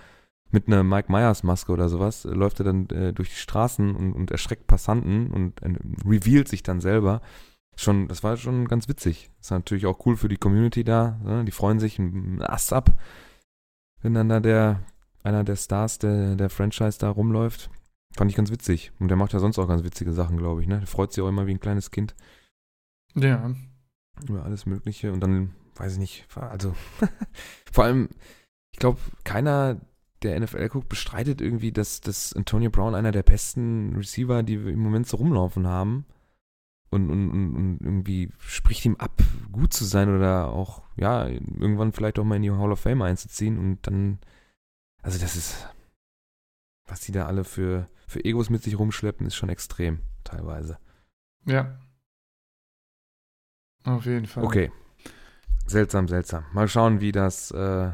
mit 0.50 0.66
einer 0.66 0.82
Mike 0.82 1.12
Myers-Maske 1.12 1.72
oder 1.72 1.90
sowas, 1.90 2.24
läuft 2.24 2.60
er 2.60 2.64
dann 2.64 2.88
äh, 2.88 3.12
durch 3.12 3.28
die 3.28 3.36
Straßen 3.36 3.94
und, 3.94 4.14
und 4.14 4.30
erschreckt 4.30 4.66
Passanten 4.66 5.30
und 5.30 5.62
äh, 5.62 5.74
revealt 6.08 6.48
sich 6.48 6.62
dann 6.62 6.80
selber. 6.80 7.20
Schon, 7.78 8.08
das 8.08 8.24
war 8.24 8.36
schon 8.36 8.66
ganz 8.66 8.88
witzig. 8.88 9.30
Ist 9.40 9.52
natürlich 9.52 9.86
auch 9.86 10.04
cool 10.04 10.16
für 10.16 10.28
die 10.28 10.36
Community 10.36 10.82
da. 10.82 11.20
Ne? 11.22 11.44
Die 11.44 11.52
freuen 11.52 11.78
sich 11.78 11.96
ein 12.00 12.42
Ass 12.42 12.72
ab, 12.72 12.92
wenn 14.02 14.14
dann 14.14 14.28
da 14.28 14.40
der, 14.40 14.82
einer 15.22 15.44
der 15.44 15.54
Stars 15.54 16.00
der, 16.00 16.34
der 16.34 16.50
Franchise 16.50 16.98
da 16.98 17.08
rumläuft. 17.08 17.70
Fand 18.16 18.32
ich 18.32 18.36
ganz 18.36 18.50
witzig. 18.50 18.90
Und 18.98 19.06
der 19.06 19.16
macht 19.16 19.32
ja 19.32 19.38
sonst 19.38 19.60
auch 19.60 19.68
ganz 19.68 19.84
witzige 19.84 20.12
Sachen, 20.12 20.38
glaube 20.38 20.60
ich. 20.60 20.66
Ne? 20.66 20.78
Der 20.78 20.88
freut 20.88 21.12
sich 21.12 21.22
auch 21.22 21.28
immer 21.28 21.46
wie 21.46 21.52
ein 21.52 21.60
kleines 21.60 21.92
Kind 21.92 22.16
Ja. 23.14 23.54
über 24.28 24.42
alles 24.42 24.66
Mögliche 24.66 25.12
und 25.12 25.20
dann, 25.20 25.54
weiß 25.76 25.92
ich 25.92 25.98
nicht, 26.00 26.26
also 26.34 26.74
vor 27.72 27.84
allem, 27.84 28.08
ich 28.72 28.80
glaube, 28.80 28.98
keiner, 29.22 29.80
der 30.24 30.40
NFL 30.40 30.68
guckt, 30.68 30.88
bestreitet 30.88 31.40
irgendwie, 31.40 31.70
dass, 31.70 32.00
dass 32.00 32.32
Antonio 32.32 32.70
Brown 32.70 32.96
einer 32.96 33.12
der 33.12 33.22
besten 33.22 33.94
Receiver, 33.94 34.42
die 34.42 34.64
wir 34.64 34.72
im 34.72 34.80
Moment 34.80 35.06
so 35.06 35.18
rumlaufen 35.18 35.68
haben 35.68 36.06
und, 36.90 37.10
und, 37.10 37.30
und, 37.30 37.78
irgendwie 37.80 38.32
spricht 38.38 38.84
ihm 38.84 38.96
ab, 38.96 39.22
gut 39.52 39.72
zu 39.72 39.84
sein 39.84 40.14
oder 40.14 40.48
auch, 40.48 40.82
ja, 40.96 41.26
irgendwann 41.26 41.92
vielleicht 41.92 42.18
auch 42.18 42.24
mal 42.24 42.36
in 42.36 42.42
die 42.42 42.50
Hall 42.50 42.72
of 42.72 42.80
Fame 42.80 43.02
einzuziehen 43.02 43.58
und 43.58 43.86
dann, 43.86 44.18
also 45.02 45.18
das 45.18 45.36
ist, 45.36 45.68
was 46.86 47.00
die 47.00 47.12
da 47.12 47.26
alle 47.26 47.44
für, 47.44 47.88
für 48.06 48.24
Egos 48.24 48.50
mit 48.50 48.62
sich 48.62 48.78
rumschleppen, 48.78 49.26
ist 49.26 49.36
schon 49.36 49.50
extrem, 49.50 50.00
teilweise. 50.24 50.78
Ja. 51.44 51.78
Auf 53.84 54.06
jeden 54.06 54.26
Fall. 54.26 54.44
Okay. 54.44 54.72
Seltsam, 55.66 56.08
seltsam. 56.08 56.44
Mal 56.52 56.68
schauen, 56.68 57.00
wie 57.00 57.12
das 57.12 57.50
äh, 57.50 57.92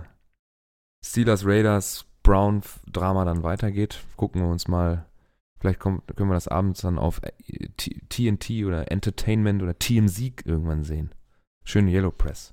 Steelers 1.05 1.45
Raiders 1.45 2.07
Brown 2.23 2.63
Drama 2.87 3.25
dann 3.25 3.43
weitergeht. 3.43 4.03
Gucken 4.17 4.43
wir 4.43 4.49
uns 4.49 4.69
mal. 4.69 5.07
Vielleicht 5.65 5.81
kommt, 5.81 6.07
können 6.15 6.29
wir 6.29 6.35
das 6.35 6.47
abends 6.47 6.83
dann 6.83 6.99
auf 6.99 7.23
äh, 7.23 7.69
TNT 8.11 8.67
oder 8.67 8.93
Entertainment 8.93 9.63
oder 9.63 9.79
TMZ 9.79 10.45
irgendwann 10.45 10.85
sehen. 10.85 11.15
Schön 11.65 11.89
Yellow 11.89 12.11
Press. 12.11 12.53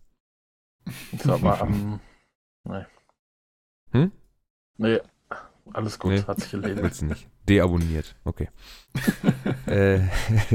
Ist 1.11 1.27
aber 1.27 1.59
am. 1.59 1.99
Nee. 2.63 2.85
Hm? 3.91 4.11
Nee, 4.77 5.01
alles 5.73 5.99
gut, 5.99 6.11
Nee. 6.11 6.23
hat 6.23 6.39
sich 6.39 6.53
erledigt. 6.53 6.83
Willst 6.83 7.01
du 7.01 7.07
nicht? 7.07 7.27
Deabonniert. 7.49 8.15
Okay. 8.23 8.47
äh, 9.65 10.07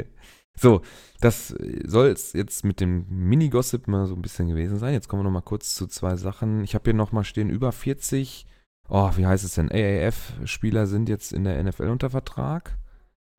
so, 0.56 0.80
das 1.20 1.48
soll 1.84 2.06
es 2.06 2.32
jetzt 2.32 2.64
mit 2.64 2.80
dem 2.80 3.04
Mini-Gossip 3.10 3.86
mal 3.86 4.06
so 4.06 4.14
ein 4.14 4.22
bisschen 4.22 4.48
gewesen 4.48 4.78
sein. 4.78 4.94
Jetzt 4.94 5.08
kommen 5.08 5.20
wir 5.20 5.24
noch 5.24 5.30
mal 5.30 5.42
kurz 5.42 5.74
zu 5.74 5.86
zwei 5.88 6.16
Sachen. 6.16 6.64
Ich 6.64 6.74
habe 6.74 6.84
hier 6.84 6.94
noch 6.94 7.12
mal 7.12 7.24
stehen, 7.24 7.50
über 7.50 7.70
40, 7.70 8.46
oh, 8.88 9.10
wie 9.16 9.26
heißt 9.26 9.44
es 9.44 9.54
denn, 9.54 9.70
AAF-Spieler 9.70 10.86
sind 10.86 11.08
jetzt 11.08 11.32
in 11.32 11.44
der 11.44 11.62
NFL 11.62 11.88
unter 11.88 12.10
Vertrag. 12.10 12.76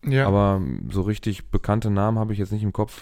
ja. 0.05 0.27
Aber 0.27 0.61
so 0.89 1.01
richtig 1.01 1.49
bekannte 1.49 1.89
Namen 1.89 2.19
habe 2.19 2.33
ich 2.33 2.39
jetzt 2.39 2.51
nicht 2.51 2.63
im 2.63 2.73
Kopf. 2.73 3.01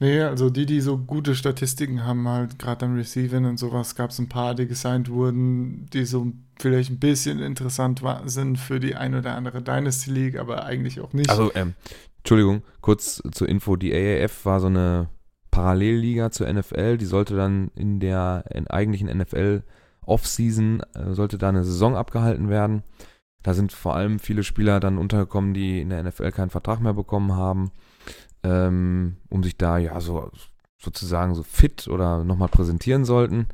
Nee, 0.00 0.22
also 0.22 0.50
die, 0.50 0.66
die 0.66 0.80
so 0.80 0.98
gute 0.98 1.36
Statistiken 1.36 2.04
haben, 2.04 2.28
halt 2.28 2.58
gerade 2.58 2.86
am 2.86 2.96
Receiving 2.96 3.44
und 3.44 3.58
sowas, 3.58 3.94
gab 3.94 4.10
es 4.10 4.18
ein 4.18 4.28
paar, 4.28 4.54
die 4.54 4.66
gesigned 4.66 5.08
wurden, 5.08 5.86
die 5.92 6.04
so 6.04 6.32
vielleicht 6.58 6.90
ein 6.90 6.98
bisschen 6.98 7.38
interessant 7.38 8.02
war, 8.02 8.28
sind 8.28 8.58
für 8.58 8.80
die 8.80 8.96
ein 8.96 9.14
oder 9.14 9.36
andere 9.36 9.62
Dynasty 9.62 10.10
League, 10.10 10.38
aber 10.38 10.64
eigentlich 10.64 11.00
auch 11.00 11.12
nicht. 11.12 11.30
Also, 11.30 11.52
ähm, 11.54 11.74
Entschuldigung, 12.18 12.62
kurz 12.80 13.22
zur 13.30 13.48
Info, 13.48 13.76
die 13.76 13.94
AAF 13.94 14.44
war 14.44 14.58
so 14.58 14.66
eine 14.66 15.08
Parallelliga 15.52 16.32
zur 16.32 16.52
NFL, 16.52 16.98
die 16.98 17.06
sollte 17.06 17.36
dann 17.36 17.70
in 17.76 18.00
der 18.00 18.44
in 18.52 18.66
eigentlichen 18.66 19.06
NFL 19.16 19.62
Offseason, 20.06 20.82
äh, 20.94 21.14
sollte 21.14 21.38
da 21.38 21.48
eine 21.48 21.64
Saison 21.64 21.96
abgehalten 21.96 22.48
werden. 22.48 22.82
Da 23.42 23.54
sind 23.54 23.72
vor 23.72 23.94
allem 23.94 24.18
viele 24.18 24.42
Spieler 24.42 24.80
dann 24.80 24.98
untergekommen, 24.98 25.54
die 25.54 25.80
in 25.80 25.90
der 25.90 26.02
NFL 26.02 26.30
keinen 26.32 26.50
Vertrag 26.50 26.80
mehr 26.80 26.94
bekommen 26.94 27.34
haben, 27.34 27.70
ähm, 28.42 29.16
um 29.28 29.42
sich 29.42 29.56
da 29.58 29.78
ja 29.78 30.00
so 30.00 30.30
sozusagen 30.78 31.34
so 31.34 31.42
fit 31.42 31.88
oder 31.88 32.24
nochmal 32.24 32.48
präsentieren 32.48 33.04
sollten. 33.04 33.46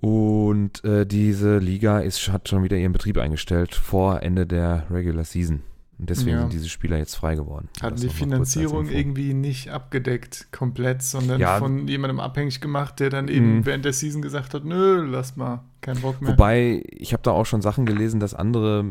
Und 0.00 0.84
äh, 0.84 1.06
diese 1.06 1.58
Liga 1.58 2.00
ist, 2.00 2.28
hat 2.28 2.48
schon 2.48 2.62
wieder 2.62 2.76
ihren 2.76 2.92
Betrieb 2.92 3.16
eingestellt 3.16 3.74
vor 3.74 4.22
Ende 4.22 4.46
der 4.46 4.86
Regular 4.90 5.24
Season. 5.24 5.62
Und 5.98 6.10
deswegen 6.10 6.30
Ja. 6.36 6.40
sind 6.40 6.52
diese 6.52 6.68
Spieler 6.68 6.98
jetzt 6.98 7.14
frei 7.14 7.36
geworden. 7.36 7.68
Hatten 7.80 8.00
die 8.00 8.08
Finanzierung 8.08 8.88
irgendwie 8.88 9.32
nicht 9.32 9.70
abgedeckt 9.70 10.48
komplett, 10.50 11.02
sondern 11.02 11.40
Ja. 11.40 11.58
von 11.58 11.86
jemandem 11.86 12.18
abhängig 12.20 12.60
gemacht, 12.60 12.98
der 12.98 13.10
dann 13.10 13.28
eben 13.28 13.58
Mhm. 13.58 13.66
während 13.66 13.84
der 13.84 13.92
Season 13.92 14.20
gesagt 14.20 14.54
hat, 14.54 14.64
nö, 14.64 15.02
lass 15.06 15.36
mal, 15.36 15.64
kein 15.80 16.00
Bock 16.00 16.20
mehr. 16.20 16.32
Wobei, 16.32 16.82
ich 16.90 17.12
habe 17.12 17.22
da 17.22 17.30
auch 17.30 17.46
schon 17.46 17.62
Sachen 17.62 17.86
gelesen, 17.86 18.18
dass 18.18 18.34
andere 18.34 18.82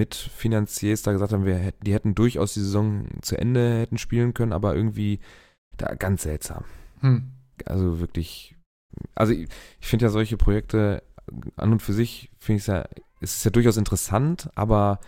Mitfinanziers 0.00 1.02
da 1.02 1.12
gesagt 1.12 1.32
haben, 1.32 1.44
wir 1.44 1.72
die 1.84 1.92
hätten 1.92 2.14
durchaus 2.14 2.54
die 2.54 2.60
Saison 2.60 3.06
zu 3.22 3.36
Ende 3.36 3.78
hätten 3.80 3.98
spielen 3.98 4.34
können, 4.34 4.52
aber 4.52 4.74
irgendwie 4.74 5.20
da 5.76 5.94
ganz 5.94 6.22
seltsam. 6.22 6.64
Hm. 7.00 7.30
Also 7.66 8.00
wirklich, 8.00 8.56
also 9.14 9.32
ich, 9.32 9.48
ich 9.80 9.86
finde 9.86 10.06
ja 10.06 10.10
solche 10.10 10.36
Projekte 10.36 11.02
an 11.56 11.72
und 11.72 11.82
für 11.82 11.92
sich, 11.92 12.30
finde 12.38 12.56
ich 12.58 12.62
es 12.62 12.66
ja, 12.68 12.84
es 13.20 13.36
ist 13.36 13.44
ja 13.44 13.50
durchaus 13.50 13.76
interessant, 13.76 14.48
aber 14.54 14.98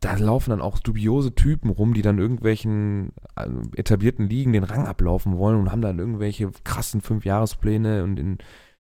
da 0.00 0.16
laufen 0.16 0.50
dann 0.50 0.60
auch 0.62 0.78
dubiose 0.78 1.34
Typen 1.34 1.70
rum, 1.70 1.92
die 1.94 2.02
dann 2.02 2.18
irgendwelchen 2.18 3.12
äh, 3.36 3.48
etablierten 3.76 4.28
Ligen 4.28 4.52
den 4.52 4.64
Rang 4.64 4.86
ablaufen 4.86 5.36
wollen 5.36 5.58
und 5.58 5.70
haben 5.70 5.82
dann 5.82 5.98
irgendwelche 5.98 6.50
krassen 6.64 7.00
Fünfjahrespläne 7.02 8.02
und 8.02 8.18
in, 8.18 8.38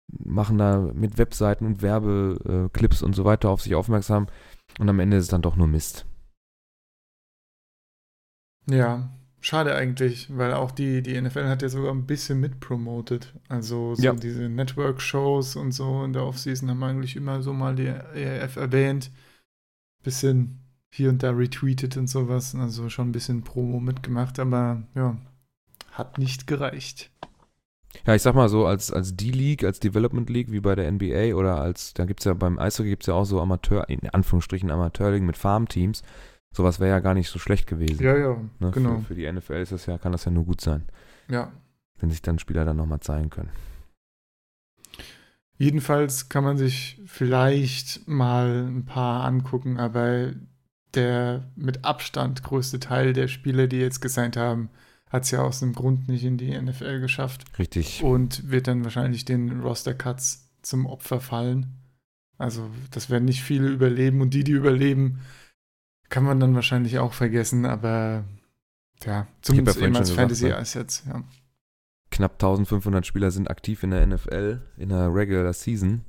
machen 0.08 0.58
da 0.58 0.90
mit 0.94 1.18
Webseiten 1.18 1.66
und 1.66 1.82
Werbeclips 1.82 3.02
und 3.02 3.14
so 3.14 3.24
weiter 3.24 3.50
auf 3.50 3.62
sich 3.62 3.74
aufmerksam 3.74 4.26
und 4.78 4.88
am 4.88 5.00
Ende 5.00 5.16
ist 5.18 5.24
es 5.24 5.30
dann 5.30 5.42
doch 5.42 5.56
nur 5.56 5.66
Mist. 5.66 6.06
Ja, 8.70 9.10
schade 9.40 9.74
eigentlich, 9.74 10.36
weil 10.36 10.52
auch 10.54 10.70
die, 10.70 11.02
die 11.02 11.20
NFL 11.20 11.48
hat 11.48 11.62
ja 11.62 11.68
sogar 11.68 11.92
ein 11.92 12.06
bisschen 12.06 12.40
mitpromotet. 12.40 13.34
Also 13.48 13.94
so 13.94 14.02
Ja. 14.02 14.12
diese 14.12 14.48
Network-Shows 14.48 15.56
und 15.56 15.72
so 15.72 16.04
in 16.04 16.12
der 16.12 16.24
Offseason 16.24 16.70
haben 16.70 16.82
eigentlich 16.82 17.16
immer 17.16 17.42
so 17.42 17.52
mal 17.52 17.74
die 17.74 17.86
ERF 17.86 18.56
erwähnt. 18.56 19.10
Bisschen 20.04 20.61
hier 20.94 21.08
und 21.08 21.22
da 21.22 21.30
retweetet 21.30 21.96
und 21.96 22.06
sowas. 22.06 22.54
Also 22.54 22.88
schon 22.90 23.08
ein 23.08 23.12
bisschen 23.12 23.42
Promo 23.42 23.80
mitgemacht, 23.80 24.38
aber 24.38 24.82
ja, 24.94 25.16
hat 25.92 26.18
nicht 26.18 26.46
gereicht. 26.46 27.10
Ja, 28.06 28.14
ich 28.14 28.22
sag 28.22 28.34
mal 28.34 28.48
so, 28.48 28.66
als, 28.66 28.90
als 28.90 29.16
D-League, 29.16 29.64
als 29.64 29.80
Development 29.80 30.28
League, 30.30 30.50
wie 30.50 30.60
bei 30.60 30.74
der 30.74 30.90
NBA 30.90 31.34
oder 31.34 31.60
als, 31.60 31.92
da 31.94 32.04
gibt's 32.04 32.24
ja 32.24 32.32
beim 32.34 32.58
Eishockey 32.58 32.88
gibt's 32.90 33.06
ja 33.06 33.14
auch 33.14 33.24
so 33.24 33.40
Amateur, 33.40 33.88
in 33.88 34.08
Anführungsstrichen 34.08 34.70
Amateurligen 34.70 35.26
mit 35.26 35.36
Farmteams. 35.36 36.02
Sowas 36.54 36.80
wäre 36.80 36.90
ja 36.90 37.00
gar 37.00 37.14
nicht 37.14 37.28
so 37.30 37.38
schlecht 37.38 37.66
gewesen. 37.66 38.02
Ja, 38.02 38.16
ja, 38.16 38.36
ne? 38.60 38.70
genau. 38.72 38.98
Für, 39.00 39.06
für 39.08 39.14
die 39.14 39.30
NFL 39.30 39.54
ist 39.54 39.72
das 39.72 39.86
ja, 39.86 39.98
kann 39.98 40.12
das 40.12 40.24
ja 40.24 40.30
nur 40.30 40.44
gut 40.44 40.60
sein, 40.60 40.84
Ja. 41.28 41.52
wenn 41.98 42.10
sich 42.10 42.22
dann 42.22 42.38
Spieler 42.38 42.64
dann 42.64 42.76
nochmal 42.76 43.00
zeigen 43.00 43.30
können. 43.30 43.50
Jedenfalls 45.58 46.28
kann 46.28 46.44
man 46.44 46.56
sich 46.56 47.00
vielleicht 47.06 48.08
mal 48.08 48.66
ein 48.66 48.84
paar 48.84 49.24
angucken, 49.24 49.78
aber 49.78 50.32
der 50.94 51.50
mit 51.56 51.84
Abstand 51.84 52.42
größte 52.42 52.80
Teil 52.80 53.12
der 53.12 53.28
Spieler, 53.28 53.66
die 53.66 53.78
jetzt 53.78 54.00
gesigned 54.00 54.36
haben, 54.36 54.70
hat 55.08 55.24
es 55.24 55.30
ja 55.30 55.42
aus 55.42 55.62
einem 55.62 55.74
Grund 55.74 56.08
nicht 56.08 56.24
in 56.24 56.38
die 56.38 56.58
NFL 56.58 57.00
geschafft 57.00 57.44
Richtig. 57.58 58.02
und 58.02 58.50
wird 58.50 58.66
dann 58.66 58.84
wahrscheinlich 58.84 59.24
den 59.24 59.60
Roster-Cuts 59.60 60.50
zum 60.62 60.86
Opfer 60.86 61.20
fallen. 61.20 61.78
Also 62.38 62.70
das 62.90 63.10
werden 63.10 63.26
nicht 63.26 63.42
viele 63.42 63.68
überleben 63.68 64.20
und 64.20 64.32
die, 64.34 64.42
die 64.42 64.52
überleben, 64.52 65.20
kann 66.08 66.24
man 66.24 66.40
dann 66.40 66.54
wahrscheinlich 66.54 66.98
auch 66.98 67.12
vergessen, 67.12 67.66
aber 67.66 68.24
ja, 69.04 69.26
zumindest 69.42 69.78
eben 69.78 69.96
als 69.96 70.08
schon 70.14 70.28
gesagt, 70.28 70.52
Fantasy 70.60 71.08
ne? 71.08 71.14
Ja. 71.14 71.24
Knapp 72.10 72.32
1500 72.32 73.06
Spieler 73.06 73.30
sind 73.30 73.50
aktiv 73.50 73.82
in 73.82 73.90
der 73.90 74.06
NFL, 74.06 74.60
in 74.76 74.90
der 74.90 75.14
Regular 75.14 75.52
Season. 75.52 76.04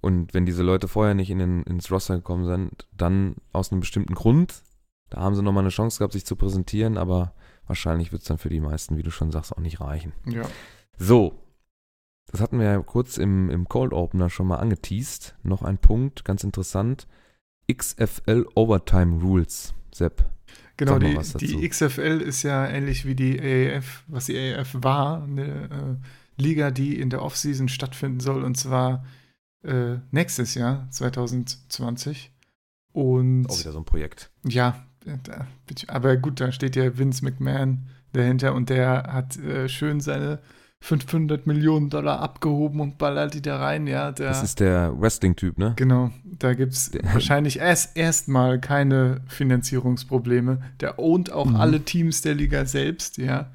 Und 0.00 0.34
wenn 0.34 0.46
diese 0.46 0.62
Leute 0.62 0.88
vorher 0.88 1.14
nicht 1.14 1.30
in 1.30 1.38
den, 1.38 1.62
ins 1.64 1.90
Roster 1.90 2.16
gekommen 2.16 2.44
sind, 2.46 2.86
dann 2.96 3.36
aus 3.52 3.72
einem 3.72 3.80
bestimmten 3.80 4.14
Grund, 4.14 4.62
da 5.10 5.20
haben 5.20 5.34
sie 5.34 5.42
nochmal 5.42 5.62
eine 5.62 5.70
Chance 5.70 5.98
gehabt, 5.98 6.12
sich 6.12 6.26
zu 6.26 6.36
präsentieren, 6.36 6.98
aber 6.98 7.34
wahrscheinlich 7.66 8.12
wird 8.12 8.22
es 8.22 8.28
dann 8.28 8.38
für 8.38 8.48
die 8.48 8.60
meisten, 8.60 8.96
wie 8.96 9.02
du 9.02 9.10
schon 9.10 9.32
sagst, 9.32 9.52
auch 9.52 9.60
nicht 9.60 9.80
reichen. 9.80 10.12
Ja, 10.26 10.48
So, 10.98 11.38
das 12.30 12.40
hatten 12.40 12.58
wir 12.58 12.66
ja 12.66 12.78
kurz 12.80 13.18
im, 13.18 13.50
im 13.50 13.68
Cold 13.68 13.92
Opener 13.92 14.30
schon 14.30 14.48
mal 14.48 14.56
angeteased. 14.56 15.36
Noch 15.42 15.62
ein 15.62 15.78
Punkt, 15.78 16.24
ganz 16.24 16.44
interessant. 16.44 17.06
XFL 17.72 18.46
Overtime 18.54 19.22
Rules, 19.22 19.74
Sepp. 19.92 20.24
Genau, 20.76 20.98
die, 20.98 21.16
die 21.38 21.66
XFL 21.66 22.20
ist 22.20 22.42
ja 22.42 22.66
ähnlich 22.66 23.06
wie 23.06 23.14
die 23.14 23.40
AAF, 23.40 24.04
was 24.08 24.26
die 24.26 24.38
AAF 24.38 24.76
war, 24.82 25.22
eine 25.22 25.98
äh, 26.36 26.42
Liga, 26.42 26.70
die 26.70 27.00
in 27.00 27.08
der 27.08 27.22
Offseason 27.22 27.68
stattfinden 27.68 28.20
soll, 28.20 28.44
und 28.44 28.56
zwar 28.56 29.04
äh, 29.62 29.96
nächstes 30.10 30.54
Jahr, 30.54 30.86
2020. 30.90 32.32
Und 32.92 33.46
Auch 33.50 33.58
wieder 33.58 33.72
so 33.72 33.78
ein 33.78 33.84
Projekt. 33.84 34.30
ja, 34.44 34.84
äh, 35.04 35.16
da, 35.22 35.46
aber 35.88 36.16
gut, 36.16 36.40
da 36.40 36.50
steht 36.52 36.76
ja 36.76 36.96
Vince 36.98 37.24
McMahon 37.24 37.86
dahinter 38.12 38.54
und 38.54 38.70
der 38.70 39.04
hat 39.12 39.36
äh, 39.38 39.68
schön 39.68 40.00
seine 40.00 40.38
500 40.80 41.46
Millionen 41.46 41.90
Dollar 41.90 42.20
abgehoben 42.20 42.80
und 42.80 42.96
ballert 42.98 43.34
die 43.34 43.42
da 43.42 43.58
rein, 43.58 43.86
ja. 43.86 44.12
Der, 44.12 44.28
Das 44.28 44.42
ist 44.42 44.60
der 44.60 44.98
Wrestling-Typ, 44.98 45.58
ne? 45.58 45.72
Genau, 45.76 46.10
da 46.24 46.54
gibt 46.54 46.72
es 46.74 46.90
wahrscheinlich 47.12 47.58
erst 47.58 47.96
erstmal 47.96 48.60
keine 48.60 49.20
Finanzierungsprobleme. 49.26 50.62
Der 50.80 50.98
ownt 50.98 51.32
auch 51.32 51.46
Mhm. 51.46 51.56
alle 51.56 51.80
Teams 51.80 52.22
der 52.22 52.34
Liga 52.34 52.64
selbst, 52.66 53.16
ja. 53.18 53.50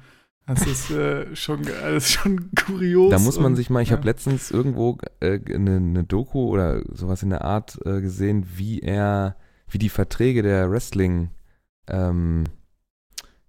Das 0.46 0.66
ist 0.66 0.90
äh, 0.90 1.34
schon, 1.36 1.62
das 1.62 2.04
ist 2.04 2.12
schon 2.12 2.50
kurios. 2.66 3.10
Da 3.10 3.18
muss 3.18 3.36
man 3.38 3.52
und, 3.52 3.56
sich 3.56 3.70
mal, 3.70 3.80
ich 3.82 3.90
ja. 3.90 3.96
habe 3.96 4.06
letztens 4.06 4.50
irgendwo 4.50 4.98
äh, 5.20 5.38
eine, 5.54 5.76
eine 5.76 6.04
Doku 6.04 6.48
oder 6.48 6.82
sowas 6.92 7.22
in 7.22 7.30
der 7.30 7.44
Art 7.44 7.78
äh, 7.84 8.00
gesehen, 8.00 8.46
wie 8.56 8.80
er, 8.80 9.36
wie 9.68 9.78
die 9.78 9.88
Verträge 9.88 10.42
der 10.42 10.70
Wrestling 10.70 11.30
ähm, 11.88 12.44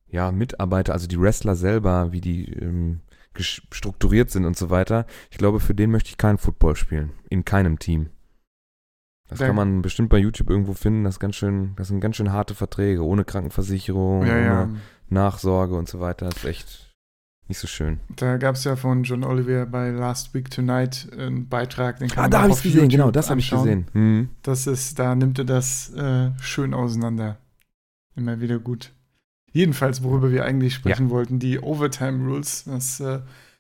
ja, 0.08 0.32
Mitarbeiter, 0.32 0.94
also 0.94 1.08
die 1.08 1.20
Wrestler 1.20 1.56
selber, 1.56 2.12
wie 2.12 2.22
die 2.22 2.46
ähm, 2.54 3.02
strukturiert 3.40 4.30
sind 4.30 4.46
und 4.46 4.56
so 4.56 4.70
weiter. 4.70 5.08
Ich 5.32 5.40
glaube, 5.40 5.60
für 5.60 5.74
den 5.74 5.90
möchte 5.90 6.10
ich 6.10 6.18
keinen 6.18 6.38
Football 6.38 6.76
spielen. 6.76 7.12
In 7.30 7.44
keinem 7.44 7.80
Team. 7.80 8.12
Das 9.28 9.40
Da- 9.40 9.48
kann 9.48 9.56
man 9.56 9.82
bestimmt 9.82 10.10
bei 10.10 10.20
YouTube 10.20 10.52
irgendwo 10.52 10.74
finden. 10.74 11.06
Das 11.06 11.16
ist 11.16 11.20
ganz 11.20 11.36
schön, 11.36 11.74
das 11.78 11.88
sind 11.88 12.02
ganz 12.02 12.16
schön 12.18 12.32
harte 12.32 12.54
Verträge, 12.54 13.04
ohne 13.04 13.26
Krankenversicherung, 13.26 14.28
Ja, 14.28 14.38
ja. 14.38 14.64
ohne 14.66 14.76
Nachsorge 15.10 15.76
und 15.76 15.90
so 15.90 16.00
weiter. 16.00 16.28
Das 16.28 16.38
ist 16.38 16.46
echt 16.46 16.83
nicht 17.48 17.60
so 17.60 17.68
schön. 17.68 18.00
Da 18.16 18.38
gab 18.38 18.56
es 18.56 18.64
ja 18.64 18.76
von 18.76 19.04
John 19.04 19.24
Oliver 19.24 19.66
bei 19.66 19.90
Last 19.90 20.34
Week 20.34 20.50
Tonight 20.50 21.08
einen 21.18 21.48
Beitrag, 21.50 22.00
den 22.00 22.08
kann 22.08 22.18
Ah, 22.20 22.22
man 22.24 22.32
da 22.32 22.38
auch 22.38 22.42
habe 22.44 22.52
ich 22.54 22.64
gesehen, 22.64 22.76
YouTube 22.76 22.92
genau, 22.92 23.12
das 23.12 23.30
habe 23.30 23.40
ich 23.40 23.50
gesehen. 23.50 23.86
Hm. 23.94 24.30
Das 24.42 24.66
ist, 24.68 24.98
da 24.98 25.14
nimmt 25.16 25.40
er 25.40 25.46
das 25.46 25.94
äh, 25.94 26.32
schön 26.42 26.74
auseinander. 26.74 27.38
Immer 28.16 28.40
wieder 28.42 28.60
gut. 28.60 28.92
Jedenfalls, 29.52 30.02
worüber 30.04 30.32
wir 30.32 30.46
eigentlich 30.46 30.74
sprechen 30.74 31.10
wollten, 31.10 31.40
die 31.40 31.60
Overtime 31.60 32.26
Rules, 32.26 32.64
das 32.66 33.00
äh, 33.00 33.20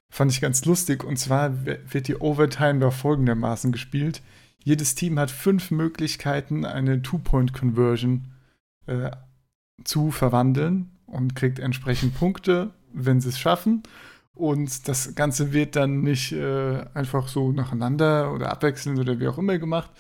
fand 0.10 0.32
ich 0.32 0.42
ganz 0.42 0.66
lustig. 0.66 1.04
Und 1.04 1.18
zwar 1.20 1.66
wird 1.66 2.08
die 2.08 2.16
Overtime 2.16 2.80
da 2.80 2.90
folgendermaßen 2.90 3.72
gespielt. 3.72 4.22
Jedes 4.64 4.96
Team 4.96 5.20
hat 5.20 5.30
fünf 5.30 5.72
Möglichkeiten, 5.72 6.66
eine 6.66 7.02
Two-Point-Conversion 7.02 8.28
äh, 8.88 9.12
zu 9.84 10.10
verwandeln 10.12 10.92
und 11.06 11.36
kriegt 11.36 11.60
entsprechend 11.60 12.16
Punkte, 12.18 12.72
wenn 12.94 13.22
sie 13.22 13.30
es 13.30 13.40
schaffen. 13.40 13.84
Und 14.36 14.88
das 14.88 15.14
Ganze 15.16 15.54
wird 15.54 15.76
dann 15.76 16.02
nicht 16.02 16.32
äh, 16.32 16.86
einfach 16.94 17.28
so 17.28 17.52
nacheinander 17.52 18.34
oder 18.34 18.52
abwechselnd 18.52 19.00
oder 19.00 19.20
wie 19.20 19.28
auch 19.28 19.38
immer 19.38 19.60
gemacht, 19.60 19.92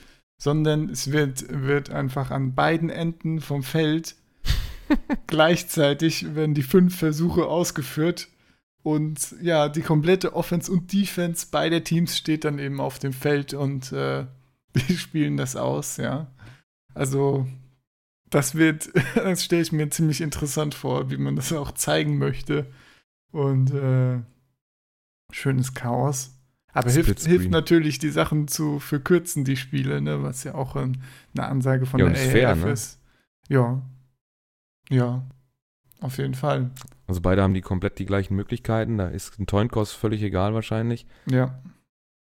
sondern 0.42 0.90
es 0.90 1.12
wird, 1.12 1.46
wird 1.50 1.92
einfach 1.92 2.32
an 2.32 2.56
beiden 2.56 2.90
Enden 2.90 3.42
vom 3.42 3.62
Feld 3.64 4.16
gleichzeitig 5.28 6.36
werden 6.36 6.54
die 6.54 6.64
fünf 6.64 6.98
Versuche 6.98 7.46
ausgeführt 7.46 8.28
und 8.82 9.36
ja, 9.42 9.70
die 9.70 9.82
komplette 9.82 10.36
Offense 10.36 10.72
und 10.72 10.92
Defense 10.92 11.48
beider 11.50 11.84
Teams 11.84 12.18
steht 12.18 12.44
dann 12.44 12.60
eben 12.60 12.82
auf 12.82 13.00
dem 13.00 13.14
Feld 13.14 13.54
und 13.54 13.92
äh, 13.92 14.26
die 14.76 14.98
spielen 14.98 15.38
das 15.38 15.56
aus, 15.56 15.98
ja. 15.98 16.28
Also 16.94 17.48
das 18.30 18.56
wird, 18.56 18.90
das 19.16 19.44
stelle 19.44 19.62
ich 19.62 19.72
mir 19.72 19.90
ziemlich 19.90 20.22
interessant 20.22 20.76
vor, 20.76 21.10
wie 21.10 21.18
man 21.18 21.36
das 21.36 21.54
auch 21.54 21.72
zeigen 21.72 22.18
möchte 22.18 22.68
und 23.34 23.74
äh, 23.74 24.22
schönes 25.32 25.74
Chaos. 25.74 26.40
Aber 26.72 26.90
hilft, 26.90 27.20
hilft 27.20 27.52
natürlich, 27.52 28.00
die 28.00 28.10
Sachen 28.10 28.48
zu 28.48 28.80
verkürzen, 28.80 29.44
die 29.44 29.58
Spiele, 29.58 30.02
ne? 30.02 30.24
was 30.24 30.44
ja 30.44 30.56
auch 30.56 30.76
ähm, 30.76 30.94
eine 31.36 31.48
Ansage 31.48 31.86
von 31.86 32.00
Ja, 32.00 32.08
der 32.08 32.16
fair, 32.16 32.50
AAF 32.50 32.64
ne? 32.64 32.72
ist. 32.72 33.00
Ja. 33.48 33.82
Ja. 34.90 35.24
Auf 36.02 36.18
jeden 36.18 36.34
Fall. 36.34 36.72
Also 37.08 37.22
beide 37.22 37.44
haben 37.44 37.54
die 37.54 37.62
komplett 37.62 38.00
die 38.00 38.06
gleichen 38.06 38.36
Möglichkeiten. 38.36 38.98
Da 38.98 39.08
ist 39.08 39.40
ein 39.40 39.46
Toinkos 39.46 39.94
völlig 39.94 40.22
egal 40.24 40.54
wahrscheinlich. 40.54 41.06
Ja. 41.30 41.60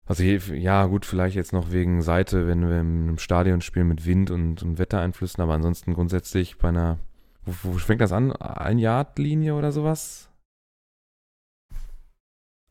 Also 0.07 0.25
hier, 0.25 0.41
ja 0.57 0.87
gut, 0.87 1.07
vielleicht 1.07 1.37
jetzt 1.37 1.53
noch 1.53 1.71
wegen 1.71 2.03
Seite, 2.03 2.47
wenn 2.47 2.69
wir 2.69 2.81
einem 2.81 3.19
Stadion 3.19 3.61
spielen 3.61 3.89
mit 3.89 4.07
Wind 4.07 4.31
und, 4.31 4.63
und 4.63 4.79
Wettereinflüssen, 4.79 5.43
aber 5.43 5.55
ansonsten 5.55 5.95
grundsätzlich 5.95 6.59
bei 6.59 6.69
einer, 6.69 6.99
wo, 7.45 7.53
wo 7.75 7.79
fängt 7.79 8.01
das 8.01 8.11
an? 8.11 8.33
Ein 8.33 8.79
Yard-Linie 8.79 9.55
oder 9.55 9.71
sowas? 9.71 10.30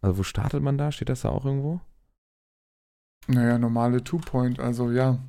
Also 0.02 0.18
wo 0.18 0.24
startet 0.24 0.62
man 0.62 0.78
da? 0.78 0.92
Steht 0.92 1.10
das 1.10 1.22
da 1.22 1.30
auch 1.30 1.46
irgendwo? 1.46 1.82
Naja, 3.28 3.58
normale 3.58 4.04
Two-Point, 4.04 4.60
also 4.60 4.92
ja. 4.92 5.20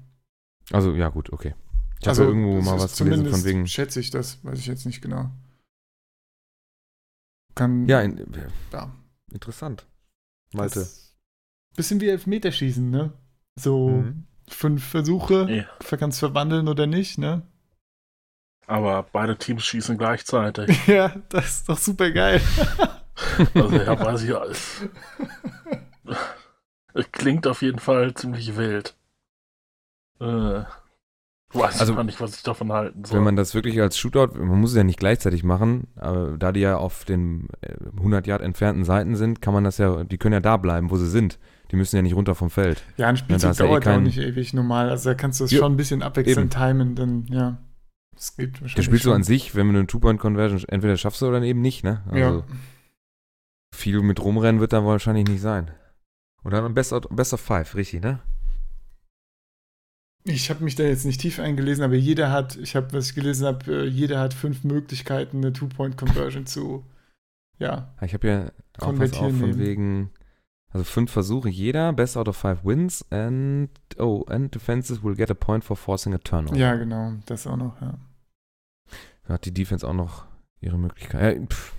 Also 0.70 0.94
ja 0.94 1.08
gut, 1.08 1.32
okay. 1.32 1.54
Ich 2.00 2.08
also, 2.08 2.22
habe 2.22 2.32
irgendwo 2.32 2.60
mal 2.62 2.78
was 2.78 2.96
gelesen 2.96 3.26
von 3.26 3.44
wegen. 3.44 3.66
Schätze 3.66 4.00
ich 4.00 4.10
das, 4.10 4.42
weiß 4.44 4.58
ich 4.58 4.66
jetzt 4.66 4.86
nicht 4.86 5.02
genau. 5.02 5.30
Kann. 7.54 7.86
Ja, 7.88 8.00
in, 8.00 8.16
ja. 8.72 8.90
interessant. 9.32 9.86
Malte. 10.54 10.88
Bisschen 11.76 12.00
wie 12.00 12.08
Elfmeterschießen, 12.08 12.88
ne? 12.88 13.12
So 13.56 13.88
Mhm. 13.88 14.24
fünf 14.48 14.84
Versuche, 14.84 15.46
Ja. 15.50 15.96
kannst 15.98 16.20
verwandeln 16.20 16.68
oder 16.68 16.86
nicht, 16.86 17.18
ne? 17.18 17.42
Aber 18.66 19.02
beide 19.02 19.36
Teams 19.36 19.64
schießen 19.64 19.98
gleichzeitig. 19.98 20.68
Ja, 20.86 21.08
das 21.28 21.56
ist 21.56 21.68
doch 21.68 21.78
super 21.78 22.10
geil. 22.10 22.40
Also 23.54 23.76
ja, 23.76 23.98
weiß 24.04 24.22
ich 24.24 24.34
alles. 24.36 24.82
Es 26.94 27.12
klingt 27.12 27.46
auf 27.46 27.62
jeden 27.62 27.78
Fall 27.78 28.14
ziemlich 28.14 28.56
wild. 28.56 28.96
Äh, 30.20 30.24
weiß 31.52 31.80
Also, 31.80 31.92
ich 31.92 31.96
gar 31.96 32.04
nicht, 32.04 32.20
was 32.20 32.36
ich 32.36 32.42
davon 32.42 32.72
halten 32.72 33.04
soll. 33.04 33.16
Wenn 33.18 33.24
man 33.24 33.36
das 33.36 33.54
wirklich 33.54 33.80
als 33.80 33.96
Shootout, 33.98 34.36
man 34.38 34.60
muss 34.60 34.70
es 34.70 34.76
ja 34.76 34.84
nicht 34.84 34.98
gleichzeitig 34.98 35.44
machen, 35.44 35.86
aber 35.96 36.36
da 36.36 36.52
die 36.52 36.60
ja 36.60 36.76
auf 36.76 37.04
den 37.04 37.48
äh, 37.62 37.74
100 37.96 38.26
Yard 38.26 38.42
entfernten 38.42 38.84
Seiten 38.84 39.14
sind, 39.16 39.40
kann 39.40 39.54
man 39.54 39.64
das 39.64 39.78
ja, 39.78 40.04
die 40.04 40.18
können 40.18 40.32
ja 40.34 40.40
da 40.40 40.56
bleiben, 40.56 40.90
wo 40.90 40.96
sie 40.96 41.08
sind. 41.08 41.38
Die 41.70 41.76
müssen 41.76 41.94
ja 41.94 42.02
nicht 42.02 42.16
runter 42.16 42.34
vom 42.34 42.50
Feld. 42.50 42.82
Ja, 42.96 43.06
ein 43.08 43.16
Spielzug 43.16 43.50
ja 43.50 43.64
eh 43.64 43.68
dauert 43.68 43.84
ja 43.84 43.92
auch 43.92 43.94
kein- 43.94 44.02
nicht 44.02 44.18
ewig 44.18 44.52
normal. 44.52 44.90
Also 44.90 45.10
da 45.10 45.14
kannst 45.14 45.38
du 45.40 45.44
es 45.44 45.52
schon 45.52 45.72
ein 45.72 45.76
bisschen 45.76 46.02
abwechselnd 46.02 46.52
timen, 46.52 46.96
dann 46.96 47.26
ja. 47.30 47.58
Es 48.16 48.36
geht 48.36 48.54
wahrscheinlich. 48.54 48.74
Das 48.74 48.84
spielst 48.84 49.04
du 49.04 49.10
schon. 49.10 49.16
an 49.16 49.22
sich, 49.22 49.54
wenn 49.54 49.72
du 49.72 49.78
eine 49.78 49.86
Two-Point-Conversion 49.86 50.64
entweder 50.68 50.96
schaffst 50.96 51.22
du 51.22 51.28
oder 51.28 51.40
eben 51.42 51.60
nicht, 51.60 51.84
ne? 51.84 52.02
Also 52.10 52.18
Ja. 52.18 52.42
Viel 53.74 54.00
mit 54.02 54.20
rumrennen 54.22 54.60
wird 54.60 54.72
da 54.72 54.84
wahrscheinlich 54.84 55.26
nicht 55.28 55.40
sein. 55.40 55.70
Oder 56.44 56.64
ein 56.64 56.74
Best, 56.74 56.92
out- 56.92 57.08
Best 57.14 57.32
of 57.34 57.40
Five, 57.40 57.74
richtig, 57.74 58.02
ne? 58.02 58.20
Ich 60.24 60.50
habe 60.50 60.62
mich 60.64 60.74
da 60.74 60.82
jetzt 60.82 61.06
nicht 61.06 61.20
tief 61.20 61.38
eingelesen, 61.40 61.82
aber 61.82 61.94
jeder 61.94 62.30
hat, 62.30 62.56
ich 62.56 62.76
habe, 62.76 62.92
was 62.92 63.08
ich 63.08 63.14
gelesen 63.14 63.46
habe, 63.46 63.86
jeder 63.86 64.20
hat 64.20 64.34
fünf 64.34 64.64
Möglichkeiten, 64.64 65.38
eine 65.38 65.52
Two-Point-Conversion 65.52 66.44
zu, 66.46 66.84
ja, 67.58 67.94
Ich 68.02 68.12
habe 68.14 68.28
ja 68.28 68.52
auch 68.78 68.98
was 68.98 69.14
auf 69.14 69.34
von 69.34 69.58
wegen, 69.58 70.10
also 70.70 70.84
fünf 70.84 71.10
Versuche 71.10 71.48
jeder, 71.48 71.92
Best 71.94 72.16
out 72.18 72.28
of 72.28 72.36
five 72.36 72.64
wins 72.64 73.04
and, 73.10 73.70
oh, 73.98 74.24
and 74.28 74.54
defenses 74.54 75.02
will 75.02 75.14
get 75.14 75.30
a 75.30 75.34
point 75.34 75.64
for 75.64 75.76
forcing 75.76 76.12
a 76.14 76.18
turnover. 76.18 76.56
ja, 76.56 76.74
genau, 76.74 77.14
das 77.26 77.46
auch 77.46 77.56
noch, 77.56 77.80
ja. 77.80 77.98
Da 79.24 79.34
hat 79.34 79.44
die 79.46 79.54
Defense 79.54 79.88
auch 79.88 79.94
noch 79.94 80.26
ihre 80.60 80.78
Möglichkeit. 80.78 81.38
Ja, 81.40 81.46
pff, 81.46 81.74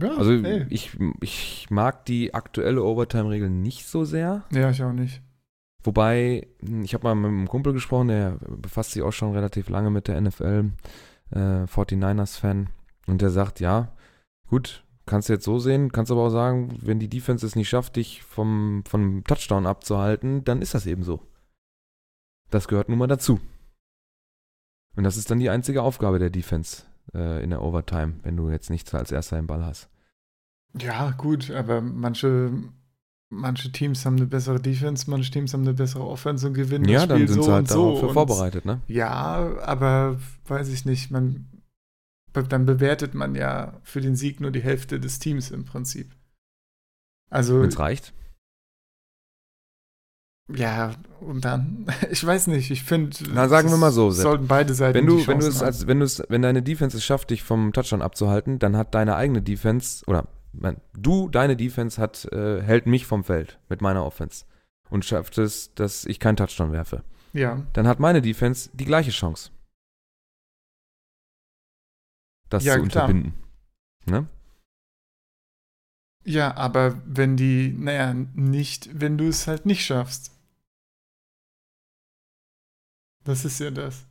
ja 0.00 0.16
also 0.16 0.32
ey. 0.32 0.66
ich, 0.68 0.96
ich 1.20 1.66
mag 1.70 2.04
die 2.04 2.34
aktuelle 2.34 2.82
Overtime-Regel 2.82 3.50
nicht 3.50 3.86
so 3.86 4.04
sehr. 4.04 4.44
ja, 4.52 4.70
ich 4.70 4.82
auch 4.82 4.92
nicht. 4.92 5.22
Wobei, 5.82 6.48
hm, 6.60 6.82
ich 6.82 6.94
habe 6.94 7.04
mal 7.04 7.14
mit 7.14 7.28
einem 7.28 7.48
Kumpel 7.48 7.72
gesprochen, 7.72 8.08
der 8.08 8.38
befasst 8.48 8.92
sich 8.92 9.02
auch 9.02 9.12
schon 9.12 9.32
relativ 9.32 9.68
lange 9.68 9.90
mit 9.90 10.08
der 10.08 10.20
NFL, 10.20 10.72
äh, 11.30 11.66
49ers-Fan. 11.66 12.68
Und 13.06 13.22
der 13.22 13.30
sagt, 13.30 13.60
ja, 13.60 13.92
gut, 14.48 14.84
kannst 15.06 15.28
du 15.28 15.32
jetzt 15.32 15.44
so 15.44 15.60
sehen, 15.60 15.92
kannst 15.92 16.10
aber 16.10 16.22
auch 16.22 16.30
sagen, 16.30 16.76
wenn 16.82 16.98
die 16.98 17.08
Defense 17.08 17.46
es 17.46 17.54
nicht 17.54 17.68
schafft, 17.68 17.96
dich 17.96 18.22
vom, 18.24 18.82
vom 18.86 19.22
Touchdown 19.24 19.66
abzuhalten, 19.66 20.44
dann 20.44 20.60
ist 20.60 20.74
das 20.74 20.86
eben 20.86 21.04
so. 21.04 21.20
Das 22.50 22.66
gehört 22.66 22.88
nun 22.88 22.98
mal 22.98 23.06
dazu. 23.06 23.40
Und 24.96 25.04
das 25.04 25.16
ist 25.16 25.30
dann 25.30 25.38
die 25.38 25.50
einzige 25.50 25.82
Aufgabe 25.82 26.18
der 26.18 26.30
Defense 26.30 26.84
äh, 27.14 27.42
in 27.42 27.50
der 27.50 27.62
Overtime, 27.62 28.14
wenn 28.22 28.36
du 28.36 28.50
jetzt 28.50 28.70
nichts 28.70 28.94
als 28.94 29.12
erster 29.12 29.36
den 29.36 29.46
Ball 29.46 29.64
hast. 29.64 29.88
Ja, 30.78 31.10
gut, 31.12 31.50
aber 31.50 31.80
manche, 31.80 32.52
manche 33.30 33.72
Teams 33.72 34.04
haben 34.04 34.16
eine 34.16 34.26
bessere 34.26 34.60
Defense, 34.60 35.10
manche 35.10 35.30
Teams 35.30 35.52
haben 35.54 35.62
eine 35.62 35.74
bessere 35.74 36.06
Offense 36.06 36.46
und 36.46 36.54
gewinnen 36.54 36.86
Ja, 36.88 37.00
das 37.00 37.08
dann 37.08 37.18
Spiel 37.18 37.28
sind 37.28 37.36
so 37.36 37.42
sie 37.44 37.52
halt 37.52 37.68
so. 37.68 38.08
vorbereitet, 38.12 38.64
ne? 38.64 38.82
Ja, 38.86 39.58
aber 39.62 40.18
weiß 40.46 40.68
ich 40.68 40.84
nicht, 40.84 41.10
man 41.10 41.46
dann 42.32 42.66
bewertet 42.66 43.14
man 43.14 43.34
ja 43.34 43.80
für 43.82 44.02
den 44.02 44.14
Sieg 44.14 44.40
nur 44.40 44.50
die 44.50 44.60
Hälfte 44.62 45.00
des 45.00 45.18
Teams 45.18 45.50
im 45.50 45.64
Prinzip. 45.64 46.14
Also 47.30 47.62
Wenn 47.62 47.68
es 47.68 47.78
reicht. 47.78 48.12
Ja, 50.48 50.92
und 51.20 51.44
dann, 51.44 51.86
ich 52.10 52.24
weiß 52.24 52.46
nicht, 52.48 52.70
ich 52.70 52.84
finde. 52.84 53.16
Na, 53.32 53.48
sagen 53.48 53.70
wir 53.70 53.76
mal 53.76 53.90
so, 53.90 54.10
Sepp. 54.10 54.22
Sollten 54.22 54.46
beide 54.46 54.74
Seiten 54.74 54.94
Wenn 54.94 55.06
du, 55.06 55.26
wenn 55.26 55.40
du 55.40 55.46
es 55.46 55.62
als, 55.62 55.86
wenn 55.86 55.98
du 55.98 56.04
es, 56.04 56.22
wenn 56.28 56.42
deine 56.42 56.62
Defense 56.62 56.96
es 56.96 57.04
schafft, 57.04 57.30
dich 57.30 57.42
vom 57.42 57.72
Touchdown 57.72 58.02
abzuhalten, 58.02 58.58
dann 58.58 58.76
hat 58.76 58.94
deine 58.94 59.16
eigene 59.16 59.42
Defense, 59.42 60.04
oder 60.06 60.28
mein, 60.52 60.80
du, 60.96 61.28
deine 61.28 61.56
Defense 61.56 62.00
hat, 62.00 62.26
äh, 62.32 62.62
hält 62.62 62.86
mich 62.86 63.06
vom 63.06 63.24
Feld 63.24 63.58
mit 63.68 63.82
meiner 63.82 64.04
Offense 64.04 64.44
und 64.88 65.04
schafft 65.04 65.38
es, 65.38 65.74
dass 65.74 66.04
ich 66.04 66.20
keinen 66.20 66.36
Touchdown 66.36 66.72
werfe. 66.72 67.02
Ja, 67.32 67.66
Dann 67.72 67.86
hat 67.86 68.00
meine 68.00 68.22
Defense 68.22 68.70
die 68.72 68.84
gleiche 68.86 69.10
Chance. 69.10 69.50
Das 72.48 72.64
Ja, 72.64 72.74
zu 72.74 72.82
klar. 72.84 73.04
unterbinden. 73.08 73.34
Ne? 74.06 74.28
ja, 76.24 76.56
aber 76.56 77.00
wenn 77.04 77.36
die, 77.36 77.74
naja, 77.76 78.14
nicht, 78.14 78.88
wenn 79.00 79.18
du 79.18 79.28
es 79.28 79.46
halt 79.46 79.66
nicht 79.66 79.84
schaffst. 79.84 80.35
Das 83.26 83.44
ist 83.44 83.58
ja 83.60 83.70
das. 83.70 84.06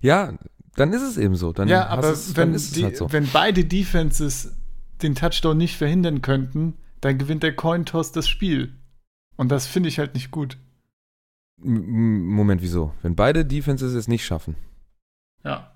Ja, 0.00 0.36
dann 0.76 0.92
ist 0.92 1.02
es 1.02 1.16
eben 1.16 1.36
so. 1.36 1.52
Dann 1.52 1.68
ja, 1.68 1.86
aber 1.86 2.10
es, 2.10 2.36
wenn, 2.36 2.56
die, 2.56 2.84
halt 2.84 2.96
so. 2.96 3.12
wenn 3.12 3.28
beide 3.32 3.64
Defenses 3.64 4.56
den 5.02 5.14
Touchdown 5.14 5.56
nicht 5.56 5.76
verhindern 5.76 6.20
könnten, 6.22 6.76
dann 7.00 7.16
gewinnt 7.18 7.42
der 7.42 7.54
Cointoss 7.56 8.12
das 8.12 8.28
Spiel. 8.28 8.74
Und 9.36 9.50
das 9.50 9.66
finde 9.66 9.88
ich 9.88 9.98
halt 9.98 10.14
nicht 10.14 10.30
gut. 10.30 10.58
Moment, 11.62 12.62
wieso? 12.62 12.94
Wenn 13.02 13.16
beide 13.16 13.44
Defenses 13.44 13.92
es 13.94 14.08
nicht 14.08 14.24
schaffen, 14.24 14.56
Ja. 15.44 15.74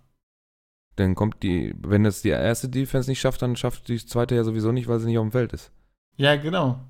dann 0.97 1.15
kommt 1.15 1.43
die, 1.43 1.75
wenn 1.79 2.07
es 2.07 2.23
die 2.23 2.31
erste 2.31 2.69
Defense 2.69 3.11
nicht 3.11 3.21
schafft, 3.21 3.43
dann 3.43 3.57
schafft 3.57 3.89
die 3.89 4.05
zweite 4.05 4.35
ja 4.35 4.45
sowieso 4.45 4.73
nicht, 4.73 4.89
weil 4.89 4.99
sie 5.01 5.07
nicht 5.07 5.19
auf 5.19 5.27
dem 5.27 5.33
Feld 5.33 5.53
ist. 5.53 5.71
Ja, 6.17 6.37
genau. 6.37 6.81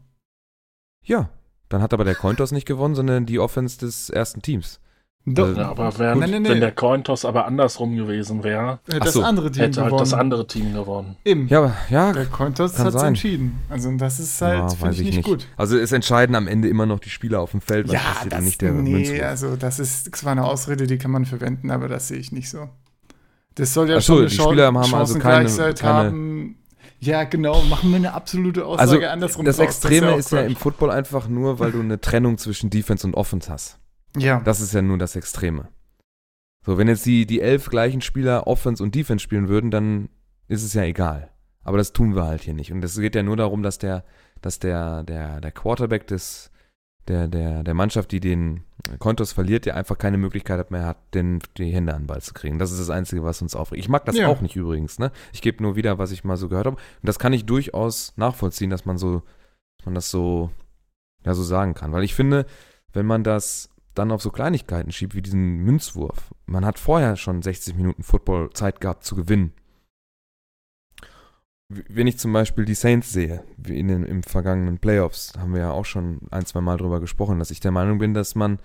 Ja, 1.05 1.29
dann 1.75 1.83
hat 1.83 1.93
aber 1.93 2.05
der 2.05 2.15
Cointos 2.15 2.53
nicht 2.53 2.67
gewonnen, 2.67 2.95
sondern 2.95 3.27
die 3.27 3.39
Offense 3.39 3.79
des 3.79 4.09
ersten 4.11 4.41
Teams. 4.43 4.81
Doch, 5.27 5.47
Also, 5.49 5.61
Ja, 5.63 5.71
aber 5.71 5.99
während, 5.99 6.21
Nein, 6.21 6.31
nein, 6.33 6.43
nein. 6.43 6.53
wenn 6.53 6.61
der 6.61 6.73
Cointoss 6.73 7.25
aber 7.25 7.47
andersrum 7.47 7.97
gewesen 7.97 8.45
wäre, 8.45 8.81
das 8.87 9.15
so, 9.15 9.23
andere 9.23 9.51
Team 9.51 9.63
hätte 9.63 9.81
halt 9.81 9.89
gewonnen. 9.91 10.05
das 10.05 10.13
andere 10.13 10.47
Team 10.47 10.75
gewonnen. 10.75 11.17
Eben. 11.25 11.49
Ja, 11.49 11.59
aber, 11.61 11.75
ja, 11.89 12.13
Der 12.13 12.27
Cointoss 12.27 12.75
Kann 12.75 12.85
hat 12.87 12.93
sein. 12.93 13.09
entschieden. 13.09 13.59
Also 13.71 13.91
das 13.97 14.21
ist 14.21 14.43
halt, 14.43 14.59
Ja, 14.59 14.69
finde 14.69 14.91
ich 14.93 14.99
ich 15.01 15.07
nicht, 15.07 15.17
nicht. 15.17 15.25
gut. 15.27 15.47
also 15.57 15.79
es 15.79 15.93
entscheiden 15.93 16.37
am 16.37 16.47
Ende 16.47 16.69
immer 16.69 16.85
noch 16.85 17.01
die 17.01 17.09
Spieler 17.09 17.41
auf 17.41 17.53
dem 17.53 17.63
Feld, 17.63 17.87
was 17.89 17.95
Ja, 17.95 18.01
passiert 18.01 18.33
das, 18.35 18.43
nicht 18.45 18.61
der 18.61 18.73
nee, 18.73 18.91
Münzwurf. 18.91 19.23
also 19.23 19.57
das 19.57 19.79
ist 19.79 20.15
zwar 20.15 20.33
eine 20.33 20.45
Ausrede, 20.45 20.87
die 20.87 20.99
kann 20.99 21.11
man 21.11 21.25
verwenden, 21.25 21.71
aber 21.71 21.89
das 21.89 22.09
sehe 22.09 22.19
ich 22.19 22.31
nicht 22.31 22.51
so. 22.51 22.69
Das 23.55 23.73
soll 23.73 23.89
ja 23.89 23.97
Ach 23.97 24.03
so, 24.03 24.15
schon 24.15 24.19
eine 24.19 24.29
die 24.29 24.37
Chance- 24.37 24.51
Spieler 24.51 24.67
haben 24.67 24.77
also 24.95 25.19
keine- 25.19 25.49
keine- 25.49 25.83
haben. 25.83 26.57
Ja, 27.01 27.25
genau, 27.25 27.63
machen 27.65 27.91
wir 27.91 27.97
eine 27.97 28.15
absolute 28.15 28.65
Aussage 28.65 28.91
Also 28.93 29.07
andersrum 29.07 29.45
das. 29.45 29.59
Extreme 29.59 30.13
auch 30.13 30.19
ist 30.19 30.33
ja 30.33 30.39
Quatsch. 30.41 30.51
im 30.51 30.57
Football 30.57 30.91
einfach 30.91 31.29
nur, 31.29 31.59
weil 31.59 31.73
du 31.73 31.81
eine 31.81 32.01
Trennung 32.01 32.39
zwischen 32.39 32.71
Defense 32.71 33.07
und 33.07 33.15
Offense 33.15 33.51
hast. 33.53 33.79
Ja, 34.17 34.41
Das 34.41 34.61
ist 34.61 34.73
ja 34.73 34.81
nur 34.81 34.97
das 34.99 35.17
Extreme. 35.17 35.69
So, 36.65 36.79
wenn 36.79 36.89
jetzt 36.89 37.05
die, 37.05 37.27
die 37.27 37.41
elf 37.41 37.69
gleichen 37.69 38.01
Spieler 38.01 38.47
Offense 38.47 38.83
und 38.83 38.95
Defense 38.95 39.23
spielen 39.23 39.49
würden, 39.49 39.71
dann 39.71 40.09
ist 40.49 40.63
es 40.63 40.73
ja 40.73 40.83
egal. 40.85 41.31
Aber 41.63 41.77
das 41.79 41.93
tun 41.93 42.15
wir 42.15 42.25
halt 42.25 42.43
hier 42.43 42.55
nicht. 42.55 42.73
Und 42.73 42.83
es 42.85 42.97
geht 42.99 43.15
ja 43.15 43.23
nur 43.23 43.37
darum, 43.37 43.63
dass 43.63 43.79
der, 43.79 44.05
dass 44.41 44.59
der, 44.61 45.03
der, 45.03 45.41
der 45.41 45.53
Quarterback 45.53 46.07
des, 46.07 46.51
der, 47.09 47.29
der, 47.29 47.63
der 47.63 47.75
Mannschaft, 47.75 48.13
die 48.13 48.21
den 48.21 48.65
Kontos 48.99 49.33
verliert, 49.33 49.67
der 49.67 49.77
einfach 49.77 49.99
keine 49.99 50.19
Möglichkeit 50.19 50.71
mehr 50.71 50.87
hat, 50.87 50.99
den, 51.15 51.41
die 51.59 51.71
Hände 51.73 51.95
an 51.95 52.03
den 52.03 52.07
Ball 52.07 52.21
zu 52.23 52.35
kriegen. 52.35 52.59
Das 52.59 52.71
ist 52.73 52.81
das 52.81 52.91
Einzige, 52.91 53.23
was 53.25 53.41
uns 53.43 53.55
aufregt. 53.55 53.81
Ich 53.81 53.89
mag 53.89 54.05
das 54.05 54.17
Ja. 54.17 54.29
auch 54.29 54.41
nicht 54.41 54.57
übrigens, 54.57 54.99
ne? 54.99 55.11
Ich 55.33 55.43
gebe 55.43 55.63
nur 55.63 55.77
wieder, 55.77 55.99
was 55.99 56.13
ich 56.13 56.25
mal 56.25 56.37
so 56.37 56.49
gehört 56.49 56.67
habe. 56.67 56.77
Und 56.77 57.07
das 57.09 57.19
kann 57.19 57.33
ich 57.33 57.47
durchaus 57.47 58.13
nachvollziehen, 58.17 58.71
dass 58.71 58.85
man 58.85 58.99
so, 58.99 59.23
dass 59.79 59.87
man 59.87 59.95
das 59.95 60.11
so, 60.11 60.51
ja, 61.25 61.35
so 61.35 61.43
sagen 61.43 61.75
kann. 61.75 61.93
Weil 61.93 62.05
ich 62.05 62.15
finde, 62.15 62.47
wenn 62.93 63.07
man 63.07 63.25
das 63.25 63.71
dann 63.95 64.11
auf 64.11 64.23
so 64.23 64.31
Kleinigkeiten 64.31 64.91
schiebt, 64.93 65.15
wie 65.15 65.23
diesen 65.23 65.59
Münzwurf, 65.59 66.35
man 66.47 66.65
hat 66.65 66.79
vorher 66.79 67.17
schon 67.17 67.43
60 67.43 67.77
Minuten 67.77 68.03
Football 68.03 68.51
Zeit 68.55 68.81
gehabt 68.81 69.05
zu 69.05 69.15
gewinnen. 69.15 69.53
Wenn 71.89 72.07
ich 72.07 72.19
zum 72.19 72.33
Beispiel 72.33 72.65
die 72.65 72.75
Saints 72.75 73.13
sehe, 73.13 73.43
wie 73.57 73.79
in 73.79 73.89
den 73.89 74.05
im 74.05 74.23
vergangenen 74.23 74.79
Playoffs, 74.79 75.33
haben 75.39 75.53
wir 75.53 75.61
ja 75.61 75.71
auch 75.71 75.85
schon 75.85 76.21
ein, 76.31 76.47
zwei 76.47 76.61
Mal 76.61 76.77
drüber 76.77 77.01
gesprochen, 77.01 77.39
dass 77.39 77.51
ich 77.51 77.61
der 77.61 77.71
Meinung 77.71 77.99
bin, 77.99 78.15
dass 78.15 78.35
man 78.35 78.59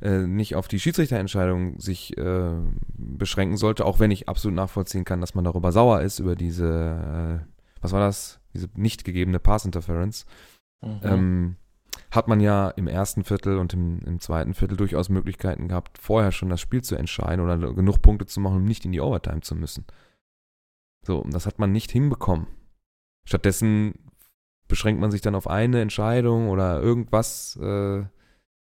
äh, 0.00 0.26
nicht 0.26 0.54
auf 0.56 0.68
die 0.68 0.80
Schiedsrichterentscheidung 0.80 1.78
sich 1.80 2.16
äh, 2.18 2.50
beschränken 2.96 3.56
sollte, 3.56 3.84
auch 3.84 4.00
wenn 4.00 4.10
ich 4.10 4.28
absolut 4.28 4.56
nachvollziehen 4.56 5.04
kann, 5.04 5.20
dass 5.20 5.34
man 5.34 5.44
darüber 5.44 5.72
sauer 5.72 6.02
ist, 6.02 6.18
über 6.18 6.36
diese, 6.36 7.42
äh, 7.44 7.46
was 7.80 7.92
war 7.92 8.00
das, 8.00 8.40
diese 8.54 8.68
nicht 8.74 9.04
gegebene 9.04 9.38
Pass-Interference 9.38 10.26
Mhm. 10.82 11.00
ähm, 11.02 11.56
hat 12.10 12.28
man 12.28 12.40
ja 12.40 12.70
im 12.70 12.88
ersten 12.88 13.24
Viertel 13.24 13.58
und 13.58 13.72
im, 13.74 14.00
im 14.00 14.20
zweiten 14.20 14.54
Viertel 14.54 14.76
durchaus 14.76 15.08
Möglichkeiten 15.08 15.68
gehabt, 15.68 15.98
vorher 15.98 16.32
schon 16.32 16.50
das 16.50 16.60
Spiel 16.60 16.82
zu 16.82 16.94
entscheiden 16.94 17.44
oder 17.44 17.58
genug 17.72 18.02
Punkte 18.02 18.26
zu 18.26 18.40
machen, 18.40 18.58
um 18.58 18.64
nicht 18.64 18.84
in 18.84 18.92
die 18.92 19.00
Overtime 19.00 19.40
zu 19.40 19.54
müssen. 19.54 19.84
So, 21.06 21.18
und 21.18 21.32
das 21.32 21.46
hat 21.46 21.58
man 21.58 21.70
nicht 21.72 21.90
hinbekommen. 21.92 22.46
Stattdessen 23.24 23.94
beschränkt 24.68 25.00
man 25.00 25.10
sich 25.12 25.20
dann 25.20 25.34
auf 25.36 25.46
eine 25.46 25.80
Entscheidung 25.80 26.48
oder 26.48 26.80
irgendwas, 26.82 27.56
äh, 27.62 27.98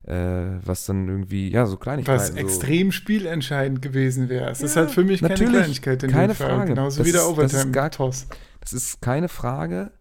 äh, 0.06 0.60
was 0.64 0.86
dann 0.86 1.08
irgendwie, 1.08 1.50
ja, 1.52 1.66
so 1.66 1.78
Kleinigkeiten. 1.78 2.20
was 2.20 2.28
so. 2.30 2.36
extrem 2.36 2.92
spielentscheidend 2.92 3.82
gewesen 3.82 4.30
wäre. 4.30 4.50
Es 4.52 4.62
ist 4.62 4.76
Ja, 4.76 4.84
halt 4.84 4.92
für 4.92 5.04
mich 5.04 5.22
keine 5.22 5.34
Kleinigkeit 5.34 6.04
in 6.04 6.12
keine 6.12 6.34
dem 6.34 6.36
Fall. 6.36 6.50
Frage. 6.56 6.70
Genauso 6.70 7.00
Das 7.00 7.08
wie 7.08 7.12
der 7.12 7.22
ist- 7.22 7.38
das 7.38 7.54
ist 7.54 7.66
Overtime-Toss. 7.66 8.28
Das 8.62 8.74
ist 8.74 9.02
keine 9.02 9.28
Frage, 9.30 9.92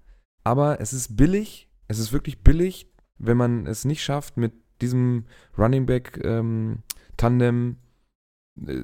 aber 0.45 0.81
es 0.81 0.93
ist 0.93 1.16
billig. 1.16 1.70
Es 1.89 1.99
ist 1.99 2.12
wirklich 2.12 2.43
billig, 2.45 2.93
wenn 3.16 3.37
man 3.39 3.66
es 3.66 3.85
nicht 3.87 4.03
schafft, 4.03 4.37
mit 4.37 4.53
diesem 4.83 5.24
Running 5.57 5.87
Back 5.87 6.20
ähm, 6.22 6.83
Tandem 7.16 7.76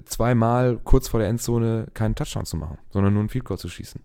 zweimal 0.05 0.79
kurz 0.85 1.09
vor 1.09 1.21
der 1.21 1.29
Endzone 1.29 1.89
keinen 1.95 2.15
Touchdown 2.15 2.45
zu 2.47 2.57
machen, 2.57 2.79
sondern 2.91 3.13
nur 3.13 3.21
einen 3.21 3.29
Field 3.29 3.45
Goal 3.45 3.59
zu 3.59 3.69
schießen. 3.69 4.01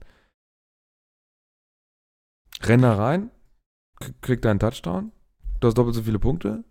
Renn 2.64 2.82
da 2.82 2.96
rein, 2.96 3.32
k- 4.00 4.12
kriegt 4.22 4.46
einen 4.46 4.60
Touchdown, 4.60 5.12
du 5.60 5.68
hast 5.68 5.78
doppelt 5.78 5.96
so 5.96 6.04
viele 6.04 6.20
Punkte 6.20 6.64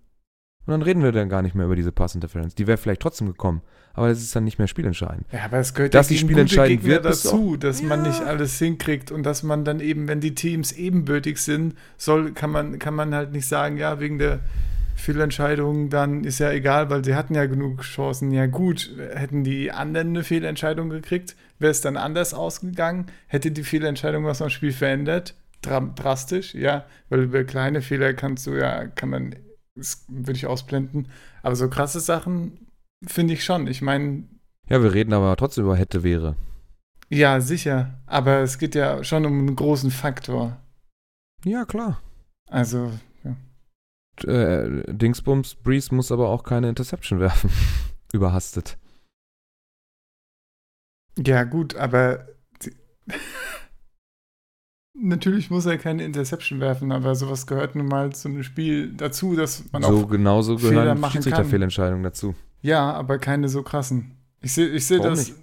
und 0.66 0.72
dann 0.72 0.82
reden 0.82 1.02
wir 1.02 1.12
dann 1.12 1.30
gar 1.30 1.40
nicht 1.40 1.54
mehr 1.54 1.64
über 1.64 1.76
diese 1.76 1.92
Pass-Interference. 1.92 2.54
Die 2.54 2.66
wäre 2.66 2.76
vielleicht 2.76 3.00
trotzdem 3.00 3.26
gekommen, 3.26 3.62
aber 3.94 4.08
es 4.08 4.20
ist 4.22 4.36
dann 4.36 4.44
nicht 4.44 4.58
mehr 4.58 4.68
spielentscheidend. 4.68 5.26
Ja, 5.32 5.46
aber 5.46 5.58
es 5.58 5.72
gehört 5.72 5.94
Dass 5.94 6.08
ja 6.10 6.10
die 6.10 6.14
gegen 6.16 6.26
Spiele 6.28 6.42
gute 6.44 6.50
entscheidend 6.52 6.80
Gegner 6.82 6.94
wird, 6.96 7.06
dazu, 7.06 7.56
dass 7.56 7.82
man 7.82 8.04
Ja. 8.04 8.08
nicht 8.10 8.20
alles 8.20 8.58
hinkriegt 8.58 9.10
und 9.10 9.22
dass 9.22 9.42
man 9.42 9.64
dann 9.64 9.80
eben, 9.80 10.08
wenn 10.08 10.20
die 10.20 10.34
Teams 10.34 10.72
ebenbürtig 10.72 11.38
sind, 11.40 11.74
soll, 11.96 12.32
kann 12.32 12.50
man, 12.50 12.78
kann 12.78 12.94
man 12.94 13.14
halt 13.14 13.32
nicht 13.32 13.46
sagen, 13.48 13.78
ja, 13.78 13.98
wegen 13.98 14.18
der 14.18 14.40
Fehlentscheidung, 14.98 15.88
dann 15.90 16.24
ist 16.24 16.38
ja 16.40 16.50
egal, 16.52 16.90
weil 16.90 17.04
sie 17.04 17.14
hatten 17.14 17.34
ja 17.34 17.46
genug 17.46 17.82
Chancen. 17.82 18.30
Ja 18.32 18.46
gut, 18.46 18.90
hätten 19.14 19.44
die 19.44 19.70
anderen 19.72 20.08
eine 20.08 20.24
Fehlentscheidung 20.24 20.90
gekriegt, 20.90 21.36
wäre 21.58 21.70
es 21.70 21.80
dann 21.80 21.96
anders 21.96 22.34
ausgegangen, 22.34 23.06
hätte 23.26 23.50
die 23.50 23.62
Fehlentscheidung 23.64 24.24
was 24.24 24.42
am 24.42 24.50
Spiel 24.50 24.72
verändert, 24.72 25.34
Dra 25.62 25.80
drastisch, 25.80 26.54
ja, 26.54 26.84
weil 27.08 27.22
über 27.24 27.42
kleine 27.42 27.82
Fehler 27.82 28.14
kannst 28.14 28.46
du 28.46 28.52
ja, 28.54 28.86
kann 28.86 29.08
man, 29.10 29.34
das 29.74 30.04
würde 30.08 30.36
ich 30.36 30.46
ausblenden, 30.46 31.08
aber 31.42 31.56
so 31.56 31.68
krasse 31.68 31.98
Sachen 31.98 32.68
finde 33.04 33.34
ich 33.34 33.44
schon. 33.44 33.66
Ich 33.66 33.82
meine, 33.82 34.22
Ja, 34.68 34.80
wir 34.82 34.94
reden 34.94 35.12
aber 35.12 35.34
trotzdem 35.36 35.64
über 35.64 35.76
hätte, 35.76 36.04
wäre. 36.04 36.36
ja, 37.08 37.40
sicher. 37.40 37.98
Aber 38.06 38.38
es 38.40 38.58
geht 38.58 38.74
ja 38.76 39.02
schon 39.02 39.26
um 39.26 39.38
einen 39.38 39.56
großen 39.56 39.90
Faktor. 39.90 40.58
Ja, 41.44 41.64
klar. 41.64 42.00
Also, 42.48 42.92
äh, 44.24 44.82
Dingsbums, 44.92 45.54
Breeze 45.56 45.94
muss 45.94 46.12
aber 46.12 46.28
auch 46.28 46.44
keine 46.44 46.68
Interception 46.68 47.20
werfen. 47.20 47.50
Überhastet. 48.12 48.78
ja, 51.18 51.44
gut, 51.44 51.76
aber 51.76 52.26
natürlich 54.94 55.50
muss 55.50 55.66
er 55.66 55.78
keine 55.78 56.04
Interception 56.04 56.60
werfen, 56.60 56.92
aber 56.92 57.14
sowas 57.14 57.46
gehört 57.46 57.74
nun 57.74 57.86
mal 57.86 58.12
zu 58.12 58.28
einem 58.28 58.42
Spiel 58.42 58.92
dazu, 58.94 59.36
dass 59.36 59.64
man 59.72 59.82
so 59.82 60.04
auch. 60.04 60.08
genauso 60.08 60.58
Fehler 60.58 60.82
gehören 60.82 61.00
machen 61.00 61.12
Schiedsrichterfehlentscheidungen 61.12 62.02
dazu. 62.02 62.34
Ja, 62.60 62.92
aber 62.92 63.18
keine 63.18 63.48
so 63.48 63.62
krassen. 63.62 64.16
Ich 64.40 64.52
sehe 64.52 64.68
ich 64.68 64.86
seh 64.86 64.98
Warum 64.98 65.10
das. 65.10 65.28
nicht? 65.28 65.36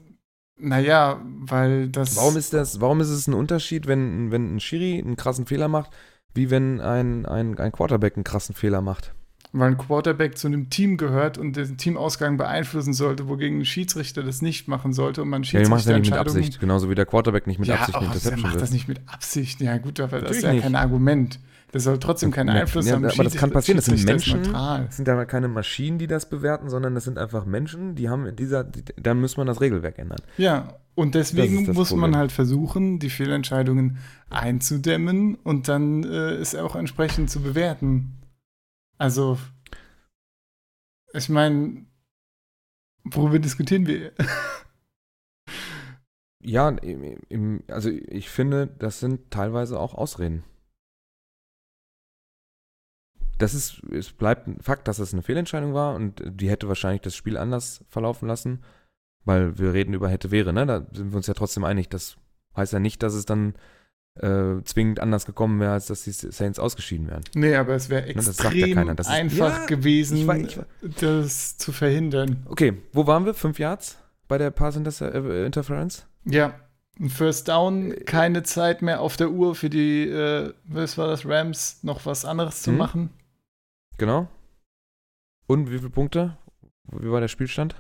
Naja, 0.58 1.22
weil 1.24 1.90
das. 1.90 2.16
Warum 2.16 2.38
ist 2.38 2.54
das, 2.54 2.80
warum 2.80 3.02
ist 3.02 3.10
es 3.10 3.28
ein 3.28 3.34
Unterschied, 3.34 3.88
wenn, 3.88 4.32
wenn 4.32 4.56
ein 4.56 4.60
Schiri 4.60 5.00
einen 5.00 5.18
krassen 5.18 5.46
Fehler 5.46 5.68
macht, 5.68 5.92
wie 6.36 6.50
wenn 6.52 6.80
ein, 6.82 7.26
ein, 7.26 7.58
ein 7.58 7.72
Quarterback 7.72 8.16
einen 8.16 8.24
krassen 8.24 8.54
Fehler 8.54 8.82
macht? 8.82 9.14
weil 9.60 9.72
ein 9.72 9.78
Quarterback 9.78 10.38
zu 10.38 10.48
einem 10.48 10.70
Team 10.70 10.98
gehört 10.98 11.38
und 11.38 11.56
den 11.56 11.78
Teamausgang 11.78 12.38
beeinflussen 12.38 12.94
sollte, 12.94 13.30
wogegen 13.30 13.60
ein 13.60 13.66
Schiedsrichter 13.66 14.22
das 14.22 14.42
nicht 14.42 14.68
machen 14.68 14.92
sollte 14.94 15.22
und 15.22 15.30
man 15.30 15.44
Ja, 15.44 15.62
die 15.62 15.70
ja 15.70 15.98
nicht 15.98 16.12
mit 16.12 16.20
Absicht, 16.20 16.60
genauso 16.60 16.90
wie 16.90 16.96
der 16.96 17.06
Quarterback 17.06 17.48
nicht 17.48 17.60
mit 17.60 17.70
ja, 17.70 17.76
Absicht 17.76 17.96
eine 17.96 18.08
auch, 18.08 18.12
der 18.12 18.16
Interception 18.16 18.52
macht 18.52 18.62
das 18.62 18.72
nicht 18.72 18.88
mit 18.88 19.02
Absicht. 19.08 19.62
Ja, 19.62 19.78
gut, 19.78 20.00
aber 20.00 20.20
das 20.20 20.24
Natürlich 20.24 20.38
ist 20.38 20.44
ja 20.44 20.54
nicht. 20.54 20.64
kein 20.64 20.76
Argument. 20.76 21.40
Das 21.72 21.84
soll 21.84 22.00
trotzdem 22.00 22.32
keinen 22.32 22.50
Einfluss 22.50 22.88
ja, 22.88 22.94
haben. 22.94 23.06
aber 23.06 23.24
das 23.24 23.36
kann 23.36 23.52
passieren, 23.52 23.78
das 23.78 23.86
sind 23.86 24.06
Menschen. 24.06 24.54
Das 24.54 24.96
sind 24.96 25.10
aber 25.10 25.26
keine 25.26 25.48
Maschinen, 25.48 25.98
die 25.98 26.08
das 26.08 26.30
bewerten, 26.30 26.70
sondern 26.70 26.96
das 26.96 27.04
sind 27.04 27.18
einfach 27.18 27.46
Menschen, 27.46 27.96
die 27.96 28.08
haben 28.10 28.26
in 28.26 28.36
dieser, 28.36 28.64
die, 28.64 28.84
dann 28.96 29.20
muss 29.20 29.36
man 29.36 29.48
das 29.48 29.60
Regelwerk 29.60 30.00
ändern. 30.00 30.22
Ja, 30.38 30.78
und 30.96 31.16
deswegen 31.16 31.66
muss 31.74 31.90
Problem. 31.90 32.12
man 32.12 32.16
halt 32.18 32.32
versuchen, 32.32 33.00
die 33.00 33.10
Fehlentscheidungen 33.10 33.98
einzudämmen 34.30 35.36
und 35.36 35.68
dann 35.68 36.04
äh, 36.04 36.36
es 36.36 36.56
auch 36.56 36.76
entsprechend 36.76 37.30
zu 37.30 37.42
bewerten. 37.42 38.22
Also, 38.98 39.38
ich 41.14 41.28
meine, 41.28 41.86
worüber 43.04 43.40
diskutieren 43.40 43.88
wir? 43.88 44.14
Ja, 46.42 46.70
im, 46.70 47.18
im, 47.28 47.64
also 47.68 47.90
ich 47.90 48.30
finde, 48.30 48.68
das 48.68 49.00
sind 49.00 49.32
teilweise 49.32 49.80
auch 49.80 49.96
Ausreden. 49.96 50.44
Das 53.38 53.54
ist, 53.54 53.82
es 53.92 54.12
bleibt 54.12 54.48
ein 54.48 54.58
Fakt, 54.62 54.88
dass 54.88 55.00
es 55.00 55.12
eine 55.14 55.22
Fehlentscheidung 55.24 55.74
war 55.74 55.96
und 55.96 56.22
die 56.26 56.50
hätte 56.50 56.68
wahrscheinlich 56.68 57.02
das 57.02 57.16
Spiel 57.16 57.38
anders 57.38 57.84
verlaufen 57.90 58.28
lassen, 58.28 58.64
weil 59.26 59.58
wir 59.60 59.74
reden 59.74 59.94
über 59.94 60.08
hätte 60.10 60.32
wäre, 60.32 60.54
ne? 60.54 60.66
Da 60.66 60.86
sind 60.94 61.12
wir 61.12 61.18
uns 61.18 61.28
ja 61.28 61.34
trotzdem 61.34 61.64
einig. 61.66 61.90
Das 61.90 62.16
heißt 62.56 62.72
ja 62.74 62.80
nicht, 62.80 63.04
dass 63.04 63.14
es 63.14 63.26
dann 63.26 63.56
äh, 64.22 64.62
zwingend 64.64 65.02
anders 65.02 65.26
gekommen 65.26 65.60
wäre, 65.60 65.74
als 65.74 65.88
dass 65.88 66.04
die 66.06 66.12
Saints 66.12 66.58
ausgeschieden 66.60 67.10
wären. 67.10 67.24
Nee, 67.34 67.56
aber 67.56 67.74
es 67.76 67.90
wäre 67.90 68.08
Ne, 68.08 68.14
das 68.14 68.38
sagt 68.38 68.54
ja 68.56 68.62
extrem 68.68 68.76
keiner. 68.76 68.96
Das 68.96 69.08
ist- 69.08 69.14
einfach 69.14 69.60
Ja, 69.60 69.66
gewesen, 69.66 70.18
ich 70.18 70.28
war- 70.28 70.38
ich 70.38 70.58
war- 70.58 70.66
das 71.02 71.58
zu 71.58 71.74
verhindern. 71.74 72.46
Okay, 72.46 72.82
wo 72.94 73.06
waren 73.08 73.26
wir? 73.26 73.34
Fünf 73.34 73.60
Yards 73.60 73.98
bei 74.30 74.38
der 74.38 74.52
Pass 74.52 74.78
äh, 74.78 75.46
Interference? 75.46 76.08
Ja, 76.24 76.54
ein 76.98 77.10
First 77.10 77.50
Down, 77.50 77.94
keine 78.06 78.44
Zeit 78.44 78.82
mehr 78.82 79.02
auf 79.02 79.18
der 79.18 79.32
Uhr 79.32 79.54
für 79.54 79.70
die, 79.70 80.08
äh, 80.08 80.54
was 80.64 80.98
war 80.98 81.08
das, 81.08 81.26
Rams, 81.26 81.80
noch 81.84 82.06
was 82.06 82.24
anderes 82.24 82.62
zu 82.62 82.72
Hm? 82.72 82.78
machen. 82.78 83.10
Genau. 83.98 84.28
Und 85.48 85.70
wie 85.72 85.78
viele 85.78 85.90
Punkte? 85.90 86.38
Wie 86.92 87.10
war 87.10 87.22
der 87.22 87.28
Spielstand? 87.28 87.76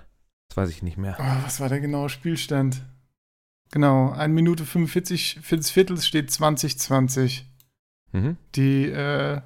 Das 0.49 0.57
weiß 0.57 0.69
ich 0.69 0.83
nicht 0.83 0.97
mehr. 0.97 1.17
Oh, 1.19 1.43
was 1.43 1.59
war 1.59 1.69
der 1.69 1.79
genaue 1.79 2.09
Spielstand? 2.09 2.81
Genau, 3.71 4.11
1 4.11 4.33
Minute 4.33 4.65
45 4.65 5.39
für 5.41 5.57
das 5.57 5.71
Viertel 5.71 5.99
steht 5.99 6.31
2020. 6.31 7.45
Mhm. 8.11 8.37
Die, 8.55 8.85
äh, 8.85 9.41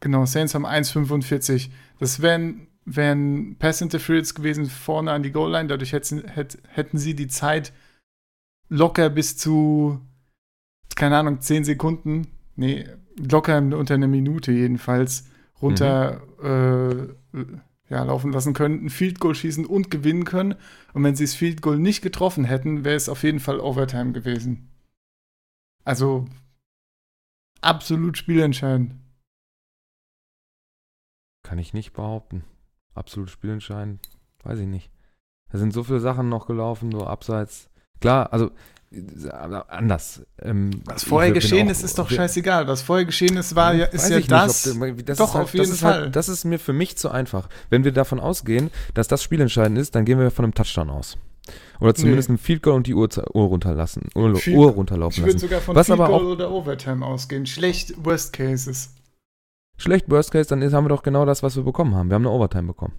genau, 0.00 0.24
Saints 0.24 0.54
haben 0.54 0.66
1,45. 0.66 1.70
Das 1.98 2.22
wären, 2.22 2.68
wären 2.84 3.56
Pass 3.58 3.80
Interference 3.80 4.34
gewesen 4.34 4.66
vorne 4.66 5.12
an 5.12 5.22
die 5.22 5.32
Goal 5.32 5.50
Line. 5.50 5.68
Dadurch 5.68 5.92
hätten, 5.92 6.26
hätt, 6.28 6.58
hätten 6.68 6.98
sie 6.98 7.14
die 7.14 7.28
Zeit 7.28 7.72
locker 8.68 9.10
bis 9.10 9.36
zu, 9.36 10.00
keine 10.94 11.18
Ahnung, 11.18 11.40
10 11.40 11.64
Sekunden, 11.64 12.28
nee, 12.56 12.86
locker 13.16 13.58
unter 13.58 13.94
einer 13.94 14.08
Minute 14.08 14.52
jedenfalls, 14.52 15.28
runter 15.60 16.22
äh, 16.42 17.42
ja, 17.88 18.02
laufen 18.02 18.32
lassen 18.32 18.54
können, 18.54 18.86
ein 18.86 18.90
Field 18.90 19.20
Goal 19.20 19.34
schießen 19.34 19.66
und 19.66 19.90
gewinnen 19.90 20.24
können. 20.24 20.54
Und 20.92 21.04
wenn 21.04 21.14
sie 21.14 21.24
das 21.24 21.34
Field 21.34 21.62
Goal 21.62 21.78
nicht 21.78 22.02
getroffen 22.02 22.44
hätten, 22.44 22.84
wäre 22.84 22.96
es 22.96 23.08
auf 23.08 23.22
jeden 23.22 23.40
Fall 23.40 23.60
Overtime 23.60 24.12
gewesen. 24.12 24.70
Also 25.84 26.26
absolut 27.60 28.16
spielentscheidend. 28.16 28.94
Kann 31.42 31.58
ich 31.58 31.74
nicht 31.74 31.92
behaupten. 31.92 32.44
Absolut 32.94 33.30
spielentscheidend. 33.30 34.08
Weiß 34.42 34.58
ich 34.58 34.66
nicht. 34.66 34.90
Da 35.50 35.58
sind 35.58 35.72
so 35.72 35.84
viele 35.84 36.00
Sachen 36.00 36.28
noch 36.28 36.46
gelaufen, 36.46 36.90
so 36.90 37.06
abseits. 37.06 37.70
Klar, 38.00 38.32
also 38.32 38.50
anders. 39.68 40.22
Ähm, 40.40 40.70
Was 40.84 41.02
ich 41.02 41.08
vorher 41.08 41.32
geschehen 41.32 41.66
auch- 41.68 41.70
ist, 41.72 41.82
ist 41.82 41.98
doch 41.98 42.10
scheißegal. 42.10 42.66
Was 42.68 42.82
vorher 42.82 43.04
geschehen 43.04 43.36
ist, 43.36 43.54
war 43.54 43.74
ja, 43.74 43.86
ist 43.86 44.08
ja 44.10 44.18
ich 44.18 44.26
das. 44.26 44.66
Nicht, 44.66 44.80
ob, 45.00 45.06
das 45.06 45.18
Doch, 45.18 45.28
ist 45.28 45.34
halt, 45.34 45.44
auf 45.44 45.52
jeden 45.54 45.62
das 45.66 45.70
ist 45.74 45.80
Fall. 45.80 46.00
Halt, 46.02 46.16
das 46.16 46.28
ist 46.28 46.44
mir 46.44 46.58
für 46.58 46.72
mich 46.72 46.96
zu 46.96 47.10
einfach. 47.10 47.48
Wenn 47.70 47.84
wir 47.84 47.92
davon 47.92 48.20
ausgehen, 48.20 48.70
dass 48.94 49.08
das 49.08 49.22
spielentscheidend 49.22 49.78
ist, 49.78 49.94
dann 49.94 50.04
gehen 50.04 50.18
wir 50.18 50.30
von 50.30 50.44
einem 50.44 50.54
Touchdown 50.54 50.90
aus. 50.90 51.16
Oder 51.80 51.94
zumindest 51.94 52.28
einem 52.30 52.38
Field 52.38 52.62
Goal 52.62 52.76
und 52.76 52.86
die 52.86 52.94
Uhr, 52.94 53.08
Uhr 53.34 53.46
runterlassen. 53.46 54.08
Uhr, 54.14 54.34
Field- 54.36 54.56
Uhr 54.56 54.70
ich 54.70 54.76
runterlaufen 54.76 55.22
würde 55.22 55.32
lassen. 55.32 55.38
sogar 55.46 55.60
von 55.60 55.74
Was 55.76 55.86
Field 55.88 56.00
aber 56.00 56.08
Goal 56.08 56.22
auch- 56.26 56.30
oder 56.32 56.50
Overtime 56.50 57.04
ausgehen. 57.04 57.44
Schlecht 57.46 58.02
Worst 58.04 58.32
Cases. 58.32 58.90
Schlecht 59.76 60.08
Worst 60.08 60.30
Case, 60.30 60.48
dann 60.48 60.62
ist, 60.62 60.72
haben 60.72 60.84
wir 60.84 60.88
doch 60.90 61.02
genau 61.02 61.26
das, 61.26 61.42
was 61.42 61.56
wir 61.56 61.64
bekommen 61.64 61.94
haben. 61.96 62.08
Wir 62.08 62.14
haben 62.14 62.22
eine 62.26 62.30
Overtime 62.34 62.68
bekommen. 62.68 62.94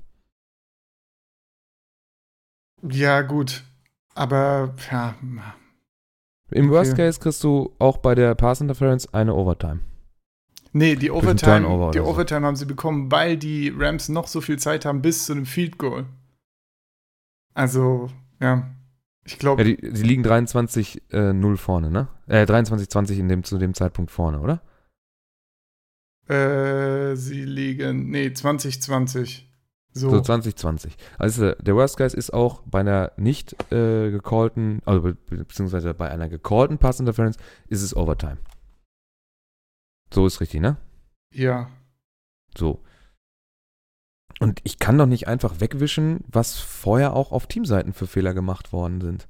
Ja, 2.83 3.21
gut. 3.21 3.63
Aber, 4.13 4.75
ja. 4.91 5.15
Im 6.51 6.69
Worst 6.69 6.93
Okay. 6.93 7.05
Case 7.07 7.19
kriegst 7.19 7.43
du 7.43 7.73
auch 7.79 7.97
bei 7.97 8.15
der 8.15 8.35
Pass 8.35 8.61
Interference 8.61 9.11
eine 9.13 9.33
Overtime. 9.33 9.79
Nee, 10.73 10.95
die 10.95 11.09
Overtime, 11.09 11.61
die 11.61 11.65
oder 11.65 11.93
so. 11.93 12.05
Overtime 12.05 12.45
haben 12.45 12.55
sie 12.55 12.65
bekommen, 12.65 13.09
weil 13.11 13.37
die 13.37 13.73
Rams 13.75 14.09
noch 14.09 14.27
so 14.27 14.41
viel 14.41 14.59
Zeit 14.59 14.85
haben 14.85 15.01
bis 15.01 15.25
zu 15.25 15.33
einem 15.33 15.45
Field 15.45 15.77
Goal. 15.77 16.05
Also, 17.53 18.09
ja. 18.41 18.69
Ich 19.23 19.39
glaube, 19.39 19.63
Ja, 19.63 19.67
die, 19.75 19.77
die 19.77 20.03
liegen 20.03 20.23
23-0 20.25 21.57
vorne, 21.57 21.89
ne? 21.89 22.07
Äh, 22.27 22.43
23-20 22.43 23.17
in 23.17 23.29
dem, 23.29 23.43
zu 23.43 23.57
dem 23.57 23.73
Zeitpunkt 23.73 24.11
vorne, 24.11 24.39
oder? 24.39 24.61
äh, 26.27 27.15
sie 27.15 27.43
liegen, 27.45 28.09
nee, 28.09 28.33
2020. 28.33 29.47
So. 29.97 30.09
So 30.09 30.19
2020. 30.19 30.97
Also 31.17 31.53
der 31.53 31.75
Worst 31.75 31.95
Case 31.95 32.17
ist 32.17 32.33
auch 32.33 32.61
bei 32.65 32.81
einer 32.81 33.13
nicht 33.15 33.53
äh, 33.71 34.11
gecallten, 34.11 34.81
also 34.83 35.01
be 35.01 35.15
beziehungsweise 35.29 35.93
bei 35.93 36.09
einer 36.11 36.27
gecallten 36.27 36.77
Pass 36.77 36.99
Interference 36.99 37.37
ist 37.69 37.81
es 37.81 37.95
Overtime. 37.95 38.37
So 40.13 40.27
ist 40.27 40.41
richtig, 40.41 40.61
ne? 40.61 40.77
ja. 41.33 41.69
So. 42.57 42.81
Und 44.39 44.59
ich 44.63 44.79
kann 44.79 44.97
doch 44.97 45.05
nicht 45.05 45.27
einfach 45.27 45.61
wegwischen, 45.61 46.25
was 46.27 46.57
vorher 46.57 47.13
auch 47.13 47.31
auf 47.31 47.47
Teamseiten 47.47 47.93
für 47.93 48.07
Fehler 48.07 48.33
gemacht 48.33 48.73
worden 48.73 48.99
sind. 48.99 49.27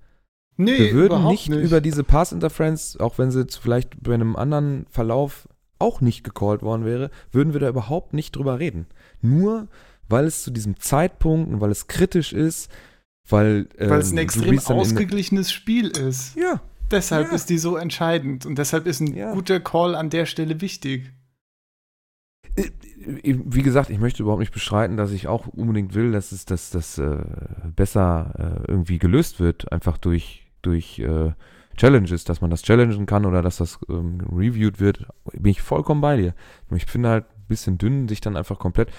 Nee, 0.57 0.77
Wir 0.77 0.93
würden 0.93 1.19
überhaupt 1.19 1.49
nicht, 1.49 1.49
über 1.49 1.81
diese 1.81 2.03
Pass 2.03 2.31
Interference, 2.31 2.97
auch 2.97 3.17
wenn 3.17 3.29
sie 3.29 3.41
jetzt 3.41 3.57
vielleicht 3.57 4.01
bei 4.01 4.13
einem 4.13 4.35
anderen 4.35 4.87
Verlauf 4.89 5.47
auch 5.77 6.01
nicht 6.01 6.23
gecallt 6.23 6.61
worden 6.61 6.85
wäre, 6.85 7.11
würden 7.31 7.53
wir 7.53 7.59
da 7.59 7.69
überhaupt 7.69 8.13
nicht 8.13 8.35
drüber 8.35 8.59
reden. 8.59 8.87
Nur 9.21 9.67
weil 10.09 10.25
es 10.25 10.43
zu 10.43 10.51
diesem 10.51 10.79
Zeitpunkt 10.79 11.51
und 11.51 11.61
weil 11.61 11.71
es 11.71 11.87
kritisch 11.87 12.33
ist, 12.33 12.71
weil, 13.27 13.67
Weil 13.77 13.99
es 13.99 14.11
ein 14.11 14.17
ähm, 14.17 14.23
extrem 14.23 14.59
ausgeglichenes 14.59 15.51
Spiel 15.51 15.87
ist. 15.89 16.35
Ja, 16.35 16.61
Deshalb 16.91 17.29
Ja. 17.29 17.35
ist 17.35 17.49
die 17.49 17.57
so 17.57 17.77
entscheidend 17.77 18.45
und 18.45 18.57
deshalb 18.59 18.85
ist 18.85 18.99
ein 18.99 19.15
Ja. 19.15 19.33
guter 19.33 19.59
Call 19.59 19.95
an 19.95 20.11
der 20.11 20.27
Stelle 20.27 20.61
wichtig. 20.61 21.11
Wie 23.07 23.61
gesagt, 23.63 23.89
ich 23.89 23.99
möchte 23.99 24.23
überhaupt 24.23 24.39
nicht 24.39 24.53
bestreiten, 24.53 24.95
dass 24.95 25.11
ich 25.11 25.27
auch 25.27 25.47
unbedingt 25.47 25.93
will, 25.93 26.11
dass 26.11 26.31
es 26.31 26.45
dass 26.45 26.69
das 26.69 26.97
äh, 26.97 27.17
besser 27.75 28.61
äh, 28.65 28.71
irgendwie 28.71 28.97
gelöst 28.97 29.39
wird, 29.39 29.71
einfach 29.71 29.97
durch, 29.97 30.47
durch 30.61 30.99
äh, 30.99 31.33
Challenges, 31.75 32.23
dass 32.23 32.39
man 32.39 32.49
das 32.51 32.61
challengen 32.61 33.05
kann 33.05 33.25
oder 33.25 33.41
dass 33.41 33.57
das 33.57 33.79
ähm, 33.89 34.21
reviewed 34.31 34.79
wird, 34.79 35.05
bin 35.33 35.51
ich 35.51 35.61
vollkommen 35.61 35.99
bei 36.01 36.15
dir. 36.15 36.33
Ich 36.73 36.85
finde 36.85 37.09
halt 37.09 37.25
ein 37.25 37.45
bisschen 37.47 37.77
dünn, 37.77 38.07
sich 38.07 38.21
dann 38.21 38.37
einfach 38.37 38.57
komplett. 38.59 38.89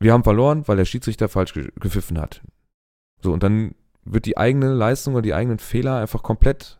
Wir 0.00 0.12
haben 0.12 0.24
verloren, 0.24 0.62
weil 0.66 0.76
der 0.76 0.84
Schiedsrichter 0.84 1.28
falsch 1.28 1.54
ge 1.54 1.70
gepfiffen 1.80 2.18
hat. 2.20 2.42
So, 3.22 3.32
und 3.32 3.42
dann 3.42 3.74
wird 4.04 4.26
die 4.26 4.36
eigene 4.38 4.72
Leistung 4.72 5.14
oder 5.14 5.22
die 5.22 5.34
eigenen 5.34 5.58
Fehler 5.58 5.96
einfach 5.98 6.22
komplett, 6.22 6.78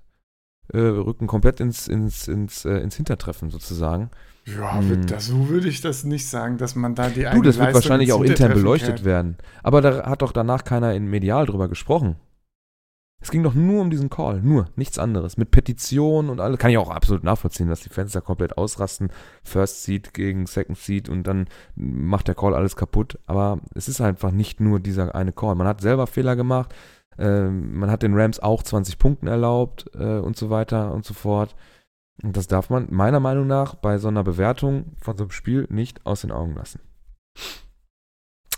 äh, 0.73 0.79
rücken 0.79 1.27
komplett 1.27 1.61
ins, 1.61 1.89
ins, 1.89 2.29
ins, 2.29 2.65
äh, 2.65 2.79
ins 2.79 2.97
Hintertreffen 2.97 3.51
sozusagen. 3.51 4.11
Ja, 4.47 4.79
Hm. 4.79 4.89
wird 4.89 5.11
das, 5.11 5.27
so 5.27 5.49
würde 5.49 5.69
ich 5.69 5.81
das 5.83 6.05
nicht 6.05 6.27
sagen, 6.29 6.57
dass 6.59 6.75
man 6.75 6.95
da 6.95 7.09
die 7.11 7.23
Du, 7.23 7.29
eigene 7.29 7.43
das 7.45 7.57
wird 7.57 7.67
Leistung 7.67 7.75
wahrscheinlich 7.75 8.13
auch 8.13 8.23
intern 8.23 8.55
beleuchtet 8.55 8.89
kehrt. 8.97 9.05
werden. 9.05 9.37
Aber 9.63 9.81
da 9.83 10.07
hat 10.09 10.23
doch 10.23 10.33
danach 10.33 10.65
keiner 10.65 10.95
in 10.95 11.07
Medial 11.07 11.45
drüber 11.47 11.69
gesprochen. 11.69 12.17
Es 13.21 13.33
ging 13.33 13.43
doch 13.43 13.55
nur 13.55 13.83
um 13.83 13.91
diesen 13.91 14.11
Call, 14.11 14.41
nur, 14.43 14.67
nichts 14.77 14.99
anderes. 14.99 15.37
Mit 15.37 15.51
Petition 15.51 16.31
und 16.31 16.41
alles. 16.41 16.59
Kann 16.59 16.71
ich 16.71 16.79
auch 16.79 16.91
absolut 16.91 17.25
nachvollziehen, 17.25 17.69
dass 17.69 17.81
die 17.81 17.89
Fans 17.89 18.13
da 18.13 18.21
komplett 18.21 18.57
ausrasten. 18.57 19.11
First 19.43 19.83
Seat 19.83 20.15
gegen 20.15 20.47
Second 20.47 20.79
Seat 20.79 21.09
und 21.09 21.25
dann 21.25 21.49
macht 21.75 22.29
der 22.29 22.37
Call 22.37 22.55
alles 22.55 22.77
kaputt. 22.77 23.19
Aber 23.27 23.61
es 23.75 23.89
ist 23.89 24.01
einfach 24.01 24.31
nicht 24.31 24.61
nur 24.61 24.79
dieser 24.79 25.15
eine 25.17 25.33
Call. 25.33 25.57
Man 25.57 25.67
hat 25.67 25.81
selber 25.81 26.07
Fehler 26.07 26.37
gemacht. 26.37 26.73
Ähm, 27.19 27.77
man 27.77 27.91
hat 27.91 28.05
den 28.05 28.15
Rams 28.15 28.39
auch 28.39 28.63
20 28.63 28.99
Punkten 28.99 29.27
erlaubt 29.27 29.91
äh, 29.95 30.19
und 30.19 30.37
so 30.37 30.51
weiter 30.51 30.95
und 30.95 31.05
so 31.05 31.13
fort. 31.13 31.57
Und 32.23 32.37
das 32.37 32.47
darf 32.47 32.71
man 32.71 32.87
meiner 32.91 33.21
Meinung 33.21 33.49
nach 33.49 33.75
bei 33.75 33.99
so 33.99 34.09
einer 34.09 34.23
Bewertung 34.23 34.93
von 35.01 35.17
so 35.17 35.25
einem 35.25 35.33
Spiel 35.33 35.67
nicht 35.71 36.07
aus 36.07 36.21
den 36.21 36.31
Augen 36.31 36.55
lassen. 36.55 36.81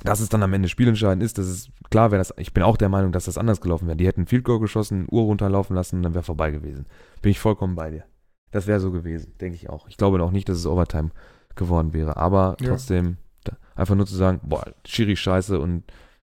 Dass 0.05 0.21
es 0.21 0.29
dann 0.31 0.43
am 0.43 0.53
Ende 0.53 0.69
spielentscheidend 0.69 1.23
ist, 1.23 1.37
das 1.39 1.47
ist 1.47 1.71
klar, 1.91 2.11
wäre 2.11 2.21
das. 2.21 2.33
Ich 2.39 2.55
bin 2.55 2.63
auch 2.63 2.77
der 2.77 2.89
Meinung, 2.89 3.13
dass 3.13 3.27
das 3.27 3.37
anders 3.39 3.61
gelaufen 3.61 3.87
wäre. 3.87 3.97
Die 3.97 4.07
hätten 4.07 4.27
Field 4.27 4.45
Goal 4.45 4.61
geschossen, 4.61 5.07
Uhr 5.11 5.23
runterlaufen 5.25 5.77
lassen 5.77 5.97
und 5.97 6.03
dann 6.05 6.15
wäre 6.15 6.25
vorbei 6.25 6.51
gewesen. 6.51 6.87
Bin 7.21 7.31
ich 7.31 7.39
vollkommen 7.39 7.75
bei 7.77 7.91
dir. 7.91 8.05
Das 8.51 8.67
wäre 8.67 8.81
so 8.81 8.91
gewesen, 8.91 9.35
denke 9.41 9.57
ich 9.57 9.69
auch. 9.69 9.87
Ich 9.89 9.97
glaube 9.97 10.23
auch 10.23 10.31
nicht, 10.31 10.49
dass 10.49 10.57
es 10.59 10.67
Overtime 10.67 11.11
geworden 11.55 11.93
wäre. 11.93 12.17
Aber 12.17 12.57
Ja. 12.61 12.71
trotzdem, 12.71 13.19
einfach 13.77 13.95
nur 13.95 14.07
zu 14.07 14.17
sagen, 14.17 14.41
boah, 14.43 14.65
Schiri 14.87 15.17
scheiße 15.17 15.59
und 15.61 15.85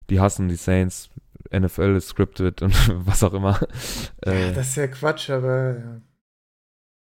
die 0.09 0.20
hassen 0.20 0.47
die 0.49 0.55
Saints, 0.55 1.09
NFL 1.53 1.95
ist 1.95 2.07
scripted 2.09 2.62
und 2.62 2.74
was 3.07 3.24
auch 3.24 3.34
immer. 3.34 3.59
Ja, 4.26 4.32
Äh, 4.32 4.53
das 4.53 4.70
ist 4.70 4.76
ja 4.78 4.88
Quatsch, 4.88 5.30
aber 5.30 5.78
ja. 5.78 6.01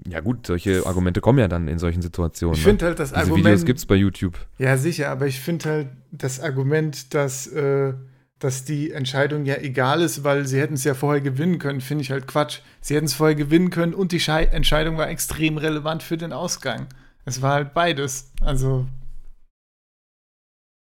Ja 0.07 0.21
gut, 0.21 0.47
solche 0.47 0.87
Argumente 0.87 1.21
kommen 1.21 1.39
ja 1.39 1.49
dann 1.49 1.69
in 1.69 1.79
solchen 1.79 2.03
Situationen. 2.03 2.55
ich 2.57 2.65
ne? 2.65 2.71
finde 2.71 2.87
halt 2.87 2.99
das 2.99 3.11
Diese 3.11 3.21
Argument. 3.21 3.45
Videos 3.45 3.65
gibt's 3.65 3.87
bei 3.87 3.97
YouTube. 3.97 4.39
Ja, 4.59 4.77
sicher, 4.77 5.11
aber 5.11 5.27
ich 5.27 5.41
finde 5.41 5.69
halt 5.69 5.89
das 6.11 6.41
Argument, 6.41 7.13
dass, 7.15 7.47
äh, 7.49 7.95
dass 8.39 8.65
die 8.65 8.91
Entscheidung 8.91 9.45
ja 9.45 9.57
egal 9.57 10.01
ist, 10.01 10.25
weil 10.25 10.47
sie 10.47 10.59
hätten 10.61 10.75
es 10.75 10.85
ja 10.85 10.95
vorher 10.95 11.21
gewinnen 11.21 11.59
können, 11.59 11.81
finde 11.81 12.03
ich 12.03 12.11
halt 12.11 12.27
Quatsch. 12.27 12.61
Sie 12.81 12.95
hätten 12.95 13.07
es 13.07 13.15
vorher 13.15 13.37
gewinnen 13.37 13.71
können 13.71 13.95
und 13.95 14.13
die 14.13 14.21
Schei 14.21 14.45
Entscheidung 14.45 14.97
war 14.97 15.09
extrem 15.09 15.59
relevant 15.59 16.03
für 16.03 16.17
den 16.17 16.33
Ausgang. 16.33 16.87
es 17.25 17.43
war 17.43 17.55
halt 17.55 17.75
beides. 17.75 18.33
Also, 18.41 18.87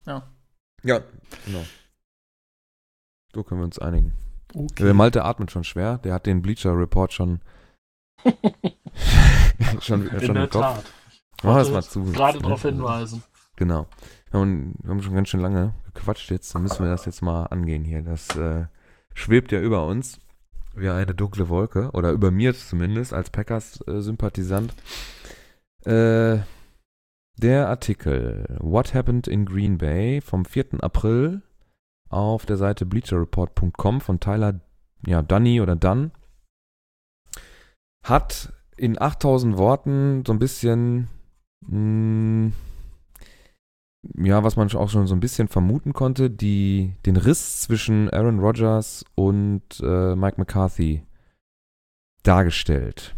ja. 0.07 0.23
Ja, 0.85 1.01
genau. 1.47 1.65
So 3.35 3.43
können 3.43 3.61
wir 3.61 3.65
uns 3.65 3.79
einigen. 3.79 4.13
Okay. 4.55 4.85
Der 4.85 4.95
Malte 4.95 5.25
atmet 5.25 5.51
schon 5.51 5.65
schwer. 5.65 5.99
Der 5.99 6.13
hat 6.15 6.27
den 6.27 6.43
Bleacher 6.43 6.77
Report 6.77 7.13
schon, 7.13 7.41
schon, 9.81 10.09
schon 10.21 10.37
im 10.37 10.51
Kopf. 10.51 10.63
Tat. 10.63 10.85
Mach 11.43 11.57
das 11.57 11.71
mal 11.71 11.83
zu. 11.83 12.05
Gerade 12.05 12.41
darauf 12.41 12.63
hinweisen. 12.63 13.23
Genau. 13.57 13.87
Ja, 14.33 14.41
und 14.41 14.75
wir 14.83 14.91
haben 14.91 15.03
schon 15.03 15.15
ganz 15.15 15.29
schön 15.29 15.41
lange 15.41 15.75
gequatscht 15.93 16.31
jetzt. 16.31 16.55
Dann 16.55 16.63
müssen 16.63 16.85
wir 16.85 16.91
das 16.91 17.05
jetzt 17.05 17.23
mal 17.23 17.47
angehen 17.47 17.85
hier. 17.85 18.03
Das 18.03 18.35
äh, 18.37 18.67
schwebt 19.15 19.53
ja 19.53 19.61
über 19.61 19.87
uns 19.87 20.21
wie 20.75 20.89
eine 20.89 21.15
dunkle 21.15 21.49
Wolke. 21.49 21.91
Oder 21.93 22.13
über 22.13 22.31
mir 22.31 22.55
zumindest 22.55 23.13
als 23.13 23.31
Packers-Sympathisant. 23.31 24.75
Äh, 25.85 26.39
der 27.37 27.69
Artikel 27.69 28.57
What 28.61 28.95
Happened 28.95 29.27
in 29.27 29.47
Green 29.47 29.79
Bay 29.79 30.21
vom 30.21 30.45
4. 30.45 30.83
April 30.83 31.43
auf 32.09 32.47
der 32.47 32.57
Seite 32.57 32.87
bleacherreport.com 32.87 34.01
von 34.01 34.21
Tyler 34.21 34.61
ja, 35.07 35.23
Dunny 35.23 35.61
oder 35.61 35.75
Dunn 35.75 36.13
hat 38.03 38.53
in 38.77 39.01
8000 39.01 39.57
Worten 39.59 40.25
so 40.27 40.33
ein 40.33 40.39
bisschen 40.39 41.09
mh, 41.67 42.53
ja, 44.17 44.43
was 44.43 44.57
man 44.57 44.73
auch 44.75 44.91
schon 44.91 45.07
so 45.07 45.15
ein 45.15 45.21
bisschen 45.21 45.49
vermuten 45.49 45.93
konnte, 45.93 46.31
die, 46.31 46.95
den 47.07 47.17
Riss 47.17 47.61
zwischen 47.61 48.11
Aaron 48.11 48.41
Rodgers 48.41 49.05
und 49.15 49.63
äh, 49.81 50.17
Mike 50.17 50.37
McCarthy 50.39 51.07
dargestellt. 52.23 53.15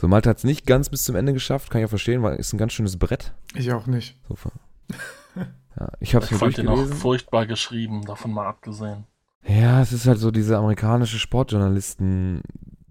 So, 0.00 0.06
Malte 0.06 0.30
hat 0.30 0.38
es 0.38 0.44
nicht 0.44 0.66
ganz 0.66 0.90
bis 0.90 1.04
zum 1.04 1.16
Ende 1.16 1.32
geschafft, 1.32 1.70
kann 1.70 1.80
ich 1.80 1.84
ja 1.84 1.88
verstehen, 1.88 2.22
weil 2.22 2.36
ist 2.36 2.52
ein 2.52 2.58
ganz 2.58 2.72
schönes 2.72 2.98
Brett. 2.98 3.34
Ich 3.54 3.72
auch 3.72 3.86
nicht. 3.86 4.16
So, 4.28 4.36
ja, 5.36 5.88
ich 6.00 6.14
habe 6.14 6.24
es 6.24 6.30
Ich 6.30 6.32
mir 6.32 6.38
fand 6.38 6.58
den 6.58 6.68
auch 6.68 6.86
furchtbar 6.86 7.46
geschrieben, 7.46 8.04
davon 8.04 8.32
mal 8.32 8.46
abgesehen. 8.46 9.04
Ja, 9.44 9.80
es 9.80 9.92
ist 9.92 10.06
halt 10.06 10.18
so 10.18 10.30
diese 10.30 10.58
amerikanische 10.58 11.18
Sportjournalisten, 11.18 12.42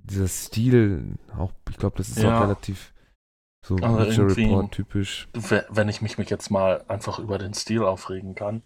dieser 0.10 0.28
Stil, 0.28 1.18
auch, 1.38 1.52
ich 1.70 1.78
glaube, 1.78 1.98
das 1.98 2.10
ist 2.10 2.20
Ja. 2.20 2.38
auch 2.38 2.42
relativ 2.44 2.94
so 3.66 3.78
irgendwie- 3.78 4.44
Report 4.46 4.72
typisch. 4.72 5.28
Wenn 5.70 5.90
ich 5.90 6.02
mich 6.02 6.18
jetzt 6.30 6.50
mal 6.50 6.84
einfach 6.88 7.20
über 7.20 7.38
den 7.38 7.54
Stil 7.54 7.84
aufregen 7.84 8.34
kann, 8.36 8.64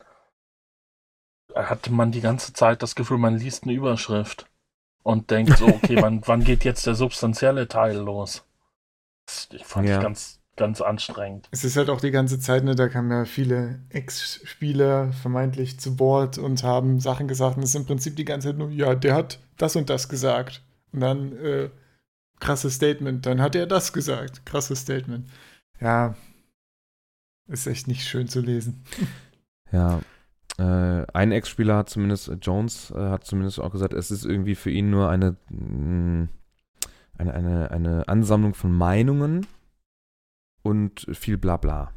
hatte 1.55 1.91
man 1.91 2.11
die 2.11 2.21
ganze 2.21 2.53
Zeit 2.53 2.81
das 2.81 2.95
Gefühl, 2.95 3.17
man 3.17 3.37
liest 3.37 3.63
eine 3.63 3.73
Überschrift 3.73 4.45
und 5.03 5.31
denkt 5.31 5.57
so, 5.57 5.65
okay, 5.67 5.97
wann, 6.01 6.21
wann 6.27 6.43
geht 6.43 6.63
jetzt 6.63 6.85
der 6.87 6.95
substanzielle 6.95 7.67
Teil 7.67 7.97
los? 7.97 8.43
Das 9.25 9.47
fand 9.63 9.87
Ja. 9.87 9.97
ich 9.97 10.01
ganz, 10.03 10.39
ganz 10.55 10.81
anstrengend. 10.81 11.47
Es 11.51 11.63
ist 11.63 11.75
halt 11.77 11.89
auch 11.89 11.99
die 12.01 12.11
ganze 12.11 12.39
Zeit, 12.39 12.63
ne, 12.63 12.75
da 12.75 12.87
kamen 12.87 13.11
ja 13.11 13.25
viele 13.25 13.81
Ex-Spieler 13.89 15.11
vermeintlich 15.13 15.79
zu 15.79 15.95
Bord 15.95 16.37
und 16.37 16.63
haben 16.63 16.99
Sachen 16.99 17.27
gesagt 17.27 17.57
und 17.57 17.63
es 17.63 17.69
ist 17.69 17.75
im 17.75 17.85
Prinzip 17.85 18.15
die 18.15 18.25
ganze 18.25 18.49
Zeit 18.49 18.57
nur, 18.57 18.69
ja, 18.69 18.95
der 18.95 19.15
hat 19.15 19.39
das 19.57 19.75
und 19.75 19.89
das 19.89 20.07
gesagt. 20.07 20.61
Und 20.91 20.99
dann, 20.99 21.31
äh, 21.37 21.69
krasses 22.39 22.75
Statement, 22.75 23.25
dann 23.25 23.41
hat 23.41 23.55
er 23.55 23.67
das 23.67 23.93
gesagt. 23.93 24.45
Krasses 24.45 24.81
Statement. 24.81 25.29
Ja, 25.79 26.15
ist 27.47 27.67
echt 27.67 27.87
nicht 27.87 28.07
schön 28.07 28.27
zu 28.27 28.41
lesen. 28.41 28.83
Ja, 29.73 30.01
äh, 30.57 31.07
ein 31.13 31.31
Ex-Spieler 31.31 31.77
hat 31.77 31.89
zumindest, 31.89 32.27
äh, 32.27 32.33
Jones 32.33 32.91
äh, 32.91 33.09
hat 33.09 33.23
zumindest 33.23 33.61
auch 33.61 33.71
gesagt, 33.71 33.93
es 33.93 34.11
ist 34.11 34.25
irgendwie 34.25 34.55
für 34.55 34.69
ihn 34.69 34.89
nur 34.89 35.09
eine, 35.09 35.37
mh, 35.49 36.27
eine, 37.17 37.33
eine, 37.33 37.71
eine 37.71 38.07
Ansammlung 38.09 38.53
von 38.53 38.73
Meinungen 38.73 39.47
und 40.61 41.07
viel 41.13 41.37
Blabla. 41.37 41.93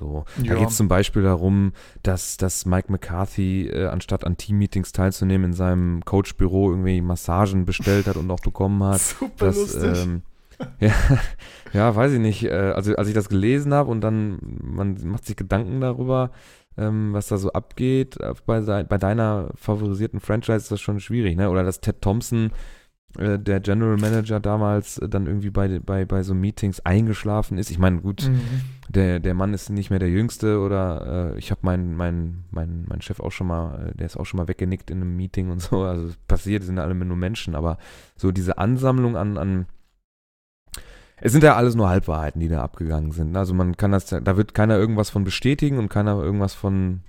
So. 0.00 0.24
Da 0.38 0.42
Ja. 0.42 0.54
geht 0.58 0.70
es 0.70 0.76
zum 0.76 0.88
Beispiel 0.88 1.22
darum, 1.22 1.72
dass, 2.02 2.36
dass 2.38 2.66
Mike 2.66 2.90
McCarthy, 2.90 3.68
äh, 3.68 3.86
anstatt 3.86 4.24
an 4.24 4.36
Teammeetings 4.36 4.90
teilzunehmen, 4.92 5.50
in 5.50 5.52
seinem 5.52 6.04
Coachbüro 6.04 6.70
irgendwie 6.70 7.00
Massagen 7.02 7.66
bestellt 7.66 8.08
hat 8.08 8.16
und 8.16 8.30
auch 8.30 8.40
bekommen 8.40 8.82
hat. 8.82 9.00
Super 9.20 9.46
Das, 9.46 9.56
lustig. 9.56 9.82
ähm, 9.84 10.22
ja, 10.80 10.92
ja, 11.72 11.94
weiß 11.94 12.12
ich 12.12 12.18
nicht. 12.18 12.44
Äh, 12.44 12.50
also 12.74 12.96
als 12.96 13.08
ich 13.08 13.14
das 13.14 13.28
gelesen 13.28 13.72
habe 13.72 13.90
und 13.90 14.00
dann 14.00 14.38
man 14.62 14.96
macht 15.04 15.24
sich 15.26 15.36
Gedanken 15.36 15.80
darüber, 15.80 16.30
ähm, 16.76 17.12
was 17.12 17.28
da 17.28 17.36
so 17.38 17.52
abgeht 17.52 18.18
äh, 18.20 18.34
bei, 18.46 18.60
bei 18.84 18.98
deiner 18.98 19.50
favorisierten 19.54 20.20
Franchise 20.20 20.56
ist 20.58 20.70
das 20.72 20.80
schon 20.80 21.00
schwierig, 21.00 21.36
ne? 21.36 21.50
Oder 21.50 21.62
dass 21.64 21.80
Ted 21.80 22.00
Thompson, 22.02 22.50
der 23.18 23.60
General 23.60 23.96
Manager 23.96 24.38
damals, 24.40 24.98
äh, 24.98 25.08
dann 25.08 25.26
irgendwie 25.26 25.50
bei, 25.50 25.80
bei, 25.80 26.04
bei 26.04 26.22
so 26.22 26.34
Meetings 26.34 26.80
eingeschlafen 26.80 27.58
ist. 27.58 27.70
Ich 27.70 27.78
meine, 27.78 28.00
gut, 28.00 28.28
Mhm. 28.28 28.40
der, 28.88 29.20
der 29.20 29.34
Mann 29.34 29.52
ist 29.54 29.70
nicht 29.70 29.90
mehr 29.90 29.98
der 29.98 30.10
Jüngste 30.10 30.60
oder 30.60 31.32
äh, 31.34 31.38
ich 31.38 31.50
habe 31.50 31.60
meinen 31.62 31.96
mein, 31.96 32.44
mein, 32.50 32.84
mein 32.88 33.02
Chef 33.02 33.20
auch 33.20 33.32
schon 33.32 33.48
mal, 33.48 33.88
äh, 33.88 33.96
der 33.96 34.06
ist 34.06 34.16
auch 34.16 34.26
schon 34.26 34.38
mal 34.38 34.48
weggenickt 34.48 34.90
in 34.90 35.00
einem 35.00 35.16
Meeting 35.16 35.50
und 35.50 35.60
so. 35.60 35.82
Also 35.82 36.06
es 36.08 36.16
passiert, 36.28 36.62
es 36.62 36.66
sind 36.66 36.76
ja 36.76 36.84
alle 36.84 36.94
nur 36.94 37.16
Menschen, 37.16 37.54
aber 37.54 37.78
so 38.16 38.30
diese 38.32 38.58
Ansammlung 38.58 39.16
an, 39.16 39.38
an 39.38 39.66
es 41.22 41.32
sind 41.32 41.44
ja 41.44 41.54
alles 41.56 41.74
nur 41.74 41.88
Halbwahrheiten, 41.88 42.40
die 42.40 42.48
da 42.48 42.62
abgegangen 42.62 43.12
sind. 43.12 43.36
Also 43.36 43.52
man 43.52 43.76
kann 43.76 43.92
das, 43.92 44.06
da 44.06 44.36
wird 44.36 44.54
keiner 44.54 44.78
irgendwas 44.78 45.10
von 45.10 45.24
bestätigen 45.24 45.78
und 45.78 45.90
keiner 45.90 46.18
irgendwas 46.18 46.54
von, 46.54 47.00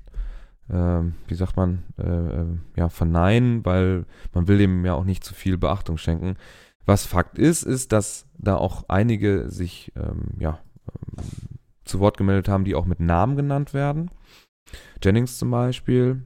wie 1.27 1.35
sagt 1.35 1.57
man, 1.57 1.83
äh, 1.97 2.03
äh, 2.03 2.45
ja, 2.77 2.89
verneinen, 2.89 3.65
weil 3.65 4.05
man 4.33 4.47
will 4.47 4.57
dem 4.57 4.85
ja 4.85 4.93
auch 4.93 5.03
nicht 5.03 5.23
zu 5.23 5.33
viel 5.33 5.57
Beachtung 5.57 5.97
schenken. 5.97 6.35
Was 6.85 7.05
Fakt 7.05 7.37
ist, 7.37 7.63
ist, 7.63 7.91
dass 7.91 8.25
da 8.37 8.55
auch 8.55 8.85
einige 8.87 9.49
sich, 9.49 9.91
ähm, 9.95 10.29
ja, 10.39 10.59
ähm, 10.87 11.25
zu 11.83 11.99
Wort 11.99 12.17
gemeldet 12.17 12.47
haben, 12.47 12.63
die 12.63 12.75
auch 12.75 12.85
mit 12.85 12.99
Namen 12.99 13.35
genannt 13.35 13.73
werden. 13.73 14.11
Jennings 15.03 15.37
zum 15.37 15.51
Beispiel. 15.51 16.25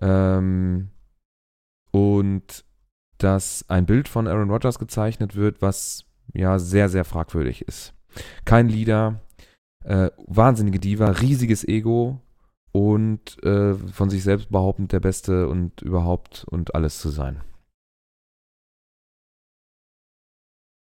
Ähm, 0.00 0.90
und 1.92 2.64
dass 3.18 3.64
ein 3.68 3.86
Bild 3.86 4.08
von 4.08 4.26
Aaron 4.26 4.50
Rodgers 4.50 4.78
gezeichnet 4.78 5.34
wird, 5.34 5.62
was 5.62 6.04
ja 6.34 6.58
sehr, 6.58 6.88
sehr 6.88 7.04
fragwürdig 7.04 7.62
ist. 7.62 7.94
Kein 8.44 8.68
Leader, 8.68 9.20
äh, 9.84 10.10
wahnsinnige 10.26 10.78
Diva, 10.78 11.06
riesiges 11.06 11.66
Ego 11.66 12.20
und 12.72 13.42
äh, 13.44 13.74
von 13.74 14.10
sich 14.10 14.22
selbst 14.22 14.50
behauptend 14.50 14.92
der 14.92 15.00
Beste 15.00 15.48
und 15.48 15.82
überhaupt 15.82 16.44
und 16.50 16.74
alles 16.74 16.98
zu 16.98 17.10
sein. 17.10 17.42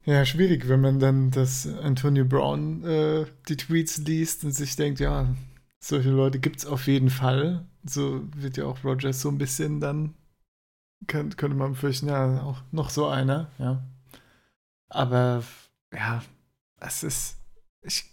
Ja, 0.05 0.25
schwierig, 0.25 0.69
wenn 0.69 0.81
man 0.81 1.01
dann 1.01 1.31
das 1.31 1.67
Antonio 1.67 2.25
Brown 2.25 2.83
äh, 2.83 3.27
die 3.49 3.57
Tweets 3.57 3.99
liest 3.99 4.43
und 4.45 4.53
sich 4.53 4.75
denkt, 4.75 5.01
ja, 5.01 5.35
solche 5.81 6.11
Leute 6.11 6.39
gibt 6.39 6.57
es 6.57 6.67
auf 6.67 6.87
jeden 6.87 7.11
Fall. 7.11 7.67
So 7.85 8.23
wird 8.35 8.57
ja 8.57 8.65
auch 8.65 8.83
Rogers 8.85 9.21
so 9.21 9.29
ein 9.29 9.39
bisschen 9.39 9.81
dann, 9.81 10.15
kann, 11.07 11.37
könnte 11.37 11.57
man 11.57 11.75
fürchten, 11.75 12.09
ja, 12.09 12.43
auch 12.43 12.63
noch 12.73 12.91
so 12.91 13.07
einer, 13.07 13.51
ja. 13.59 13.83
Aber 14.89 15.45
ja, 15.93 16.23
es 16.81 17.03
ist, 17.03 17.37
ich, 17.83 18.05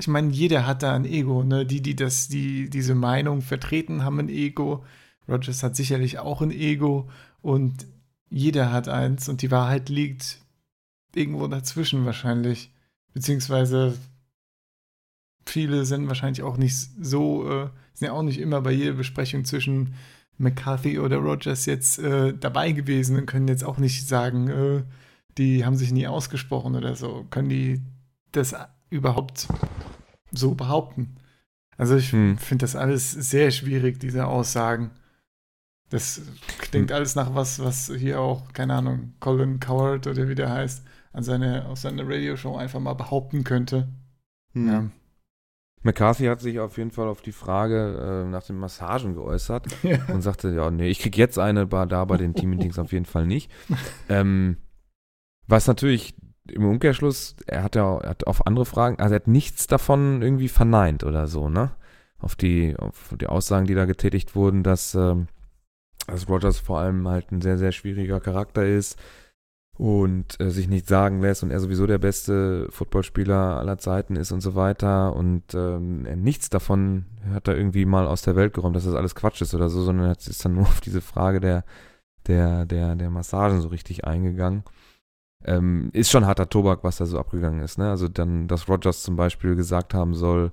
ich 0.00 0.08
meine, 0.08 0.32
jeder 0.32 0.66
hat 0.66 0.82
da 0.82 0.94
ein 0.94 1.04
Ego, 1.04 1.44
ne? 1.44 1.66
Die, 1.66 1.82
die 1.82 1.94
das, 1.94 2.28
die 2.28 2.70
diese 2.70 2.94
Meinung 2.94 3.42
vertreten, 3.42 4.02
haben 4.02 4.18
ein 4.18 4.28
Ego. 4.30 4.84
Rogers 5.28 5.62
hat 5.62 5.76
sicherlich 5.76 6.18
auch 6.18 6.40
ein 6.40 6.50
Ego 6.50 7.08
und 7.42 7.86
jeder 8.30 8.72
hat 8.72 8.88
eins 8.88 9.28
und 9.28 9.42
die 9.42 9.50
Wahrheit 9.50 9.88
liegt 9.90 10.40
irgendwo 11.14 11.46
dazwischen 11.48 12.06
wahrscheinlich. 12.06 12.72
Beziehungsweise 13.12 13.98
viele 15.46 15.84
sind 15.84 16.08
wahrscheinlich 16.08 16.42
auch 16.42 16.56
nicht 16.56 16.76
so, 17.00 17.48
äh, 17.48 17.68
sind 17.92 18.08
ja 18.08 18.12
auch 18.12 18.22
nicht 18.22 18.38
immer 18.38 18.62
bei 18.62 18.72
jeder 18.72 18.94
Besprechung 18.94 19.44
zwischen 19.44 19.94
McCarthy 20.38 20.98
oder 20.98 21.18
Rogers 21.18 21.66
jetzt 21.66 21.98
äh, 21.98 22.32
dabei 22.32 22.72
gewesen 22.72 23.18
und 23.18 23.26
können 23.26 23.48
jetzt 23.48 23.64
auch 23.64 23.78
nicht 23.78 24.08
sagen, 24.08 24.48
äh, 24.48 24.82
die 25.36 25.64
haben 25.64 25.76
sich 25.76 25.92
nie 25.92 26.06
ausgesprochen 26.06 26.74
oder 26.74 26.96
so. 26.96 27.26
Können 27.30 27.50
die 27.50 27.82
das 28.32 28.54
überhaupt 28.90 29.48
so 30.32 30.54
behaupten? 30.54 31.16
Also 31.76 31.96
ich 31.96 32.12
Hm. 32.12 32.36
finde 32.38 32.64
das 32.64 32.76
alles 32.76 33.10
sehr 33.12 33.50
schwierig, 33.50 33.98
diese 34.00 34.26
Aussagen. 34.26 34.90
Das 35.88 36.20
klingt 36.58 36.90
Hm. 36.90 36.96
alles 36.96 37.14
nach 37.16 37.34
was, 37.34 37.58
was 37.58 37.90
hier 37.96 38.20
auch, 38.20 38.52
keine 38.52 38.74
Ahnung, 38.74 39.14
Colin 39.18 39.58
Coward 39.58 40.06
oder 40.06 40.28
wie 40.28 40.34
der 40.34 40.50
heißt, 40.50 40.84
an 41.12 41.24
seine, 41.24 41.66
auf 41.66 41.78
seiner 41.78 42.04
Radioshow 42.04 42.56
einfach 42.56 42.78
mal 42.80 42.94
behaupten 42.94 43.42
könnte. 43.44 43.88
Ja. 44.54 44.90
McCarthy 45.82 46.26
hat 46.26 46.40
sich 46.40 46.60
auf 46.60 46.76
jeden 46.76 46.90
Fall 46.90 47.08
auf 47.08 47.22
die 47.22 47.32
Frage 47.32 48.24
äh, 48.26 48.30
nach 48.30 48.42
den 48.42 48.56
Massagen 48.58 49.14
geäußert 49.14 49.66
Ja. 49.82 50.04
und 50.06 50.20
sagte, 50.22 50.50
ja, 50.50 50.70
nee, 50.70 50.88
ich 50.88 50.98
krieg 51.00 51.16
jetzt 51.16 51.38
eine, 51.38 51.66
da 51.66 52.04
bei 52.04 52.16
den 52.18 52.34
Teammeetings 52.34 52.78
auf 52.78 52.92
jeden 52.92 53.06
Fall 53.06 53.26
nicht. 53.26 53.50
Ähm, 54.08 54.56
was 55.46 55.66
natürlich 55.68 56.14
im 56.52 56.64
Umkehrschluss, 56.64 57.36
er 57.46 57.62
hat 57.62 57.76
ja 57.76 57.98
er 57.98 58.10
hat 58.10 58.26
auf 58.26 58.46
andere 58.46 58.64
Fragen, 58.66 58.98
also 59.00 59.14
er 59.14 59.20
hat 59.20 59.28
nichts 59.28 59.66
davon 59.66 60.22
irgendwie 60.22 60.48
verneint 60.48 61.04
oder 61.04 61.26
so, 61.26 61.48
ne? 61.48 61.72
Auf 62.18 62.36
die, 62.36 62.76
auf 62.78 63.14
die 63.18 63.26
Aussagen, 63.26 63.66
die 63.66 63.74
da 63.74 63.86
getätigt 63.86 64.34
wurden, 64.34 64.62
dass, 64.62 64.94
ähm, 64.94 65.28
dass 66.06 66.28
Rogers 66.28 66.58
vor 66.58 66.78
allem 66.80 67.08
halt 67.08 67.32
ein 67.32 67.40
sehr, 67.40 67.56
sehr 67.58 67.72
schwieriger 67.72 68.20
Charakter 68.20 68.66
ist, 68.66 68.98
und 69.80 70.38
äh, 70.40 70.50
sich 70.50 70.68
nicht 70.68 70.86
sagen 70.86 71.22
lässt 71.22 71.42
und 71.42 71.50
er 71.50 71.58
sowieso 71.58 71.86
der 71.86 71.96
beste 71.96 72.68
Footballspieler 72.70 73.56
aller 73.56 73.78
Zeiten 73.78 74.14
ist 74.14 74.30
und 74.30 74.42
so 74.42 74.54
weiter 74.54 75.16
und 75.16 75.54
ähm, 75.54 76.02
nichts 76.02 76.50
davon 76.50 77.06
hat 77.32 77.48
er 77.48 77.56
irgendwie 77.56 77.86
mal 77.86 78.06
aus 78.06 78.20
der 78.20 78.36
Welt 78.36 78.52
geräumt, 78.52 78.76
dass 78.76 78.84
das 78.84 78.94
alles 78.94 79.14
Quatsch 79.14 79.40
ist 79.40 79.54
oder 79.54 79.70
so, 79.70 79.82
sondern 79.82 80.10
es 80.10 80.28
ist 80.28 80.44
dann 80.44 80.52
nur 80.56 80.64
auf 80.64 80.82
diese 80.82 81.00
Frage 81.00 81.40
der, 81.40 81.64
der, 82.26 82.66
der, 82.66 82.94
der 82.94 83.08
Massagen 83.08 83.62
so 83.62 83.68
richtig 83.68 84.04
eingegangen. 84.04 84.64
Ähm, 85.44 85.90
ist 85.92 86.10
schon 86.10 86.26
harter 86.26 86.48
Tobak, 86.48 86.84
was 86.84 86.98
da 86.98 87.06
so 87.06 87.18
abgegangen 87.18 87.62
ist, 87.62 87.78
ne? 87.78 87.90
Also 87.90 88.08
dann, 88.08 88.46
dass 88.46 88.68
Rogers 88.68 89.02
zum 89.02 89.16
Beispiel 89.16 89.54
gesagt 89.56 89.94
haben 89.94 90.14
soll, 90.14 90.52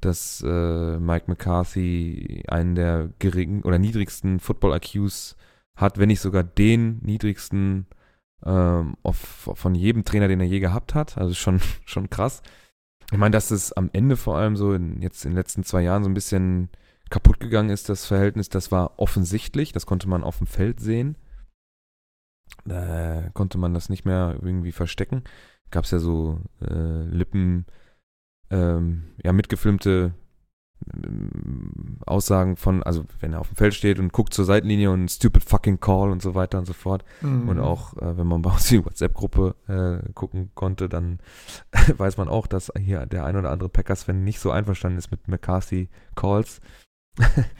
dass 0.00 0.42
äh, 0.46 0.98
Mike 0.98 1.24
McCarthy 1.26 2.44
einen 2.48 2.74
der 2.74 3.10
geringen 3.18 3.62
oder 3.62 3.78
niedrigsten 3.78 4.40
Football-IQs 4.40 5.36
hat, 5.74 5.98
wenn 5.98 6.08
nicht 6.08 6.20
sogar 6.20 6.44
den 6.44 7.00
niedrigsten 7.02 7.86
ähm, 8.44 8.96
auf, 9.02 9.16
von 9.54 9.74
jedem 9.74 10.04
Trainer, 10.04 10.28
den 10.28 10.40
er 10.40 10.46
je 10.46 10.60
gehabt 10.60 10.94
hat. 10.94 11.18
Also 11.18 11.34
schon, 11.34 11.60
schon 11.84 12.08
krass. 12.10 12.42
Ich 13.12 13.18
meine, 13.18 13.32
dass 13.32 13.50
es 13.50 13.72
am 13.72 13.90
Ende 13.92 14.16
vor 14.16 14.36
allem 14.36 14.56
so 14.56 14.72
in, 14.72 15.02
jetzt 15.02 15.24
in 15.24 15.32
den 15.32 15.36
letzten 15.36 15.64
zwei 15.64 15.82
Jahren 15.82 16.04
so 16.04 16.10
ein 16.10 16.14
bisschen 16.14 16.68
kaputt 17.10 17.40
gegangen 17.40 17.70
ist, 17.70 17.88
das 17.88 18.06
Verhältnis, 18.06 18.48
das 18.48 18.70
war 18.70 18.98
offensichtlich, 18.98 19.72
das 19.72 19.84
konnte 19.84 20.08
man 20.08 20.22
auf 20.22 20.38
dem 20.38 20.46
Feld 20.46 20.78
sehen. 20.80 21.16
Da 22.64 23.30
konnte 23.32 23.58
man 23.58 23.74
das 23.74 23.88
nicht 23.88 24.04
mehr 24.04 24.36
irgendwie 24.42 24.72
verstecken. 24.72 25.24
Gab 25.70 25.84
es 25.84 25.90
ja 25.90 25.98
so 25.98 26.40
äh, 26.60 27.04
Lippen, 27.04 27.66
ähm, 28.50 29.04
ja, 29.22 29.32
mitgefilmte 29.32 30.14
Aussagen 32.06 32.56
von, 32.56 32.82
also 32.82 33.04
wenn 33.20 33.34
er 33.34 33.40
auf 33.40 33.48
dem 33.48 33.56
Feld 33.56 33.74
steht 33.74 33.98
und 33.98 34.12
guckt 34.12 34.32
zur 34.32 34.44
Seitenlinie 34.44 34.90
und 34.90 35.08
stupid 35.08 35.44
fucking 35.44 35.78
call 35.78 36.10
und 36.10 36.22
so 36.22 36.34
weiter 36.34 36.58
und 36.58 36.66
so 36.66 36.72
fort. 36.72 37.04
Mhm. 37.20 37.48
Und 37.48 37.60
auch, 37.60 37.96
äh, 37.98 38.16
wenn 38.16 38.26
man 38.26 38.42
bei 38.42 38.50
uns 38.50 38.68
die 38.68 38.84
WhatsApp-Gruppe 38.84 39.54
äh, 39.68 40.12
gucken 40.14 40.50
konnte, 40.54 40.88
dann 40.88 41.18
weiß 41.96 42.16
man 42.16 42.28
auch, 42.28 42.46
dass 42.46 42.72
hier 42.78 43.06
der 43.06 43.24
ein 43.24 43.36
oder 43.36 43.50
andere 43.50 43.68
Packers-Fan 43.68 44.24
nicht 44.24 44.40
so 44.40 44.50
einverstanden 44.50 44.98
ist 44.98 45.10
mit 45.10 45.28
McCarthy-Calls. 45.28 46.60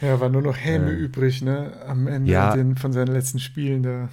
ja, 0.00 0.18
war 0.20 0.30
nur 0.30 0.42
noch 0.42 0.56
Häme 0.56 0.90
äh, 0.90 0.94
übrig, 0.94 1.42
ne? 1.42 1.72
Am 1.86 2.06
Ende 2.06 2.32
ja, 2.32 2.54
den, 2.54 2.76
von 2.76 2.92
seinen 2.92 3.12
letzten 3.12 3.38
Spielen 3.38 3.82
da. 3.82 4.08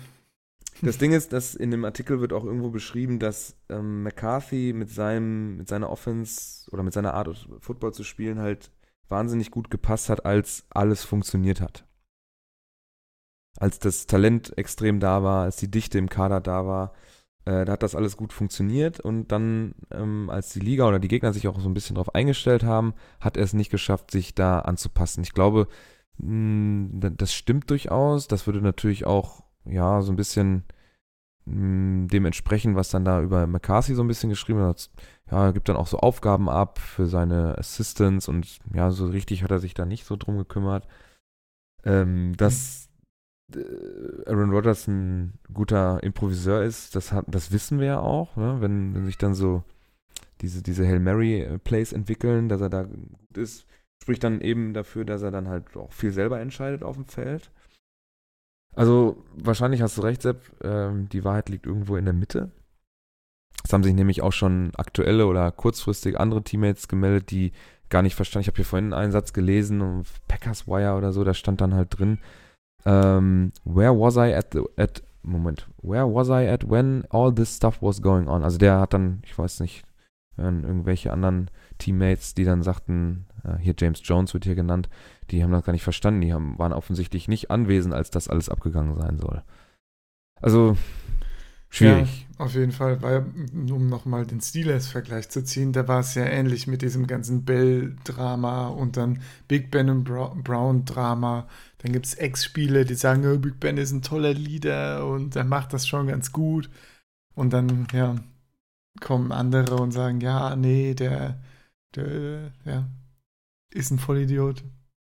Das 0.82 0.98
Ding 0.98 1.12
ist, 1.12 1.34
dass 1.34 1.56
in 1.56 1.72
dem 1.72 1.86
Artikel 1.86 2.20
wird 2.20 2.34
auch 2.34 2.46
irgendwo 2.46 2.70
beschrieben, 2.70 3.20
dass 3.20 3.56
ähm, 3.70 4.04
McCarthy 4.04 4.74
mit 4.74 4.90
seinem, 4.90 5.58
mit 5.58 5.68
seiner 5.68 5.90
Offense 5.90 6.70
oder 6.72 6.84
mit 6.84 6.94
seiner 6.94 7.14
Art, 7.14 7.48
Football 7.60 7.94
zu 7.94 8.04
spielen, 8.04 8.40
halt 8.40 8.72
wahnsinnig 9.10 9.52
gut 9.52 9.72
gepasst 9.72 10.10
hat, 10.10 10.26
als 10.26 10.66
alles 10.70 11.04
funktioniert 11.04 11.62
hat. 11.62 11.86
Als 13.60 13.80
das 13.80 14.06
Talent 14.06 14.58
extrem 14.58 15.00
da 15.00 15.24
war, 15.24 15.44
als 15.44 15.58
die 15.58 15.72
Dichte 15.72 15.98
im 15.98 16.10
Kader 16.10 16.42
da 16.42 16.68
war, 16.68 16.94
äh, 17.46 17.66
da 17.66 17.72
hat 17.72 17.84
das 17.84 17.96
alles 17.96 18.18
gut 18.18 18.34
funktioniert 18.34 19.00
und 19.00 19.32
dann, 19.32 19.74
ähm, 19.92 20.30
als 20.30 20.50
die 20.50 20.60
Liga 20.60 20.88
oder 20.88 21.00
die 21.00 21.08
Gegner 21.08 21.34
sich 21.34 21.48
auch 21.48 21.60
so 21.60 21.70
ein 21.70 21.74
bisschen 21.74 21.96
darauf 21.96 22.14
eingestellt 22.14 22.64
haben, 22.64 22.94
hat 23.22 23.38
er 23.38 23.44
es 23.44 23.54
nicht 23.54 23.72
geschafft, 23.72 24.12
sich 24.12 24.36
da 24.36 24.60
anzupassen. 24.60 25.24
Ich 25.24 25.34
glaube, 25.34 25.68
mh, 26.18 26.28
hm, 26.28 27.16
das 27.18 27.34
stimmt 27.34 27.70
durchaus. 27.70 28.28
Das 28.28 28.48
würde 28.48 28.62
natürlich 28.62 29.06
auch, 29.06 29.44
ja, 29.70 30.02
so 30.02 30.12
ein 30.12 30.16
bisschen 30.16 30.64
mh, 31.46 32.08
dem 32.08 32.26
entsprechen, 32.26 32.76
was 32.76 32.90
dann 32.90 33.06
da 33.06 33.22
über 33.22 33.48
McCarthy 33.48 33.96
so 33.96 34.04
ein 34.04 34.08
bisschen 34.08 34.30
geschrieben 34.30 34.62
hat 34.62 34.90
ja, 35.32 35.52
gibt 35.52 35.70
dann 35.70 35.76
auch 35.76 35.88
so 35.88 36.00
Aufgaben 36.00 36.50
ab 36.50 36.80
für 36.80 37.06
seine 37.06 37.58
Assistants 37.58 38.28
und 38.28 38.60
ja, 38.74 38.92
so 38.92 39.08
richtig 39.08 39.44
hat 39.44 39.52
er 39.52 39.60
sich 39.60 39.74
da 39.74 39.86
nicht 39.86 40.06
so 40.06 40.16
drum 40.16 40.38
gekümmert. 40.38 40.88
Ähm, 41.84 42.36
dass 42.38 42.90
äh, 43.54 43.60
Aaron 44.26 44.52
Rodgers 44.52 44.88
ein 44.88 45.34
guter 45.54 46.02
Improviseur 46.04 46.64
ist, 46.64 46.96
das, 46.96 47.12
hat, 47.12 47.26
das 47.28 47.52
wissen 47.52 47.80
wir 47.80 47.88
ja 47.88 48.00
auch, 48.00 48.36
ne? 48.36 48.58
wenn, 48.60 48.96
wenn 48.96 49.06
sich 49.06 49.18
dann 49.18 49.34
so 49.34 49.64
diese, 50.42 50.62
diese 50.64 50.86
Hail 50.86 51.00
Mary 51.00 51.42
äh, 51.42 51.58
Plays 51.60 51.94
entwickeln, 51.94 52.50
dass 52.50 52.62
er 52.62 52.70
da 52.70 52.84
gut 52.84 53.38
ist, 53.38 53.66
spricht 54.02 54.24
dann 54.24 54.42
eben 54.42 54.74
dafür, 54.74 55.04
dass 55.04 55.22
er 55.22 55.32
dann 55.32 55.50
halt 55.50 55.76
auch 55.76 55.92
viel 55.92 56.12
selber 56.12 56.40
entscheidet 56.40 56.84
auf 56.84 56.96
dem 56.96 57.06
Feld. 57.06 57.52
Also 58.78 59.18
wahrscheinlich 59.36 59.82
hast 59.82 59.98
du 59.98 60.02
recht, 60.04 60.22
Sepp, 60.22 60.40
ähm, 60.64 61.10
die 61.10 61.24
Wahrheit 61.24 61.50
liegt 61.50 61.66
irgendwo 61.66 61.96
in 61.98 62.06
der 62.06 62.14
Mitte. 62.14 62.52
Es 63.64 63.74
haben 63.74 63.84
sich 63.84 63.96
nämlich 63.96 64.22
auch 64.22 64.32
schon 64.32 64.72
aktuelle 64.78 65.26
oder 65.26 65.52
kurzfristig 65.52 66.20
andere 66.20 66.44
Teammates 66.44 66.88
gemeldet, 66.88 67.32
die 67.32 67.54
gar 67.90 68.04
nicht 68.04 68.14
verstanden. 68.14 68.42
Ich 68.42 68.48
habe 68.50 68.58
hier 68.58 68.66
vorhin 68.66 68.94
einen 68.94 69.12
Satz 69.12 69.34
gelesen, 69.34 70.04
Packers 70.28 70.68
Wire 70.68 70.94
oder 70.94 71.12
so, 71.12 71.24
da 71.24 71.34
stand 71.34 71.60
dann 71.60 71.74
halt 71.74 71.98
drin, 71.98 72.20
um, 72.84 72.94
ähm, 72.94 73.52
where 73.64 74.00
was 74.00 74.16
I 74.16 74.34
at 74.36 74.54
the, 74.54 74.62
at, 74.78 75.02
Moment, 75.24 75.68
where 75.82 76.06
was 76.06 76.30
I 76.30 76.48
at 76.48 76.70
when 76.70 77.04
all 77.10 77.34
this 77.34 77.56
stuff 77.56 77.82
was 77.82 78.00
going 78.00 78.28
on? 78.28 78.44
Also 78.44 78.60
der 78.60 78.80
hat 78.80 78.94
dann, 78.94 79.22
ich 79.26 79.36
weiß 79.38 79.60
nicht, 79.60 79.86
irgendwelche 80.38 81.12
anderen 81.12 81.50
Teammates, 81.80 82.36
die 82.36 82.44
dann 82.44 82.62
sagten, 82.62 83.26
hier 83.60 83.74
James 83.78 84.02
Jones 84.04 84.34
wird 84.34 84.46
hier 84.46 84.56
genannt, 84.56 84.90
die 85.32 85.44
haben 85.44 85.52
das 85.52 85.64
gar 85.64 85.74
nicht 85.74 85.84
verstanden, 85.84 86.22
die 86.22 86.34
haben, 86.34 86.58
waren 86.60 86.74
offensichtlich 86.74 87.28
nicht 87.28 87.52
anwesend, 87.52 87.94
als 87.94 88.12
das 88.12 88.28
alles 88.28 88.50
abgegangen 88.50 88.96
sein 88.96 89.18
soll. 89.18 89.44
Also 90.42 90.78
Schwierig. 91.70 92.28
Ja, 92.40 92.46
auf 92.46 92.54
jeden 92.54 92.72
Fall, 92.72 93.02
weil, 93.02 93.26
um 93.54 93.90
nochmal 93.90 94.26
den 94.26 94.40
Steelers-Vergleich 94.40 95.30
zu 95.30 95.44
ziehen, 95.44 95.74
da 95.74 95.88
war 95.88 96.00
es 96.00 96.16
ja 96.16 96.24
ähnlich 96.24 96.66
mit 96.66 96.82
diesem 96.82 97.08
ganzen 97.08 97.44
Bell-Drama 97.44 98.68
und 98.68 98.96
dann 98.96 99.22
Big 99.48 99.70
Ben 99.70 99.90
und 99.90 100.06
Brown-Drama. 100.06 101.48
Dann 101.80 101.92
gibt 101.92 102.06
es 102.06 102.14
Ex-Spieler, 102.16 102.86
die 102.86 102.96
sagen, 102.96 103.26
oh, 103.28 103.38
Big 103.38 103.60
Ben 103.60 103.78
ist 103.78 103.92
ein 103.92 104.02
toller 104.02 104.34
Leader 104.34 105.06
und 105.08 105.36
er 105.36 105.44
macht 105.44 105.74
das 105.74 105.88
schon 105.88 106.08
ganz 106.08 106.32
gut. 106.32 106.70
Und 107.36 107.52
dann, 107.54 107.88
ja, 107.92 108.16
kommen 109.02 109.32
andere 109.32 109.76
und 109.76 109.92
sagen, 109.92 110.22
ja, 110.22 110.56
nee, 110.56 110.94
der, 110.94 111.40
der, 111.96 112.52
ja, 112.66 112.88
ist 113.72 113.92
ein 113.92 114.00
Vollidiot, 114.00 114.64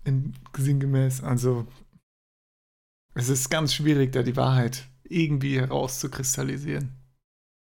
in, 0.03 0.34
sinngemäß. 0.56 1.23
Also, 1.23 1.68
es 3.14 3.30
ist 3.30 3.49
ganz 3.49 3.73
schwierig, 3.73 4.11
da 4.11 4.23
die 4.23 4.36
Wahrheit 4.36 4.86
irgendwie 5.03 5.60
herauszukristallisieren. 5.60 6.91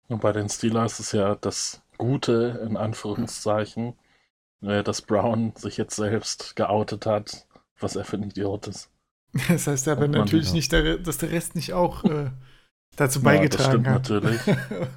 Und 0.09 0.20
bei 0.20 0.32
den 0.32 0.48
Steelers 0.48 1.01
ist 1.01 1.12
ja 1.12 1.35
das 1.35 1.82
Gute, 1.98 2.65
in 2.66 2.77
Anführungszeichen, 2.77 3.94
äh, 4.62 4.82
dass 4.82 5.02
Brown 5.02 5.52
sich 5.56 5.77
jetzt 5.77 5.97
selbst 5.97 6.56
geoutet 6.56 7.06
hat, 7.06 7.47
was 7.78 7.97
er 7.97 8.05
für 8.05 8.16
ein 8.16 8.24
Idiot 8.24 8.69
ist. 8.69 8.90
Das 9.48 9.66
heißt 9.66 9.89
aber 9.89 10.09
natürlich 10.09 10.52
nicht, 10.52 10.73
dass 10.73 11.19
der 11.19 11.31
Rest 11.31 11.55
nicht 11.55 11.74
auch 11.74 12.02
äh, 12.05 12.31
dazu 12.97 13.23
beigetragen 13.23 13.85
ja, 13.85 13.98
das 13.98 14.06
stimmt 14.06 14.24
hat. 14.24 14.47
natürlich. 14.47 14.47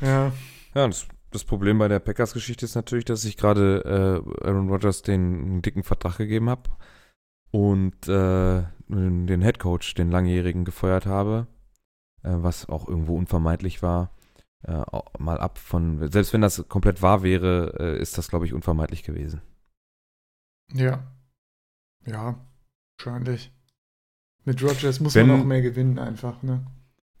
ja. 0.00 0.32
Ja, 0.74 0.86
das, 0.86 1.06
das, 1.32 1.44
Problem 1.44 1.78
bei 1.78 1.88
der 1.88 1.98
Packers-Geschichte 1.98 2.64
ist 2.64 2.74
natürlich, 2.74 3.04
dass 3.04 3.24
ich 3.24 3.36
gerade 3.36 3.82
äh, 3.84 4.46
Aaron 4.46 4.68
Rodgers 4.68 5.02
den 5.02 5.62
dicken 5.62 5.82
Vertrag 5.82 6.18
gegeben 6.18 6.48
habe 6.48 6.70
und 7.50 8.08
äh, 8.08 8.62
den 8.88 9.42
Head 9.42 9.58
Coach, 9.58 9.94
den 9.94 10.10
langjährigen, 10.10 10.64
gefeuert 10.64 11.06
habe, 11.06 11.46
äh, 12.22 12.30
was 12.32 12.68
auch 12.68 12.88
irgendwo 12.88 13.16
unvermeidlich 13.16 13.82
war. 13.82 14.10
Äh, 14.62 14.82
mal 15.18 15.38
ab 15.38 15.58
von, 15.58 16.10
selbst 16.10 16.32
wenn 16.32 16.40
das 16.40 16.68
komplett 16.68 17.02
wahr 17.02 17.22
wäre, 17.22 17.74
äh, 17.78 18.00
ist 18.00 18.16
das, 18.16 18.28
glaube 18.28 18.46
ich, 18.46 18.54
unvermeidlich 18.54 19.02
gewesen. 19.02 19.42
Ja. 20.72 21.02
Ja, 22.06 22.36
wahrscheinlich. 22.96 23.52
Mit 24.44 24.62
Rogers 24.62 25.00
muss 25.00 25.14
wenn, 25.14 25.28
man 25.28 25.40
auch 25.40 25.44
mehr 25.44 25.62
gewinnen, 25.62 25.98
einfach, 25.98 26.42
ne? 26.42 26.66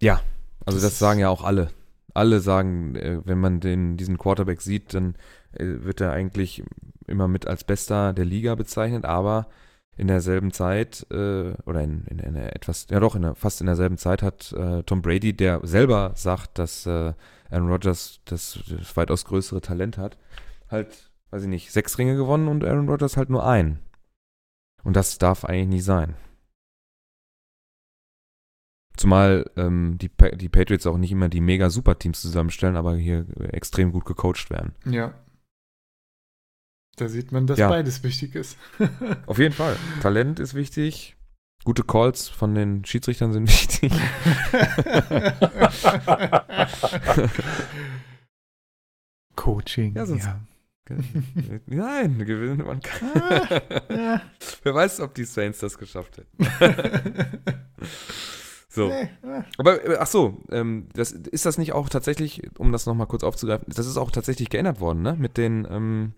Ja, 0.00 0.20
also 0.64 0.78
das, 0.78 0.90
das 0.90 0.98
sagen 0.98 1.20
ja 1.20 1.28
auch 1.28 1.44
alle. 1.44 1.70
Alle 2.14 2.40
sagen, 2.40 2.94
äh, 2.96 3.20
wenn 3.24 3.38
man 3.38 3.60
den, 3.60 3.96
diesen 3.96 4.18
Quarterback 4.18 4.60
sieht, 4.60 4.94
dann 4.94 5.14
äh, 5.52 5.64
wird 5.64 6.00
er 6.00 6.12
eigentlich 6.12 6.62
immer 7.06 7.28
mit 7.28 7.46
als 7.46 7.64
Bester 7.64 8.12
der 8.12 8.24
Liga 8.24 8.54
bezeichnet, 8.54 9.04
aber 9.04 9.46
in 9.96 10.08
derselben 10.08 10.52
Zeit 10.52 11.06
äh, 11.10 11.52
oder 11.66 11.82
in, 11.82 12.04
in, 12.06 12.18
in 12.18 12.34
etwas, 12.36 12.86
ja 12.90 12.98
doch, 13.00 13.14
in 13.14 13.22
der, 13.22 13.34
fast 13.34 13.60
in 13.60 13.66
derselben 13.66 13.98
Zeit 13.98 14.22
hat 14.22 14.52
äh, 14.52 14.82
Tom 14.84 15.02
Brady, 15.02 15.34
der 15.34 15.60
selber 15.64 16.12
sagt, 16.14 16.58
dass 16.58 16.86
äh, 16.86 17.12
Aaron 17.50 17.68
Rodgers 17.68 18.20
das, 18.24 18.58
das, 18.68 18.96
weitaus 18.96 19.26
größere 19.26 19.60
Talent 19.60 19.98
hat, 19.98 20.16
halt, 20.70 21.10
weiß 21.30 21.42
ich 21.42 21.48
nicht, 21.48 21.72
sechs 21.72 21.98
Ringe 21.98 22.16
gewonnen 22.16 22.48
und 22.48 22.64
Aaron 22.64 22.88
Rodgers 22.88 23.16
halt 23.16 23.28
nur 23.28 23.46
einen. 23.46 23.80
Und 24.82 24.96
das 24.96 25.18
darf 25.18 25.44
eigentlich 25.44 25.68
nicht 25.68 25.84
sein. 25.84 26.14
Zumal 28.96 29.50
ähm, 29.56 29.96
die, 29.98 30.08
pa 30.08 30.28
die 30.30 30.48
Patriots 30.48 30.86
auch 30.86 30.98
nicht 30.98 31.12
immer 31.12 31.28
die 31.28 31.40
mega 31.40 31.70
super 31.70 31.98
Teams 31.98 32.20
zusammenstellen, 32.20 32.76
aber 32.76 32.96
hier 32.96 33.26
extrem 33.52 33.90
gut 33.92 34.04
gecoacht 34.04 34.50
werden. 34.50 34.74
Ja, 34.84 35.14
da 36.96 37.08
sieht 37.08 37.32
man, 37.32 37.46
dass 37.46 37.58
ja. 37.58 37.68
beides 37.68 38.02
wichtig 38.02 38.34
ist. 38.34 38.58
Auf 39.26 39.38
jeden 39.38 39.54
Fall. 39.54 39.76
Talent 40.00 40.38
ist 40.38 40.54
wichtig. 40.54 41.16
Gute 41.64 41.84
Calls 41.84 42.28
von 42.28 42.54
den 42.54 42.84
Schiedsrichtern 42.84 43.32
sind 43.32 43.48
wichtig. 43.48 43.92
Coaching. 49.36 49.94
Ja, 49.94 50.06
sonst, 50.06 50.24
ja. 50.24 50.40
Nein, 51.66 52.18
gewinnen 52.18 52.66
man 52.66 52.80
kann. 52.80 53.08
Ah, 53.14 53.60
ja. 53.88 54.20
Wer 54.62 54.74
weiß, 54.74 55.00
ob 55.00 55.14
die 55.14 55.24
Saints 55.24 55.60
das 55.60 55.78
geschafft 55.78 56.18
hätten. 56.18 57.28
So. 58.74 58.88
Nee, 58.88 59.10
Aber 59.58 59.84
äh, 59.84 59.96
ach 59.98 60.06
so, 60.06 60.42
ähm, 60.50 60.88
das, 60.94 61.12
ist 61.12 61.44
das 61.44 61.58
nicht 61.58 61.72
auch 61.74 61.90
tatsächlich, 61.90 62.42
um 62.58 62.72
das 62.72 62.86
nochmal 62.86 63.06
kurz 63.06 63.22
aufzugreifen, 63.22 63.66
das 63.68 63.86
ist 63.86 63.98
auch 63.98 64.10
tatsächlich 64.10 64.48
geändert 64.48 64.80
worden, 64.80 65.02
ne? 65.02 65.14
Mit 65.18 65.36
den, 65.36 65.66
ähm, 65.70 66.14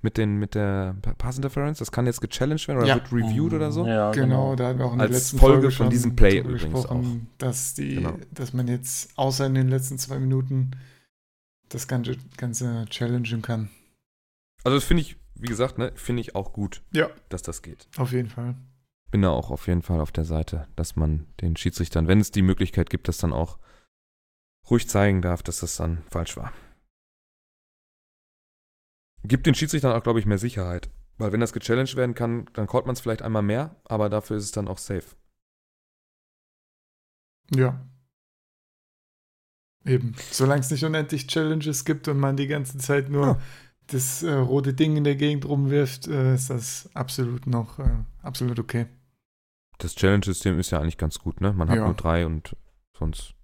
mit 0.00 0.16
den, 0.18 0.34
mit 0.36 0.56
der 0.56 0.96
Pa- 1.00 1.14
Pass 1.14 1.36
Interference, 1.36 1.78
das 1.78 1.92
kann 1.92 2.06
jetzt 2.06 2.20
gechallenged 2.20 2.66
werden 2.66 2.78
oder 2.78 2.88
Ja. 2.88 2.94
wird 2.96 3.12
reviewed 3.12 3.52
oder 3.52 3.70
so? 3.70 3.86
Ja, 3.86 4.10
genau, 4.10 4.56
da 4.56 4.66
hatten 4.68 4.80
wir 4.80 4.86
auch 4.86 4.92
in 4.94 4.98
der 4.98 5.06
Als 5.06 5.16
letzten 5.16 5.38
Folge 5.38 5.60
Folge 5.62 5.70
von 5.76 5.90
diesem 5.90 6.16
Play 6.16 6.38
übrigens 6.40 6.62
gesprochen, 6.62 7.28
dass 7.38 7.74
die, 7.74 7.94
Genau. 7.94 8.18
dass 8.32 8.52
man 8.52 8.66
jetzt 8.66 9.16
außer 9.16 9.46
in 9.46 9.54
den 9.54 9.68
letzten 9.68 9.96
zwei 9.98 10.18
Minuten 10.18 10.72
das 11.68 11.86
ganze, 11.86 12.16
ganze 12.36 12.84
challengen 12.90 13.42
kann. 13.42 13.70
Also 14.64 14.76
das 14.76 14.84
finde 14.84 15.02
ich, 15.02 15.16
wie 15.36 15.46
gesagt, 15.46 15.78
ne, 15.78 15.92
finde 15.94 16.20
ich 16.20 16.34
auch 16.34 16.52
gut, 16.52 16.82
Ja. 16.92 17.08
dass 17.28 17.42
das 17.42 17.62
geht. 17.62 17.86
Auf 17.96 18.10
jeden 18.10 18.28
Fall. 18.28 18.56
Bin 19.12 19.22
da 19.22 19.28
auch 19.28 19.50
auf 19.50 19.68
jeden 19.68 19.82
Fall 19.82 20.00
auf 20.00 20.10
der 20.10 20.24
Seite, 20.24 20.66
dass 20.74 20.96
man 20.96 21.26
den 21.42 21.54
Schiedsrichtern, 21.54 22.08
wenn 22.08 22.18
es 22.18 22.30
die 22.30 22.40
Möglichkeit 22.42 22.88
gibt, 22.88 23.08
das 23.08 23.18
dann 23.18 23.34
auch 23.34 23.58
ruhig 24.70 24.88
zeigen 24.88 25.20
darf, 25.20 25.42
dass 25.42 25.60
das 25.60 25.76
dann 25.76 26.02
falsch 26.10 26.36
war. 26.36 26.52
Gibt 29.22 29.46
den 29.46 29.54
Schiedsrichtern 29.54 29.92
auch, 29.92 30.02
glaube 30.02 30.18
ich, 30.18 30.24
mehr 30.26 30.38
Sicherheit. 30.38 30.90
Weil 31.18 31.30
wenn 31.30 31.40
das 31.40 31.52
gechallenged 31.52 31.94
werden 31.94 32.14
kann, 32.14 32.46
dann 32.54 32.66
callt 32.66 32.86
man 32.86 32.94
es 32.94 33.00
vielleicht 33.00 33.20
einmal 33.20 33.42
mehr, 33.42 33.76
aber 33.84 34.08
dafür 34.08 34.38
ist 34.38 34.44
es 34.44 34.52
dann 34.52 34.66
auch 34.66 34.78
safe. 34.78 35.14
Ja. 37.54 37.86
Eben. 39.84 40.14
Solange 40.30 40.60
es 40.60 40.70
nicht 40.70 40.84
unendlich 40.84 41.26
Challenges 41.26 41.84
gibt 41.84 42.08
und 42.08 42.18
man 42.18 42.36
die 42.38 42.46
ganze 42.46 42.78
Zeit 42.78 43.10
nur 43.10 43.26
Ja. 43.26 43.40
das 43.88 44.22
äh, 44.22 44.32
rote 44.32 44.72
Ding 44.72 44.96
in 44.96 45.04
der 45.04 45.16
Gegend 45.16 45.44
rumwirft, 45.44 46.08
äh, 46.08 46.34
ist 46.34 46.48
das 46.48 46.88
absolut 46.94 47.46
noch 47.46 47.78
äh, 47.78 48.04
absolut 48.22 48.58
okay. 48.58 48.86
Das 49.82 49.96
Challenge-System 49.96 50.58
ist 50.60 50.70
ja 50.70 50.78
eigentlich 50.78 50.96
ganz 50.98 51.18
gut, 51.18 51.40
ne? 51.40 51.52
Man 51.52 51.68
hat 51.68 51.76
Ja. 51.76 51.84
nur 51.86 51.94
drei 51.94 52.24
und 52.24 52.56
sonst 52.96 53.34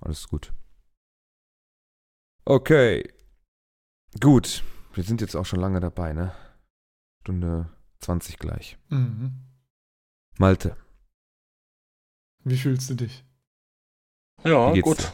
alles 0.00 0.28
gut. 0.28 0.52
Okay. 2.44 3.10
Gut. 4.20 4.62
Wir 4.92 5.02
sind 5.02 5.20
jetzt 5.22 5.34
auch 5.34 5.46
schon 5.46 5.60
lange 5.60 5.80
dabei, 5.80 6.12
ne? 6.12 6.34
Stunde 7.22 7.70
20 8.00 8.38
gleich. 8.38 8.78
Mhm. 8.88 9.32
Malte. 10.38 10.76
Wie 12.44 12.58
fühlst 12.58 12.90
du 12.90 12.94
dich? 12.94 13.24
Ja, 14.44 14.72
gut. 14.80 15.12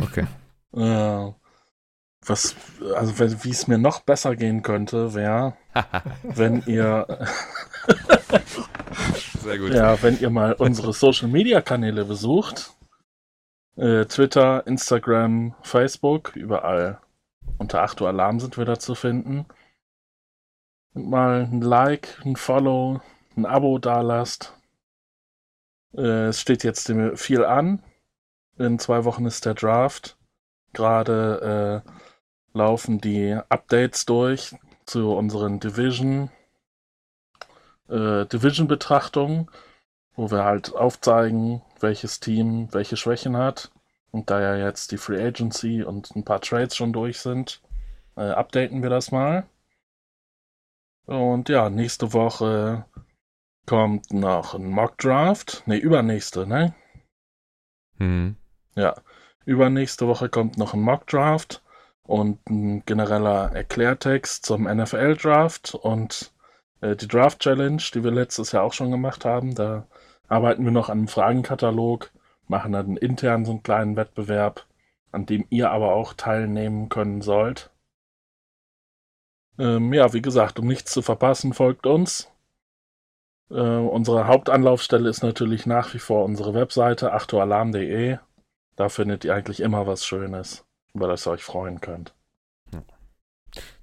Okay. 0.00 0.26
Äh, 0.76 1.32
was, 2.26 2.56
also 2.96 3.16
wenn- 3.20 3.44
wie 3.44 3.50
es 3.50 3.68
mir 3.68 3.78
noch 3.78 4.00
besser 4.00 4.34
gehen 4.34 4.62
könnte, 4.62 5.14
wäre, 5.14 5.56
wenn 6.24 6.62
ihr, 6.62 7.06
Sehr 9.44 9.58
gut. 9.58 9.74
ja, 9.74 10.02
wenn 10.02 10.18
ihr 10.18 10.30
mal 10.30 10.52
unsere 10.58 10.92
Social 10.92 11.28
Media 11.28 11.60
Kanäle 11.60 12.04
besucht. 12.06 12.72
Äh, 13.76 14.06
Twitter, 14.06 14.66
Instagram, 14.66 15.54
Facebook, 15.62 16.34
überall. 16.34 17.00
Unter 17.58 17.82
8 17.82 18.00
Uhr 18.00 18.08
Alarm 18.08 18.40
sind 18.40 18.56
wir 18.56 18.64
da 18.64 18.78
zu 18.78 18.94
finden. 18.94 19.46
Und 20.94 21.10
mal 21.10 21.42
ein 21.42 21.60
Like, 21.60 22.20
ein 22.24 22.36
Follow, 22.36 23.00
ein 23.36 23.44
Abo 23.44 23.78
dalasst. 23.78 24.54
Äh, 25.94 26.28
es 26.28 26.40
steht 26.40 26.64
jetzt 26.64 26.90
viel 27.16 27.44
an. 27.44 27.82
In 28.56 28.78
zwei 28.78 29.04
Wochen 29.04 29.26
ist 29.26 29.44
der 29.44 29.54
Draft. 29.54 30.16
Gerade 30.72 31.82
äh, 31.84 31.90
laufen 32.56 32.98
die 32.98 33.38
Updates 33.48 34.06
durch 34.06 34.54
zu 34.86 35.12
unseren 35.12 35.60
Division 35.60 36.30
äh, 37.88 38.26
Division-Betrachtungen, 38.26 39.50
wo 40.16 40.30
wir 40.30 40.44
halt 40.44 40.74
aufzeigen, 40.74 41.62
welches 41.80 42.20
Team 42.20 42.68
welche 42.72 42.96
Schwächen 42.96 43.36
hat. 43.36 43.70
Und 44.10 44.30
da 44.30 44.40
ja 44.40 44.56
jetzt 44.56 44.92
die 44.92 44.96
Free 44.96 45.20
Agency 45.24 45.82
und 45.82 46.14
ein 46.14 46.24
paar 46.24 46.40
Trades 46.40 46.76
schon 46.76 46.92
durch 46.92 47.18
sind, 47.18 47.60
äh, 48.16 48.22
updaten 48.30 48.82
wir 48.82 48.90
das 48.90 49.10
mal. 49.10 49.46
Und 51.06 51.48
ja, 51.48 51.68
nächste 51.68 52.12
Woche 52.12 52.86
kommt 53.66 54.12
noch 54.12 54.54
ein 54.54 54.66
Mock 54.66 54.98
Draft. 54.98 55.62
Ne, 55.66 55.76
übernächste, 55.76 56.46
ne? 56.46 56.74
Mhm. 57.98 58.36
Ja, 58.74 58.94
übernächste 59.44 60.06
Woche 60.06 60.28
kommt 60.28 60.58
noch 60.58 60.74
ein 60.74 60.80
Mock 60.80 61.06
Draft 61.06 61.62
und 62.02 62.38
ein 62.48 62.84
genereller 62.84 63.52
Erklärtext 63.54 64.44
zum 64.44 64.64
NFL 64.64 65.16
Draft 65.16 65.74
und 65.74 66.32
äh, 66.84 66.96
die 66.96 67.08
Draft 67.08 67.40
Challenge, 67.40 67.82
die 67.94 68.04
wir 68.04 68.10
letztes 68.10 68.52
Jahr 68.52 68.62
auch 68.62 68.72
schon 68.72 68.90
gemacht 68.90 69.24
haben. 69.24 69.54
Da 69.54 69.86
arbeiten 70.28 70.64
wir 70.64 70.72
noch 70.72 70.88
an 70.88 70.98
einem 70.98 71.08
Fragenkatalog, 71.08 72.10
machen 72.46 72.72
dann 72.72 72.96
intern 72.96 73.44
so 73.44 73.52
einen 73.52 73.62
kleinen 73.62 73.96
Wettbewerb, 73.96 74.66
an 75.10 75.26
dem 75.26 75.46
ihr 75.50 75.70
aber 75.70 75.94
auch 75.94 76.12
teilnehmen 76.12 76.88
können 76.88 77.22
sollt. 77.22 77.70
Ähm, 79.58 79.92
ja, 79.94 80.12
wie 80.12 80.22
gesagt, 80.22 80.58
um 80.58 80.66
nichts 80.66 80.92
zu 80.92 81.00
verpassen, 81.00 81.52
folgt 81.52 81.86
uns. 81.86 82.30
Äh, 83.50 83.54
unsere 83.54 84.26
Hauptanlaufstelle 84.26 85.08
ist 85.08 85.22
natürlich 85.22 85.64
nach 85.64 85.94
wie 85.94 85.98
vor 85.98 86.24
unsere 86.24 86.54
Webseite 86.54 87.12
achtoalarm.de. 87.12 88.18
Da 88.76 88.88
findet 88.88 89.24
ihr 89.24 89.34
eigentlich 89.34 89.60
immer 89.60 89.86
was 89.86 90.04
Schönes, 90.04 90.64
über 90.92 91.06
das 91.06 91.26
ihr 91.26 91.30
euch 91.30 91.44
freuen 91.44 91.80
könnt. 91.80 92.14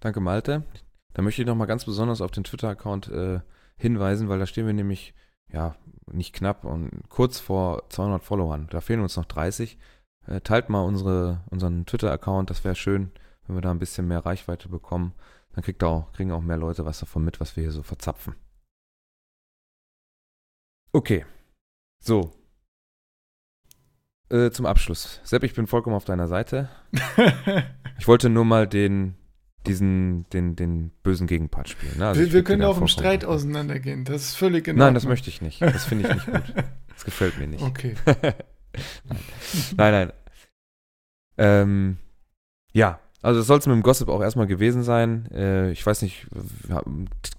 Danke, 0.01 0.19
Malte. 0.19 0.63
Da 1.13 1.21
möchte 1.21 1.41
ich 1.41 1.47
nochmal 1.47 1.67
ganz 1.67 1.85
besonders 1.85 2.21
auf 2.21 2.31
den 2.31 2.43
Twitter-Account 2.43 3.09
äh, 3.09 3.39
hinweisen, 3.77 4.29
weil 4.29 4.39
da 4.39 4.45
stehen 4.45 4.65
wir 4.65 4.73
nämlich, 4.73 5.13
ja, 5.51 5.75
nicht 6.11 6.33
knapp 6.33 6.63
und 6.63 6.91
kurz 7.09 7.39
vor 7.39 7.89
200 7.89 8.23
Followern. 8.23 8.67
Da 8.69 8.81
fehlen 8.81 9.01
uns 9.01 9.17
noch 9.17 9.25
30. 9.25 9.77
Äh, 10.27 10.41
teilt 10.41 10.69
mal 10.69 10.81
unsere, 10.81 11.43
unseren 11.49 11.85
Twitter-Account, 11.85 12.49
das 12.49 12.63
wäre 12.63 12.75
schön, 12.75 13.11
wenn 13.47 13.55
wir 13.55 13.61
da 13.61 13.71
ein 13.71 13.79
bisschen 13.79 14.07
mehr 14.07 14.25
Reichweite 14.25 14.69
bekommen. 14.69 15.13
Dann 15.53 15.63
kriegt 15.63 15.83
auch, 15.83 16.11
kriegen 16.13 16.31
auch 16.31 16.41
mehr 16.41 16.57
Leute 16.57 16.85
was 16.85 16.99
davon 16.99 17.25
mit, 17.25 17.39
was 17.39 17.55
wir 17.55 17.63
hier 17.63 17.71
so 17.71 17.83
verzapfen. 17.83 18.35
Okay. 20.93 21.25
So. 21.99 22.31
Äh, 24.29 24.51
zum 24.51 24.65
Abschluss. 24.65 25.19
Sepp, 25.23 25.43
ich 25.43 25.53
bin 25.53 25.67
vollkommen 25.67 25.95
auf 25.95 26.05
deiner 26.05 26.27
Seite. 26.27 26.69
Ich 28.01 28.07
wollte 28.07 28.29
nur 28.29 28.45
mal 28.45 28.67
den, 28.67 29.13
diesen, 29.67 30.27
den, 30.31 30.55
den 30.55 30.91
bösen 31.03 31.27
Gegenpart 31.27 31.69
spielen. 31.69 31.97
Ne? 31.97 32.07
Also 32.07 32.21
wir 32.21 32.33
wir 32.33 32.43
können 32.43 32.61
im 32.61 32.67
vollkommen- 32.67 32.87
Streit 32.87 33.25
auseinandergehen. 33.25 34.05
Das 34.05 34.23
ist 34.23 34.35
völlig 34.35 34.67
in 34.67 34.75
Nein, 34.77 34.93
das 34.93 35.05
möchte 35.05 35.29
ich 35.29 35.41
nicht. 35.41 35.61
Das 35.61 35.85
finde 35.85 36.07
ich 36.07 36.13
nicht 36.15 36.25
gut. 36.25 36.53
Das 36.93 37.05
gefällt 37.05 37.39
mir 37.39 37.47
nicht. 37.47 37.63
Okay. 37.63 37.95
nein, 39.77 39.91
nein. 39.91 40.13
Ähm, 41.37 41.97
ja, 42.73 42.99
also 43.21 43.39
das 43.39 43.47
soll 43.47 43.59
es 43.59 43.67
mit 43.67 43.75
dem 43.75 43.83
Gossip 43.83 44.09
auch 44.09 44.21
erstmal 44.21 44.47
gewesen 44.47 44.83
sein. 44.83 45.27
Äh, 45.31 45.71
ich 45.71 45.85
weiß 45.85 46.01
nicht, 46.01 46.27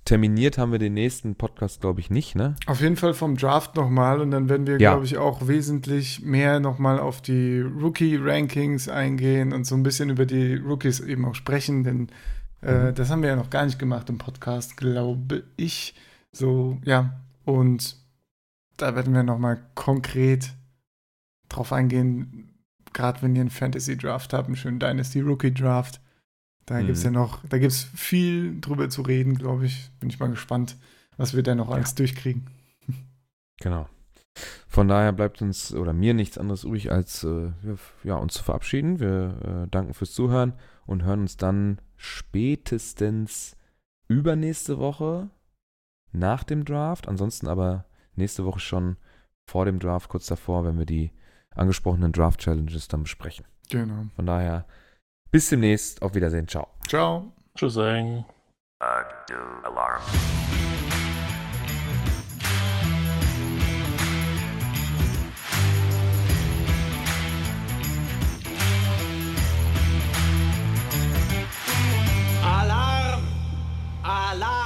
terminiert 0.05 0.59
haben 0.59 0.73
wir 0.73 0.79
den 0.79 0.95
nächsten 0.95 1.35
Podcast, 1.35 1.81
glaube 1.81 2.01
ich, 2.01 2.11
nicht, 2.11 2.35
ne? 2.35 2.57
Auf 2.67 2.81
jeden 2.81 2.97
Fall 2.97 3.15
vom 3.15 3.37
Draft 3.37 3.77
nochmal 3.77 4.21
und 4.21 4.31
dann 4.31 4.49
werden 4.49 4.67
wir, 4.67 4.79
Ja. 4.81 4.93
glaube 4.93 5.05
ich, 5.05 5.17
auch 5.19 5.47
wesentlich 5.49 6.23
mehr 6.23 6.61
nochmal 6.61 6.99
auf 7.01 7.21
die 7.21 7.61
Rookie-Rankings 7.61 8.89
eingehen 8.89 9.53
und 9.53 9.67
so 9.67 9.75
ein 9.75 9.83
bisschen 9.83 10.11
über 10.11 10.27
die 10.27 10.55
Rookies 10.57 11.01
eben 11.01 11.25
auch 11.25 11.35
sprechen, 11.35 11.85
denn 11.85 12.09
äh, 12.63 12.91
Mhm. 12.91 12.95
das 12.95 13.11
haben 13.11 13.23
wir 13.23 13.31
ja 13.31 13.37
noch 13.37 13.51
gar 13.51 13.65
nicht 13.65 13.79
gemacht 13.79 14.09
im 14.09 14.19
Podcast, 14.19 14.77
glaube 14.77 15.43
ich. 15.57 15.95
So, 16.31 16.79
ja, 16.85 17.19
und 17.45 17.97
da 18.77 18.95
werden 18.95 19.15
wir 19.15 19.23
nochmal 19.25 19.61
konkret 19.75 20.53
drauf 21.49 21.73
eingehen, 21.73 22.52
gerade 22.93 23.23
wenn 23.23 23.35
ihr 23.35 23.41
einen 23.43 23.51
Fantasy-Draft 23.51 24.33
habt, 24.33 24.47
einen 24.47 24.57
schönen 24.57 24.79
Dynasty-Rookie-Draft. 24.79 26.01
Da 26.67 26.81
Mhm. 26.81 26.87
gibt 26.87 26.99
es 26.99 27.03
ja 27.05 27.11
noch, 27.11 27.41
da 27.49 27.59
gibt 27.59 27.73
es 27.73 27.83
viel 27.83 28.61
drüber 28.61 28.89
zu 28.89 29.03
reden, 29.03 29.35
glaube 29.37 29.67
ich. 29.67 29.91
Bin 30.01 30.09
ich 30.11 30.19
mal 30.21 30.31
gespannt, 30.31 30.77
was 31.17 31.35
wir 31.35 31.43
da 31.43 31.55
noch 31.55 31.71
alles 31.71 31.95
durchkriegen. 31.95 32.47
Genau. 33.61 33.89
Von 34.67 34.89
daher 34.89 35.13
bleibt 35.13 35.43
uns 35.43 35.75
oder 35.75 35.93
mir 35.93 36.15
nichts 36.15 36.39
anderes 36.39 36.65
übrig, 36.65 36.91
als 36.91 37.23
äh, 37.25 37.51
ja, 38.03 38.17
uns 38.17 38.35
zu 38.35 38.43
verabschieden. 38.43 38.99
Wir 38.99 39.65
äh, 39.65 39.69
danken 39.71 39.93
fürs 39.93 40.13
Zuhören 40.13 40.55
und 40.87 41.03
hören 41.05 41.21
uns 41.21 41.37
dann 41.37 41.79
spätestens 41.97 43.57
übernächste 44.09 44.79
Woche 44.79 45.31
nach 46.13 46.45
dem 46.45 46.65
Draft. 46.65 47.09
Ansonsten 47.09 47.47
aber 47.47 47.85
nächste 48.17 48.45
Woche 48.45 48.61
schon 48.61 48.97
vor 49.47 49.65
dem 49.65 49.79
Draft, 49.79 50.09
kurz 50.09 50.27
davor, 50.27 50.65
wenn 50.65 50.79
wir 50.79 50.87
die 50.87 51.13
angesprochenen 51.55 52.13
Draft-Challenges 52.13 52.89
dann 52.89 53.03
besprechen. 53.03 53.45
Genau. 53.71 54.07
Von 54.17 54.27
daher, 54.27 54.67
bis 55.31 55.49
demnächst. 55.49 56.03
Auf 56.03 56.15
Wiedersehen. 56.15 56.49
Ciao. 56.49 56.69
Ciao. 56.89 57.33
Tschüss. 57.55 57.77
Alarm. 57.77 58.25
Alarm! 72.45 73.23
Alarm! 74.03 74.62